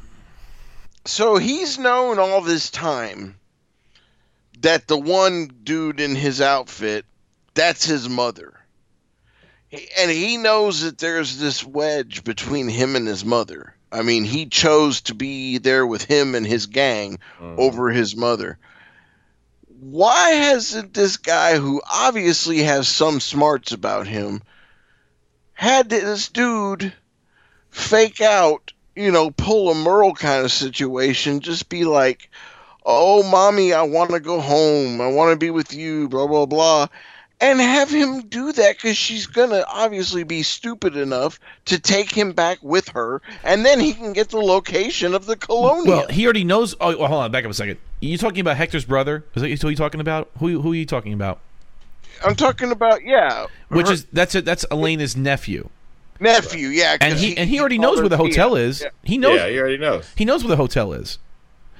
so 1.03 1.35
he's 1.37 1.77
known 1.77 2.17
all 2.17 2.39
this 2.41 2.69
time 2.69 3.35
that 4.61 4.87
the 4.87 4.97
one 4.97 5.49
dude 5.63 5.99
in 5.99 6.15
his 6.15 6.39
outfit 6.39 7.03
that's 7.55 7.85
his 7.85 8.07
mother 8.07 8.53
He- 8.53 8.54
and 9.97 10.09
he 10.11 10.37
knows 10.37 10.81
that 10.81 10.97
there's 10.97 11.37
this 11.37 11.63
wedge 11.65 12.23
between 12.23 12.67
him 12.67 12.95
and 12.95 13.07
his 13.07 13.23
mother 13.25 13.75
i 13.91 14.01
mean 14.01 14.23
he 14.23 14.45
chose 14.45 15.01
to 15.01 15.13
be 15.13 15.57
there 15.57 15.85
with 15.85 16.03
him 16.03 16.35
and 16.35 16.45
his 16.47 16.65
gang 16.67 17.19
Mm. 17.41 17.57
over 17.59 17.89
his 17.91 18.15
mother 18.15 18.57
why 19.79 20.29
hasn't 20.31 20.93
this 20.93 21.17
guy 21.17 21.57
who 21.57 21.81
obviously 21.91 22.59
has 22.63 22.87
some 22.87 23.19
smarts 23.19 23.71
about 23.71 24.07
him 24.07 24.41
had 25.53 25.89
this 25.89 26.29
dude 26.29 26.91
fake 27.69 28.19
out, 28.21 28.71
you 28.95 29.11
know, 29.11 29.31
pull 29.31 29.69
a 29.69 29.75
Merle 29.75 30.13
kind 30.13 30.43
of 30.43 30.51
situation, 30.51 31.39
just 31.39 31.69
be 31.69 31.85
like, 31.85 32.29
oh, 32.85 33.23
mommy, 33.29 33.73
I 33.73 33.83
want 33.83 34.11
to 34.11 34.19
go 34.19 34.39
home. 34.41 34.99
I 35.01 35.07
want 35.07 35.31
to 35.31 35.37
be 35.37 35.49
with 35.51 35.73
you, 35.73 36.09
blah, 36.09 36.27
blah, 36.27 36.45
blah. 36.45 36.87
And 37.41 37.59
have 37.59 37.89
him 37.89 38.21
do 38.21 38.53
that 38.53 38.77
because 38.77 38.95
she's 38.97 39.27
going 39.27 39.49
to 39.49 39.67
obviously 39.67 40.23
be 40.23 40.41
stupid 40.41 40.95
enough 40.95 41.37
to 41.65 41.77
take 41.77 42.09
him 42.09 42.31
back 42.31 42.59
with 42.61 42.87
her. 42.89 43.21
And 43.43 43.65
then 43.65 43.79
he 43.79 43.93
can 43.93 44.13
get 44.13 44.29
the 44.29 44.39
location 44.39 45.13
of 45.13 45.25
the 45.25 45.35
Colonia. 45.35 45.91
well, 45.91 46.07
he 46.07 46.23
already 46.25 46.45
knows. 46.45 46.75
Oh, 46.79 46.97
well, 46.97 47.07
hold 47.09 47.23
on, 47.23 47.31
back 47.31 47.43
up 47.43 47.51
a 47.51 47.53
second. 47.53 47.75
Are 47.75 48.05
You 48.05 48.17
talking 48.17 48.39
about 48.39 48.55
Hector's 48.55 48.85
brother? 48.85 49.25
Is 49.35 49.41
that 49.41 49.61
who 49.61 49.69
you 49.69 49.75
talking 49.75 49.99
about? 49.99 50.29
Who 50.39 50.61
who 50.61 50.71
are 50.71 50.75
you 50.75 50.85
talking 50.85 51.11
about? 51.13 51.39
I'm 52.23 52.35
talking 52.35 52.71
about, 52.71 53.03
yeah. 53.03 53.47
Which 53.67 53.87
her 53.87 53.93
is 53.93 54.05
that's 54.13 54.35
it. 54.35 54.45
That's 54.45 54.65
Elena's 54.71 55.17
nephew, 55.17 55.69
nephew, 56.21 56.69
yeah, 56.69 56.95
and 57.01 57.19
he, 57.19 57.37
and 57.37 57.49
he 57.49 57.59
already 57.59 57.77
knows 57.77 57.99
where 57.99 58.07
the 58.07 58.15
hotel 58.17 58.55
is. 58.55 58.81
Yeah. 58.81 58.87
He 59.03 59.17
knows 59.17 59.37
Yeah, 59.37 59.49
he 59.49 59.59
already 59.59 59.77
knows. 59.77 60.09
he 60.15 60.23
knows 60.23 60.41
where 60.43 60.49
the 60.51 60.55
hotel 60.55 60.93
is. 60.93 61.17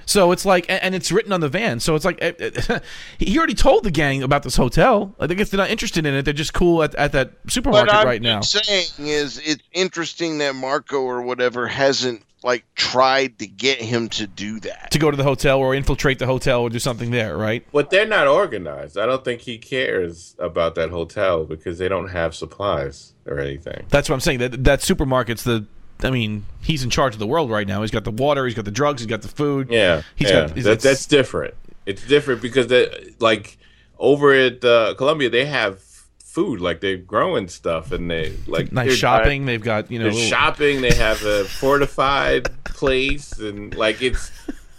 So 0.06 0.32
it's 0.32 0.46
like, 0.46 0.66
and, 0.70 0.82
and 0.84 0.96
it's 0.96 1.12
written 1.12 1.32
on 1.32 1.42
the 1.42 1.50
van. 1.50 1.80
So 1.80 1.96
it's 1.96 2.06
like, 2.06 2.20
he 3.18 3.38
already 3.38 3.54
told 3.54 3.84
the 3.84 3.92
gang 3.92 4.24
about 4.24 4.44
this 4.44 4.56
hotel. 4.56 5.16
I 5.20 5.28
think 5.28 5.40
they're 5.40 5.58
not 5.58 5.70
interested 5.70 6.06
in 6.06 6.14
it, 6.14 6.24
they're 6.24 6.34
just 6.34 6.54
cool 6.54 6.84
at, 6.84 6.96
at 6.96 7.12
that 7.14 7.44
But 7.44 7.52
supermarket 7.52 7.94
I'm 7.94 8.06
right 8.06 8.22
now. 8.22 8.42
saying 8.42 8.88
is 9.00 9.40
it's 9.40 9.64
interesting 9.72 10.38
that 10.40 10.56
Marco 10.56 11.02
or 11.02 11.22
whatever 11.22 11.68
hasn't 11.68 12.24
like 12.44 12.64
tried 12.76 13.40
to 13.40 13.48
get 13.48 13.82
him 13.82 14.08
to 14.08 14.28
do 14.28 14.60
that. 14.60 14.92
To 14.92 15.00
go 15.00 15.10
to 15.10 15.18
the 15.18 15.24
hotel 15.24 15.58
or 15.60 15.74
infiltrate 15.74 16.20
the 16.20 16.28
hotel 16.28 16.62
or 16.62 16.70
do 16.70 16.78
something 16.78 17.10
there, 17.10 17.36
right? 17.36 17.66
But 17.72 17.90
they're 17.90 18.06
not 18.06 18.28
organized. 18.28 19.00
I 19.00 19.08
don't 19.08 19.26
think 19.26 19.42
he 19.42 19.58
cares 19.58 20.36
about 20.38 20.76
that 20.76 20.92
hotel 20.92 21.46
because 21.46 21.80
they 21.80 21.90
don't 21.90 22.10
have 22.10 22.36
supplies 22.36 23.14
or 23.26 23.40
anything. 23.40 23.88
That's 23.90 24.10
what 24.10 24.14
I'm 24.16 24.22
saying. 24.22 24.40
That 24.40 24.64
that 24.64 24.80
supermarket's 24.82 25.44
the. 25.44 25.66
I 26.04 26.10
mean, 26.10 26.46
he's 26.62 26.84
in 26.84 26.90
charge 26.90 27.14
of 27.14 27.20
the 27.20 27.28
world 27.28 27.50
right 27.50 27.68
now. 27.68 27.82
He's 27.82 27.92
got 27.92 28.04
the 28.04 28.12
water. 28.12 28.46
He's 28.46 28.54
got 28.56 28.66
the 28.66 28.72
drugs. 28.72 29.02
He's 29.02 29.08
got 29.08 29.22
the 29.22 29.28
food. 29.28 29.70
Yeah, 29.70 30.02
He's 30.16 30.30
yeah. 30.30 30.42
got- 30.48 30.52
he's- 30.52 30.66
that, 30.66 30.80
that's 30.82 31.06
different. 31.06 31.54
It's 31.86 32.06
different 32.06 32.42
because 32.42 32.68
that 32.68 33.16
like 33.22 33.58
over 34.00 34.34
at 34.34 34.64
uh, 34.66 34.96
Colonia 34.98 35.30
they 35.30 35.46
have 35.46 35.80
food, 36.20 36.60
like 36.60 36.82
they're 36.82 36.98
growing 36.98 37.48
stuff 37.48 37.92
and 37.92 38.10
they 38.12 38.34
like 38.48 38.72
nice 38.72 38.88
they're- 38.88 38.96
shopping. 38.98 39.46
They've 39.46 39.62
got 39.62 39.90
you 39.92 40.00
know. 40.00 40.06
Little- 40.06 40.20
shopping. 40.20 40.82
They 40.82 40.94
have 40.96 41.24
a 41.24 41.46
fortified 41.46 42.50
place 42.66 43.38
and 43.40 43.74
like 43.76 44.02
it's 44.02 44.32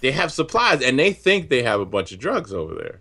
they 0.03 0.11
have 0.13 0.31
supplies 0.33 0.83
and 0.83 0.99
they 0.99 1.13
think 1.13 1.49
they 1.49 1.63
have 1.63 1.81
a 1.81 1.87
bunch 1.87 2.13
of 2.13 2.19
drugs 2.19 2.53
over 2.53 2.75
there. 2.75 3.01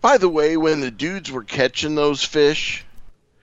By 0.00 0.18
the 0.18 0.28
way, 0.28 0.56
when 0.56 0.80
the 0.80 0.90
dudes 0.90 1.30
were 1.30 1.44
catching 1.44 1.94
those 1.94 2.22
fish 2.24 2.84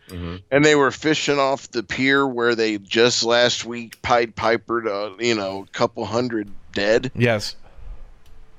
Mhm. 0.09 0.41
and 0.51 0.63
they 0.63 0.75
were 0.75 0.91
fishing 0.91 1.39
off 1.39 1.69
the 1.71 1.83
pier 1.83 2.25
where 2.25 2.55
they 2.55 2.77
just 2.77 3.23
last 3.23 3.65
week 3.65 4.01
Pied 4.01 4.35
Piper 4.35 4.81
to, 4.81 5.13
you 5.19 5.35
know, 5.35 5.65
a 5.67 5.71
couple 5.77 6.05
hundred 6.05 6.49
dead. 6.73 7.11
Yes. 7.15 7.55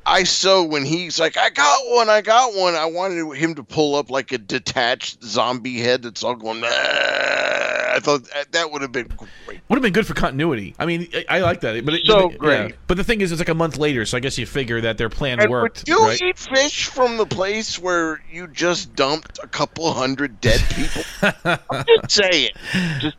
I 0.04 0.24
so 0.24 0.64
when 0.64 0.84
he's 0.84 1.18
like, 1.20 1.36
I 1.36 1.50
got 1.50 1.80
one, 1.86 2.08
I 2.08 2.22
got 2.22 2.54
one, 2.54 2.74
I 2.74 2.86
wanted 2.86 3.34
him 3.36 3.54
to 3.56 3.62
pull 3.62 3.94
up 3.94 4.10
like 4.10 4.32
a 4.32 4.38
detached 4.38 5.22
zombie 5.22 5.78
head 5.78 6.02
that's 6.02 6.22
all 6.22 6.34
going, 6.34 6.60
"Nah." 6.60 6.68
I 7.98 8.00
thought 8.00 8.24
that- 8.32 8.52
that 8.52 8.70
would 8.72 8.82
have 8.82 8.92
been 8.92 9.08
great. 9.46 9.60
Would 9.68 9.76
have 9.76 9.82
been 9.82 9.92
good 9.92 10.06
for 10.06 10.14
continuity. 10.14 10.74
I 10.78 10.86
mean, 10.86 11.08
I, 11.14 11.24
I 11.28 11.38
like 11.40 11.60
that. 11.60 11.84
But 11.84 11.94
it, 11.94 12.06
So 12.06 12.30
it- 12.30 12.38
great. 12.38 12.70
yeah. 12.70 12.76
But 12.86 12.96
the 12.96 13.04
thing 13.04 13.20
is, 13.20 13.32
it's 13.32 13.40
like 13.40 13.48
a 13.48 13.54
month 13.54 13.76
later, 13.76 14.04
so 14.06 14.16
I 14.16 14.20
guess 14.20 14.38
you 14.38 14.46
figure 14.46 14.80
that 14.82 14.96
their 14.98 15.08
plan 15.08 15.40
And 15.40 15.50
worked. 15.50 15.80
would 15.80 15.88
you 15.88 16.04
right? 16.06 16.20
eat 16.22 16.38
fish 16.38 16.86
from 16.86 17.16
the 17.16 17.26
place 17.26 17.78
where 17.78 18.22
you 18.32 18.46
just 18.46 18.94
dumped 18.94 19.38
a 19.42 19.46
couple 19.48 19.92
hundred 19.92 20.40
dead 20.40 20.60
people? 20.74 21.02
I'm 21.70 21.84
just 22.08 22.12
saying. 22.12 22.50
Just 23.00 23.16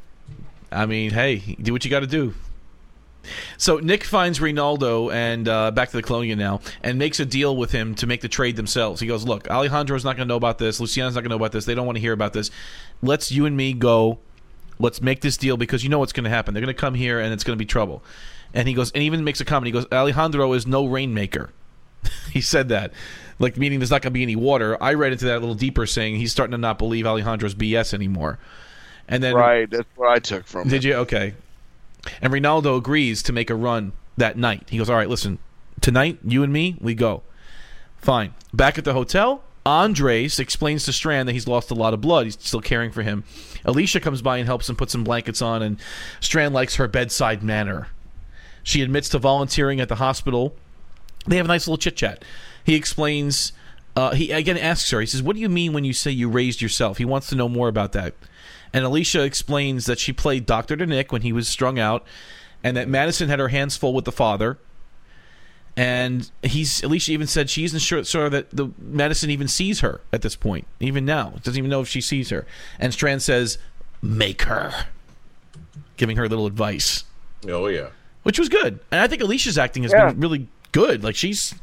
I 0.71 0.85
mean, 0.85 1.11
hey, 1.11 1.37
do 1.61 1.73
what 1.73 1.83
you 1.83 1.91
got 1.91 2.01
to 2.01 2.07
do. 2.07 2.33
So 3.57 3.77
Nick 3.77 4.03
finds 4.05 4.39
Ronaldo 4.39 5.13
and 5.13 5.47
uh, 5.47 5.71
back 5.71 5.89
to 5.89 5.97
the 5.97 6.01
Colonia 6.01 6.35
now, 6.35 6.61
and 6.81 6.97
makes 6.97 7.19
a 7.19 7.25
deal 7.25 7.55
with 7.55 7.71
him 7.71 7.93
to 7.95 8.07
make 8.07 8.21
the 8.21 8.29
trade 8.29 8.55
themselves. 8.55 9.01
He 9.01 9.07
goes, 9.07 9.23
"Look, 9.25 9.47
Alejandro's 9.49 10.03
not 10.05 10.15
going 10.15 10.27
to 10.27 10.31
know 10.31 10.37
about 10.37 10.57
this. 10.57 10.79
Luciana's 10.79 11.15
not 11.15 11.21
going 11.21 11.29
to 11.29 11.33
know 11.33 11.35
about 11.43 11.51
this. 11.51 11.65
They 11.65 11.75
don't 11.75 11.85
want 11.85 11.97
to 11.97 12.01
hear 12.01 12.13
about 12.13 12.33
this. 12.33 12.49
Let's 13.01 13.31
you 13.31 13.45
and 13.45 13.55
me 13.57 13.73
go. 13.73 14.19
Let's 14.79 15.01
make 15.01 15.21
this 15.21 15.37
deal 15.37 15.57
because 15.57 15.83
you 15.83 15.89
know 15.89 15.99
what's 15.99 16.13
going 16.13 16.23
to 16.23 16.29
happen. 16.29 16.53
They're 16.53 16.61
going 16.61 16.73
to 16.73 16.79
come 16.79 16.95
here, 16.95 17.19
and 17.19 17.33
it's 17.33 17.43
going 17.43 17.57
to 17.57 17.61
be 17.61 17.65
trouble." 17.65 18.03
And 18.53 18.67
he 18.67 18.73
goes, 18.73 18.91
and 18.91 19.01
he 19.01 19.05
even 19.05 19.23
makes 19.23 19.41
a 19.41 19.45
comment. 19.45 19.67
He 19.67 19.71
goes, 19.71 19.85
"Alejandro 19.91 20.53
is 20.53 20.65
no 20.65 20.85
rainmaker." 20.85 21.51
he 22.31 22.41
said 22.41 22.69
that, 22.69 22.93
like 23.39 23.57
meaning 23.57 23.79
there's 23.79 23.91
not 23.91 24.01
going 24.01 24.11
to 24.11 24.17
be 24.17 24.23
any 24.23 24.35
water. 24.35 24.81
I 24.81 24.93
read 24.93 25.11
into 25.11 25.25
that 25.25 25.37
a 25.37 25.39
little 25.39 25.55
deeper, 25.55 25.85
saying 25.85 26.15
he's 26.15 26.31
starting 26.31 26.51
to 26.51 26.57
not 26.57 26.77
believe 26.77 27.05
Alejandro's 27.05 27.55
BS 27.55 27.93
anymore. 27.93 28.39
And 29.07 29.23
then 29.23 29.35
right. 29.35 29.69
That's 29.69 29.87
what 29.95 30.09
I 30.09 30.19
took 30.19 30.45
from 30.45 30.67
it. 30.67 30.71
did 30.71 30.83
you? 30.83 30.93
Okay. 30.95 31.33
And 32.21 32.31
Ronaldo 32.31 32.77
agrees 32.77 33.23
to 33.23 33.33
make 33.33 33.49
a 33.49 33.55
run 33.55 33.91
that 34.17 34.37
night. 34.37 34.69
He 34.69 34.77
goes, 34.77 34.89
All 34.89 34.95
right, 34.95 35.09
listen, 35.09 35.39
tonight, 35.81 36.19
you 36.23 36.43
and 36.43 36.53
me, 36.53 36.77
we 36.79 36.93
go. 36.93 37.23
Fine. 37.97 38.33
Back 38.53 38.77
at 38.77 38.85
the 38.85 38.93
hotel, 38.93 39.43
Andres 39.69 40.39
explains 40.39 40.83
to 40.85 40.93
Strand 40.93 41.29
that 41.29 41.33
he's 41.33 41.47
lost 41.47 41.69
a 41.69 41.75
lot 41.75 41.93
of 41.93 42.01
blood. 42.01 42.25
He's 42.25 42.37
still 42.39 42.59
caring 42.59 42.91
for 42.91 43.03
him. 43.03 43.23
Alicia 43.63 43.99
comes 43.99 44.23
by 44.23 44.37
and 44.37 44.47
helps 44.47 44.67
him 44.67 44.75
put 44.75 44.89
some 44.89 45.03
blankets 45.03 45.43
on, 45.43 45.61
and 45.61 45.79
Strand 46.19 46.55
likes 46.55 46.75
her 46.75 46.87
bedside 46.87 47.43
manner. 47.43 47.87
She 48.63 48.81
admits 48.81 49.09
to 49.09 49.19
volunteering 49.19 49.79
at 49.79 49.87
the 49.87 49.95
hospital. 49.95 50.55
They 51.27 51.37
have 51.37 51.45
a 51.45 51.49
nice 51.49 51.67
little 51.67 51.77
chit 51.77 51.95
chat. 51.95 52.25
He 52.63 52.73
explains. 52.75 53.53
Uh, 53.95 54.15
he 54.15 54.31
again 54.31 54.57
asks 54.57 54.89
her. 54.89 55.01
He 55.01 55.05
says, 55.05 55.21
"What 55.21 55.35
do 55.35 55.41
you 55.41 55.49
mean 55.49 55.73
when 55.73 55.83
you 55.83 55.93
say 55.93 56.09
you 56.09 56.29
raised 56.29 56.61
yourself?" 56.61 56.97
He 56.97 57.05
wants 57.05 57.27
to 57.27 57.35
know 57.35 57.49
more 57.49 57.67
about 57.67 57.91
that. 57.91 58.15
And 58.73 58.83
Alicia 58.83 59.23
explains 59.23 59.85
that 59.85 59.99
she 59.99 60.13
played 60.13 60.45
doctor 60.45 60.77
to 60.77 60.85
Nick 60.85 61.11
when 61.11 61.21
he 61.21 61.31
was 61.31 61.47
strung 61.47 61.77
out, 61.77 62.05
and 62.63 62.75
that 62.75 62.87
Madison 62.87 63.29
had 63.29 63.39
her 63.39 63.49
hands 63.49 63.77
full 63.77 63.93
with 63.93 64.05
the 64.05 64.11
father. 64.11 64.57
And 65.79 66.29
he's 66.43 66.83
Alicia 66.83 67.13
even 67.13 67.25
said 67.27 67.49
she 67.49 67.63
isn't 67.63 67.79
sure, 67.79 68.03
sure 68.03 68.29
that 68.29 68.49
the 68.51 68.69
Madison 68.77 69.29
even 69.29 69.47
sees 69.47 69.79
her 69.79 70.01
at 70.11 70.21
this 70.23 70.35
point, 70.35 70.67
even 70.81 71.05
now 71.05 71.35
doesn't 71.43 71.57
even 71.57 71.69
know 71.69 71.79
if 71.79 71.87
she 71.87 72.01
sees 72.01 72.31
her. 72.31 72.45
And 72.79 72.91
Strand 72.91 73.21
says, 73.21 73.57
"Make 74.01 74.41
her," 74.41 74.73
giving 75.95 76.17
her 76.17 76.25
a 76.25 76.27
little 76.27 76.45
advice 76.47 77.05
Oh 77.47 77.67
yeah. 77.67 77.87
which 78.23 78.37
was 78.37 78.49
good. 78.49 78.79
And 78.91 78.99
I 78.99 79.07
think 79.07 79.21
Alicia's 79.21 79.57
acting 79.57 79.83
has 79.83 79.93
Yeah. 79.93 80.09
been 80.11 80.19
really 80.19 80.47
good. 80.73 81.01
Like 81.01 81.15
she's 81.15 81.55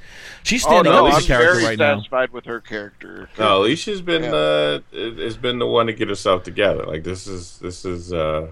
she's 0.42 0.62
standing 0.62 0.90
Oh 0.92 0.96
no, 0.96 1.06
up 1.08 1.12
I'm 1.12 1.18
as 1.18 1.24
a 1.24 1.26
character 1.26 1.52
very 1.56 1.64
right 1.66 1.78
now. 1.78 1.96
satisfied 1.96 2.30
with 2.32 2.46
her 2.46 2.60
character. 2.60 3.28
No, 3.38 3.58
Alicia's 3.62 4.00
been 4.00 4.22
Yeah. 4.22 4.32
uh 4.32 4.80
has 5.24 5.36
been 5.36 5.58
the 5.58 5.66
one 5.66 5.88
to 5.88 5.92
get 5.92 6.08
herself 6.08 6.42
together. 6.42 6.84
Like 6.86 7.04
this 7.04 7.26
is 7.26 7.58
this 7.58 7.84
is 7.84 8.14
uh 8.14 8.46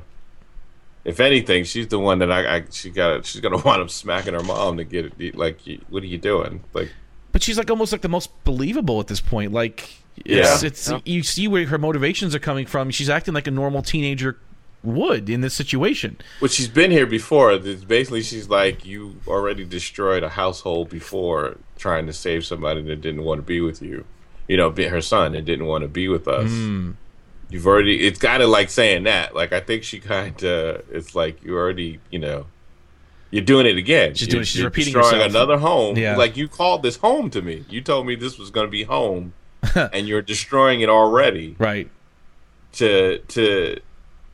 if 1.05 1.21
anything, 1.21 1.65
she's 1.65 1.89
the 1.89 1.99
one 1.99 2.19
that 2.21 2.31
I, 2.33 2.57
I 2.57 2.65
she 2.71 2.91
got 2.91 3.27
she's 3.27 3.41
gonna 3.41 3.59
wind 3.65 3.83
up 3.83 3.91
smacking 3.91 4.35
her 4.35 4.43
mom 4.43 4.77
to 4.79 4.85
get 4.85 5.13
it 5.19 5.37
like 5.37 5.59
what 5.89 6.03
are 6.03 6.07
you 6.07 6.19
doing? 6.19 6.65
Like 6.73 6.91
But 7.33 7.43
she's 7.43 7.59
like 7.59 7.71
almost 7.71 7.93
like 7.93 8.01
the 8.03 8.09
most 8.09 8.31
believable 8.45 9.01
at 9.01 9.07
this 9.09 9.21
point. 9.21 9.53
Like 9.53 9.91
it's, 10.17 10.63
Yeah. 10.63 10.67
it's 10.67 10.93
you 11.05 11.23
see 11.23 11.49
where 11.49 11.67
her 11.67 11.79
motivations 11.79 12.35
are 12.35 12.39
coming 12.41 12.67
from. 12.67 12.91
She's 12.91 13.11
acting 13.11 13.35
like 13.35 13.47
a 13.47 13.51
normal 13.51 13.83
teenager 13.83 14.39
would 14.85 15.31
in 15.31 15.41
this 15.41 15.55
situation. 15.55 16.19
But 16.41 16.51
she's 16.51 16.69
been 16.69 16.91
here 16.91 17.07
before. 17.07 17.53
It's 17.53 17.85
basically, 17.85 18.23
she's 18.23 18.51
like, 18.51 18.85
you 18.85 19.17
already 19.27 19.65
destroyed 19.65 20.23
a 20.23 20.29
household 20.29 20.91
before 20.91 21.57
trying 21.79 22.07
to 22.07 22.13
save 22.13 22.45
somebody 22.45 22.83
that 22.83 23.01
didn't 23.01 23.25
want 23.25 23.39
to 23.39 23.43
be 23.43 23.61
with 23.63 23.81
you. 23.81 24.05
You 24.47 24.59
know, 24.59 24.69
be- 24.71 24.85
her 24.85 25.01
son 25.01 25.33
that 25.33 25.47
didn't 25.47 25.65
want 25.67 25.83
to 25.83 25.89
be 25.89 26.07
with 26.09 26.29
us. 26.29 26.51
Hmm. 26.51 26.91
You've 27.55 27.67
already. 27.69 28.05
It's 28.05 28.19
kind 28.19 28.43
of 28.43 28.49
like 28.49 28.69
saying 28.69 29.05
that. 29.05 29.35
Like 29.35 29.53
I 29.53 29.61
think 29.61 29.85
she 29.85 30.01
kind 30.01 30.43
of. 30.43 30.83
It's 30.91 31.15
like 31.15 31.43
you 31.45 31.57
already. 31.57 32.01
You 32.11 32.19
know. 32.19 32.47
You're 33.31 33.45
doing 33.45 33.67
it 33.67 33.77
again. 33.77 34.15
She's 34.15 34.23
You're- 34.27 34.33
doing- 34.33 34.45
she's 34.45 34.57
you're 34.57 34.65
repeating 34.67 34.93
destroying 34.93 35.23
herself. 35.23 35.31
another 35.31 35.59
home. 35.59 35.97
Yeah. 35.97 36.17
Like 36.17 36.37
you 36.37 36.49
called 36.49 36.83
this 36.83 36.97
home 36.97 37.31
to 37.31 37.43
me. 37.43 37.65
You 37.69 37.81
told 37.81 38.07
me 38.07 38.17
this 38.17 38.39
was 38.39 38.51
going 38.51 38.67
to 38.67 38.71
be 38.71 38.83
home, 38.85 39.33
and 39.75 40.09
you're 40.09 40.23
destroying 40.23 40.81
it 40.81 40.89
already 40.89 41.55
Right. 41.59 41.89
to 42.73 43.19
to 43.19 43.81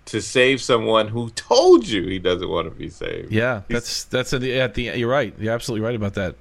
to 0.07 0.21
save 0.23 0.61
someone 0.63 1.09
who 1.09 1.31
told 1.31 1.87
you 1.87 2.07
he 2.09 2.19
doesn't 2.19 2.49
want 2.49 2.69
to 2.69 2.75
be 2.75 2.89
saved. 2.89 3.31
Yeah, 3.33 3.63
that's 3.69 4.05
that's 4.05 4.33
at 4.33 4.41
the, 4.41 4.59
at 4.61 4.75
the 4.75 4.85
you're 4.99 5.11
right. 5.11 5.35
You're 5.39 5.53
absolutely 5.53 5.85
right 5.87 5.95
about 5.95 6.15
that. 6.15 6.37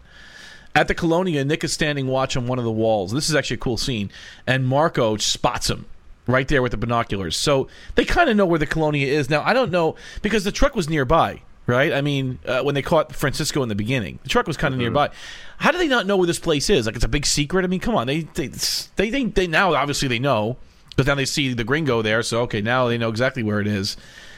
At 0.75 0.87
the 0.87 0.95
Colonia, 0.95 1.43
Nick 1.43 1.63
is 1.63 1.73
standing 1.73 2.07
watch 2.07 2.37
on 2.37 2.45
one 2.47 2.57
of 2.59 2.63
the 2.65 2.71
walls. 2.71 3.11
This 3.11 3.27
is 3.29 3.35
actually 3.35 3.55
a 3.55 3.59
cool 3.59 3.77
scene, 3.77 4.11
and 4.47 4.65
Marco 4.67 5.17
spots 5.17 5.69
him 5.69 5.85
right 6.29 6.47
there 6.47 6.61
with 6.61 6.71
the 6.71 6.77
binoculars. 6.77 7.35
So 7.35 7.67
they 7.95 8.05
kind 8.05 8.29
of 8.29 8.37
know 8.37 8.45
where 8.45 8.59
the 8.59 8.65
Colonia 8.65 9.07
is 9.07 9.29
now. 9.29 9.41
I 9.43 9.53
don't 9.53 9.71
know 9.71 9.95
because 10.21 10.43
the 10.43 10.51
truck 10.51 10.75
was 10.75 10.87
nearby, 10.89 11.41
right? 11.65 11.91
I 11.91 12.01
mean, 12.01 12.39
uh, 12.45 12.61
when 12.61 12.75
they 12.75 12.81
caught 12.81 13.15
Francisco 13.15 13.63
in 13.63 13.69
the 13.69 13.75
beginning, 13.75 14.19
the 14.23 14.29
truck 14.29 14.47
was 14.47 14.57
kind 14.57 14.73
of 14.73 14.79
nearby. 14.79 15.09
How 15.57 15.71
do 15.71 15.77
they 15.77 15.87
not 15.87 16.05
know 16.05 16.17
where 16.17 16.27
this 16.27 16.39
place 16.39 16.69
is? 16.69 16.85
Like 16.85 16.95
it's 16.95 17.05
a 17.05 17.09
big 17.09 17.25
secret. 17.25 17.65
I 17.65 17.67
mean, 17.67 17.79
come 17.79 17.95
on, 17.95 18.07
they 18.07 18.21
they 18.21 18.47
they 18.95 19.09
they, 19.09 19.25
they 19.25 19.47
now 19.47 19.73
obviously 19.73 20.07
they 20.07 20.19
know 20.19 20.57
because 20.89 21.07
now 21.07 21.15
they 21.15 21.25
see 21.25 21.53
the 21.53 21.63
gringo 21.63 22.01
there. 22.01 22.23
So 22.23 22.41
okay, 22.41 22.61
now 22.61 22.87
they 22.87 22.97
know 22.97 23.09
exactly 23.09 23.43
where 23.43 23.59
it 23.59 23.67
is. 23.67 23.97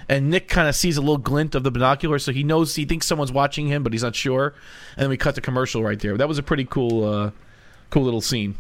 And 0.10 0.30
Nick 0.30 0.50
kind 0.50 0.68
of 0.68 0.76
sees 0.76 0.98
a 0.98 1.02
little 1.02 1.18
glint 1.18 1.56
of 1.56 1.64
the 1.64 1.72
binocular, 1.72 2.20
so 2.20 2.34
he 2.34 2.44
knows 2.44 2.76
he 2.76 2.86
thinks 2.86 3.08
someone's 3.08 3.32
watching 3.32 3.68
him, 3.68 3.82
but 3.84 3.94
he's 3.94 4.04
not 4.04 4.16
sure. 4.16 4.54
And 4.96 5.04
then 5.04 5.10
we 5.10 5.16
cut 5.16 5.36
the 5.36 5.42
commercial 5.42 5.84
right 5.84 6.00
there. 6.00 6.18
That 6.18 6.28
was 6.28 6.38
a 6.38 6.44
pretty 6.44 6.66
cool, 6.66 7.06
uh, 7.06 7.32
cool 7.92 8.04
little 8.04 8.20
scene. 8.20 8.56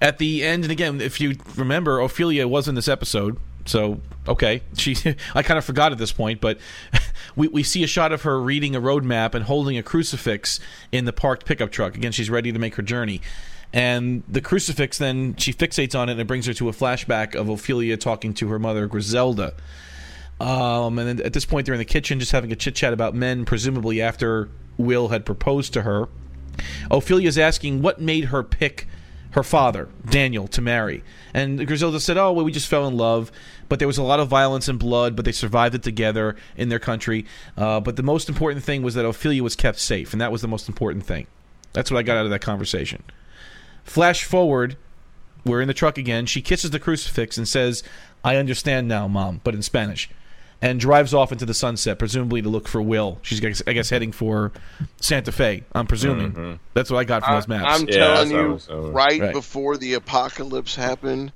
At 0.00 0.18
the 0.18 0.42
end, 0.44 0.64
and 0.64 0.72
again, 0.72 1.00
if 1.00 1.20
you 1.20 1.36
remember, 1.56 1.98
Ofelia 1.98 2.48
was 2.48 2.68
in 2.68 2.74
this 2.74 2.88
episode, 2.88 3.38
so 3.66 4.00
okay, 4.26 4.62
she 4.76 4.96
I 5.34 5.42
kind 5.42 5.58
of 5.58 5.64
forgot 5.64 5.92
at 5.92 5.98
this 5.98 6.12
point, 6.12 6.40
but 6.40 6.58
we 7.36 7.48
we 7.48 7.62
see 7.62 7.84
a 7.84 7.86
shot 7.86 8.12
of 8.12 8.22
her 8.22 8.40
reading 8.40 8.74
a 8.74 8.80
road 8.80 9.04
map 9.04 9.34
and 9.34 9.44
holding 9.44 9.76
a 9.76 9.82
crucifix 9.82 10.60
in 10.90 11.04
the 11.04 11.12
parked 11.12 11.44
pickup 11.44 11.70
truck. 11.70 11.96
Again, 11.96 12.12
she's 12.12 12.30
ready 12.30 12.52
to 12.52 12.58
make 12.58 12.76
her 12.76 12.82
journey. 12.82 13.20
And 13.72 14.24
the 14.26 14.40
crucifix 14.40 14.98
then 14.98 15.36
she 15.36 15.52
fixates 15.52 15.96
on 15.96 16.08
it 16.08 16.12
and 16.12 16.20
it 16.22 16.26
brings 16.26 16.46
her 16.46 16.54
to 16.54 16.68
a 16.68 16.72
flashback 16.72 17.34
of 17.34 17.46
Ofelia 17.46 17.98
talking 17.98 18.34
to 18.34 18.48
her 18.48 18.58
mother 18.58 18.86
Griselda. 18.86 19.54
Um, 20.40 20.98
and 20.98 21.06
then 21.06 21.26
at 21.26 21.34
this 21.34 21.44
point, 21.44 21.66
they're 21.66 21.74
in 21.74 21.78
the 21.78 21.84
kitchen 21.84 22.18
just 22.18 22.32
having 22.32 22.50
a 22.50 22.56
chit 22.56 22.74
chat 22.74 22.92
about 22.92 23.14
men, 23.14 23.44
presumably 23.44 24.00
after 24.00 24.48
Will 24.78 25.08
had 25.08 25.26
proposed 25.26 25.74
to 25.74 25.82
her. 25.82 26.08
Ofelia's 26.90 27.38
asking 27.38 27.82
what 27.82 28.00
made 28.00 28.26
her 28.26 28.42
pick 28.42 28.88
her 29.32 29.42
father, 29.42 29.88
Daniel, 30.08 30.48
to 30.48 30.60
marry. 30.60 31.02
And 31.32 31.64
Griselda 31.66 32.00
said, 32.00 32.16
Oh, 32.16 32.32
well, 32.32 32.44
we 32.44 32.52
just 32.52 32.68
fell 32.68 32.86
in 32.86 32.96
love, 32.96 33.30
but 33.68 33.78
there 33.78 33.88
was 33.88 33.98
a 33.98 34.02
lot 34.02 34.20
of 34.20 34.28
violence 34.28 34.68
and 34.68 34.78
blood, 34.78 35.14
but 35.14 35.24
they 35.24 35.32
survived 35.32 35.74
it 35.74 35.82
together 35.82 36.36
in 36.56 36.68
their 36.68 36.78
country. 36.78 37.26
Uh, 37.56 37.80
but 37.80 37.96
the 37.96 38.02
most 38.02 38.28
important 38.28 38.64
thing 38.64 38.82
was 38.82 38.94
that 38.94 39.04
Ofelia 39.04 39.40
was 39.40 39.54
kept 39.54 39.78
safe, 39.78 40.12
and 40.12 40.20
that 40.20 40.32
was 40.32 40.42
the 40.42 40.48
most 40.48 40.68
important 40.68 41.04
thing. 41.04 41.26
That's 41.72 41.90
what 41.90 41.98
I 41.98 42.02
got 42.02 42.16
out 42.16 42.24
of 42.24 42.30
that 42.30 42.40
conversation. 42.40 43.02
Flash 43.84 44.24
forward, 44.24 44.76
we're 45.44 45.60
in 45.60 45.68
the 45.68 45.74
truck 45.74 45.98
again. 45.98 46.26
She 46.26 46.42
kisses 46.42 46.70
the 46.70 46.80
crucifix 46.80 47.38
and 47.38 47.48
says, 47.48 47.82
I 48.24 48.36
understand 48.36 48.88
now, 48.88 49.08
Mom, 49.08 49.40
but 49.44 49.54
in 49.54 49.62
Spanish. 49.62 50.10
And 50.62 50.78
drives 50.78 51.14
off 51.14 51.32
into 51.32 51.46
the 51.46 51.54
sunset, 51.54 51.98
presumably 51.98 52.42
to 52.42 52.48
look 52.50 52.68
for 52.68 52.82
Will. 52.82 53.18
She's, 53.22 53.42
I 53.66 53.72
guess, 53.72 53.88
heading 53.88 54.12
for 54.12 54.52
Santa 55.00 55.32
Fe, 55.32 55.64
I'm 55.72 55.86
presuming. 55.86 56.60
That's 56.74 56.90
what 56.90 56.98
I 56.98 57.04
got 57.04 57.24
from 57.24 57.34
those 57.36 57.48
maps. 57.48 57.80
I'm 57.80 57.88
Yeah, 57.88 57.96
telling 57.96 58.14
that's 58.28 58.30
what 58.32 58.38
I 58.38 58.42
you, 58.44 58.52
was 58.52 58.62
saying. 58.64 58.92
right, 58.92 59.20
Right. 59.22 59.32
before 59.32 59.76
the 59.78 59.94
apocalypse 59.94 60.74
happened, 60.74 61.32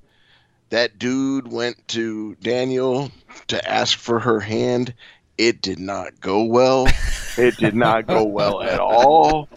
that 0.68 0.98
dude 0.98 1.50
went 1.50 1.88
to 1.88 2.34
Daniel 2.42 3.10
to 3.46 3.66
ask 3.70 3.96
for 3.98 4.20
her 4.20 4.40
hand. 4.40 4.92
It 5.38 5.62
did 5.62 5.78
not 5.78 6.20
go 6.20 6.44
well. 6.44 6.86
It 7.36 7.56
did 7.56 7.74
not 7.74 8.06
go 8.06 8.22
well 8.24 8.62
at 8.62 8.78
all. 8.78 9.48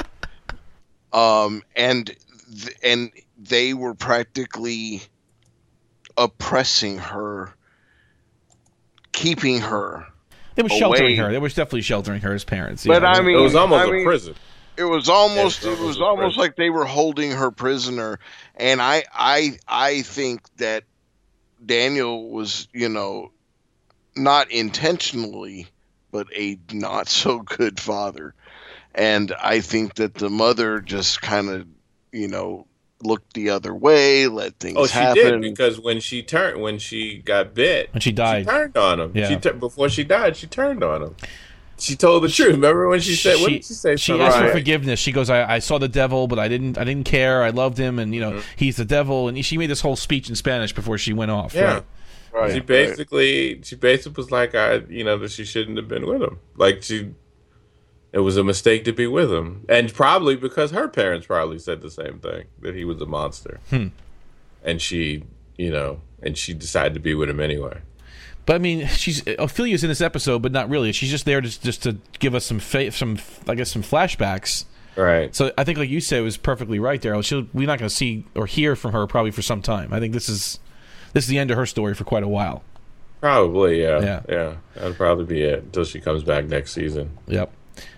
Um, 1.14 1.62
and 1.76 2.08
th- 2.08 2.76
and 2.82 3.12
they 3.38 3.74
were 3.76 3.94
practically 3.94 5.04
oppressing 6.18 6.98
her, 6.98 7.54
keeping 9.18 9.60
her. 9.62 10.06
they 10.54 10.62
were 10.62 10.70
sheltering 10.70 11.18
away. 11.20 11.28
her. 11.28 11.32
They 11.32 11.40
were 11.40 11.50
definitely 11.50 11.82
sheltering 11.82 12.22
her 12.22 12.34
as 12.34 12.44
parents. 12.44 12.86
But 12.86 13.02
yeah. 13.02 13.10
I 13.10 13.22
mean, 13.22 13.36
it 13.36 13.42
was 13.42 13.56
almost 13.56 13.86
I 13.86 13.90
a 13.90 13.92
mean, 13.92 14.06
prison. 14.06 14.36
It 14.78 14.84
was 14.84 15.10
almost 15.10 15.66
it 15.66 15.70
was 15.80 15.80
almost 15.80 16.00
a 16.00 16.04
almost 16.04 16.36
prison. 16.36 16.42
like 16.42 16.56
they 16.56 16.70
were 16.70 16.86
holding 16.86 17.32
her 17.32 17.50
prisoner, 17.50 18.20
and 18.56 18.80
I 18.80 19.06
I 19.12 19.58
I 19.68 20.04
think 20.04 20.42
that 20.58 20.84
Daniel 21.66 22.30
was 22.30 22.68
you 22.74 22.90
know 22.90 23.32
not 24.16 24.52
intentionally, 24.52 25.68
but 26.12 26.28
a 26.36 26.60
not 26.72 27.08
so 27.08 27.40
good 27.40 27.80
father, 27.80 28.36
and 28.94 29.34
I 29.42 29.62
think 29.62 29.96
that 29.96 30.14
the 30.14 30.30
mother 30.30 30.80
just 30.80 31.24
kind 31.24 31.50
of 31.50 31.68
you 32.12 32.28
know 32.28 32.67
looked 33.04 33.34
the 33.34 33.50
other 33.50 33.74
way, 33.74 34.28
let 34.28 34.60
things 34.60 34.76
happen. 34.76 34.84
Oh, 34.84 34.88
she 34.88 35.20
happen. 35.22 35.42
did 35.42 35.52
because 35.52 35.80
when 35.80 36.00
she 36.00 36.24
turned, 36.24 36.62
when 36.62 36.80
she 36.80 37.20
got 37.20 37.54
bit, 37.54 37.94
when 37.94 38.02
she 38.02 38.12
died, 38.12 38.42
she 38.42 38.46
died. 38.46 38.74
turned 38.74 38.78
on 38.78 39.00
him. 39.00 39.12
Yeah. 39.14 39.30
She 39.30 39.36
tu- 39.38 39.54
before 39.54 39.90
she 39.90 40.04
died, 40.04 40.36
she 40.36 40.48
turned 40.48 40.84
on 40.84 41.04
him. 41.04 41.16
She 41.80 41.96
told 41.96 42.24
the 42.24 42.30
truth. 42.30 42.54
Remember 42.54 42.88
when 42.88 43.00
she 43.02 43.14
said, 43.14 43.40
"What 43.40 43.50
did 43.50 43.64
she 43.64 43.74
say?" 43.74 43.96
She 43.98 44.12
Something 44.12 44.26
asked 44.26 44.38
for 44.38 44.52
forgiveness. 44.52 45.00
She 45.00 45.12
goes, 45.12 45.30
I, 45.30 45.56
"I 45.56 45.60
saw 45.60 45.78
the 45.78 45.88
devil, 45.88 46.28
but 46.28 46.40
I 46.40 46.48
didn't. 46.48 46.78
I 46.78 46.84
didn't 46.84 47.06
care. 47.06 47.44
I 47.44 47.52
loved 47.52 47.78
him, 47.78 48.00
and 48.00 48.16
you 48.16 48.22
know, 48.22 48.32
mm-hmm. 48.32 48.48
he's 48.56 48.78
the 48.78 48.86
devil." 48.86 49.28
And 49.28 49.46
she 49.46 49.60
made 49.60 49.70
this 49.70 49.82
whole 49.82 49.96
speech 49.96 50.28
in 50.28 50.36
Spanish 50.36 50.74
before 50.74 50.98
she 50.98 51.14
went 51.14 51.30
off. 51.30 51.54
Yeah. 51.54 51.74
right? 51.74 51.84
Right, 52.34 52.52
she 52.52 52.58
right. 52.58 52.68
basically, 52.68 53.62
she 53.64 53.76
basically 53.76 54.20
was 54.20 54.32
like, 54.32 54.56
"I, 54.56 54.78
you 54.90 55.04
know, 55.04 55.20
that 55.20 55.32
she 55.32 55.46
shouldn't 55.46 55.78
have 55.78 55.88
been 55.88 56.08
with 56.08 56.24
him. 56.24 56.40
Like 56.56 56.82
she, 56.82 57.12
it 58.18 58.22
was 58.22 58.36
a 58.38 58.44
mistake 58.44 58.84
to 58.86 58.92
be 58.94 59.06
with 59.08 59.32
him, 59.32 59.64
and 59.70 59.94
probably 59.94 60.36
because 60.36 60.72
her 60.72 60.88
parents 60.88 61.28
probably 61.28 61.60
said 61.60 61.82
the 61.82 61.92
same 61.92 62.20
thing 62.20 62.46
that 62.62 62.74
he 62.76 62.84
was 62.84 63.00
a 63.02 63.06
monster, 63.06 63.60
Hmm. 63.70 63.88
and 64.64 64.82
she, 64.82 65.24
you 65.58 65.72
know, 65.72 66.02
and 66.24 66.38
she 66.38 66.54
decided 66.54 66.94
to 66.96 67.00
be 67.00 67.14
with 67.14 67.30
him 67.30 67.40
anyway. 67.40 67.80
But 68.46 68.56
I 68.56 68.60
mean, 68.60 68.88
she's 68.88 69.22
Ofelia's 69.24 69.84
in 69.84 69.90
this 69.90 70.02
episode, 70.02 70.42
but 70.42 70.52
not 70.52 70.70
really. 70.70 70.92
She's 70.94 71.12
just 71.12 71.26
there 71.26 71.42
just 71.42 71.64
just 71.64 71.84
to 71.84 71.98
give 72.20 72.34
us 72.34 72.46
some 72.46 72.60
fa- 72.60 72.92
some 72.92 73.20
I 73.48 73.56
guess 73.56 73.70
some 73.72 73.84
flashbacks. 73.84 74.66
Right. 74.96 75.36
So 75.36 75.52
I 75.58 75.64
think, 75.64 75.78
like 75.78 75.90
you 75.90 76.02
said, 76.02 76.20
it 76.20 76.24
was 76.24 76.38
perfectly 76.38 76.80
right 76.80 77.00
there. 77.02 77.22
She'll, 77.22 77.46
we're 77.54 77.68
not 77.68 77.78
going 77.78 77.88
to 77.90 77.96
see 77.96 78.26
or 78.36 78.48
hear 78.48 78.76
from 78.76 78.94
her 78.94 79.06
probably 79.06 79.30
for 79.30 79.44
some 79.44 79.62
time. 79.62 79.94
I 79.94 80.00
think 80.00 80.12
this 80.14 80.28
is 80.28 80.60
this 81.14 81.26
is 81.26 81.30
the 81.30 81.38
end 81.38 81.52
of 81.52 81.58
her 81.58 81.68
story 81.68 81.94
for 81.94 82.04
quite 82.04 82.24
a 82.24 82.28
while. 82.28 82.64
Probably, 83.22 83.82
yeah. 83.82 84.00
Yeah. 84.02 84.22
Yeah. 84.30 84.56
That'll 84.76 84.94
probably 84.94 85.26
be 85.26 85.42
it 85.44 85.64
until 85.66 85.84
she 85.84 86.00
comes 86.00 86.24
back 86.24 86.46
next 86.46 86.72
season. 86.74 87.18
Yep. 87.28 87.52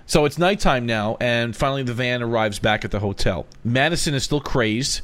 So 0.10 0.26
it's 0.26 0.40
nighttime 0.40 0.88
now, 0.88 1.18
and 1.22 1.56
finally 1.56 1.84
the 1.84 1.94
van 1.94 2.24
arrives 2.24 2.58
back 2.58 2.84
at 2.84 2.90
the 2.90 3.00
hotel. 3.00 3.46
Madison 3.64 4.16
is 4.16 4.24
still 4.24 4.42
crazed. 4.42 5.02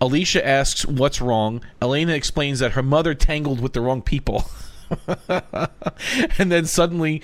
Alicia 0.00 0.46
asks 0.46 0.86
what's 0.86 1.20
wrong. 1.20 1.60
Elena 1.82 2.12
explains 2.12 2.60
that 2.60 2.72
her 2.72 2.82
mother 2.84 3.16
tangled 3.16 3.60
with 3.60 3.72
the 3.72 3.80
wrong 3.80 4.00
people. 4.00 4.48
and 6.38 6.52
then 6.52 6.66
suddenly 6.66 7.20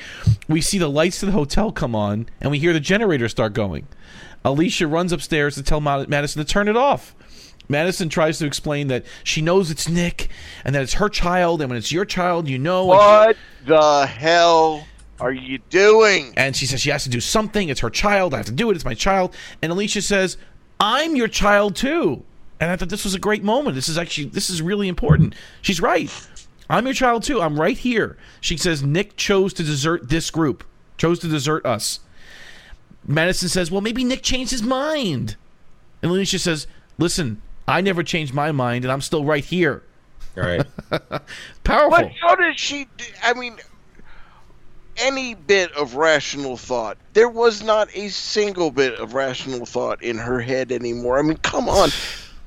we 0.48 0.60
see 0.60 0.76
the 0.76 0.88
lights 0.88 1.20
to 1.20 1.26
the 1.26 1.30
hotel 1.30 1.70
come 1.70 1.94
on, 1.94 2.26
and 2.40 2.50
we 2.50 2.58
hear 2.58 2.72
the 2.72 2.80
generator 2.80 3.28
start 3.28 3.52
going. 3.52 3.86
Alicia 4.44 4.88
runs 4.88 5.12
upstairs 5.12 5.54
to 5.54 5.62
tell 5.62 5.80
Madison 5.80 6.44
to 6.44 6.52
turn 6.52 6.66
it 6.66 6.76
off. 6.76 7.14
Madison 7.68 8.08
tries 8.08 8.40
to 8.40 8.44
explain 8.44 8.88
that 8.88 9.06
she 9.22 9.40
knows 9.40 9.70
it's 9.70 9.88
Nick 9.88 10.30
and 10.64 10.74
that 10.74 10.82
it's 10.82 10.94
her 10.94 11.08
child, 11.08 11.60
and 11.60 11.70
when 11.70 11.78
it's 11.78 11.92
your 11.92 12.04
child, 12.04 12.48
you 12.48 12.58
know. 12.58 12.86
What 12.86 13.36
the 13.64 14.04
hell 14.04 14.84
are 15.20 15.32
you 15.32 15.58
doing? 15.70 16.32
and 16.36 16.54
she 16.56 16.66
says 16.66 16.80
she 16.80 16.90
has 16.90 17.04
to 17.04 17.08
do 17.10 17.20
something. 17.20 17.68
It's 17.68 17.80
her 17.80 17.90
child. 17.90 18.34
I 18.34 18.38
have 18.38 18.46
to 18.46 18.52
do 18.52 18.70
it. 18.70 18.74
It's 18.74 18.84
my 18.84 18.94
child. 18.94 19.34
And 19.62 19.70
Alicia 19.70 20.02
says, 20.02 20.36
"I'm 20.80 21.16
your 21.16 21.28
child 21.28 21.76
too." 21.76 22.24
And 22.60 22.70
I 22.70 22.76
thought 22.76 22.88
this 22.88 23.04
was 23.04 23.14
a 23.14 23.18
great 23.18 23.42
moment. 23.44 23.74
This 23.74 23.88
is 23.88 23.98
actually 23.98 24.26
this 24.26 24.50
is 24.50 24.62
really 24.62 24.88
important. 24.88 25.34
She's 25.62 25.80
right. 25.80 26.10
I'm 26.70 26.86
your 26.86 26.94
child 26.94 27.22
too. 27.22 27.40
I'm 27.42 27.60
right 27.60 27.76
here. 27.76 28.16
She 28.40 28.56
says 28.56 28.82
Nick 28.82 29.16
chose 29.16 29.52
to 29.54 29.62
desert 29.62 30.08
this 30.08 30.30
group. 30.30 30.64
Chose 30.96 31.18
to 31.20 31.28
desert 31.28 31.64
us. 31.66 32.00
Madison 33.06 33.48
says, 33.48 33.70
"Well, 33.70 33.80
maybe 33.80 34.02
Nick 34.04 34.22
changed 34.22 34.50
his 34.50 34.62
mind." 34.62 35.36
And 36.02 36.10
Alicia 36.10 36.38
says, 36.38 36.66
"Listen, 36.98 37.42
I 37.68 37.80
never 37.80 38.02
changed 38.02 38.32
my 38.32 38.50
mind, 38.52 38.84
and 38.84 38.92
I'm 38.92 39.00
still 39.00 39.24
right 39.24 39.44
here." 39.44 39.82
All 40.36 40.42
right. 40.42 40.66
Powerful. 41.64 41.90
But 41.90 42.10
how 42.20 42.34
does 42.34 42.58
she? 42.58 42.86
Do, 42.96 43.04
I 43.22 43.34
mean, 43.34 43.56
any 44.96 45.34
bit 45.34 45.72
of 45.72 45.94
rational 45.94 46.56
thought. 46.56 46.98
There 47.12 47.28
was 47.28 47.62
not 47.62 47.88
a 47.94 48.08
single 48.08 48.70
bit 48.70 48.94
of 48.94 49.14
rational 49.14 49.66
thought 49.66 50.02
in 50.02 50.18
her 50.18 50.40
head 50.40 50.72
anymore. 50.72 51.18
I 51.18 51.22
mean, 51.22 51.38
come 51.38 51.68
on. 51.68 51.90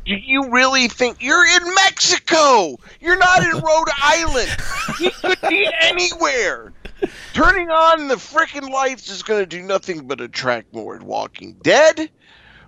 Do 0.06 0.16
you 0.16 0.50
really 0.50 0.88
think 0.88 1.22
you're 1.22 1.45
in 1.45 1.76
Mexico? 1.76 2.78
You're 3.02 3.18
not 3.18 3.43
in 3.43 3.52
Rhode 3.52 3.89
Island. 4.02 4.50
He 4.98 5.10
could 5.10 5.41
be 5.50 5.70
anywhere. 5.82 6.72
Turning 7.34 7.70
on 7.70 8.08
the 8.08 8.16
freaking 8.16 8.70
lights 8.70 9.10
is 9.10 9.22
going 9.22 9.41
to 9.41 9.45
do 9.45 9.62
nothing 9.62 10.08
but 10.08 10.22
attract 10.22 10.74
more 10.74 10.98
Walking 10.98 11.54
Dead, 11.62 12.10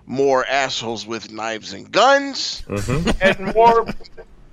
more 0.06 0.46
assholes 0.46 1.06
with 1.06 1.32
knives 1.32 1.72
and 1.72 1.90
guns, 1.90 2.62
mm-hmm. 2.68 3.10
and 3.20 3.54
more 3.54 3.86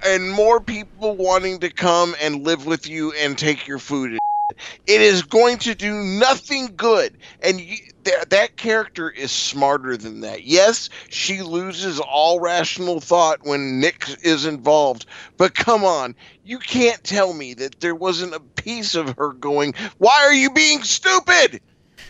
and 0.06 0.32
more 0.32 0.62
people 0.62 1.16
wanting 1.16 1.60
to 1.60 1.70
come 1.70 2.16
and 2.22 2.44
live 2.44 2.66
with 2.66 2.88
you 2.88 3.12
and 3.14 3.38
take 3.38 3.68
your 3.68 3.80
food. 3.80 4.18
And 4.60 4.88
It 4.88 5.02
is 5.02 5.22
going 5.22 5.58
to 5.60 5.76
do 5.76 5.94
nothing 5.94 6.74
good, 6.76 7.18
and 7.42 7.60
you, 7.60 7.78
that 8.04 8.30
that 8.30 8.58
character 8.58 9.10
is 9.10 9.32
smarter 9.32 9.98
than 9.98 10.22
that. 10.22 10.44
Yes, 10.44 10.90
she 11.10 11.42
loses 11.42 12.00
all 12.00 12.40
rational 12.40 13.00
thought 13.00 13.40
when 13.44 13.80
Nick 13.80 14.06
is 14.24 14.46
involved, 14.46 15.06
but 15.38 15.54
come 15.56 15.84
on, 15.84 16.16
you 16.44 16.60
can't 16.60 17.04
tell 17.04 17.34
me 17.34 17.54
that 17.56 17.80
there 17.80 17.96
wasn't 17.96 18.34
a 18.34 18.40
piece 18.40 18.96
of 18.96 19.16
her 19.18 19.34
going, 19.34 19.74
"Why 19.98 20.18
are 20.24 20.34
you 20.34 20.50
being 20.52 20.84
stupid?" 20.84 21.62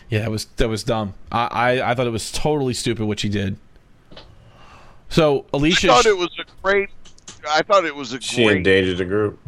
Yeah, 0.08 0.20
that 0.20 0.30
was 0.30 0.44
that 0.56 0.68
was 0.68 0.84
dumb. 0.84 1.14
I, 1.30 1.46
I 1.80 1.90
I 1.90 1.94
thought 1.94 2.06
it 2.06 2.10
was 2.10 2.32
totally 2.32 2.74
stupid 2.74 3.04
what 3.06 3.20
she 3.20 3.28
did. 3.28 3.56
So 5.08 5.46
Alicia, 5.52 5.90
I 5.90 5.94
thought 5.96 6.06
it 6.06 6.16
was 6.16 6.30
a 6.38 6.44
great. 6.62 6.90
I 7.48 7.62
thought 7.62 7.84
it 7.84 7.94
was 7.94 8.12
a 8.12 8.20
She 8.20 8.44
great. 8.44 8.58
endangered 8.58 8.98
the 8.98 9.04
group. 9.04 9.38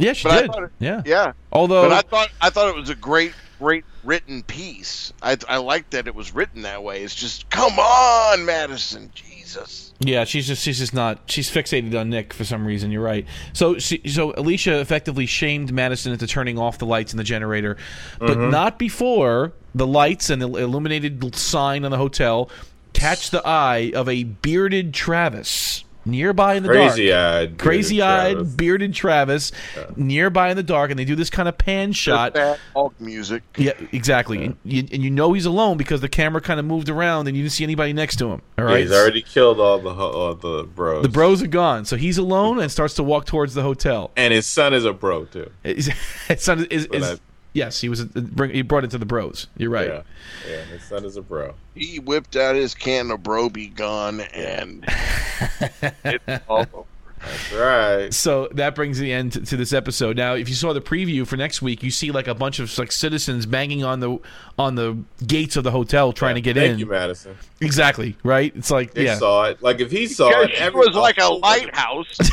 Yeah, 0.00 0.12
she 0.12 0.28
but 0.28 0.40
did. 0.52 0.64
it- 0.64 0.70
yeah. 0.78 1.02
Yeah, 1.04 1.32
Although 1.52 1.88
but 1.88 1.92
I 1.92 2.00
thought 2.08 2.28
I 2.40 2.50
thought 2.50 2.68
it 2.68 2.74
was 2.74 2.90
a 2.90 2.94
great, 2.94 3.32
great 3.58 3.84
written 4.04 4.42
piece. 4.42 5.12
I 5.22 5.36
I 5.48 5.58
like 5.58 5.90
that 5.90 6.06
it 6.06 6.14
was 6.14 6.34
written 6.34 6.62
that 6.62 6.82
way. 6.82 7.02
It's 7.02 7.14
just, 7.14 7.48
come 7.50 7.78
on, 7.78 8.44
Madison, 8.44 9.10
Jesus. 9.14 9.92
Yeah, 10.00 10.24
she's 10.24 10.46
just 10.46 10.62
she's 10.62 10.78
just 10.78 10.94
not 10.94 11.18
she's 11.26 11.50
fixated 11.50 11.98
on 11.98 12.08
Nick 12.08 12.32
for 12.32 12.44
some 12.44 12.64
reason. 12.66 12.90
You're 12.90 13.02
right. 13.02 13.26
So 13.52 13.78
she, 13.78 14.00
so 14.08 14.32
Alicia 14.36 14.80
effectively 14.80 15.26
shamed 15.26 15.72
Madison 15.72 16.12
into 16.12 16.26
turning 16.26 16.58
off 16.58 16.78
the 16.78 16.86
lights 16.86 17.12
in 17.12 17.16
the 17.18 17.24
generator, 17.24 17.76
but 18.18 18.30
Mm-hmm. 18.38 18.50
not 18.50 18.78
before 18.78 19.52
the 19.74 19.86
lights 19.86 20.30
and 20.30 20.40
the 20.40 20.48
illuminated 20.48 21.34
sign 21.34 21.84
on 21.84 21.90
the 21.90 21.98
hotel 21.98 22.48
catch 22.94 23.30
the 23.30 23.46
eye 23.46 23.92
of 23.94 24.08
a 24.08 24.24
bearded 24.24 24.94
Travis 24.94 25.84
nearby 26.10 26.54
in 26.54 26.62
the 26.62 26.72
dark. 26.72 26.92
Crazy 26.92 27.12
eyed. 27.12 27.58
Crazy 27.58 28.02
eyed, 28.02 28.56
bearded 28.56 28.92
Travis, 28.94 29.52
nearby 29.96 30.50
in 30.50 30.56
the 30.56 30.62
dark, 30.62 30.90
and 30.90 30.98
they 30.98 31.04
do 31.04 31.14
this 31.14 31.30
kind 31.30 31.48
of 31.48 31.56
pan 31.56 31.92
shot. 31.92 32.34
That 32.34 32.58
Hulk 32.74 33.00
music. 33.00 33.42
Yeah, 33.56 33.72
exactly. 33.92 34.44
And, 34.44 34.56
you, 34.64 34.80
and 34.92 35.02
you 35.02 35.10
know 35.10 35.32
he's 35.32 35.46
alone 35.46 35.76
because 35.76 36.00
the 36.00 36.08
camera 36.08 36.40
kind 36.40 36.58
of 36.60 36.66
moved 36.66 36.88
around 36.88 37.28
and 37.28 37.36
you 37.36 37.42
didn't 37.42 37.52
see 37.52 37.64
anybody 37.64 37.92
next 37.92 38.16
to 38.16 38.26
him. 38.30 38.42
All 38.58 38.64
right, 38.64 38.80
he's 38.80 38.92
already 38.92 39.22
killed 39.22 39.60
all 39.60 39.78
the 39.78 39.90
all 39.90 40.34
the 40.34 40.64
bros. 40.64 41.02
the 41.02 41.08
bros 41.08 41.42
are 41.42 41.46
gone, 41.46 41.84
so 41.84 41.96
he's 41.96 42.18
alone 42.18 42.60
and 42.60 42.70
starts 42.70 42.94
to 42.94 43.02
walk 43.02 43.26
towards 43.26 43.54
the 43.54 43.62
hotel. 43.62 44.10
and 44.16 44.32
his 44.34 44.46
son 44.46 44.74
is 44.74 44.84
a 44.84 44.92
bro 44.92 45.24
too. 45.26 45.50
His 45.62 45.90
his 46.28 46.42
son 46.42 46.66
is, 46.70 46.86
is 46.86 47.02
that- 47.10 47.20
yes, 47.52 47.80
he 47.80 47.88
was 47.88 48.04
bring- 48.04 48.50
he 48.52 48.62
brought 48.62 48.84
it 48.84 48.90
to 48.92 48.98
the 48.98 49.06
bros. 49.06 49.46
You're 49.56 49.70
right. 49.70 49.88
Yeah, 49.88 50.02
yeah. 50.48 50.62
His 50.64 50.82
son 50.82 51.04
is 51.04 51.16
a 51.16 51.22
bro. 51.22 51.54
He 51.74 51.98
whipped 51.98 52.36
out 52.36 52.54
his 52.54 52.74
can 52.74 53.10
of 53.10 53.20
Broby 53.22 53.74
gun 53.74 54.20
and 54.20 54.84
it's 56.04 56.44
all 56.48 56.60
over. 56.72 56.84
That's 57.22 57.52
right. 57.52 58.14
So 58.14 58.48
that 58.52 58.74
brings 58.74 58.98
the 58.98 59.12
end 59.12 59.32
to, 59.34 59.42
to 59.42 59.56
this 59.58 59.74
episode. 59.74 60.16
Now, 60.16 60.32
if 60.36 60.48
you 60.48 60.54
saw 60.54 60.72
the 60.72 60.80
preview 60.80 61.26
for 61.26 61.36
next 61.36 61.60
week, 61.60 61.82
you 61.82 61.90
see 61.90 62.10
like 62.12 62.26
a 62.28 62.34
bunch 62.34 62.60
of 62.60 62.76
like 62.78 62.90
citizens 62.90 63.44
banging 63.44 63.84
on 63.84 64.00
the 64.00 64.18
on 64.58 64.74
the 64.74 64.96
gates 65.26 65.56
of 65.56 65.64
the 65.64 65.70
hotel 65.70 66.14
trying 66.14 66.36
to 66.36 66.40
get 66.40 66.56
Thank 66.56 66.72
in. 66.72 66.78
you, 66.78 66.86
Madison. 66.86 67.36
Exactly 67.60 68.16
right. 68.24 68.56
It's 68.56 68.70
like 68.70 68.94
They 68.94 69.04
yeah, 69.04 69.16
saw 69.18 69.44
it. 69.44 69.62
Like 69.62 69.80
if 69.80 69.90
he 69.90 70.06
saw 70.06 70.30
Because 70.30 70.46
it, 70.58 70.62
it 70.62 70.74
was 70.74 70.94
like 70.94 71.18
a 71.18 71.24
whole 71.24 71.40
bunch 71.40 71.64
of- 71.64 71.66
lighthouse. 71.66 72.18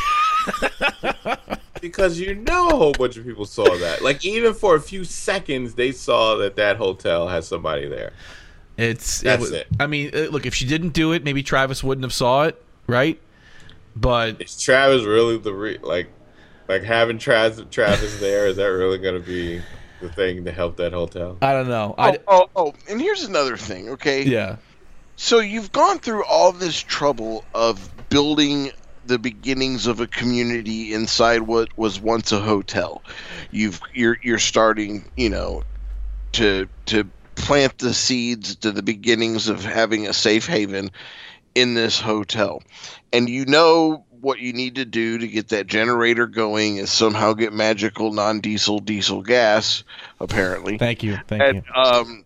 because 1.82 2.20
you 2.20 2.36
know 2.36 2.70
a 2.70 2.76
whole 2.76 2.94
bunch 2.94 3.18
of 3.18 3.26
people 3.26 3.46
saw 3.46 3.66
that. 3.78 4.02
Like 4.02 4.26
even 4.26 4.54
for 4.54 4.76
a 4.76 4.82
few 4.82 5.04
seconds, 5.04 5.76
they 5.76 5.92
saw 5.92 6.36
that 6.38 6.56
that 6.56 6.78
hotel 6.78 7.28
has 7.28 7.48
somebody 7.48 7.88
there. 7.88 8.14
It's 8.78 9.22
That's 9.22 9.42
was- 9.42 9.52
it. 9.52 9.68
I 9.80 9.88
mean, 9.88 10.12
uh, 10.14 10.28
look, 10.32 10.46
if 10.46 10.54
she 10.54 10.66
didn't 10.66 10.90
do 10.90 11.12
it, 11.14 11.24
maybe 11.24 11.44
Travis 11.44 11.84
wouldn't 11.84 12.06
have 12.06 12.14
saw 12.14 12.44
it, 12.44 12.62
right? 12.88 13.20
But 13.96 14.42
Is 14.42 14.62
Travis 14.62 15.04
really 15.04 15.38
the 15.38 15.54
re- 15.54 15.80
like 15.82 16.10
like 16.68 16.84
having 16.84 17.18
Travis 17.18 17.66
Travis 17.72 18.20
there? 18.20 18.48
Is 18.48 18.58
that 18.58 18.68
really 18.68 19.00
going 19.00 19.20
to 19.20 19.26
be 19.26 19.62
the 20.02 20.10
thing 20.10 20.46
to 20.46 20.52
help 20.52 20.78
that 20.78 20.94
hotel? 20.94 21.38
I 21.42 21.54
don't 21.54 21.68
know. 21.68 21.96
Oh, 21.98 22.18
oh, 22.28 22.50
oh, 22.56 22.74
and 22.90 23.02
here's 23.02 23.24
another 23.24 23.58
thing, 23.58 23.90
okay? 23.90 24.24
yeah. 24.24 24.58
So 25.16 25.40
you've 25.40 25.72
gone 25.72 25.98
through 25.98 26.24
all 26.26 26.52
this 26.52 26.80
trouble 26.80 27.44
of 27.56 27.90
building 28.10 28.72
the 29.08 29.20
beginnings 29.20 29.88
of 29.88 30.00
a 30.00 30.08
community 30.08 30.94
inside 30.94 31.42
what 31.42 31.70
was 31.78 32.00
once 32.00 32.32
a 32.32 32.40
hotel. 32.40 33.04
You've 33.52 33.82
you're 33.94 34.18
you're 34.22 34.40
starting, 34.40 35.10
you 35.16 35.30
know, 35.30 35.64
to 36.34 36.68
to 36.88 37.10
plant 37.36 37.78
the 37.78 37.94
seeds 37.94 38.56
to 38.58 38.72
the 38.72 38.84
beginnings 38.84 39.48
of 39.48 39.64
having 39.64 40.08
a 40.08 40.14
safe 40.14 40.48
haven 40.48 40.92
in 41.56 41.74
this 41.74 42.00
hotel. 42.00 42.62
And 43.14 43.30
you 43.30 43.46
know 43.46 44.06
what 44.22 44.40
you 44.40 44.54
need 44.54 44.76
to 44.76 44.86
do 44.86 45.18
to 45.18 45.28
get 45.28 45.50
that 45.50 45.68
generator 45.68 46.28
going 46.28 46.78
is 46.78 46.92
somehow 46.92 47.34
get 47.34 47.54
magical 47.54 48.12
non-diesel 48.12 48.80
diesel 48.80 49.22
gas 49.22 49.84
apparently 50.20 50.78
Thank 50.78 51.04
you. 51.04 51.18
Thank 51.28 51.44
and 51.44 51.56
you. 51.56 51.82
um 51.82 52.26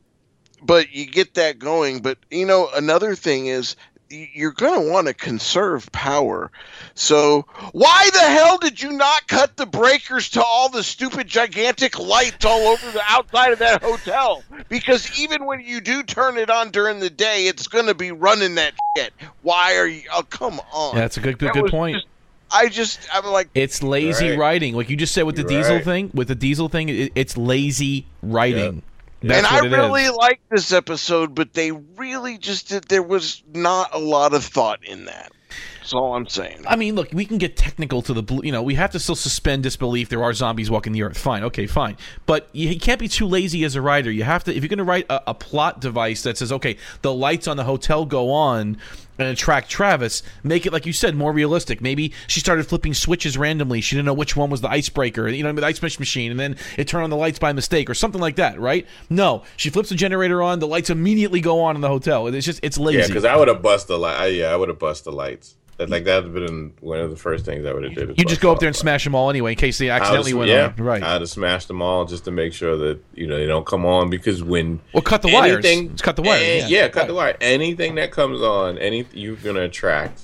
but 0.62 0.94
you 0.94 1.06
get 1.06 1.34
that 1.34 1.60
going 1.60 2.02
but 2.02 2.18
you 2.30 2.46
know 2.46 2.70
another 2.74 3.16
thing 3.16 3.48
is 3.48 3.76
you're 4.12 4.52
going 4.52 4.84
to 4.86 4.92
want 4.92 5.08
to 5.08 5.14
conserve 5.14 5.92
power 5.92 6.52
so 6.94 7.46
why 7.72 8.10
the 8.14 8.20
hell 8.20 8.58
did 8.58 8.82
you 8.82 8.92
not 8.92 9.28
cut 9.28 9.56
the 9.58 9.66
breakers 9.66 10.30
to 10.30 10.44
all 10.44 10.70
the 10.70 10.84
stupid 10.84 11.28
gigantic 11.28 11.98
lights 12.00 12.46
all 12.46 12.68
over 12.68 12.92
the 12.92 13.02
outside 13.08 13.54
of 13.54 13.60
that 13.60 13.82
hotel 13.82 14.44
because 14.70 15.10
even 15.20 15.46
when 15.46 15.62
you 15.62 15.80
do 15.82 16.04
turn 16.04 16.38
it 16.38 16.50
on 16.50 16.70
during 16.72 17.00
the 17.00 17.10
day 17.10 17.48
it's 17.48 17.68
going 17.68 17.86
to 17.88 17.96
be 17.96 18.12
running 18.12 18.56
that 18.56 18.74
shit 18.98 19.14
why 19.42 19.78
are 19.78 19.88
you 19.88 20.02
oh 20.14 20.24
come 20.24 20.60
on 20.74 20.96
Yeah, 20.96 21.02
that's 21.02 21.18
a 21.18 21.22
good 21.22 21.38
good, 21.40 21.50
That 21.50 21.62
good 21.62 21.72
point. 21.72 21.96
just- 21.96 22.08
i 22.54 22.68
just 22.68 23.00
i'm 23.14 23.26
like 23.28 23.48
It's 23.56 23.82
lazy 23.82 24.32
Right. 24.32 24.38
writing, 24.38 24.76
like 24.76 24.90
you 24.90 24.98
just 24.98 25.14
said 25.14 25.24
with 25.24 25.38
the 25.38 25.44
You're 25.44 25.62
diesel 25.62 25.76
right. 25.78 25.86
thing. 25.86 26.12
With 26.14 26.28
the 26.28 26.36
diesel 26.36 26.68
thing, 26.68 26.90
it, 26.90 27.12
it's 27.16 27.38
lazy 27.38 28.06
writing. 28.22 28.82
That's 29.22 29.38
and 29.38 29.48
I 29.48 29.60
it 29.66 29.72
is. 29.72 29.78
really 29.78 30.10
liked 30.10 30.50
this 30.50 30.72
episode, 30.72 31.36
but 31.36 31.54
they 31.54 31.72
really 31.72 32.38
just 32.38 32.70
did. 32.70 32.86
There 32.86 33.04
was 33.04 33.44
not 33.54 33.94
a 33.94 34.00
lot 34.00 34.34
of 34.34 34.44
thought 34.44 34.84
in 34.84 35.06
that. 35.06 35.32
That's 35.80 35.94
all 35.94 36.16
I'm 36.16 36.28
saying. 36.28 36.64
I 36.68 36.76
mean, 36.76 36.96
look, 36.96 37.10
we 37.12 37.26
can 37.26 37.38
get 37.38 37.58
technical 37.58 38.02
to 38.04 38.14
the, 38.14 38.24
bl- 38.24 38.46
you 38.46 38.52
know, 38.52 38.64
we 38.64 38.76
have 38.76 38.92
to 38.92 39.00
still 39.00 39.16
suspend 39.16 39.64
disbelief. 39.64 40.10
There 40.10 40.24
are 40.24 40.32
zombies 40.32 40.72
walking 40.72 40.94
the 40.94 41.04
earth. 41.04 41.18
Fine, 41.18 41.44
okay, 41.46 41.68
fine. 41.68 41.98
But 42.26 42.50
you, 42.52 42.70
you 42.70 42.80
can't 42.80 43.00
be 43.00 43.08
too 43.08 43.26
lazy 43.26 43.64
as 43.64 43.76
a 43.76 43.82
writer. 43.82 44.12
You 44.12 44.24
have 44.24 44.44
to, 44.46 44.56
if 44.56 44.64
you're 44.64 44.70
going 44.70 44.78
to 44.78 44.84
write 44.84 45.06
a, 45.10 45.32
a 45.32 45.34
plot 45.34 45.82
device 45.82 46.24
that 46.24 46.38
says, 46.38 46.52
okay, 46.52 46.78
the 47.02 47.14
lights 47.14 47.48
on 47.48 47.58
the 47.58 47.64
hotel 47.64 48.06
go 48.06 48.32
on 48.32 48.78
and 49.22 49.32
attract 49.32 49.70
Travis, 49.70 50.24
make 50.44 50.66
it 50.66 50.74
like 50.74 50.86
you 50.86 50.94
said, 50.94 51.16
more 51.16 51.32
realistic. 51.32 51.82
Maybe 51.82 52.14
she 52.28 52.40
started 52.40 52.66
flipping 52.68 52.94
switches 52.94 53.38
randomly. 53.38 53.82
She 53.82 53.96
didn't 53.96 54.06
know 54.06 54.14
which 54.14 54.36
one 54.36 54.50
was 54.50 54.62
the 54.62 54.70
icebreaker, 54.70 55.28
you 55.28 55.44
know, 55.44 55.52
the 55.54 55.66
ice 55.66 55.82
machine, 55.82 56.32
and 56.32 56.40
then 56.40 56.58
it 56.78 56.88
turned 56.88 57.04
on 57.04 57.10
the 57.10 57.18
lights 57.18 57.40
by 57.40 57.54
mistake 57.54 57.90
or 57.90 57.94
something 57.94 58.22
like 58.22 58.36
that, 58.38 58.60
right? 58.60 58.88
No, 59.10 59.44
she 59.58 59.70
flips 59.70 59.90
the 59.90 59.96
generator 59.96 60.42
on, 60.42 60.60
the 60.60 60.68
lights 60.68 60.90
immediately 60.90 61.42
go 61.42 61.62
on 61.62 61.76
in 61.76 61.82
the 61.82 61.88
hotel. 61.88 62.28
It's 62.28 62.46
just, 62.46 62.60
it's 62.64 62.78
lazy. 62.78 63.00
Yeah, 63.00 63.08
because 63.08 63.26
I 63.26 63.36
would 63.36 63.48
have 63.48 63.62
bust 63.62 63.88
the 63.88 63.98
light. 63.98 64.28
Yeah, 64.30 64.48
I 64.48 64.56
would 64.56 64.70
have 64.70 64.80
bust 64.80 65.04
the 65.04 65.12
lights. 65.12 65.56
Like 65.90 66.04
that 66.06 66.24
would 66.24 66.42
have 66.42 66.48
been 66.48 66.74
one 66.80 67.00
of 67.00 67.10
the 67.10 67.16
first 67.16 67.46
things 67.46 67.66
I 67.66 67.74
would 67.74 67.84
have 67.84 67.96
did. 67.96 68.18
you 68.18 68.26
just 68.26 68.42
go 68.42 68.52
up 68.52 68.60
there 68.60 68.68
and 68.68 68.76
smash 68.76 69.04
them 69.04 69.16
all 69.16 69.30
anyway 69.30 69.52
in 69.52 69.58
case 69.58 69.78
they 69.78 69.90
accidentally 69.90 70.34
went 70.34 70.50
would've- 70.50 70.80
on. 70.80 70.86
Right. 70.86 71.04
I'd 71.04 71.22
have 71.22 71.30
smashed 71.30 71.68
them 71.68 71.82
all 71.82 72.06
just 72.06 72.26
to 72.26 72.32
make 72.32 72.54
sure 72.54 72.76
that 72.78 73.00
you 73.14 73.28
know 73.28 73.38
they 73.38 73.46
don't 73.48 73.66
come 73.66 73.86
on 73.86 74.10
because 74.10 74.44
when 74.44 74.80
Well, 74.94 75.02
cut 75.02 75.22
the 75.22 75.32
wires. 75.34 75.64
anything, 75.66 75.90
Let's 75.90 76.02
cut 76.02 76.16
the 76.16 76.22
wires. 76.22 76.42
eh, 76.44 76.58
yeah. 76.60 76.68
yeah, 76.68 76.88
cut 76.90 77.08
the 77.08 77.14
wire. 77.14 77.36
Anything 77.42 77.96
that 77.96 78.12
comes 78.12 78.42
on, 78.42 78.78
any 78.78 79.06
you're 79.14 79.36
gonna 79.38 79.62
attract. 79.62 80.20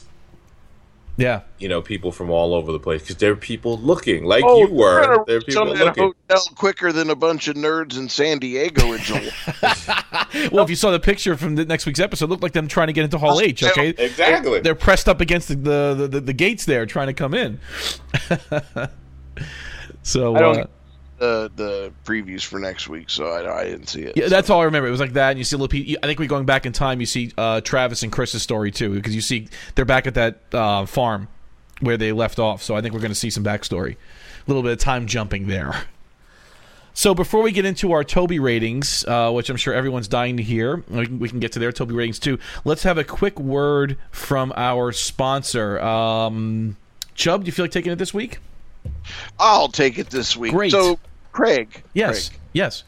Yeah. 1.18 1.42
You 1.58 1.68
know, 1.68 1.82
people 1.82 2.12
from 2.12 2.30
all 2.30 2.54
over 2.54 2.72
the 2.72 2.80
place 2.80 3.02
because 3.02 3.16
there 3.18 3.32
are 3.32 3.36
people 3.36 3.78
looking 3.80 4.24
like 4.24 4.44
oh, 4.46 4.60
you 4.60 4.68
were. 4.68 5.02
we're 5.02 5.06
gonna 5.06 5.24
There 5.26 5.38
are 5.38 5.42
people 5.42 5.74
that 5.74 5.86
looking. 5.86 6.14
hotel 6.30 6.44
quicker 6.56 6.92
than 6.92 7.10
a 7.10 7.16
bunch 7.16 7.48
of 7.48 7.56
nerds 7.56 7.98
in 7.98 8.08
San 8.08 8.38
Diego 8.38 8.94
in 8.94 9.00
July. 9.00 9.32
Well, 10.52 10.64
if 10.64 10.70
you 10.70 10.76
saw 10.76 10.92
the 10.92 11.00
picture 11.00 11.36
from 11.38 11.56
the 11.56 11.66
next 11.66 11.86
week's 11.86 12.00
episode, 12.00 12.26
it 12.26 12.30
looked 12.30 12.44
like 12.44 12.52
them 12.52 12.68
trying 12.68 12.88
to 12.88 12.94
get 12.94 13.06
into 13.06 13.18
Hall 13.18 13.42
H. 13.42 13.64
Okay. 13.64 13.90
Exactly. 13.98 14.60
They're 14.60 14.76
pressed 14.76 15.10
up 15.10 15.22
against 15.22 15.48
the 15.48 15.56
the, 15.56 16.08
the, 16.08 16.22
the 16.22 16.34
gates 16.34 16.66
there, 16.66 16.86
trying 16.86 17.08
to 17.08 17.14
come 17.14 17.34
in. 17.34 17.60
so 20.04 20.36
I 20.36 20.40
don't 20.40 20.60
uh, 20.60 20.68
the 21.18 21.52
the 21.56 21.94
previews 22.06 22.44
for 22.44 22.60
next 22.60 22.88
week, 22.88 23.10
so 23.10 23.28
I, 23.28 23.62
I 23.62 23.64
didn't 23.66 23.88
see 23.88 24.02
it. 24.02 24.16
yeah, 24.16 24.28
that's 24.28 24.50
all 24.50 24.62
I 24.62 24.66
remember. 24.66 24.88
It 24.88 24.92
was 24.92 25.00
like 25.00 25.14
that, 25.14 25.32
and 25.32 25.38
you 25.38 25.44
see 25.44 25.56
a 25.56 25.60
little. 25.60 25.68
pe- 25.72 25.96
I 26.02 26.06
think 26.08 26.20
we're 26.20 26.28
going 26.28 26.46
back 26.46 26.66
in 26.66 26.74
time. 26.74 27.00
You 27.00 27.06
see 27.06 27.32
uh, 27.38 27.62
Travis 27.62 28.04
and 28.04 28.12
Chris's 28.12 28.42
story 28.44 28.72
too, 28.72 28.94
because 28.94 29.16
you 29.16 29.22
see 29.22 29.48
they're 29.76 29.86
back 29.86 30.08
at 30.08 30.14
that 30.16 30.42
uh, 30.54 30.86
farm 30.86 31.28
where 31.80 31.98
they 31.98 32.12
left 32.12 32.40
off. 32.40 32.64
So 32.64 32.76
I 32.76 32.82
think 32.82 32.94
we're 32.94 33.02
going 33.02 33.12
to 33.12 33.16
see 33.16 33.30
some 33.30 33.44
backstory, 33.44 33.94
a 33.94 33.98
little 34.48 34.64
bit 34.64 34.72
of 34.72 34.80
time 34.80 35.08
jumping 35.08 35.48
there. 35.48 35.84
So 36.94 37.14
before 37.14 37.44
we 37.44 37.52
get 37.52 37.64
into 37.64 37.92
our 37.92 38.04
Toby 38.04 38.40
ratings, 38.40 39.06
uh, 39.08 39.32
which 39.32 39.52
I'm 39.52 39.58
sure 39.58 39.72
everyone's 39.72 40.08
dying 40.08 40.38
to 40.38 40.44
hear, 40.44 40.84
we 40.90 41.06
can, 41.06 41.20
we 41.20 41.30
can 41.30 41.40
get 41.40 41.52
to 41.52 41.60
their 41.60 41.72
Toby 41.72 41.94
ratings 41.94 42.18
too. 42.18 42.40
Let's 42.66 42.82
have 42.82 42.98
a 42.98 43.04
quick 43.04 43.40
word 43.40 43.98
from 44.10 44.52
our 44.56 44.92
sponsor. 44.92 45.80
Um, 45.80 46.76
Chubb, 47.14 47.44
do 47.44 47.46
you 47.46 47.52
feel 47.52 47.66
like 47.66 47.72
taking 47.72 47.92
it 47.92 47.98
this 48.00 48.16
week? 48.16 48.40
I'll 49.40 49.70
take 49.70 49.98
it 50.00 50.10
this 50.10 50.36
week. 50.38 50.54
Great. 50.54 50.72
So, 50.72 51.00
Craig. 51.32 51.84
Yes. 51.94 52.30
Craig, 52.30 52.40
Yes. 52.54 52.84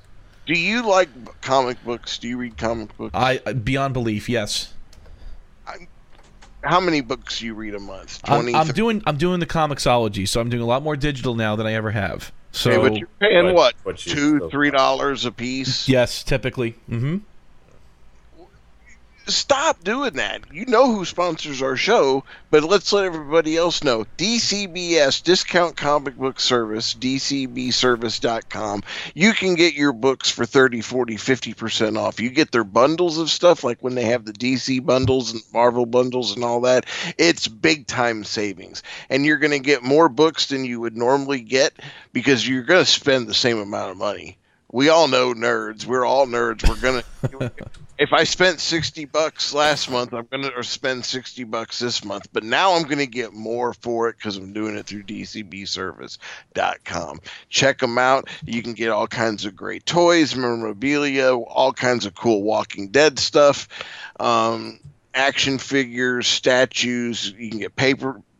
do 0.46 0.54
you 0.54 0.88
like 0.88 1.10
comic 1.42 1.84
books? 1.84 2.18
Do 2.18 2.28
you 2.28 2.38
read 2.38 2.58
comic 2.58 2.96
books? 2.98 3.12
I 3.14 3.42
uh, 3.46 3.54
beyond 3.54 3.94
belief. 3.94 4.28
Yes. 4.30 4.74
How 6.62 6.82
many 6.82 7.00
books 7.00 7.40
do 7.40 7.46
you 7.46 7.54
read 7.54 7.74
a 7.74 7.80
month? 7.80 8.20
I'm, 8.26 8.54
I'm 8.54 8.68
doing 8.68 9.02
I'm 9.06 9.16
doing 9.18 9.40
the 9.40 9.46
Comixology, 9.46 10.28
so 10.28 10.42
I'm 10.42 10.50
doing 10.50 10.62
a 10.62 10.66
lot 10.66 10.84
more 10.84 10.98
digital 10.98 11.34
now 11.36 11.56
than 11.56 11.66
I 11.66 11.74
ever 11.74 11.92
have. 11.92 12.34
So 12.52 12.72
Okay, 12.72 12.82
but 12.90 12.98
you're 12.98 13.08
paying 13.20 13.46
What- 13.46 13.56
what? 13.56 13.76
what 13.84 13.98
Two, 13.98 14.50
three 14.50 14.70
dollars 14.72 15.24
a 15.26 15.32
piece. 15.32 15.88
yes, 15.88 16.22
typically. 16.24 16.72
hmm 16.90 17.20
stop 19.32 19.84
doing 19.84 20.14
that. 20.14 20.42
You 20.52 20.66
know 20.66 20.94
who 20.94 21.06
sponsors 21.06 21.62
our 21.62 21.76
show, 21.76 22.24
but 22.50 22.64
let's 22.64 22.92
let 22.92 23.06
everybody 23.06 23.56
else 23.56 23.84
know. 23.84 24.06
DCBS, 24.18 25.24
Discount 25.24 25.78
Comic 25.78 26.18
Book 26.18 26.40
Service, 26.40 26.96
DCBService.com. 26.96 28.84
You 29.14 29.34
can 29.34 29.56
get 29.56 29.76
your 29.76 29.94
books 29.94 30.32
for 30.32 30.46
30, 30.46 30.82
40, 30.82 31.16
50% 31.16 31.98
off. 31.98 32.20
You 32.20 32.30
get 32.32 32.52
their 32.52 32.64
bundles 32.64 33.18
of 33.18 33.30
stuff, 33.30 33.64
like 33.64 33.84
when 33.84 33.96
they 33.96 34.06
have 34.06 34.26
the 34.26 34.34
DC 34.34 34.84
bundles 34.84 35.32
and 35.32 35.44
Marvel 35.54 35.86
bundles 35.86 36.36
and 36.36 36.44
all 36.44 36.62
that. 36.62 36.86
It's 37.18 37.48
big 37.48 37.86
time 37.86 38.24
savings. 38.24 38.82
And 39.10 39.26
you're 39.26 39.38
going 39.38 39.52
to 39.52 39.60
get 39.60 39.84
more 39.84 40.10
books 40.10 40.48
than 40.48 40.66
you 40.66 40.80
would 40.80 40.98
normally 40.98 41.42
get 41.42 41.74
because 42.14 42.48
you're 42.48 42.64
going 42.64 42.84
to 42.84 42.92
spend 42.92 43.28
the 43.28 43.36
same 43.36 43.60
amount 43.60 43.92
of 43.92 43.98
money. 43.98 44.39
We 44.72 44.90
all 44.90 45.08
know 45.08 45.34
nerds. 45.34 45.86
We're 45.86 46.06
all 46.06 46.28
nerds. 46.28 46.68
We're 46.68 46.80
going 46.80 47.02
to. 47.50 47.52
if 47.98 48.14
I 48.14 48.24
spent 48.24 48.60
60 48.60 49.06
bucks 49.06 49.52
last 49.54 49.90
month, 49.90 50.14
I'm 50.14 50.28
going 50.28 50.44
to 50.44 50.64
spend 50.64 51.06
60 51.06 51.46
bucks 51.46 51.80
this 51.80 52.06
month. 52.06 52.28
But 52.32 52.44
now 52.44 52.74
I'm 52.74 52.84
going 52.84 53.00
to 53.00 53.08
get 53.08 53.34
more 53.34 53.74
for 53.74 54.10
it 54.10 54.18
because 54.18 54.38
I'm 54.38 54.54
doing 54.54 54.78
it 54.78 54.86
through 54.86 55.02
DCBService.com. 55.04 57.20
Check 57.50 57.80
them 57.80 57.98
out. 57.98 58.30
You 58.46 58.62
can 58.62 58.74
get 58.74 58.90
all 58.90 59.08
kinds 59.08 59.46
of 59.46 59.56
great 59.56 59.88
toys, 59.88 60.36
memorabilia, 60.36 61.36
all 61.36 61.74
kinds 61.74 62.06
of 62.06 62.14
cool 62.14 62.44
Walking 62.44 62.90
Dead 62.90 63.18
stuff, 63.18 63.68
um, 64.20 64.80
action 65.16 65.58
figures, 65.58 66.28
statues. 66.28 67.32
You 67.32 67.50
can 67.50 67.58
get 67.60 67.76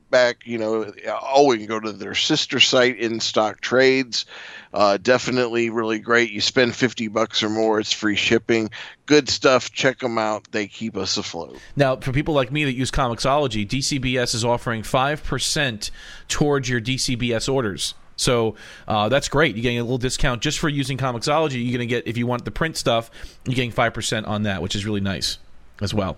paperback. 0.10 0.46
You 0.46 0.58
know, 0.58 0.92
oh, 1.22 1.48
we 1.48 1.58
can 1.58 1.68
go 1.68 1.80
to 1.80 1.92
their 1.92 2.16
sister 2.16 2.60
site, 2.60 2.98
In 2.98 3.20
Stock 3.20 3.62
Trades. 3.62 4.26
Uh, 4.74 4.98
definitely 4.98 5.70
really 5.70 6.00
great. 6.00 6.32
You 6.32 6.42
spend 6.42 6.76
50 6.76 7.08
bucks 7.08 7.42
or 7.42 7.50
more, 7.50 7.80
it's 7.80 7.94
free 7.94 8.16
shipping. 8.16 8.70
Good 9.06 9.30
stuff. 9.30 9.72
Check 9.72 10.00
them 10.00 10.18
out. 10.18 10.52
They 10.52 10.68
keep 10.68 10.96
us 10.96 11.18
afloat. 11.18 11.58
Now, 11.76 11.96
for 11.96 12.12
people 12.12 12.34
like 12.34 12.52
me 12.52 12.66
that 12.66 12.74
use 12.74 12.92
Comixology, 12.92 13.68
DCBS 13.68 14.36
is 14.36 14.46
offering 14.46 14.84
5% 14.84 15.92
towards 16.28 16.70
your 16.70 16.80
DCBS 16.80 17.52
orders. 17.52 17.96
So 18.16 18.56
uh, 18.88 19.10
that's 19.10 19.30
great. 19.30 19.56
You're 19.56 19.64
getting 19.64 19.80
a 19.80 19.84
little 19.84 19.98
discount 19.98 20.42
just 20.42 20.60
for 20.60 20.70
using 20.70 20.98
Comixology. 20.98 21.64
You're 21.64 21.78
going 21.78 21.80
to 21.80 21.86
get, 21.88 22.06
if 22.06 22.18
you 22.18 22.28
want 22.28 22.46
the 22.46 22.52
print 22.52 22.78
stuff, 22.78 23.10
you're 23.46 23.56
getting 23.56 23.72
5% 23.72 24.28
on 24.28 24.44
that, 24.44 24.62
which 24.62 24.76
is 24.76 24.86
really 24.86 25.02
nice 25.02 25.40
as 25.82 25.94
well. 25.94 26.18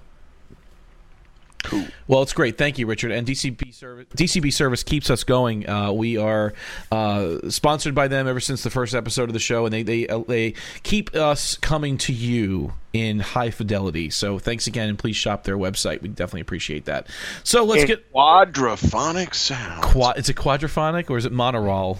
Cool. 1.63 1.85
Well, 2.07 2.21
it's 2.23 2.33
great. 2.33 2.57
Thank 2.57 2.79
you, 2.79 2.87
Richard. 2.87 3.11
And 3.11 3.27
DCB 3.27 3.73
service, 3.73 4.07
DCB 4.15 4.51
service 4.51 4.83
keeps 4.83 5.09
us 5.09 5.23
going. 5.23 5.69
Uh, 5.69 5.91
we 5.91 6.17
are 6.17 6.53
uh, 6.91 7.37
sponsored 7.49 7.93
by 7.93 8.07
them 8.07 8.27
ever 8.27 8.39
since 8.39 8.63
the 8.63 8.69
first 8.69 8.95
episode 8.95 9.29
of 9.29 9.33
the 9.33 9.39
show, 9.39 9.65
and 9.65 9.73
they 9.73 9.83
they 9.83 10.07
uh, 10.07 10.19
they 10.27 10.55
keep 10.83 11.15
us 11.15 11.55
coming 11.57 11.97
to 11.99 12.13
you 12.13 12.73
in 12.93 13.19
high 13.19 13.51
fidelity. 13.51 14.09
So 14.09 14.39
thanks 14.39 14.65
again, 14.67 14.89
and 14.89 14.97
please 14.97 15.15
shop 15.15 15.43
their 15.43 15.57
website. 15.57 16.01
We 16.01 16.09
definitely 16.09 16.41
appreciate 16.41 16.85
that. 16.85 17.07
So 17.43 17.63
let's 17.63 17.85
get 17.85 18.11
quadraphonic 18.11 19.33
sound. 19.35 19.83
qua- 19.83 20.13
is 20.17 20.29
it 20.29 20.35
quadraphonic 20.35 21.09
or 21.09 21.17
is 21.17 21.25
it 21.25 21.31
monorail? 21.31 21.99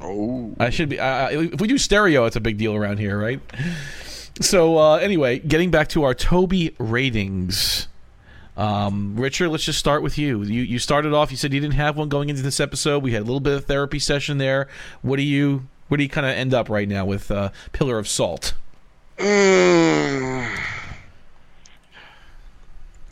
oh. 0.00 0.54
I 0.58 0.70
should 0.70 0.88
be. 0.88 0.96
If 0.98 1.60
we 1.60 1.68
do 1.68 1.78
stereo, 1.78 2.24
it's 2.24 2.36
a 2.36 2.40
big 2.40 2.58
deal 2.58 2.74
around 2.74 2.98
here, 2.98 3.18
right? 3.18 3.40
So 4.40 4.76
uh, 4.78 4.96
anyway, 4.96 5.38
getting 5.38 5.70
back 5.70 5.88
to 5.90 6.02
our 6.02 6.14
Toby 6.14 6.74
ratings. 6.78 7.86
Um, 8.56 9.16
Richard, 9.16 9.48
let's 9.48 9.64
just 9.64 9.78
start 9.78 10.02
with 10.02 10.18
you. 10.18 10.42
You 10.42 10.62
you 10.62 10.78
started 10.78 11.14
off. 11.14 11.30
You 11.30 11.36
said 11.36 11.52
you 11.52 11.60
didn't 11.60 11.74
have 11.74 11.96
one 11.96 12.08
going 12.08 12.28
into 12.28 12.42
this 12.42 12.60
episode. 12.60 13.02
We 13.02 13.12
had 13.12 13.22
a 13.22 13.24
little 13.24 13.40
bit 13.40 13.54
of 13.54 13.64
therapy 13.64 13.98
session 13.98 14.38
there. 14.38 14.68
What 15.00 15.16
do 15.16 15.22
you 15.22 15.68
what 15.88 15.96
do 15.96 16.02
you 16.02 16.08
kind 16.08 16.26
of 16.26 16.32
end 16.32 16.52
up 16.52 16.68
right 16.68 16.88
now 16.88 17.04
with 17.04 17.30
uh, 17.30 17.50
Pillar 17.72 17.98
of 17.98 18.08
Salt? 18.08 18.54
Mm. 19.18 20.58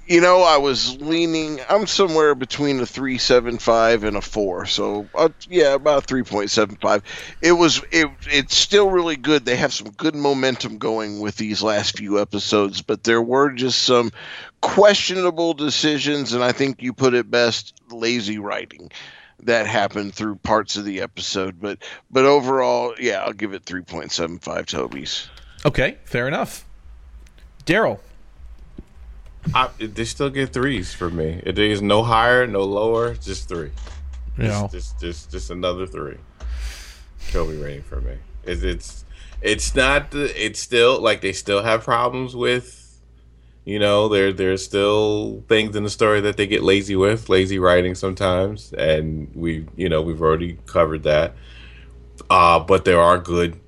You 0.06 0.20
know, 0.20 0.42
I 0.42 0.56
was 0.56 1.00
leaning. 1.00 1.60
I'm 1.68 1.86
somewhere 1.86 2.34
between 2.34 2.80
a 2.80 2.86
three 2.86 3.16
seven 3.16 3.58
five 3.58 4.02
and 4.02 4.16
a 4.16 4.20
four. 4.20 4.66
So, 4.66 5.08
uh, 5.14 5.28
yeah, 5.48 5.74
about 5.74 6.04
three 6.04 6.24
point 6.24 6.50
seven 6.50 6.76
five. 6.82 7.04
It 7.42 7.52
was. 7.52 7.80
It. 7.92 8.08
It's 8.28 8.56
still 8.56 8.90
really 8.90 9.16
good. 9.16 9.44
They 9.44 9.54
have 9.54 9.72
some 9.72 9.90
good 9.90 10.16
momentum 10.16 10.78
going 10.78 11.20
with 11.20 11.36
these 11.36 11.62
last 11.62 11.96
few 11.96 12.20
episodes, 12.20 12.82
but 12.82 13.04
there 13.04 13.22
were 13.22 13.50
just 13.52 13.82
some 13.82 14.10
questionable 14.60 15.54
decisions, 15.54 16.32
and 16.32 16.42
I 16.44 16.52
think 16.52 16.82
you 16.82 16.92
put 16.92 17.14
it 17.14 17.30
best: 17.30 17.74
lazy 17.90 18.38
writing 18.38 18.90
that 19.42 19.66
happened 19.66 20.14
through 20.14 20.36
parts 20.36 20.76
of 20.76 20.84
the 20.84 21.00
episode. 21.00 21.60
But, 21.60 21.78
but 22.10 22.24
overall, 22.26 22.94
yeah, 22.98 23.22
I'll 23.24 23.32
give 23.32 23.54
it 23.54 23.64
three 23.64 23.82
point 23.82 24.12
seven 24.12 24.38
five. 24.38 24.66
Toby's. 24.66 25.28
Okay, 25.64 25.98
fair 26.04 26.26
enough. 26.28 26.64
Daryl, 27.66 28.00
I, 29.54 29.68
they 29.78 30.04
still 30.04 30.30
get 30.30 30.52
threes 30.52 30.92
for 30.94 31.10
me. 31.10 31.40
It 31.44 31.58
is 31.58 31.82
no 31.82 32.02
higher, 32.02 32.46
no 32.46 32.64
lower, 32.64 33.14
just 33.14 33.48
three. 33.48 33.70
you 34.38 34.44
know, 34.44 34.68
Just, 34.72 34.98
just, 34.98 35.00
just, 35.00 35.30
just 35.32 35.50
another 35.50 35.86
three. 35.86 36.16
Toby 37.30 37.56
rating 37.58 37.82
for 37.82 38.00
me. 38.00 38.14
It's, 38.44 38.62
it's, 38.62 39.04
it's 39.42 39.74
not. 39.74 40.10
the- 40.10 40.32
It's 40.46 40.58
still 40.58 41.00
like 41.00 41.20
they 41.20 41.32
still 41.32 41.62
have 41.62 41.84
problems 41.84 42.34
with. 42.34 42.79
You 43.70 43.78
know, 43.78 44.08
there 44.08 44.32
there's 44.32 44.64
still 44.64 45.44
things 45.46 45.76
in 45.76 45.84
the 45.84 45.90
story 45.90 46.20
that 46.22 46.36
they 46.36 46.48
get 46.48 46.64
lazy 46.64 46.96
with, 46.96 47.28
lazy 47.28 47.60
writing 47.60 47.94
sometimes, 47.94 48.72
and 48.72 49.30
we, 49.32 49.64
you 49.76 49.88
know, 49.88 50.02
we've 50.02 50.20
already 50.20 50.58
covered 50.66 51.04
that. 51.04 51.36
Uh, 52.28 52.58
but 52.58 52.84
there 52.84 53.00
are 53.00 53.16
good 53.16 53.60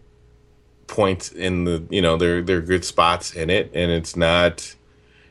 points 0.88 1.30
in 1.30 1.62
the, 1.62 1.84
you 1.88 2.02
know, 2.02 2.16
there 2.16 2.42
there 2.42 2.58
are 2.58 2.62
good 2.62 2.84
spots 2.84 3.34
in 3.34 3.48
it, 3.48 3.70
and 3.74 3.92
it's 3.92 4.16
not 4.16 4.74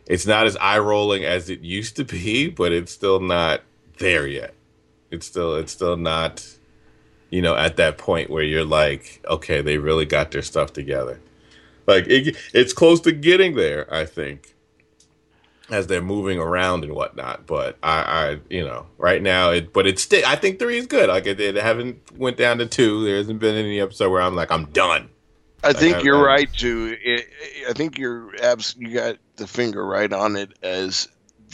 it's 0.06 0.26
not 0.26 0.45
as 0.45 0.56
eye 0.56 0.80
rolling 0.80 1.26
as 1.26 1.49
it 1.49 1.60
used 1.60 1.98
to 1.98 2.06
be, 2.06 2.48
but 2.61 2.72
it's 2.72 2.93
still 2.93 3.19
not 3.19 3.64
there 3.98 4.26
yet. 4.26 4.53
It's 5.10 5.26
still 5.26 5.57
it's 5.57 5.73
still 5.73 5.98
not 5.98 6.48
you 7.30 7.41
know 7.41 7.57
at 7.57 7.76
that 7.76 7.98
point 7.98 8.30
where 8.30 8.43
you're 8.43 8.64
like, 8.64 9.22
okay, 9.27 9.60
they 9.60 9.77
really 9.77 10.06
got 10.06 10.31
their 10.31 10.41
stuff 10.41 10.72
together. 10.72 11.19
Like 11.88 12.07
it, 12.07 12.38
it's 12.53 12.72
close 12.72 13.02
to 13.02 13.11
getting 13.11 13.56
there, 13.56 13.93
I 13.93 14.06
think, 14.06 14.51
as 15.72 15.88
they're 15.88 16.02
moving 16.02 16.38
around 16.39 16.84
and 16.84 16.93
whatnot. 16.93 17.48
But 17.48 17.77
I, 17.81 18.02
I 18.02 18.39
you 18.49 18.64
know, 18.64 18.85
right 18.98 19.22
now, 19.22 19.52
it 19.52 19.73
but 19.73 19.88
it's 19.88 20.02
still 20.03 20.23
I 20.26 20.35
think 20.35 20.60
three 20.60 20.77
is 20.77 20.88
good. 20.88 21.10
Like 21.10 21.26
it, 21.26 21.39
it 21.39 21.56
haven't 21.56 21.99
went 22.18 22.38
down 22.38 22.57
to 22.60 22.65
two. 22.65 23.03
There 23.06 23.18
hasn't 23.18 23.39
been 23.39 23.56
any 23.56 23.80
episode 23.80 24.10
where 24.11 24.22
I'm 24.22 24.35
like 24.35 24.52
I'm 24.52 24.65
done. 24.65 25.10
I 25.64 25.73
think 25.73 25.98
I- 25.98 26.02
you're 26.02 26.30
I- 26.30 26.34
right 26.35 26.53
too. 26.53 26.98
It, 27.02 27.27
I 27.69 27.73
think 27.73 27.98
you're 27.98 28.34
abs- 28.41 28.76
you 28.77 28.93
got 28.93 29.18
the 29.35 29.48
finger 29.48 29.85
right 29.85 30.11
on 30.11 30.35
it 30.35 30.52
as 30.61 31.07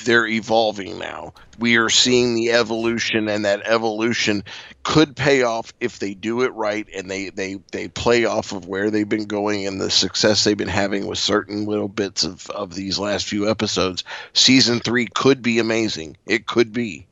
they're 0.05 0.27
evolving 0.27 0.99
now. 0.99 1.33
We 1.59 1.77
are 1.77 1.89
seeing 1.89 2.35
the 2.35 2.51
evolution, 2.51 3.27
and 3.27 3.45
that 3.45 3.61
evolution 3.65 4.43
could 4.87 5.17
pay 5.17 5.43
off 5.43 5.73
if 5.81 5.99
they 5.99 6.13
do 6.13 6.43
it 6.43 6.53
right 6.53 6.87
and 6.95 7.11
they 7.11 7.29
they 7.29 7.59
they 7.73 7.89
play 7.89 8.23
off 8.23 8.53
of 8.53 8.69
where 8.69 8.89
they've 8.89 9.09
been 9.09 9.25
going 9.25 9.67
and 9.67 9.81
the 9.81 9.91
success 9.91 10.45
they've 10.45 10.55
been 10.55 10.69
having 10.69 11.07
with 11.07 11.17
certain 11.19 11.65
little 11.65 11.89
bits 11.89 12.23
of 12.23 12.49
of 12.51 12.73
these 12.73 12.97
last 12.97 13.27
few 13.27 13.49
episodes. 13.49 14.05
Season 14.31 14.79
three 14.79 15.05
could 15.05 15.41
be 15.41 15.59
amazing. 15.59 16.15
It 16.25 16.47
could 16.47 16.71
be. 16.71 17.05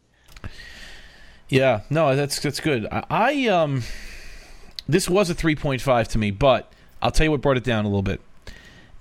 Yeah, 1.50 1.82
no, 1.90 2.16
that's 2.16 2.40
that's 2.40 2.62
good. 2.62 2.88
I, 2.90 3.04
I 3.10 3.48
um, 3.48 3.84
this 4.88 5.10
was 5.10 5.30
a 5.30 5.34
three 5.34 5.58
point 5.58 5.82
five 5.82 6.08
to 6.10 6.18
me, 6.18 6.32
but 6.32 6.72
I'll 7.02 7.12
tell 7.12 7.26
you 7.26 7.32
what 7.32 7.42
brought 7.42 7.58
it 7.58 7.66
down 7.66 7.84
a 7.84 7.90
little 7.90 8.02
bit. 8.02 8.22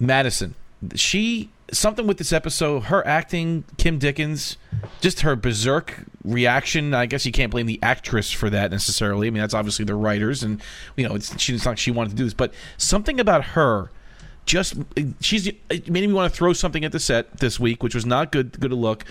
Madison, 0.01 0.57
she 0.97 1.49
something 1.73 2.07
with 2.07 2.19
this 2.19 2.33
episode, 2.33 2.85
her 2.85 3.07
acting, 3.07 3.65
Kim 3.79 3.99
Dickens, 3.99 4.57
just 5.01 5.21
her 5.21 5.37
berserk 5.37 6.05
reaction. 6.25 6.95
I 6.95 7.07
guess 7.07 7.25
you 7.27 7.33
can't 7.33 7.51
blame 7.51 7.67
the 7.67 7.79
actress 7.83 8.31
for 8.31 8.51
that 8.51 8.71
necessarily. 8.71 9.29
I 9.29 9.31
mean, 9.31 9.41
that's 9.41 9.55
obviously 9.55 9.85
the 9.85 9.95
writers, 9.95 10.43
and 10.43 10.61
you 10.97 11.09
know, 11.09 11.15
it's 11.15 11.39
she, 11.41 11.55
it's 11.55 11.65
not 11.65 11.79
she 11.79 11.91
wanted 11.91 12.11
to 12.11 12.17
do 12.17 12.25
this, 12.25 12.35
but 12.35 12.53
something 12.77 13.21
about 13.21 13.45
her 13.45 13.91
just 14.47 14.75
she's 15.21 15.47
it 15.47 15.91
made 15.91 16.07
me 16.07 16.13
want 16.13 16.31
to 16.31 16.37
throw 16.37 16.53
something 16.53 16.85
at 16.85 16.93
the 16.93 17.01
set 17.01 17.39
this 17.39 17.59
week, 17.59 17.83
which 17.83 17.95
was 17.95 18.07
not 18.07 18.33
good 18.33 18.59
good 18.61 18.71
to 18.71 18.77
look. 18.77 19.05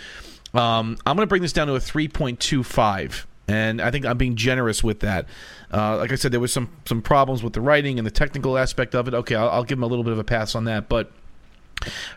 Um, 0.53 0.97
I'm 1.05 1.15
going 1.15 1.25
to 1.25 1.29
bring 1.29 1.41
this 1.41 1.53
down 1.53 1.65
to 1.65 1.73
a 1.73 1.79
3.25, 1.79 3.25
and 3.47 3.81
I 3.81 3.89
think 3.89 4.05
I'm 4.05 4.19
being 4.19 4.35
generous 4.35 4.83
with 4.83 4.99
that. 4.99 5.25
Uh, 5.73 5.97
like 5.97 6.11
I 6.11 6.15
said, 6.15 6.31
there 6.31 6.39
was 6.39 6.53
some 6.53 6.69
some 6.85 7.01
problems 7.01 7.41
with 7.41 7.53
the 7.53 7.61
writing 7.61 7.97
and 7.97 8.05
the 8.05 8.11
technical 8.11 8.57
aspect 8.57 8.93
of 8.93 9.07
it. 9.07 9.13
Okay, 9.13 9.35
I'll, 9.35 9.49
I'll 9.49 9.63
give 9.63 9.79
him 9.79 9.83
a 9.83 9.87
little 9.87 10.03
bit 10.03 10.13
of 10.13 10.19
a 10.19 10.23
pass 10.23 10.53
on 10.53 10.65
that, 10.65 10.89
but 10.89 11.11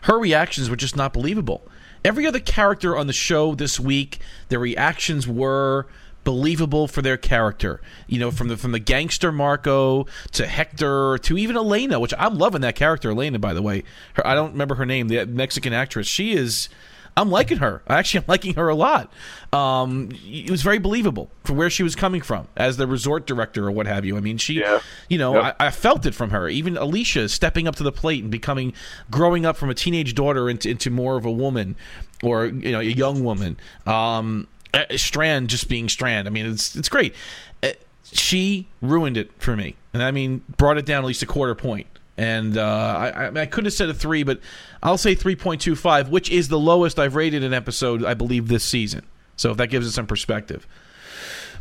her 0.03 0.17
reactions 0.19 0.69
were 0.69 0.75
just 0.75 0.95
not 0.95 1.13
believable. 1.13 1.61
Every 2.05 2.25
other 2.25 2.39
character 2.39 2.95
on 2.95 3.07
the 3.07 3.13
show 3.13 3.55
this 3.55 3.79
week, 3.79 4.19
their 4.49 4.59
reactions 4.59 5.27
were 5.27 5.87
believable 6.23 6.89
for 6.89 7.01
their 7.01 7.15
character. 7.15 7.79
You 8.07 8.19
know, 8.19 8.31
from 8.31 8.49
the 8.49 8.57
from 8.57 8.73
the 8.73 8.79
gangster 8.79 9.31
Marco 9.31 10.05
to 10.33 10.45
Hector 10.45 11.17
to 11.19 11.37
even 11.37 11.55
Elena, 11.55 11.99
which 11.99 12.13
I'm 12.17 12.37
loving 12.37 12.61
that 12.61 12.75
character 12.75 13.11
Elena 13.11 13.39
by 13.39 13.53
the 13.53 13.61
way. 13.61 13.83
Her, 14.13 14.27
I 14.27 14.35
don't 14.35 14.51
remember 14.51 14.75
her 14.75 14.85
name, 14.85 15.07
the 15.07 15.25
Mexican 15.25 15.73
actress. 15.73 16.07
She 16.07 16.33
is 16.33 16.69
I'm 17.17 17.29
liking 17.29 17.57
her. 17.57 17.81
Actually, 17.89 18.19
I'm 18.23 18.25
liking 18.29 18.53
her 18.55 18.69
a 18.69 18.75
lot. 18.75 19.11
Um, 19.51 20.09
it 20.23 20.49
was 20.49 20.61
very 20.61 20.77
believable 20.77 21.29
from 21.43 21.57
where 21.57 21.69
she 21.69 21.83
was 21.83 21.95
coming 21.95 22.21
from 22.21 22.47
as 22.55 22.77
the 22.77 22.87
resort 22.87 23.25
director 23.27 23.67
or 23.67 23.71
what 23.71 23.87
have 23.87 24.05
you. 24.05 24.15
I 24.17 24.21
mean, 24.21 24.37
she, 24.37 24.53
Yeah. 24.59 24.79
you 25.09 25.17
know, 25.17 25.33
Yep. 25.35 25.55
I, 25.59 25.67
I 25.67 25.71
felt 25.71 26.05
it 26.05 26.13
from 26.15 26.29
her. 26.29 26.47
Even 26.47 26.77
Alicia 26.77 27.27
stepping 27.29 27.67
up 27.67 27.75
to 27.77 27.83
the 27.83 27.91
plate 27.91 28.21
and 28.21 28.31
becoming, 28.31 28.73
growing 29.11 29.45
up 29.45 29.57
from 29.57 29.69
a 29.69 29.73
teenage 29.73 30.15
daughter 30.15 30.49
into, 30.49 30.69
into 30.69 30.89
more 30.89 31.17
of 31.17 31.25
a 31.25 31.31
woman 31.31 31.75
or, 32.23 32.45
you 32.45 32.71
know, 32.71 32.79
a 32.79 32.83
young 32.83 33.23
woman. 33.23 33.57
Um, 33.85 34.47
uh, 34.73 34.83
Strand 34.95 35.49
just 35.49 35.67
being 35.69 35.89
Strand. 35.89 36.27
I 36.27 36.31
mean, 36.31 36.45
it's, 36.45 36.75
it's 36.75 36.89
great. 36.89 37.15
Uh, 37.63 37.69
she 38.03 38.67
ruined 38.81 39.17
it 39.17 39.31
for 39.39 39.55
me. 39.55 39.75
And 39.93 40.03
I 40.03 40.11
mean, 40.11 40.43
brought 40.57 40.77
it 40.77 40.85
down 40.85 41.03
at 41.03 41.07
least 41.07 41.23
a 41.23 41.25
quarter 41.25 41.55
point. 41.55 41.87
And 42.19 42.57
uh, 42.57 42.63
I, 42.63 43.09
I, 43.27 43.41
I 43.41 43.45
could 43.45 43.65
have 43.65 43.73
said 43.73 43.89
a 43.89 43.93
three, 43.93 44.23
but 44.23 44.39
I'll 44.81 44.97
say 44.97 45.15
3.25, 45.15 46.09
which 46.09 46.29
is 46.29 46.49
the 46.49 46.59
lowest 46.59 46.99
I've 46.99 47.15
rated 47.15 47.43
an 47.43 47.53
episode, 47.53 48.03
I 48.03 48.13
believe, 48.13 48.47
this 48.47 48.63
season. 48.63 49.05
So 49.35 49.51
if 49.51 49.57
that 49.57 49.67
gives 49.67 49.87
us 49.87 49.93
some 49.93 50.07
perspective. 50.07 50.67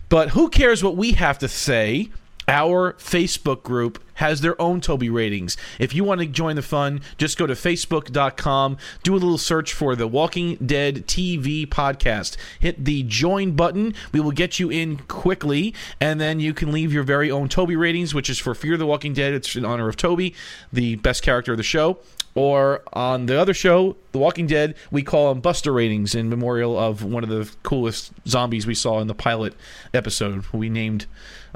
But 0.09 0.31
who 0.31 0.49
cares 0.49 0.85
what 0.85 0.97
we 0.97 1.13
have 1.13 1.39
to 1.41 1.49
say? 1.49 2.11
Our 2.49 2.93
Facebook 2.95 3.65
group 3.65 4.03
has 4.15 4.41
their 4.41 4.61
own 4.63 4.81
Toby 4.81 5.11
ratings. 5.11 5.57
If 5.79 5.95
you 5.95 6.05
want 6.05 6.21
to 6.21 6.27
join 6.27 6.57
the 6.57 6.63
fun, 6.63 7.01
just 7.19 7.37
go 7.37 7.47
to 7.47 7.55
facebook.com, 7.55 8.79
do 9.03 9.13
a 9.13 9.19
little 9.19 9.37
search 9.37 9.73
for 9.73 9.97
the 9.97 10.07
Walking 10.07 10.57
Dead 10.57 11.07
TV 11.07 11.67
podcast. 11.67 12.37
Hit 12.61 12.85
the 12.85 13.03
join 13.03 13.53
button. 13.53 13.95
We 14.13 14.21
will 14.21 14.31
get 14.31 14.61
you 14.61 14.71
in 14.71 14.99
quickly, 15.09 15.75
and 16.01 16.21
then 16.21 16.39
you 16.39 16.55
can 16.55 16.71
leave 16.71 16.93
your 16.93 17.03
very 17.03 17.31
own 17.31 17.49
Toby 17.49 17.75
ratings, 17.75 18.15
which 18.15 18.31
is 18.31 18.39
for 18.39 18.55
Fear 18.55 18.77
the 18.77 18.87
Walking 18.87 19.13
Dead. 19.13 19.35
It's 19.35 19.57
in 19.57 19.65
honor 19.65 19.89
of 19.89 19.97
Toby, 19.97 20.35
the 20.73 20.95
best 20.97 21.23
character 21.23 21.53
of 21.53 21.59
the 21.59 21.65
show. 21.65 21.99
Or 22.37 22.83
on 22.93 23.27
the 23.27 23.41
other 23.41 23.55
show, 23.55 23.97
The 24.13 24.19
Walking 24.19 24.47
Dead, 24.47 24.75
we 24.91 25.03
call 25.03 25.33
them 25.33 25.41
Buster 25.41 25.73
ratings 25.73 26.15
in 26.15 26.29
memorial 26.29 26.79
of 26.79 27.03
one 27.03 27.25
of 27.25 27.31
the 27.31 27.51
coolest 27.63 28.13
zombies 28.29 28.67
we 28.67 28.75
saw 28.75 29.01
in 29.01 29.07
the 29.07 29.15
pilot 29.15 29.55
episode. 29.95 30.45
We 30.53 30.69
named, 30.69 31.07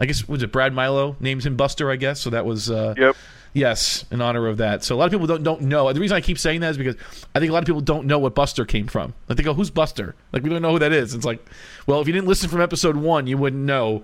I 0.01 0.07
guess, 0.07 0.27
was 0.27 0.43
it 0.43 0.51
Brad 0.51 0.73
Milo 0.73 1.17
named 1.21 1.45
him 1.45 1.57
Buster? 1.57 1.91
I 1.91 1.97
guess 1.97 2.21
so. 2.21 2.31
That 2.31 2.47
was 2.47 2.71
uh, 2.71 2.95
Yep. 2.97 3.17
yes, 3.53 4.05
in 4.11 4.21
honor 4.23 4.47
of 4.47 4.57
that. 4.57 4.83
So 4.83 4.95
a 4.95 4.97
lot 4.97 5.05
of 5.05 5.11
people 5.11 5.27
don't 5.27 5.43
don't 5.43 5.63
know. 5.63 5.93
The 5.93 6.01
reason 6.01 6.17
I 6.17 6.21
keep 6.23 6.39
saying 6.39 6.61
that 6.63 6.71
is 6.71 6.79
because 6.79 6.97
I 7.35 7.39
think 7.39 7.51
a 7.51 7.53
lot 7.53 7.63
of 7.63 7.67
people 7.67 7.83
don't 7.83 8.07
know 8.07 8.19
what 8.19 8.35
Buster 8.35 8.65
came 8.65 8.87
from. 8.87 9.13
Like 9.29 9.37
they 9.37 9.43
go, 9.45 9.53
"Who's 9.55 9.71
Buster?" 9.71 10.15
Like 10.33 10.43
we 10.43 10.49
don't 10.49 10.63
know 10.63 10.73
who 10.73 10.79
that 10.79 10.93
is. 10.93 11.15
It's 11.15 11.25
like, 11.27 11.45
well, 11.87 12.01
if 12.01 12.07
you 12.07 12.13
didn't 12.15 12.29
listen 12.29 12.49
from 12.49 12.61
episode 12.63 12.97
one, 12.97 13.27
you 13.27 13.37
wouldn't 13.37 13.63
know 13.63 14.03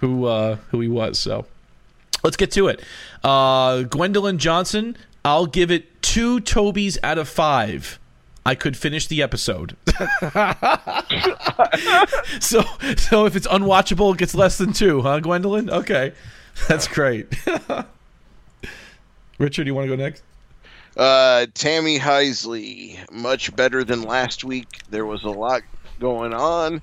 who 0.00 0.24
uh, 0.24 0.56
who 0.70 0.80
he 0.80 0.88
was. 0.88 1.18
So 1.18 1.44
let's 2.22 2.36
get 2.36 2.50
to 2.52 2.68
it. 2.68 2.82
Uh, 3.22 3.82
Gwendolyn 3.82 4.38
Johnson, 4.38 4.96
I'll 5.24 5.46
give 5.46 5.70
it 5.70 6.00
two 6.02 6.40
Tobys 6.40 6.96
out 7.02 7.18
of 7.18 7.28
five. 7.28 7.98
I 8.46 8.54
could 8.54 8.76
finish 8.76 9.06
the 9.06 9.22
episode. 9.22 9.76
so, 12.40 12.62
so 12.96 13.26
if 13.26 13.36
it's 13.36 13.46
unwatchable, 13.46 14.14
it 14.14 14.18
gets 14.18 14.34
less 14.34 14.58
than 14.58 14.72
two, 14.72 15.02
huh, 15.02 15.20
Gwendolyn? 15.20 15.70
Okay, 15.70 16.12
that's 16.68 16.86
great. 16.86 17.26
Richard, 19.38 19.66
you 19.66 19.74
want 19.74 19.88
to 19.88 19.96
go 19.96 20.02
next? 20.02 20.22
Uh, 20.96 21.46
Tammy 21.54 21.98
Heisley, 21.98 22.98
much 23.10 23.54
better 23.56 23.82
than 23.82 24.02
last 24.02 24.44
week. 24.44 24.68
There 24.90 25.06
was 25.06 25.24
a 25.24 25.30
lot 25.30 25.62
going 25.98 26.32
on, 26.32 26.82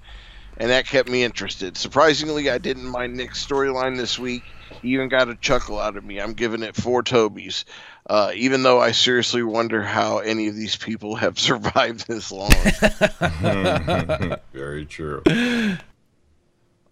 and 0.57 0.69
that 0.69 0.85
kept 0.85 1.09
me 1.09 1.23
interested. 1.23 1.77
Surprisingly, 1.77 2.49
I 2.49 2.57
didn't 2.57 2.88
mind 2.88 3.15
Nick's 3.15 3.45
storyline 3.45 3.95
this 3.95 4.19
week. 4.19 4.43
He 4.82 4.94
even 4.94 5.10
got 5.10 5.30
a 5.30 5.36
chuckle 5.36 5.80
out 5.80 5.98
of 5.98 6.03
me. 6.03 6.20
I'm 6.20 6.34
giving 6.34 6.64
it 6.64 6.76
four 6.76 7.03
Tobys, 7.03 7.66
uh, 8.10 8.32
even 8.36 8.64
though 8.64 8.80
I 8.80 8.91
seriously 8.91 9.44
wonder 9.44 9.84
how 9.84 10.20
any 10.20 10.48
of 10.48 10.56
these 10.56 10.76
people 10.76 11.16
have 11.16 11.40
survived 11.40 12.08
this 12.08 12.32
long. 12.32 12.52
Very 14.53 14.86
true. 14.86 15.22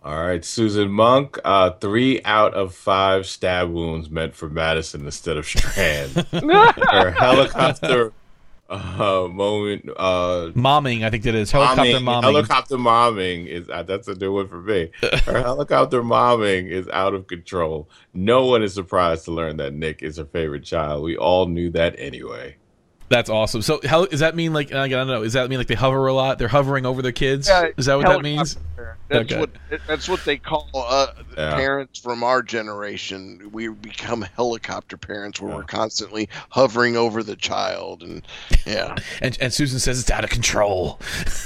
All 0.04 0.24
right, 0.24 0.46
Susan 0.46 0.90
Monk. 0.90 1.38
Uh, 1.44 1.72
three 1.72 2.22
out 2.24 2.54
of 2.54 2.74
five 2.74 3.26
stab 3.26 3.70
wounds 3.70 4.10
meant 4.10 4.36
for 4.36 4.50
Madison 4.50 5.04
instead 5.06 5.36
of 5.36 5.46
Strand. 5.46 6.12
Her 6.32 7.12
helicopter 7.12 8.14
uh, 8.70 9.28
moment. 9.32 9.90
Uh, 9.98 10.52
Momming, 10.54 11.04
I 11.04 11.10
think 11.10 11.24
that 11.24 11.36
is 11.36 11.52
helicopter 11.52 11.82
momming- 11.82 12.04
momming. 12.04 12.22
Helicopter 12.24 12.78
momming 12.78 13.48
is 13.48 13.70
uh, 13.70 13.84
that's 13.84 14.08
a 14.08 14.16
new 14.16 14.34
one 14.34 14.48
for 14.48 14.62
me. 14.62 14.92
Her 15.02 15.42
helicopter 15.42 16.02
momming 16.04 16.70
is 16.70 16.88
out 16.90 17.14
of 17.14 17.28
control. 17.28 17.90
No 18.14 18.46
one 18.46 18.64
is 18.64 18.74
surprised 18.74 19.26
to 19.26 19.32
learn 19.32 19.58
that 19.58 19.74
Nick 19.74 20.04
is 20.04 20.18
her 20.18 20.26
favorite 20.26 20.64
child. 20.64 21.04
We 21.04 21.18
all 21.18 21.48
knew 21.48 21.70
that 21.72 21.96
anyway. 21.98 22.58
That's 23.10 23.30
awesome. 23.30 23.62
So, 23.64 23.80
how 23.84 24.06
does 24.06 24.20
that 24.20 24.36
mean? 24.36 24.54
Like, 24.54 24.72
I 24.72 24.88
don't 24.88 25.08
know. 25.08 25.24
Does 25.24 25.34
that 25.34 25.50
mean 25.50 25.58
like 25.58 25.68
they 25.68 25.74
hover 25.76 26.06
a 26.08 26.14
lot? 26.14 26.38
They're 26.38 26.48
hovering 26.48 26.86
over 26.86 27.02
their 27.02 27.12
kids. 27.12 27.48
Yeah, 27.48 27.70
is 27.76 27.88
that 27.88 27.96
what 27.96 28.06
that 28.06 28.22
means? 28.22 28.56
That's 29.08 29.32
Okay. 29.32 29.40
what 29.40 29.50
that's 29.88 30.08
what 30.08 30.24
they 30.26 30.38
call 30.38 30.70
uh, 30.76 31.08
Yeah. 31.36 31.56
parents 31.56 32.00
from 32.00 32.24
our 32.24 32.44
generation. 32.44 33.50
We 33.52 33.68
become 33.70 34.22
helicopter 34.36 34.96
parents, 34.98 35.42
where 35.42 35.50
Yeah. 35.50 35.58
we're 35.58 35.64
constantly 35.64 36.30
hovering 36.50 36.96
over 36.96 37.24
the 37.24 37.36
child, 37.36 38.04
and 38.04 38.22
yeah. 38.68 38.96
And 39.22 39.36
and 39.42 39.52
Susan 39.52 39.80
says 39.80 40.00
it's 40.00 40.12
out 40.12 40.24
of 40.24 40.30
control. 40.30 41.00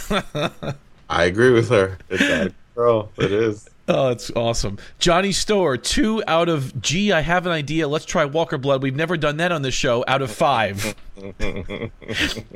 I 1.09 1.23
agree 1.25 1.51
with 1.51 1.69
her. 1.69 1.97
It's 2.09 2.23
out 2.23 2.47
of 2.47 2.53
control. 2.75 3.09
It 3.17 3.31
is. 3.31 3.69
Oh, 3.85 4.09
it's 4.09 4.31
awesome. 4.31 4.77
Johnny 4.97 5.33
Store, 5.33 5.75
two 5.75 6.23
out 6.25 6.47
of 6.47 6.81
gee, 6.81 7.11
I 7.11 7.19
have 7.19 7.45
an 7.45 7.51
idea. 7.51 7.85
Let's 7.85 8.05
try 8.05 8.23
Walker 8.23 8.57
Blood. 8.57 8.81
We've 8.81 8.95
never 8.95 9.17
done 9.17 9.37
that 9.37 9.51
on 9.51 9.61
this 9.61 9.73
show. 9.73 10.05
Out 10.07 10.21
of 10.21 10.31
five. 10.31 10.95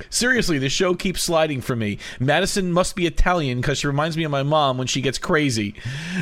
Seriously, 0.10 0.58
the 0.58 0.70
show 0.70 0.96
keeps 0.96 1.22
sliding 1.22 1.60
for 1.60 1.76
me. 1.76 2.00
Madison 2.22 2.72
must 2.72 2.96
be 2.96 3.06
Italian 3.06 3.60
because 3.60 3.80
she 3.80 3.88
reminds 3.88 4.16
me 4.16 4.24
of 4.24 4.32
my 4.32 4.44
mom 4.44 4.78
when 4.78 4.88
she 4.88 5.02
gets 5.02 5.18
crazy. 5.18 5.76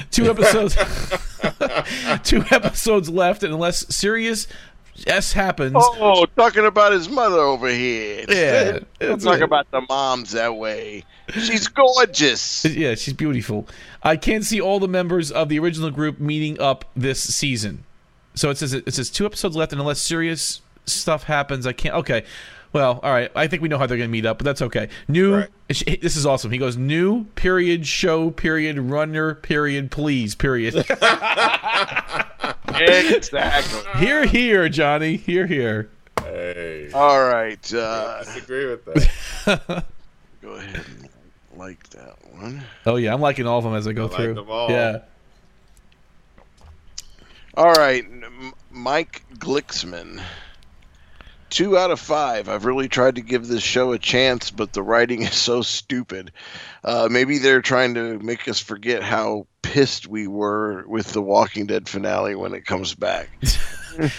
Two 0.10 0.28
episodes. 0.28 0.76
two 2.24 2.44
episodes 2.50 3.08
left, 3.08 3.44
and 3.44 3.54
unless 3.54 3.96
serious 3.96 4.48
S 5.08 5.34
happens, 5.34 5.74
Oh, 5.78 6.26
talking 6.38 6.66
about 6.66 6.94
his 6.94 7.10
mother 7.10 7.38
over 7.40 7.68
here. 7.68 8.26
Yeah, 8.30 8.80
Don't 9.00 9.22
talk 9.22 9.42
about 9.42 9.70
the 9.72 9.82
moms 9.82 10.32
that 10.32 10.56
way. 10.56 11.04
She's 11.30 11.68
gorgeous. 11.68 12.66
Yeah, 12.76 12.96
she's 12.96 13.14
beautiful. 13.14 13.68
I 14.04 14.16
can't 14.16 14.44
see 14.44 14.62
all 14.62 14.80
the 14.80 14.88
members 14.88 15.32
of 15.32 15.50
the 15.50 15.60
original 15.60 15.92
group 15.92 16.20
meeting 16.20 16.60
up 16.62 16.86
this 16.96 17.22
season. 17.22 17.84
So 18.36 18.50
it 18.50 18.58
says 18.58 18.74
it 18.74 18.94
says 18.94 19.10
two 19.10 19.26
episodes 19.26 19.56
left, 19.56 19.72
and 19.72 19.82
unless 19.82 20.00
serious 20.00 20.62
stuff 20.86 21.24
happens, 21.24 21.66
I 21.68 21.74
can't. 21.74 21.96
Okay, 21.96 22.24
well, 22.76 23.00
all 23.02 23.12
right. 23.14 23.32
I 23.38 23.48
think 23.48 23.62
we 23.62 23.70
know 23.70 23.78
how 23.78 23.86
they're 23.88 23.96
going 23.98 24.10
to 24.10 24.12
meet 24.12 24.26
up, 24.26 24.38
but 24.38 24.44
that's 24.44 24.62
okay. 24.64 24.90
New. 25.08 25.34
Right. 25.36 25.50
This 25.70 26.18
is 26.18 26.26
awesome. 26.26 26.52
He 26.52 26.58
goes 26.58 26.76
new 26.76 27.24
period 27.36 27.88
show 27.88 28.32
period 28.32 28.78
runner 28.78 29.34
period 29.36 29.92
please 29.92 30.36
period. 30.36 30.76
exactly. 32.68 33.80
here 34.00 34.26
here 34.26 34.68
Johnny 34.68 35.16
here 35.16 35.48
here. 35.48 35.90
Hey. 36.22 36.92
All 36.94 37.24
right. 37.24 37.74
I 37.74 37.78
Uh, 37.78 38.24
disagree 38.26 38.66
with 38.66 38.84
that. 38.86 39.86
go 40.42 40.50
ahead 40.52 40.76
and 40.86 41.10
like 41.56 41.90
that 41.92 42.18
one. 42.34 42.62
Oh 42.86 42.98
yeah, 42.98 43.14
I'm 43.14 43.22
liking 43.22 43.48
all 43.48 43.58
of 43.60 43.64
them 43.64 43.74
as 43.74 43.88
I 43.88 43.94
go 43.94 44.08
like 44.08 44.16
through. 44.18 44.34
them 44.34 44.50
all. 44.50 44.70
Yeah. 44.70 45.00
All 47.56 47.72
right, 47.72 48.04
M- 48.04 48.54
Mike 48.70 49.24
Glicksman. 49.36 50.22
Two 51.56 51.78
out 51.78 51.90
of 51.90 52.02
five. 52.02 52.50
I've 52.50 52.66
really 52.66 52.90
tried 52.90 53.16
to 53.16 53.22
give 53.22 53.48
this 53.48 53.64
show 53.64 53.94
a 53.94 53.98
chance, 53.98 54.52
but 54.52 54.74
the 54.74 54.84
writing 54.84 55.22
is 55.24 55.34
so 55.36 55.62
stupid. 55.62 56.34
Uh, 56.84 57.08
maybe 57.10 57.38
they're 57.38 57.62
trying 57.62 57.94
to 57.94 58.20
make 58.20 58.48
us 58.50 58.60
forget 58.60 59.02
how 59.02 59.48
pissed 59.62 60.06
we 60.06 60.28
were 60.28 60.84
with 60.86 61.14
the 61.14 61.22
Walking 61.22 61.66
Dead 61.66 61.88
finale 61.88 62.36
when 62.36 62.54
it 62.54 62.66
comes 62.66 62.94
back. 62.94 63.30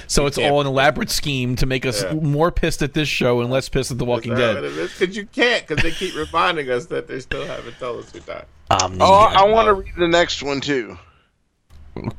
So 0.07 0.25
it's 0.25 0.39
all 0.39 0.63
an 0.63 0.67
elaborate 0.67 1.11
scheme 1.11 1.55
to 1.57 1.67
make 1.67 1.85
us 1.85 2.03
Yeah. 2.03 2.15
more 2.15 2.51
pissed 2.51 2.81
at 2.81 2.95
this 2.95 3.09
show 3.11 3.43
and 3.43 3.51
less 3.51 3.69
pissed 3.69 3.91
at 3.91 3.99
The 3.99 4.07
Walking 4.07 4.35
Dead. 4.35 4.63
Because 4.63 5.15
you 5.15 5.27
can't, 5.27 5.67
because 5.69 5.83
they 5.83 5.91
keep 5.91 6.17
reminding 6.17 6.71
us 6.71 6.87
that 6.87 7.07
they 7.09 7.21
still 7.21 7.45
haven't 7.47 7.79
told 7.79 8.03
us 8.03 8.11
who 8.11 8.21
died. 8.21 8.47
Um, 8.71 8.97
Oh, 9.03 9.13
I 9.13 9.45
want 9.45 9.67
to 9.67 9.75
read 9.75 9.93
the 9.99 10.09
next 10.09 10.43
one 10.43 10.63
too. 10.63 10.97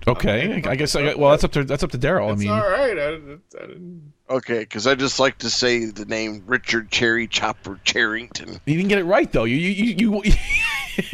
Okay, 0.07 0.61
I 0.67 0.75
guess 0.75 0.95
I 0.95 1.03
got. 1.05 1.17
Well, 1.17 1.31
that's 1.31 1.43
up 1.45 1.51
to 1.53 1.63
that's 1.63 1.81
up 1.81 1.89
to 1.93 1.97
Daryl. 1.97 2.31
I 2.31 2.35
mean, 2.35 2.49
all 2.51 2.59
right. 2.59 2.95
I, 2.95 3.07
I 3.07 3.65
didn't. 3.65 4.13
Okay, 4.29 4.59
because 4.59 4.87
I 4.87 4.95
just 4.95 5.19
like 5.19 5.37
to 5.39 5.49
say 5.49 5.85
the 5.85 6.05
name 6.05 6.43
Richard 6.47 6.91
Cherry 6.91 7.27
Chopper 7.27 7.79
Charrington. 7.85 8.59
you 8.65 8.75
didn't 8.75 8.89
get 8.89 8.99
it 8.99 9.05
right 9.05 9.31
though. 9.31 9.45
You 9.45 9.55
you, 9.55 9.95
you, 9.97 10.21
you 10.25 10.33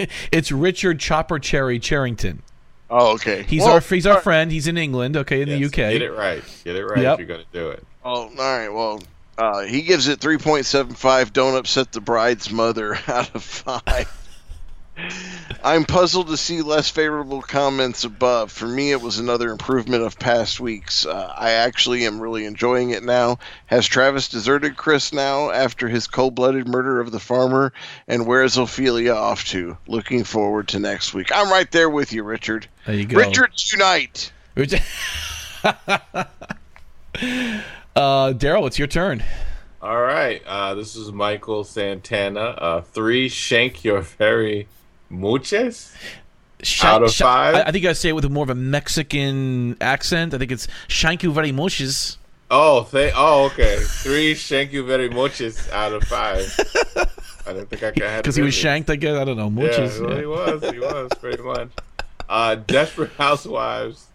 It's 0.31 0.51
Richard 0.51 0.99
Chopper 0.99 1.37
Cherry 1.39 1.77
Charrington. 1.79 2.41
Oh, 2.89 3.13
okay. 3.13 3.43
He's 3.43 3.61
Well, 3.61 3.73
our 3.73 3.79
he's 3.81 4.05
our 4.07 4.21
friend. 4.21 4.51
He's 4.51 4.67
in 4.67 4.77
England. 4.77 5.17
Okay, 5.17 5.41
in 5.41 5.47
Yes, 5.49 5.59
the 5.59 5.65
UK. 5.65 5.91
Get 5.93 6.01
it 6.01 6.11
right. 6.11 6.43
Get 6.63 6.75
it 6.75 6.85
right 6.85 6.99
Yep. 7.01 7.13
if 7.13 7.19
you're 7.19 7.27
going 7.27 7.45
to 7.51 7.59
do 7.59 7.69
it. 7.69 7.85
Oh, 8.05 8.23
all 8.23 8.29
right. 8.37 8.69
Well, 8.69 9.01
uh, 9.37 9.61
he 9.61 9.81
gives 9.81 10.07
it 10.07 10.19
3.75. 10.19 11.33
Don't 11.33 11.55
upset 11.55 11.91
the 11.91 12.01
bride's 12.01 12.51
mother 12.51 12.95
out 13.07 13.33
of 13.33 13.43
five. 13.43 14.07
I'm 15.63 15.85
puzzled 15.85 16.27
to 16.27 16.37
see 16.37 16.61
less 16.61 16.89
favorable 16.89 17.41
comments 17.41 18.03
above. 18.03 18.51
For 18.51 18.67
me, 18.67 18.91
it 18.91 19.01
was 19.01 19.17
another 19.17 19.49
improvement 19.49 20.03
of 20.03 20.19
past 20.19 20.59
weeks. 20.59 21.05
Uh, 21.05 21.33
I 21.35 21.51
actually 21.51 22.05
am 22.05 22.19
really 22.19 22.45
enjoying 22.45 22.91
it 22.91 23.03
now. 23.03 23.39
Has 23.67 23.87
Travis 23.87 24.27
deserted 24.27 24.77
Chris 24.77 25.13
now 25.13 25.51
after 25.51 25.87
his 25.87 26.05
cold 26.05 26.35
blooded 26.35 26.67
murder 26.67 26.99
of 26.99 27.11
the 27.11 27.19
farmer? 27.19 27.73
And 28.07 28.27
where 28.27 28.43
is 28.43 28.57
Ofelia 28.57 29.15
off 29.15 29.45
to? 29.45 29.77
Looking 29.87 30.23
forward 30.23 30.67
to 30.69 30.79
next 30.79 31.13
week. 31.13 31.31
I'm 31.33 31.49
right 31.49 31.71
there 31.71 31.89
with 31.89 32.13
you, 32.13 32.23
Richard. 32.23 32.67
There 32.85 32.95
you 32.95 33.05
go. 33.05 33.17
Richards 33.17 33.71
Unite. 33.71 34.31
uh, 34.55 34.73
Daryl, 37.95 38.67
it's 38.67 38.77
your 38.77 38.87
turn. 38.87 39.23
All 39.81 40.01
right. 40.01 40.41
Uh, 40.45 40.75
this 40.75 40.95
is 40.95 41.11
Michael 41.11 41.63
Santana. 41.63 42.39
Uh, 42.39 42.81
three 42.81 43.27
shank 43.27 43.83
your 43.83 44.01
very 44.01 44.67
muches. 45.13 45.93
Sh- 46.61 46.83
Out 46.85 47.03
of 47.03 47.11
sh- 47.11 47.19
five? 47.19 47.55
I, 47.55 47.61
I 47.63 47.71
think 47.71 47.85
I 47.85 47.93
say 47.93 48.09
it 48.09 48.13
with 48.13 48.29
more 48.31 48.43
of 48.43 48.49
a 48.49 48.55
Mexican 48.55 49.77
accent. 49.81 50.33
I 50.33 50.37
think 50.37 50.51
it's 50.51 50.67
"Thank 50.89 51.23
you 51.23 51.31
very 51.31 51.51
much." 51.51 51.81
Oh, 52.49 52.87
th- 52.89 53.13
oh, 53.15 53.45
okay. 53.45 53.79
Three 53.81 54.33
shank 54.35 54.71
you 54.71 54.85
very 54.85 55.09
muches 55.09 55.69
out 55.71 55.91
of 55.93 56.03
five. 56.03 56.45
I 57.45 57.51
didn't 57.53 57.69
think 57.69 57.83
I 57.83 57.91
could 57.91 58.03
have 58.03 58.21
Because 58.23 58.35
he 58.37 58.41
was 58.41 58.53
shanked, 58.53 58.89
I 58.89 58.95
guess. 58.95 59.17
I 59.17 59.25
don't 59.25 59.35
know. 59.37 59.49
Muchas. 59.49 59.99
Yeah, 59.99 60.05
well, 60.07 60.17
he 60.17 60.25
was. 60.25 60.71
He 60.71 60.79
was 60.79 61.09
pretty 61.19 61.43
much. 61.43 61.69
Uh, 62.29 62.55
Desperate 62.55 63.11
Housewives. 63.17 64.07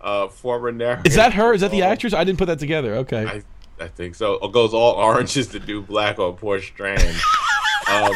Uh, 0.00 0.28
former 0.28 0.70
narrator. 0.70 1.02
Is 1.06 1.14
that 1.14 1.32
her? 1.32 1.54
Is 1.54 1.62
that 1.62 1.70
the 1.70 1.82
Oh, 1.82 1.86
actress? 1.86 2.12
I 2.12 2.24
didn't 2.24 2.38
put 2.38 2.46
that 2.46 2.58
together. 2.58 2.96
Okay. 2.96 3.24
I, 3.24 3.42
I 3.82 3.88
think 3.88 4.14
so. 4.16 4.34
It 4.34 4.52
goes 4.52 4.74
all 4.74 4.92
oranges 4.96 5.46
to 5.48 5.58
do 5.58 5.80
black 5.80 6.18
on 6.18 6.34
poor 6.34 6.60
Strand. 6.60 7.02
um, 7.90 8.12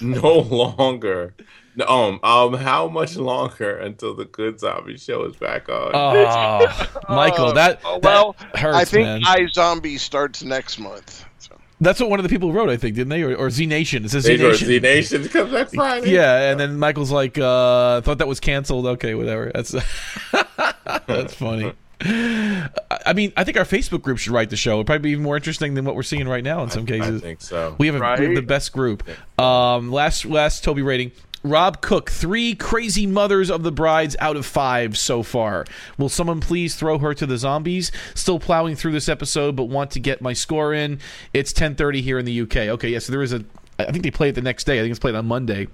no 0.00 0.38
longer. 0.40 1.34
No, 1.78 1.86
Um, 1.86 2.20
um, 2.24 2.54
how 2.54 2.88
much 2.88 3.16
longer 3.16 3.78
until 3.78 4.12
the 4.12 4.24
Good 4.24 4.58
Zombie 4.58 4.96
Show 4.98 5.24
is 5.24 5.36
back 5.36 5.68
on? 5.68 5.92
Oh, 5.94 7.14
Michael, 7.14 7.52
that, 7.52 7.80
that 7.82 8.02
well, 8.02 8.34
hurts, 8.54 8.76
I 8.76 8.84
think 8.84 9.06
man. 9.06 9.22
iZombie 9.22 9.98
starts 10.00 10.42
next 10.42 10.80
month. 10.80 11.24
So. 11.38 11.56
That's 11.80 12.00
what 12.00 12.10
one 12.10 12.18
of 12.18 12.24
the 12.24 12.28
people 12.28 12.52
wrote, 12.52 12.68
I 12.68 12.76
think, 12.76 12.96
didn't 12.96 13.10
they? 13.10 13.22
Or, 13.22 13.34
or 13.36 13.50
Z 13.50 13.64
Nation. 13.66 14.04
It 14.04 14.10
says 14.10 14.24
Z 14.24 14.32
These 14.36 14.40
are 14.44 14.48
Nation. 14.50 14.66
Z 14.66 14.80
Nation 14.80 15.28
comes 15.28 15.52
next 15.52 15.74
Friday. 15.74 16.10
Yeah, 16.10 16.50
and 16.50 16.58
then 16.58 16.78
Michael's 16.78 17.12
like, 17.12 17.38
uh, 17.38 18.00
thought 18.00 18.18
that 18.18 18.28
was 18.28 18.40
canceled. 18.40 18.86
Okay, 18.86 19.14
whatever. 19.14 19.52
That's 19.54 19.70
that's 21.06 21.34
funny. 21.34 21.72
I 22.00 22.68
I 23.06 23.12
mean, 23.12 23.32
I 23.36 23.44
think 23.44 23.56
our 23.56 23.64
Facebook 23.64 24.02
group 24.02 24.18
should 24.18 24.32
write 24.32 24.50
the 24.50 24.56
show. 24.56 24.74
It'd 24.74 24.86
probably 24.86 25.02
be 25.02 25.10
even 25.12 25.24
more 25.24 25.36
interesting 25.36 25.74
than 25.74 25.84
what 25.84 25.94
we're 25.94 26.02
seeing 26.02 26.28
right 26.28 26.44
now 26.44 26.62
in 26.62 26.70
some 26.70 26.82
I 26.82 26.86
cases. 26.86 27.22
I 27.22 27.24
think 27.24 27.40
so. 27.40 27.74
We 27.78 27.86
have, 27.86 27.96
a, 27.96 28.16
we 28.18 28.26
have 28.26 28.34
the 28.34 28.42
best 28.42 28.72
group. 28.72 29.02
Um, 29.40 29.90
last 29.90 30.24
last 30.26 30.62
Toby 30.64 30.82
rating. 30.82 31.12
Rob 31.44 31.80
Cook, 31.80 32.10
three 32.10 32.54
crazy 32.54 33.06
mothers 33.06 33.50
of 33.50 33.62
the 33.62 33.70
brides 33.70 34.16
out 34.18 34.36
of 34.36 34.44
five 34.44 34.98
so 34.98 35.22
far. 35.22 35.64
Will 35.96 36.08
someone 36.08 36.40
please 36.40 36.74
throw 36.74 36.98
her 36.98 37.14
to 37.14 37.26
the 37.26 37.38
zombies? 37.38 37.92
Still 38.14 38.40
plowing 38.40 38.74
through 38.74 38.92
this 38.92 39.08
episode, 39.08 39.54
but 39.54 39.64
want 39.64 39.90
to 39.92 40.00
get 40.00 40.20
my 40.20 40.32
score 40.32 40.74
in. 40.74 40.98
It's 41.32 41.52
10:30 41.52 42.02
here 42.02 42.18
in 42.18 42.24
the 42.24 42.40
UK. 42.40 42.68
Okay, 42.68 42.88
yeah, 42.90 42.98
so 42.98 43.12
there 43.12 43.22
is 43.22 43.32
a. 43.32 43.44
I 43.78 43.92
think 43.92 44.02
they 44.02 44.10
play 44.10 44.30
it 44.30 44.34
the 44.34 44.42
next 44.42 44.64
day. 44.64 44.78
I 44.78 44.82
think 44.82 44.90
it's 44.90 44.98
played 44.98 45.14
on 45.14 45.26
Monday. 45.26 45.68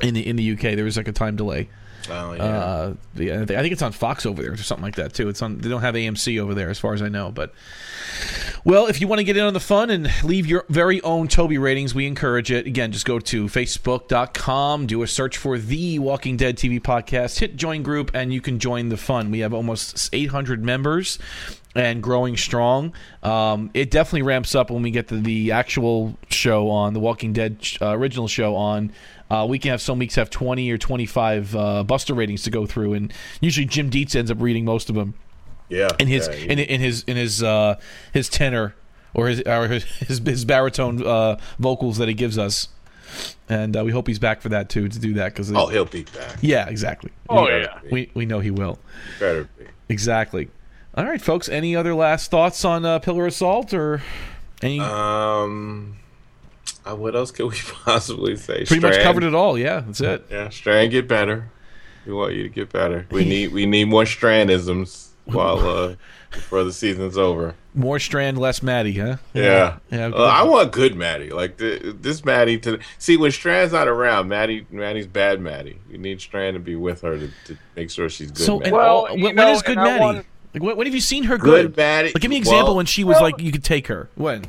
In 0.00 0.14
the 0.14 0.24
in 0.24 0.36
the 0.36 0.52
UK, 0.52 0.76
there 0.76 0.84
was 0.84 0.96
like 0.96 1.08
a 1.08 1.12
time 1.12 1.34
delay. 1.34 1.68
Oh, 2.10 2.32
yeah. 2.32 2.42
Uh, 2.42 2.94
yeah, 3.16 3.34
I 3.34 3.44
think 3.44 3.58
I 3.58 3.62
think 3.62 3.72
it's 3.72 3.82
on 3.82 3.92
Fox 3.92 4.26
over 4.26 4.42
there 4.42 4.52
or 4.52 4.56
something 4.56 4.84
like 4.84 4.96
that 4.96 5.14
too. 5.14 5.28
It's 5.28 5.42
on. 5.42 5.58
They 5.58 5.68
don't 5.68 5.82
have 5.82 5.94
AMC 5.94 6.40
over 6.40 6.54
there, 6.54 6.70
as 6.70 6.78
far 6.78 6.94
as 6.94 7.02
I 7.02 7.08
know. 7.08 7.30
But 7.30 7.52
well, 8.64 8.86
if 8.86 9.00
you 9.00 9.08
want 9.08 9.18
to 9.20 9.24
get 9.24 9.36
in 9.36 9.44
on 9.44 9.54
the 9.54 9.60
fun 9.60 9.90
and 9.90 10.10
leave 10.24 10.46
your 10.46 10.64
very 10.68 11.00
own 11.02 11.28
Toby 11.28 11.58
ratings, 11.58 11.94
we 11.94 12.06
encourage 12.06 12.50
it. 12.50 12.66
Again, 12.66 12.92
just 12.92 13.04
go 13.04 13.18
to 13.18 13.46
facebook.com, 13.46 14.86
do 14.86 15.02
a 15.02 15.06
search 15.06 15.36
for 15.36 15.58
the 15.58 15.98
Walking 15.98 16.36
Dead 16.36 16.56
TV 16.56 16.80
podcast, 16.80 17.38
hit 17.38 17.56
join 17.56 17.82
group, 17.82 18.10
and 18.14 18.32
you 18.32 18.40
can 18.40 18.58
join 18.58 18.88
the 18.88 18.96
fun. 18.96 19.30
We 19.30 19.40
have 19.40 19.54
almost 19.54 20.10
800 20.12 20.64
members 20.64 21.18
and 21.74 22.02
growing 22.02 22.36
strong. 22.36 22.92
Um, 23.22 23.70
it 23.74 23.90
definitely 23.90 24.22
ramps 24.22 24.54
up 24.54 24.70
when 24.70 24.82
we 24.82 24.90
get 24.90 25.08
to 25.08 25.20
the 25.20 25.52
actual 25.52 26.16
show 26.28 26.70
on 26.70 26.94
the 26.94 27.00
Walking 27.00 27.32
Dead 27.32 27.58
uh, 27.80 27.96
original 27.96 28.28
show 28.28 28.56
on. 28.56 28.92
Uh, 29.30 29.46
we 29.48 29.58
can 29.58 29.70
have 29.70 29.80
some 29.82 29.98
weeks 29.98 30.14
have 30.14 30.30
20 30.30 30.70
or 30.70 30.78
25 30.78 31.54
uh, 31.56 31.84
Buster 31.84 32.14
ratings 32.14 32.42
to 32.44 32.50
go 32.50 32.64
through, 32.66 32.94
and 32.94 33.12
usually 33.40 33.66
Jim 33.66 33.90
Dietz 33.90 34.14
ends 34.14 34.30
up 34.30 34.40
reading 34.40 34.64
most 34.64 34.88
of 34.88 34.94
them 34.94 35.14
yeah. 35.68 35.88
in 35.98 36.08
his 36.08 36.28
yeah, 36.28 36.34
in, 36.34 36.58
in 36.58 36.80
his 36.80 37.02
in 37.06 37.16
his 37.16 37.42
uh, 37.42 37.78
his 38.12 38.28
tenor 38.28 38.74
or 39.14 39.28
his 39.28 39.42
or 39.42 39.68
his 39.68 39.84
his, 39.84 40.18
his 40.18 40.44
baritone 40.44 41.04
uh, 41.06 41.36
vocals 41.58 41.98
that 41.98 42.08
he 42.08 42.14
gives 42.14 42.38
us, 42.38 42.68
and 43.48 43.76
uh, 43.76 43.84
we 43.84 43.92
hope 43.92 44.06
he's 44.06 44.18
back 44.18 44.40
for 44.40 44.48
that 44.48 44.68
too 44.70 44.88
to 44.88 44.98
do 44.98 45.14
that 45.14 45.34
because 45.34 45.52
Oh, 45.52 45.66
he'll 45.66 45.84
be 45.84 46.04
back. 46.04 46.36
yeah, 46.40 46.66
exactly. 46.68 47.10
Oh, 47.28 47.44
we, 47.44 47.50
yeah. 47.50 47.80
we 47.90 48.10
we 48.14 48.24
know 48.26 48.40
he 48.40 48.50
will 48.50 48.78
Better 49.20 49.48
be. 49.58 49.66
exactly. 49.90 50.48
All 50.94 51.04
right, 51.04 51.20
folks. 51.20 51.48
Any 51.48 51.76
other 51.76 51.94
last 51.94 52.30
thoughts 52.30 52.64
on 52.64 52.84
uh, 52.84 52.98
Pillar 52.98 53.26
of 53.26 53.34
Salt 53.34 53.72
or 53.74 54.02
any? 54.62 54.80
Um, 54.80 55.96
uh, 56.90 56.94
what 56.96 57.14
else 57.16 57.30
could 57.30 57.46
we 57.50 57.56
possibly 57.84 58.36
say? 58.36 58.64
pretty 58.64 58.80
much 58.80 59.00
covered 59.00 59.24
it 59.24 59.34
all. 59.34 59.58
Yeah, 59.58 59.80
that's 59.80 60.00
it. 60.00 60.26
Yeah, 60.30 60.48
Strand 60.48 60.90
get 60.90 61.06
better. 61.08 61.50
We 62.06 62.12
want 62.14 62.34
you 62.34 62.42
to 62.44 62.48
get 62.48 62.72
better. 62.72 63.06
We 63.10 63.24
need 63.24 63.52
we 63.52 63.66
need 63.66 63.84
more 63.86 64.04
Strandisms 64.04 65.08
while 65.24 65.58
uh 65.58 65.94
before 66.30 66.62
the 66.64 66.72
season's 66.72 67.16
over. 67.16 67.54
More 67.74 67.98
Strand, 67.98 68.38
less 68.38 68.62
Maddie, 68.62 68.92
huh? 68.98 69.16
Yeah, 69.32 69.78
Yeah, 69.90 70.10
Uh, 70.12 70.24
I 70.24 70.42
want 70.42 70.72
good 70.72 70.94
Maddie. 70.96 71.30
Like 71.30 71.56
the, 71.58 71.96
this 71.98 72.24
Maddie 72.24 72.58
to 72.60 72.78
see 72.98 73.16
when 73.16 73.30
Strand's 73.30 73.72
not 73.72 73.88
around. 73.88 74.28
Maddie, 74.28 74.66
Maddie's 74.70 75.06
bad 75.06 75.40
Maddie. 75.40 75.78
We 75.90 75.96
need 75.96 76.20
Strand 76.20 76.54
to 76.54 76.60
be 76.60 76.76
with 76.76 77.00
her 77.02 77.18
to, 77.18 77.30
to 77.46 77.58
make 77.76 77.90
sure 77.90 78.08
she's 78.10 78.30
good. 78.30 78.44
So, 78.44 78.58
Maddie. 78.58 78.68
and 78.68 78.76
Well, 78.76 78.86
all, 78.96 79.04
when, 79.14 79.22
when 79.22 79.36
know, 79.36 79.52
is 79.52 79.62
good 79.62 79.78
and 79.78 79.84
Maddie? 79.86 80.00
want- 80.00 80.26
like, 80.54 80.62
when, 80.62 80.76
when 80.76 80.86
have 80.86 80.94
you 80.94 81.00
seen 81.00 81.24
her 81.24 81.38
good 81.38 81.66
good? 81.68 81.76
Maddie. 81.76 82.08
Like, 82.08 82.20
give 82.20 82.30
me 82.30 82.36
an 82.36 82.42
example 82.42 82.68
well, 82.68 82.76
when 82.76 82.86
she 82.86 83.04
was 83.04 83.20
like 83.20 83.40
you 83.40 83.52
could 83.52 83.64
take 83.64 83.86
her. 83.88 84.08
When? 84.16 84.44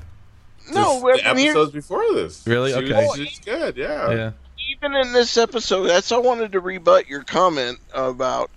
No, 0.73 1.01
just 1.13 1.25
I 1.25 1.29
the 1.29 1.35
mean, 1.35 1.43
here- 1.45 1.51
episodes 1.51 1.71
before 1.73 2.03
this. 2.13 2.45
Really? 2.47 2.71
She 2.71 2.81
was- 2.93 3.11
Okay. 3.11 3.25
she's 3.25 3.39
good. 3.39 3.77
Yeah. 3.77 4.11
Yeah. 4.11 4.31
even 4.71 4.95
in 4.95 5.11
this 5.13 5.35
episode, 5.37 5.87
that's 5.87 6.11
I 6.11 6.17
wanted 6.17 6.51
to 6.51 6.59
rebut 6.59 7.07
your 7.07 7.23
comment 7.23 7.79
about, 7.93 8.51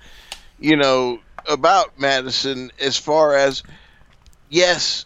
you 0.60 0.76
know, 0.76 1.18
about 1.48 1.98
Madison 1.98 2.70
as 2.78 2.96
far 2.98 3.34
as, 3.34 3.62
yes, 4.50 5.04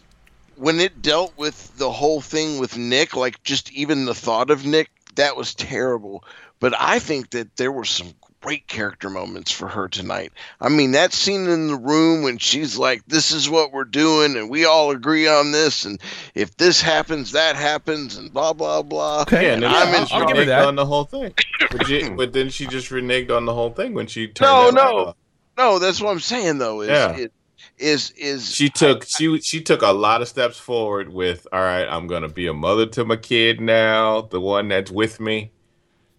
when 0.57 0.79
it 0.79 1.01
dealt 1.01 1.33
with 1.37 1.75
the 1.77 1.89
whole 1.91 2.19
thing 2.21 2.59
with 2.59 2.77
Nick, 2.77 3.15
like 3.15 3.41
just 3.43 3.71
even 3.71 4.05
the 4.05 4.13
thought 4.13 4.49
of 4.51 4.65
Nick, 4.65 4.89
that 5.15 5.35
was 5.37 5.53
terrible. 5.55 6.23
But 6.59 6.73
I 6.77 6.99
think 6.99 7.29
that 7.31 7.55
there 7.57 7.71
were 7.71 7.85
some 7.85 8.13
great 8.47 8.67
character 8.67 9.09
moments 9.09 9.51
for 9.51 9.67
her 9.67 9.89
tonight. 9.89 10.31
I 10.61 10.69
mean, 10.69 10.91
that 10.93 11.11
scene 11.11 11.47
in 11.49 11.67
the 11.67 11.75
room 11.75 12.23
when 12.23 12.37
she's 12.37 12.77
like, 12.77 13.01
"This 13.05 13.31
is 13.31 13.49
what 13.49 13.73
we're 13.73 13.83
doing, 13.83 14.37
and 14.37 14.49
we 14.49 14.63
all 14.63 14.91
agree 14.91 15.27
on 15.27 15.51
this, 15.51 15.83
and 15.83 15.99
if 16.33 16.55
this 16.55 16.79
happens, 16.81 17.33
that 17.33 17.57
happens, 17.57 18.15
and 18.15 18.31
blah 18.31 18.53
blah 18.53 18.83
blah." 18.83 19.23
Okay, 19.23 19.47
Yeah, 19.47 19.53
and 19.55 19.63
then 19.63 19.71
I'm 19.73 19.87
she 19.87 19.93
in- 19.95 19.99
just 20.03 20.13
I'll 20.13 20.27
give 20.27 20.37
reneged 20.37 20.45
that. 20.45 20.65
on 20.65 20.75
the 20.75 20.85
whole 20.85 21.03
thing. 21.03 21.33
But, 21.71 21.87
she, 21.87 22.07
but 22.09 22.31
then 22.31 22.49
she 22.49 22.65
just 22.67 22.89
reneged 22.89 23.29
on 23.35 23.43
the 23.45 23.53
whole 23.53 23.71
thing 23.71 23.93
when 23.93 24.07
she 24.07 24.27
turned. 24.29 24.49
No, 24.49 24.69
no. 24.69 24.97
off. 25.07 25.15
No, 25.57 25.79
that's 25.79 25.99
what 25.99 26.11
I'm 26.11 26.21
saying 26.21 26.59
though. 26.59 26.79
Is 26.81 26.87
Yeah. 26.89 27.17
is, 27.17 27.29
is 27.77 28.11
is 28.11 28.55
She 28.55 28.69
took 28.69 29.03
she 29.05 29.41
she 29.41 29.59
took 29.61 29.81
a 29.81 29.91
lot 29.91 30.21
of 30.21 30.29
steps 30.29 30.57
forward 30.57 31.11
with. 31.11 31.45
All 31.51 31.59
right, 31.59 31.83
I'm 31.85 32.07
gonna 32.07 32.29
be 32.29 32.47
a 32.47 32.53
mother 32.53 32.85
to 32.85 33.03
my 33.03 33.17
kid 33.17 33.59
now, 33.59 34.21
the 34.21 34.39
one 34.39 34.69
that's 34.69 34.89
with 34.89 35.19
me. 35.19 35.51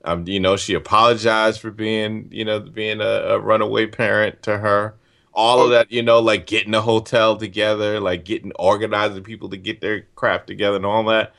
Um, 0.04 0.26
you 0.26 0.40
know, 0.40 0.56
she 0.56 0.74
apologized 0.74 1.60
for 1.60 1.70
being, 1.70 2.28
you 2.30 2.44
know, 2.44 2.60
being 2.60 3.00
a, 3.00 3.04
a 3.04 3.38
runaway 3.40 3.86
parent 3.86 4.42
to 4.42 4.58
her. 4.58 4.94
All 5.34 5.62
of 5.62 5.70
that, 5.70 5.92
you 5.92 6.02
know, 6.02 6.18
like 6.18 6.46
getting 6.46 6.74
a 6.74 6.80
hotel 6.80 7.36
together, 7.36 8.00
like 8.00 8.24
getting 8.24 8.52
organizing 8.58 9.22
people 9.22 9.48
to 9.50 9.56
get 9.56 9.80
their 9.80 10.02
crap 10.14 10.46
together 10.46 10.76
and 10.76 10.86
all 10.86 11.04
that. 11.04 11.32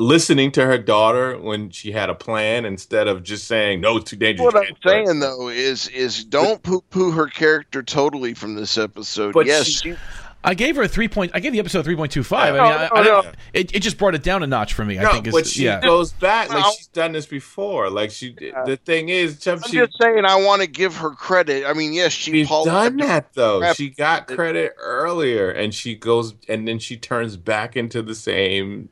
Listening 0.00 0.52
to 0.52 0.64
her 0.64 0.78
daughter 0.78 1.36
when 1.38 1.70
she 1.70 1.90
had 1.90 2.08
a 2.08 2.14
plan 2.14 2.64
instead 2.64 3.08
of 3.08 3.24
just 3.24 3.48
saying 3.48 3.80
no, 3.80 3.96
it's 3.96 4.10
too 4.10 4.16
dangerous. 4.16 4.44
what 4.44 4.56
I'm 4.56 4.64
can't 4.64 4.80
do 4.80 4.88
it." 4.88 5.06
saying 5.06 5.20
though 5.20 5.48
is 5.48 5.88
is 5.88 6.24
don't 6.24 6.62
poo 6.62 6.82
poo 6.82 7.10
her 7.10 7.26
character 7.26 7.82
totally 7.82 8.32
from 8.32 8.54
this 8.54 8.78
episode. 8.78 9.34
But 9.34 9.46
yes, 9.46 9.66
she- 9.66 9.72
she, 9.90 9.96
I 10.44 10.54
gave 10.54 10.76
her 10.76 10.82
a 10.82 10.88
three 10.88 11.08
point. 11.08 11.32
I 11.34 11.40
gave 11.40 11.52
the 11.52 11.58
episode 11.58 11.84
three 11.84 11.96
point 11.96 12.12
two 12.12 12.22
five. 12.22 12.54
Yeah. 12.54 12.60
Oh, 12.62 12.64
I 12.64 12.70
mean, 12.70 12.78
No, 12.78 12.78
I, 12.78 12.88
no, 12.88 12.94
I 12.94 13.04
don't- 13.04 13.24
no. 13.26 13.32
It, 13.54 13.74
it 13.74 13.80
just 13.80 13.98
brought 13.98 14.14
it 14.14 14.22
down 14.22 14.42
a 14.42 14.46
notch 14.46 14.72
for 14.72 14.84
me. 14.84 14.98
I 14.98 15.02
No, 15.02 15.12
think. 15.12 15.30
but 15.32 15.38
It's, 15.38 15.50
she 15.50 15.64
yeah. 15.64 15.80
goes 15.80 16.12
back 16.12 16.48
like 16.50 16.64
she's 16.76 16.86
done 16.88 17.12
this 17.12 17.26
before. 17.26 17.90
Like 17.90 18.10
she, 18.12 18.32
the 18.32 18.78
thing 18.84 19.08
is, 19.08 19.40
Chubb, 19.40 19.60
I'm 19.64 19.70
she, 19.70 19.78
just 19.78 19.98
saying 20.00 20.24
I 20.24 20.36
want 20.36 20.62
to 20.62 20.68
give 20.68 20.96
her 20.98 21.10
credit. 21.10 21.64
I 21.66 21.72
mean, 21.72 21.92
yes, 21.92 22.12
she 22.12 22.30
she's 22.30 22.46
Paul- 22.48 22.64
done 22.66 22.98
that 22.98 23.34
though. 23.34 23.58
crap. 23.58 23.76
She 23.76 23.90
got 23.90 24.28
credit 24.28 24.74
earlier, 24.78 25.50
and 25.50 25.74
she 25.74 25.96
goes, 25.96 26.34
and 26.48 26.68
then 26.68 26.78
she 26.78 26.96
turns 26.96 27.36
back 27.36 27.76
into 27.76 28.00
the 28.00 28.14
same 28.14 28.90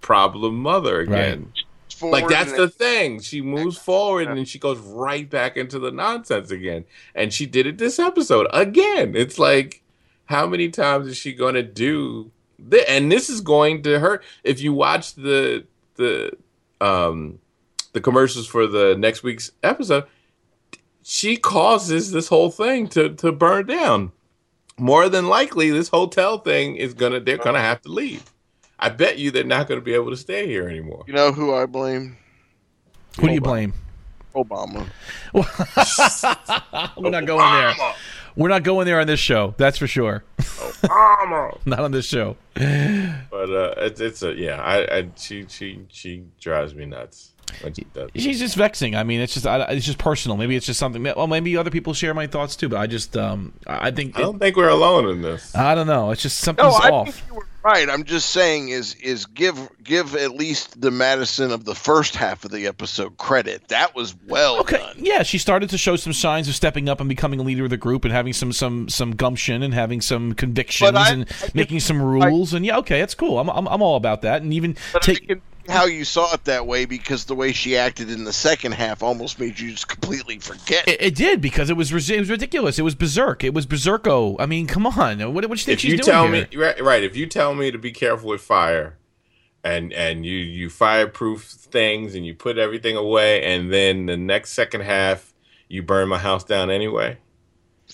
problem 0.00 0.56
mother 0.62 1.00
again. 1.00 1.52
forward 1.96 2.12
Like 2.22 2.28
that's 2.28 2.52
the 2.52 2.68
thing. 2.68 3.20
She 3.20 3.40
moves 3.40 3.76
forward, 3.78 4.28
and 4.28 4.36
then 4.38 4.44
she 4.44 4.58
goes 4.58 4.78
right 4.78 5.28
back 5.28 5.56
into 5.56 5.78
the 5.78 5.90
nonsense 5.90 6.50
again. 6.50 6.84
And 7.14 7.32
she 7.32 7.46
did 7.46 7.66
it 7.66 7.78
this 7.78 7.98
episode 7.98 8.46
again. 8.52 9.14
It's 9.16 9.38
like, 9.38 9.82
how 10.34 10.46
many 10.48 10.68
times 10.68 11.06
is 11.06 11.16
she 11.16 11.32
going 11.32 11.54
to 11.54 11.62
do? 11.62 12.32
This? 12.58 12.84
And 12.88 13.10
this 13.10 13.30
is 13.30 13.40
going 13.40 13.82
to 13.84 14.00
hurt. 14.00 14.24
If 14.42 14.60
you 14.60 14.72
watch 14.72 15.14
the 15.14 15.64
the 15.94 16.32
um 16.80 17.38
the 17.92 18.00
commercials 18.00 18.46
for 18.48 18.66
the 18.66 18.96
next 18.98 19.22
week's 19.22 19.52
episode, 19.62 20.04
she 21.02 21.36
causes 21.36 22.10
this 22.10 22.28
whole 22.28 22.50
thing 22.50 22.88
to 22.88 23.14
to 23.14 23.30
burn 23.30 23.66
down. 23.66 24.12
More 24.76 25.08
than 25.08 25.28
likely, 25.28 25.70
this 25.70 25.88
hotel 25.88 26.38
thing 26.38 26.76
is 26.76 26.94
gonna 26.94 27.20
they're 27.20 27.38
gonna 27.38 27.60
have 27.60 27.80
to 27.82 27.88
leave. 27.88 28.24
I 28.78 28.88
bet 28.88 29.18
you 29.18 29.30
they're 29.30 29.44
not 29.44 29.68
gonna 29.68 29.80
be 29.80 29.94
able 29.94 30.10
to 30.10 30.16
stay 30.16 30.48
here 30.48 30.68
anymore. 30.68 31.04
You 31.06 31.14
know 31.14 31.30
who 31.30 31.54
I 31.54 31.66
blame? 31.66 32.16
Who 33.20 33.28
do 33.28 33.34
you 33.34 33.40
blame? 33.40 33.72
Obama. 34.34 34.84
We're 35.32 37.10
not 37.10 37.24
going 37.24 37.52
there. 37.52 37.74
We're 38.36 38.48
not 38.48 38.62
going 38.62 38.86
there 38.86 39.00
on 39.00 39.06
this 39.06 39.20
show. 39.20 39.54
That's 39.56 39.78
for 39.78 39.86
sure. 39.86 40.24
Obama. 40.38 41.58
not 41.66 41.80
on 41.80 41.92
this 41.92 42.06
show. 42.06 42.36
But 42.54 43.50
uh, 43.50 43.74
it's 43.78 44.00
it's 44.00 44.22
a 44.22 44.32
yeah. 44.34 44.60
I, 44.60 44.98
I 44.98 45.08
she 45.16 45.46
she 45.48 45.86
she 45.88 46.24
drives 46.40 46.74
me 46.74 46.86
nuts 46.86 47.34
she. 47.74 47.86
She's 48.20 48.38
just 48.38 48.56
vexing. 48.56 48.94
I 48.96 49.04
mean, 49.04 49.20
it's 49.20 49.34
just 49.34 49.46
I, 49.46 49.60
it's 49.64 49.86
just 49.86 49.98
personal. 49.98 50.36
Maybe 50.36 50.56
it's 50.56 50.66
just 50.66 50.78
something. 50.78 51.02
Well, 51.02 51.26
maybe 51.26 51.56
other 51.56 51.70
people 51.70 51.94
share 51.94 52.14
my 52.14 52.26
thoughts 52.26 52.56
too. 52.56 52.68
But 52.68 52.78
I 52.78 52.86
just 52.86 53.16
um 53.16 53.52
I 53.66 53.90
think 53.90 54.16
I 54.16 54.22
don't 54.22 54.38
think 54.38 54.56
we're 54.56 54.68
alone 54.68 55.08
in 55.08 55.22
this. 55.22 55.54
I 55.54 55.74
don't 55.74 55.86
know. 55.86 56.10
It's 56.10 56.22
just 56.22 56.38
something's 56.38 56.72
No, 56.72 56.74
I 56.74 56.90
off. 56.90 57.06
think 57.14 57.26
you 57.28 57.34
were 57.34 57.46
right. 57.64 57.88
I'm 57.90 58.04
just 58.04 58.30
saying 58.30 58.68
is 58.68 58.94
is 58.96 59.26
give 59.26 59.58
give 59.82 60.14
at 60.14 60.32
least 60.32 60.80
the 60.80 60.90
Madison 60.90 61.50
of 61.50 61.64
the 61.64 61.74
first 61.74 62.14
half 62.14 62.44
of 62.44 62.50
the 62.50 62.66
episode 62.66 63.16
credit. 63.18 63.68
That 63.68 63.94
was 63.94 64.14
well 64.28 64.60
Okay, 64.60 64.76
done. 64.78 64.96
yeah, 64.98 65.22
she 65.22 65.38
started 65.38 65.70
to 65.70 65.78
show 65.78 65.96
some 65.96 66.12
signs 66.12 66.48
of 66.48 66.54
stepping 66.54 66.88
up 66.88 67.00
and 67.00 67.08
becoming 67.08 67.40
a 67.40 67.42
leader 67.42 67.64
of 67.64 67.70
the 67.70 67.76
group 67.76 68.04
and 68.04 68.12
having 68.12 68.32
some 68.32 68.52
some 68.52 68.88
some 68.88 69.12
gumption 69.16 69.62
and 69.62 69.74
having 69.74 70.00
some 70.00 70.34
convictions 70.34 70.92
I- 70.94 71.10
and 71.12 71.26
I 71.42 71.50
making 71.54 71.80
some 71.80 72.00
rules 72.00 72.54
and 72.54 72.64
yeah, 72.64 72.78
okay, 72.78 73.00
that's 73.00 73.14
cool. 73.14 73.38
I'm 73.38 73.48
I'm, 73.50 73.66
I'm 73.66 73.82
all 73.82 73.96
about 73.96 74.22
that. 74.22 74.42
And 74.42 74.52
even 74.54 74.76
take 75.00 75.30
I 75.30 75.34
how 75.68 75.86
you 75.86 76.04
saw 76.04 76.32
it 76.34 76.44
that 76.44 76.66
way 76.66 76.84
because 76.84 77.24
the 77.24 77.34
way 77.34 77.52
she 77.52 77.76
acted 77.76 78.10
in 78.10 78.24
the 78.24 78.32
second 78.32 78.72
half 78.72 79.02
almost 79.02 79.38
made 79.40 79.58
you 79.58 79.70
just 79.70 79.88
completely 79.88 80.38
forget. 80.38 80.86
it, 80.86 81.00
it 81.00 81.14
did 81.14 81.40
because 81.40 81.70
it 81.70 81.76
was 81.76 81.90
it 82.10 82.18
was 82.20 82.30
ridiculous. 82.30 82.78
It 82.78 82.82
was 82.82 82.94
berserk. 82.94 83.44
It 83.44 83.54
was 83.54 83.66
berserko. 83.66 84.36
I 84.38 84.46
mean, 84.46 84.66
come 84.66 84.86
on. 84.86 85.18
What 85.18 85.34
what 85.34 85.42
do 85.42 85.48
you 85.48 85.56
think 85.56 85.68
if 85.68 85.80
she's 85.80 85.92
you 85.92 85.98
doing 85.98 86.06
tell 86.06 86.32
here? 86.32 86.48
me 86.50 86.56
right, 86.56 86.80
right, 86.82 87.02
if 87.04 87.16
you 87.16 87.26
tell 87.26 87.54
me 87.54 87.70
to 87.70 87.78
be 87.78 87.92
careful 87.92 88.30
with 88.30 88.40
fire, 88.40 88.98
and 89.62 89.92
and 89.92 90.24
you 90.26 90.36
you 90.36 90.68
fireproof 90.70 91.42
things 91.44 92.14
and 92.14 92.26
you 92.26 92.34
put 92.34 92.58
everything 92.58 92.96
away, 92.96 93.42
and 93.44 93.72
then 93.72 94.06
the 94.06 94.16
next 94.16 94.52
second 94.52 94.82
half 94.82 95.32
you 95.68 95.82
burn 95.82 96.08
my 96.08 96.18
house 96.18 96.44
down 96.44 96.70
anyway. 96.70 97.18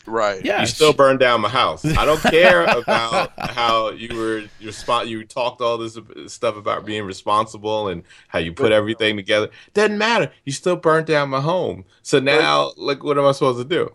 Right. 0.06 0.44
yeah, 0.44 0.60
you 0.60 0.66
still 0.66 0.92
burned 0.92 1.18
down 1.20 1.40
my 1.40 1.48
house. 1.48 1.84
I 1.84 2.04
don't 2.04 2.20
care 2.20 2.64
about 2.78 3.32
how 3.38 3.90
you 3.90 4.16
were 4.16 4.42
you 4.58 4.72
spot 4.72 5.08
you 5.08 5.24
talked 5.24 5.60
all 5.60 5.78
this 5.78 5.98
stuff 6.26 6.56
about 6.56 6.84
being 6.84 7.04
responsible 7.04 7.88
and 7.88 8.02
how 8.28 8.38
you 8.38 8.52
put 8.52 8.72
everything 8.72 9.16
together. 9.16 9.50
Doesn't 9.74 9.98
matter. 9.98 10.30
You 10.44 10.52
still 10.52 10.76
burned 10.76 11.06
down 11.06 11.28
my 11.30 11.40
home. 11.40 11.84
So 12.02 12.20
now, 12.20 12.72
like, 12.76 13.02
what 13.04 13.18
am 13.18 13.24
I 13.26 13.32
supposed 13.32 13.58
to 13.58 13.64
do? 13.64 13.94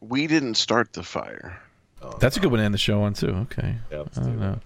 We 0.00 0.26
didn't 0.26 0.54
start 0.54 0.92
the 0.92 1.02
fire. 1.02 1.60
Oh, 2.02 2.16
That's 2.20 2.36
a 2.36 2.40
good 2.40 2.50
one 2.50 2.58
to 2.58 2.64
end 2.64 2.74
the 2.74 2.78
show 2.78 3.02
on 3.02 3.14
too. 3.14 3.28
Okay, 3.28 3.76
Yeah, 3.90 4.00
I 4.00 4.02
do 4.02 4.20
don't 4.20 4.40
know. 4.40 4.60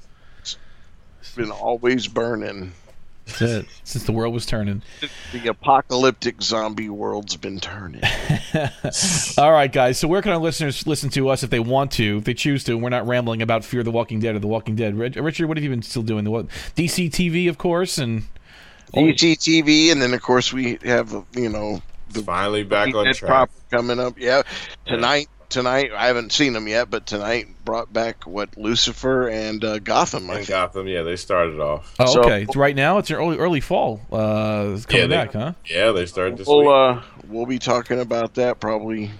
It's 1.20 1.36
been 1.36 1.50
always 1.50 2.08
burning. 2.08 2.72
That's 3.38 3.52
it. 3.52 3.66
Since 3.84 4.04
the 4.04 4.12
world 4.12 4.34
was 4.34 4.46
turning. 4.46 4.82
The 5.32 5.48
apocalyptic 5.48 6.42
zombie 6.42 6.88
world's 6.88 7.36
been 7.36 7.60
turning. 7.60 8.02
All 9.38 9.52
right, 9.52 9.72
guys. 9.72 9.98
So 9.98 10.08
where 10.08 10.22
can 10.22 10.32
our 10.32 10.38
listeners 10.38 10.86
listen 10.86 11.10
to 11.10 11.28
us 11.28 11.42
if 11.42 11.50
they 11.50 11.60
want 11.60 11.92
to, 11.92 12.18
if 12.18 12.24
they 12.24 12.34
choose 12.34 12.64
to? 12.64 12.76
We're 12.76 12.90
not 12.90 13.06
rambling 13.06 13.42
about 13.42 13.64
Fear 13.64 13.80
of 13.80 13.84
the 13.86 13.92
Walking 13.92 14.20
Dead 14.20 14.34
or 14.34 14.38
The 14.38 14.46
Walking 14.46 14.76
Dead. 14.76 14.96
Richard, 14.96 15.46
what 15.46 15.56
have 15.56 15.64
you 15.64 15.70
been 15.70 15.82
still 15.82 16.02
doing? 16.02 16.24
The 16.24 16.30
what? 16.30 16.48
DC 16.76 17.10
TV, 17.10 17.48
of 17.48 17.58
course, 17.58 17.98
and 17.98 18.24
DC 18.92 19.38
TV, 19.38 19.92
and 19.92 20.02
then 20.02 20.14
of 20.14 20.22
course 20.22 20.52
we 20.52 20.78
have 20.82 21.12
you 21.34 21.48
know 21.48 21.80
the 22.10 22.22
Finally 22.22 22.64
back 22.64 22.94
on 22.94 23.12
track. 23.14 23.50
Coming 23.70 24.00
up. 24.00 24.18
Yeah, 24.18 24.42
tonight. 24.86 25.28
Tonight, 25.50 25.90
I 25.92 26.06
haven't 26.06 26.32
seen 26.32 26.52
them 26.52 26.66
yet, 26.68 26.90
but 26.90 27.06
tonight 27.06 27.48
brought 27.64 27.92
back 27.92 28.24
what 28.26 28.56
Lucifer 28.56 29.28
and 29.28 29.62
uh, 29.64 29.78
Gotham. 29.80 30.30
I 30.30 30.34
And 30.34 30.38
think. 30.46 30.48
Gotham, 30.48 30.86
yeah, 30.88 31.02
they 31.02 31.16
started 31.16 31.60
off. 31.60 31.94
oh, 31.98 32.06
So- 32.06 32.20
okay. 32.22 32.42
It's 32.44 32.56
right 32.56 32.74
now, 32.76 32.98
it's 32.98 33.10
an 33.10 33.16
early 33.16 33.36
early 33.36 33.60
fall. 33.60 34.00
Uh, 34.12 34.72
it's 34.74 34.86
coming 34.86 35.02
Yeah, 35.02 35.06
they- 35.08 35.14
back, 35.16 35.32
huh? 35.32 35.52
Yeah, 35.68 35.90
they 35.92 36.06
started 36.06 36.38
this 36.38 36.46
We'll 36.46 36.60
week. 36.60 36.68
uh, 36.68 37.00
we'll 37.28 37.46
be 37.46 37.58
talking 37.58 38.00
about 38.00 38.34
that 38.34 38.60
probably 38.60 39.10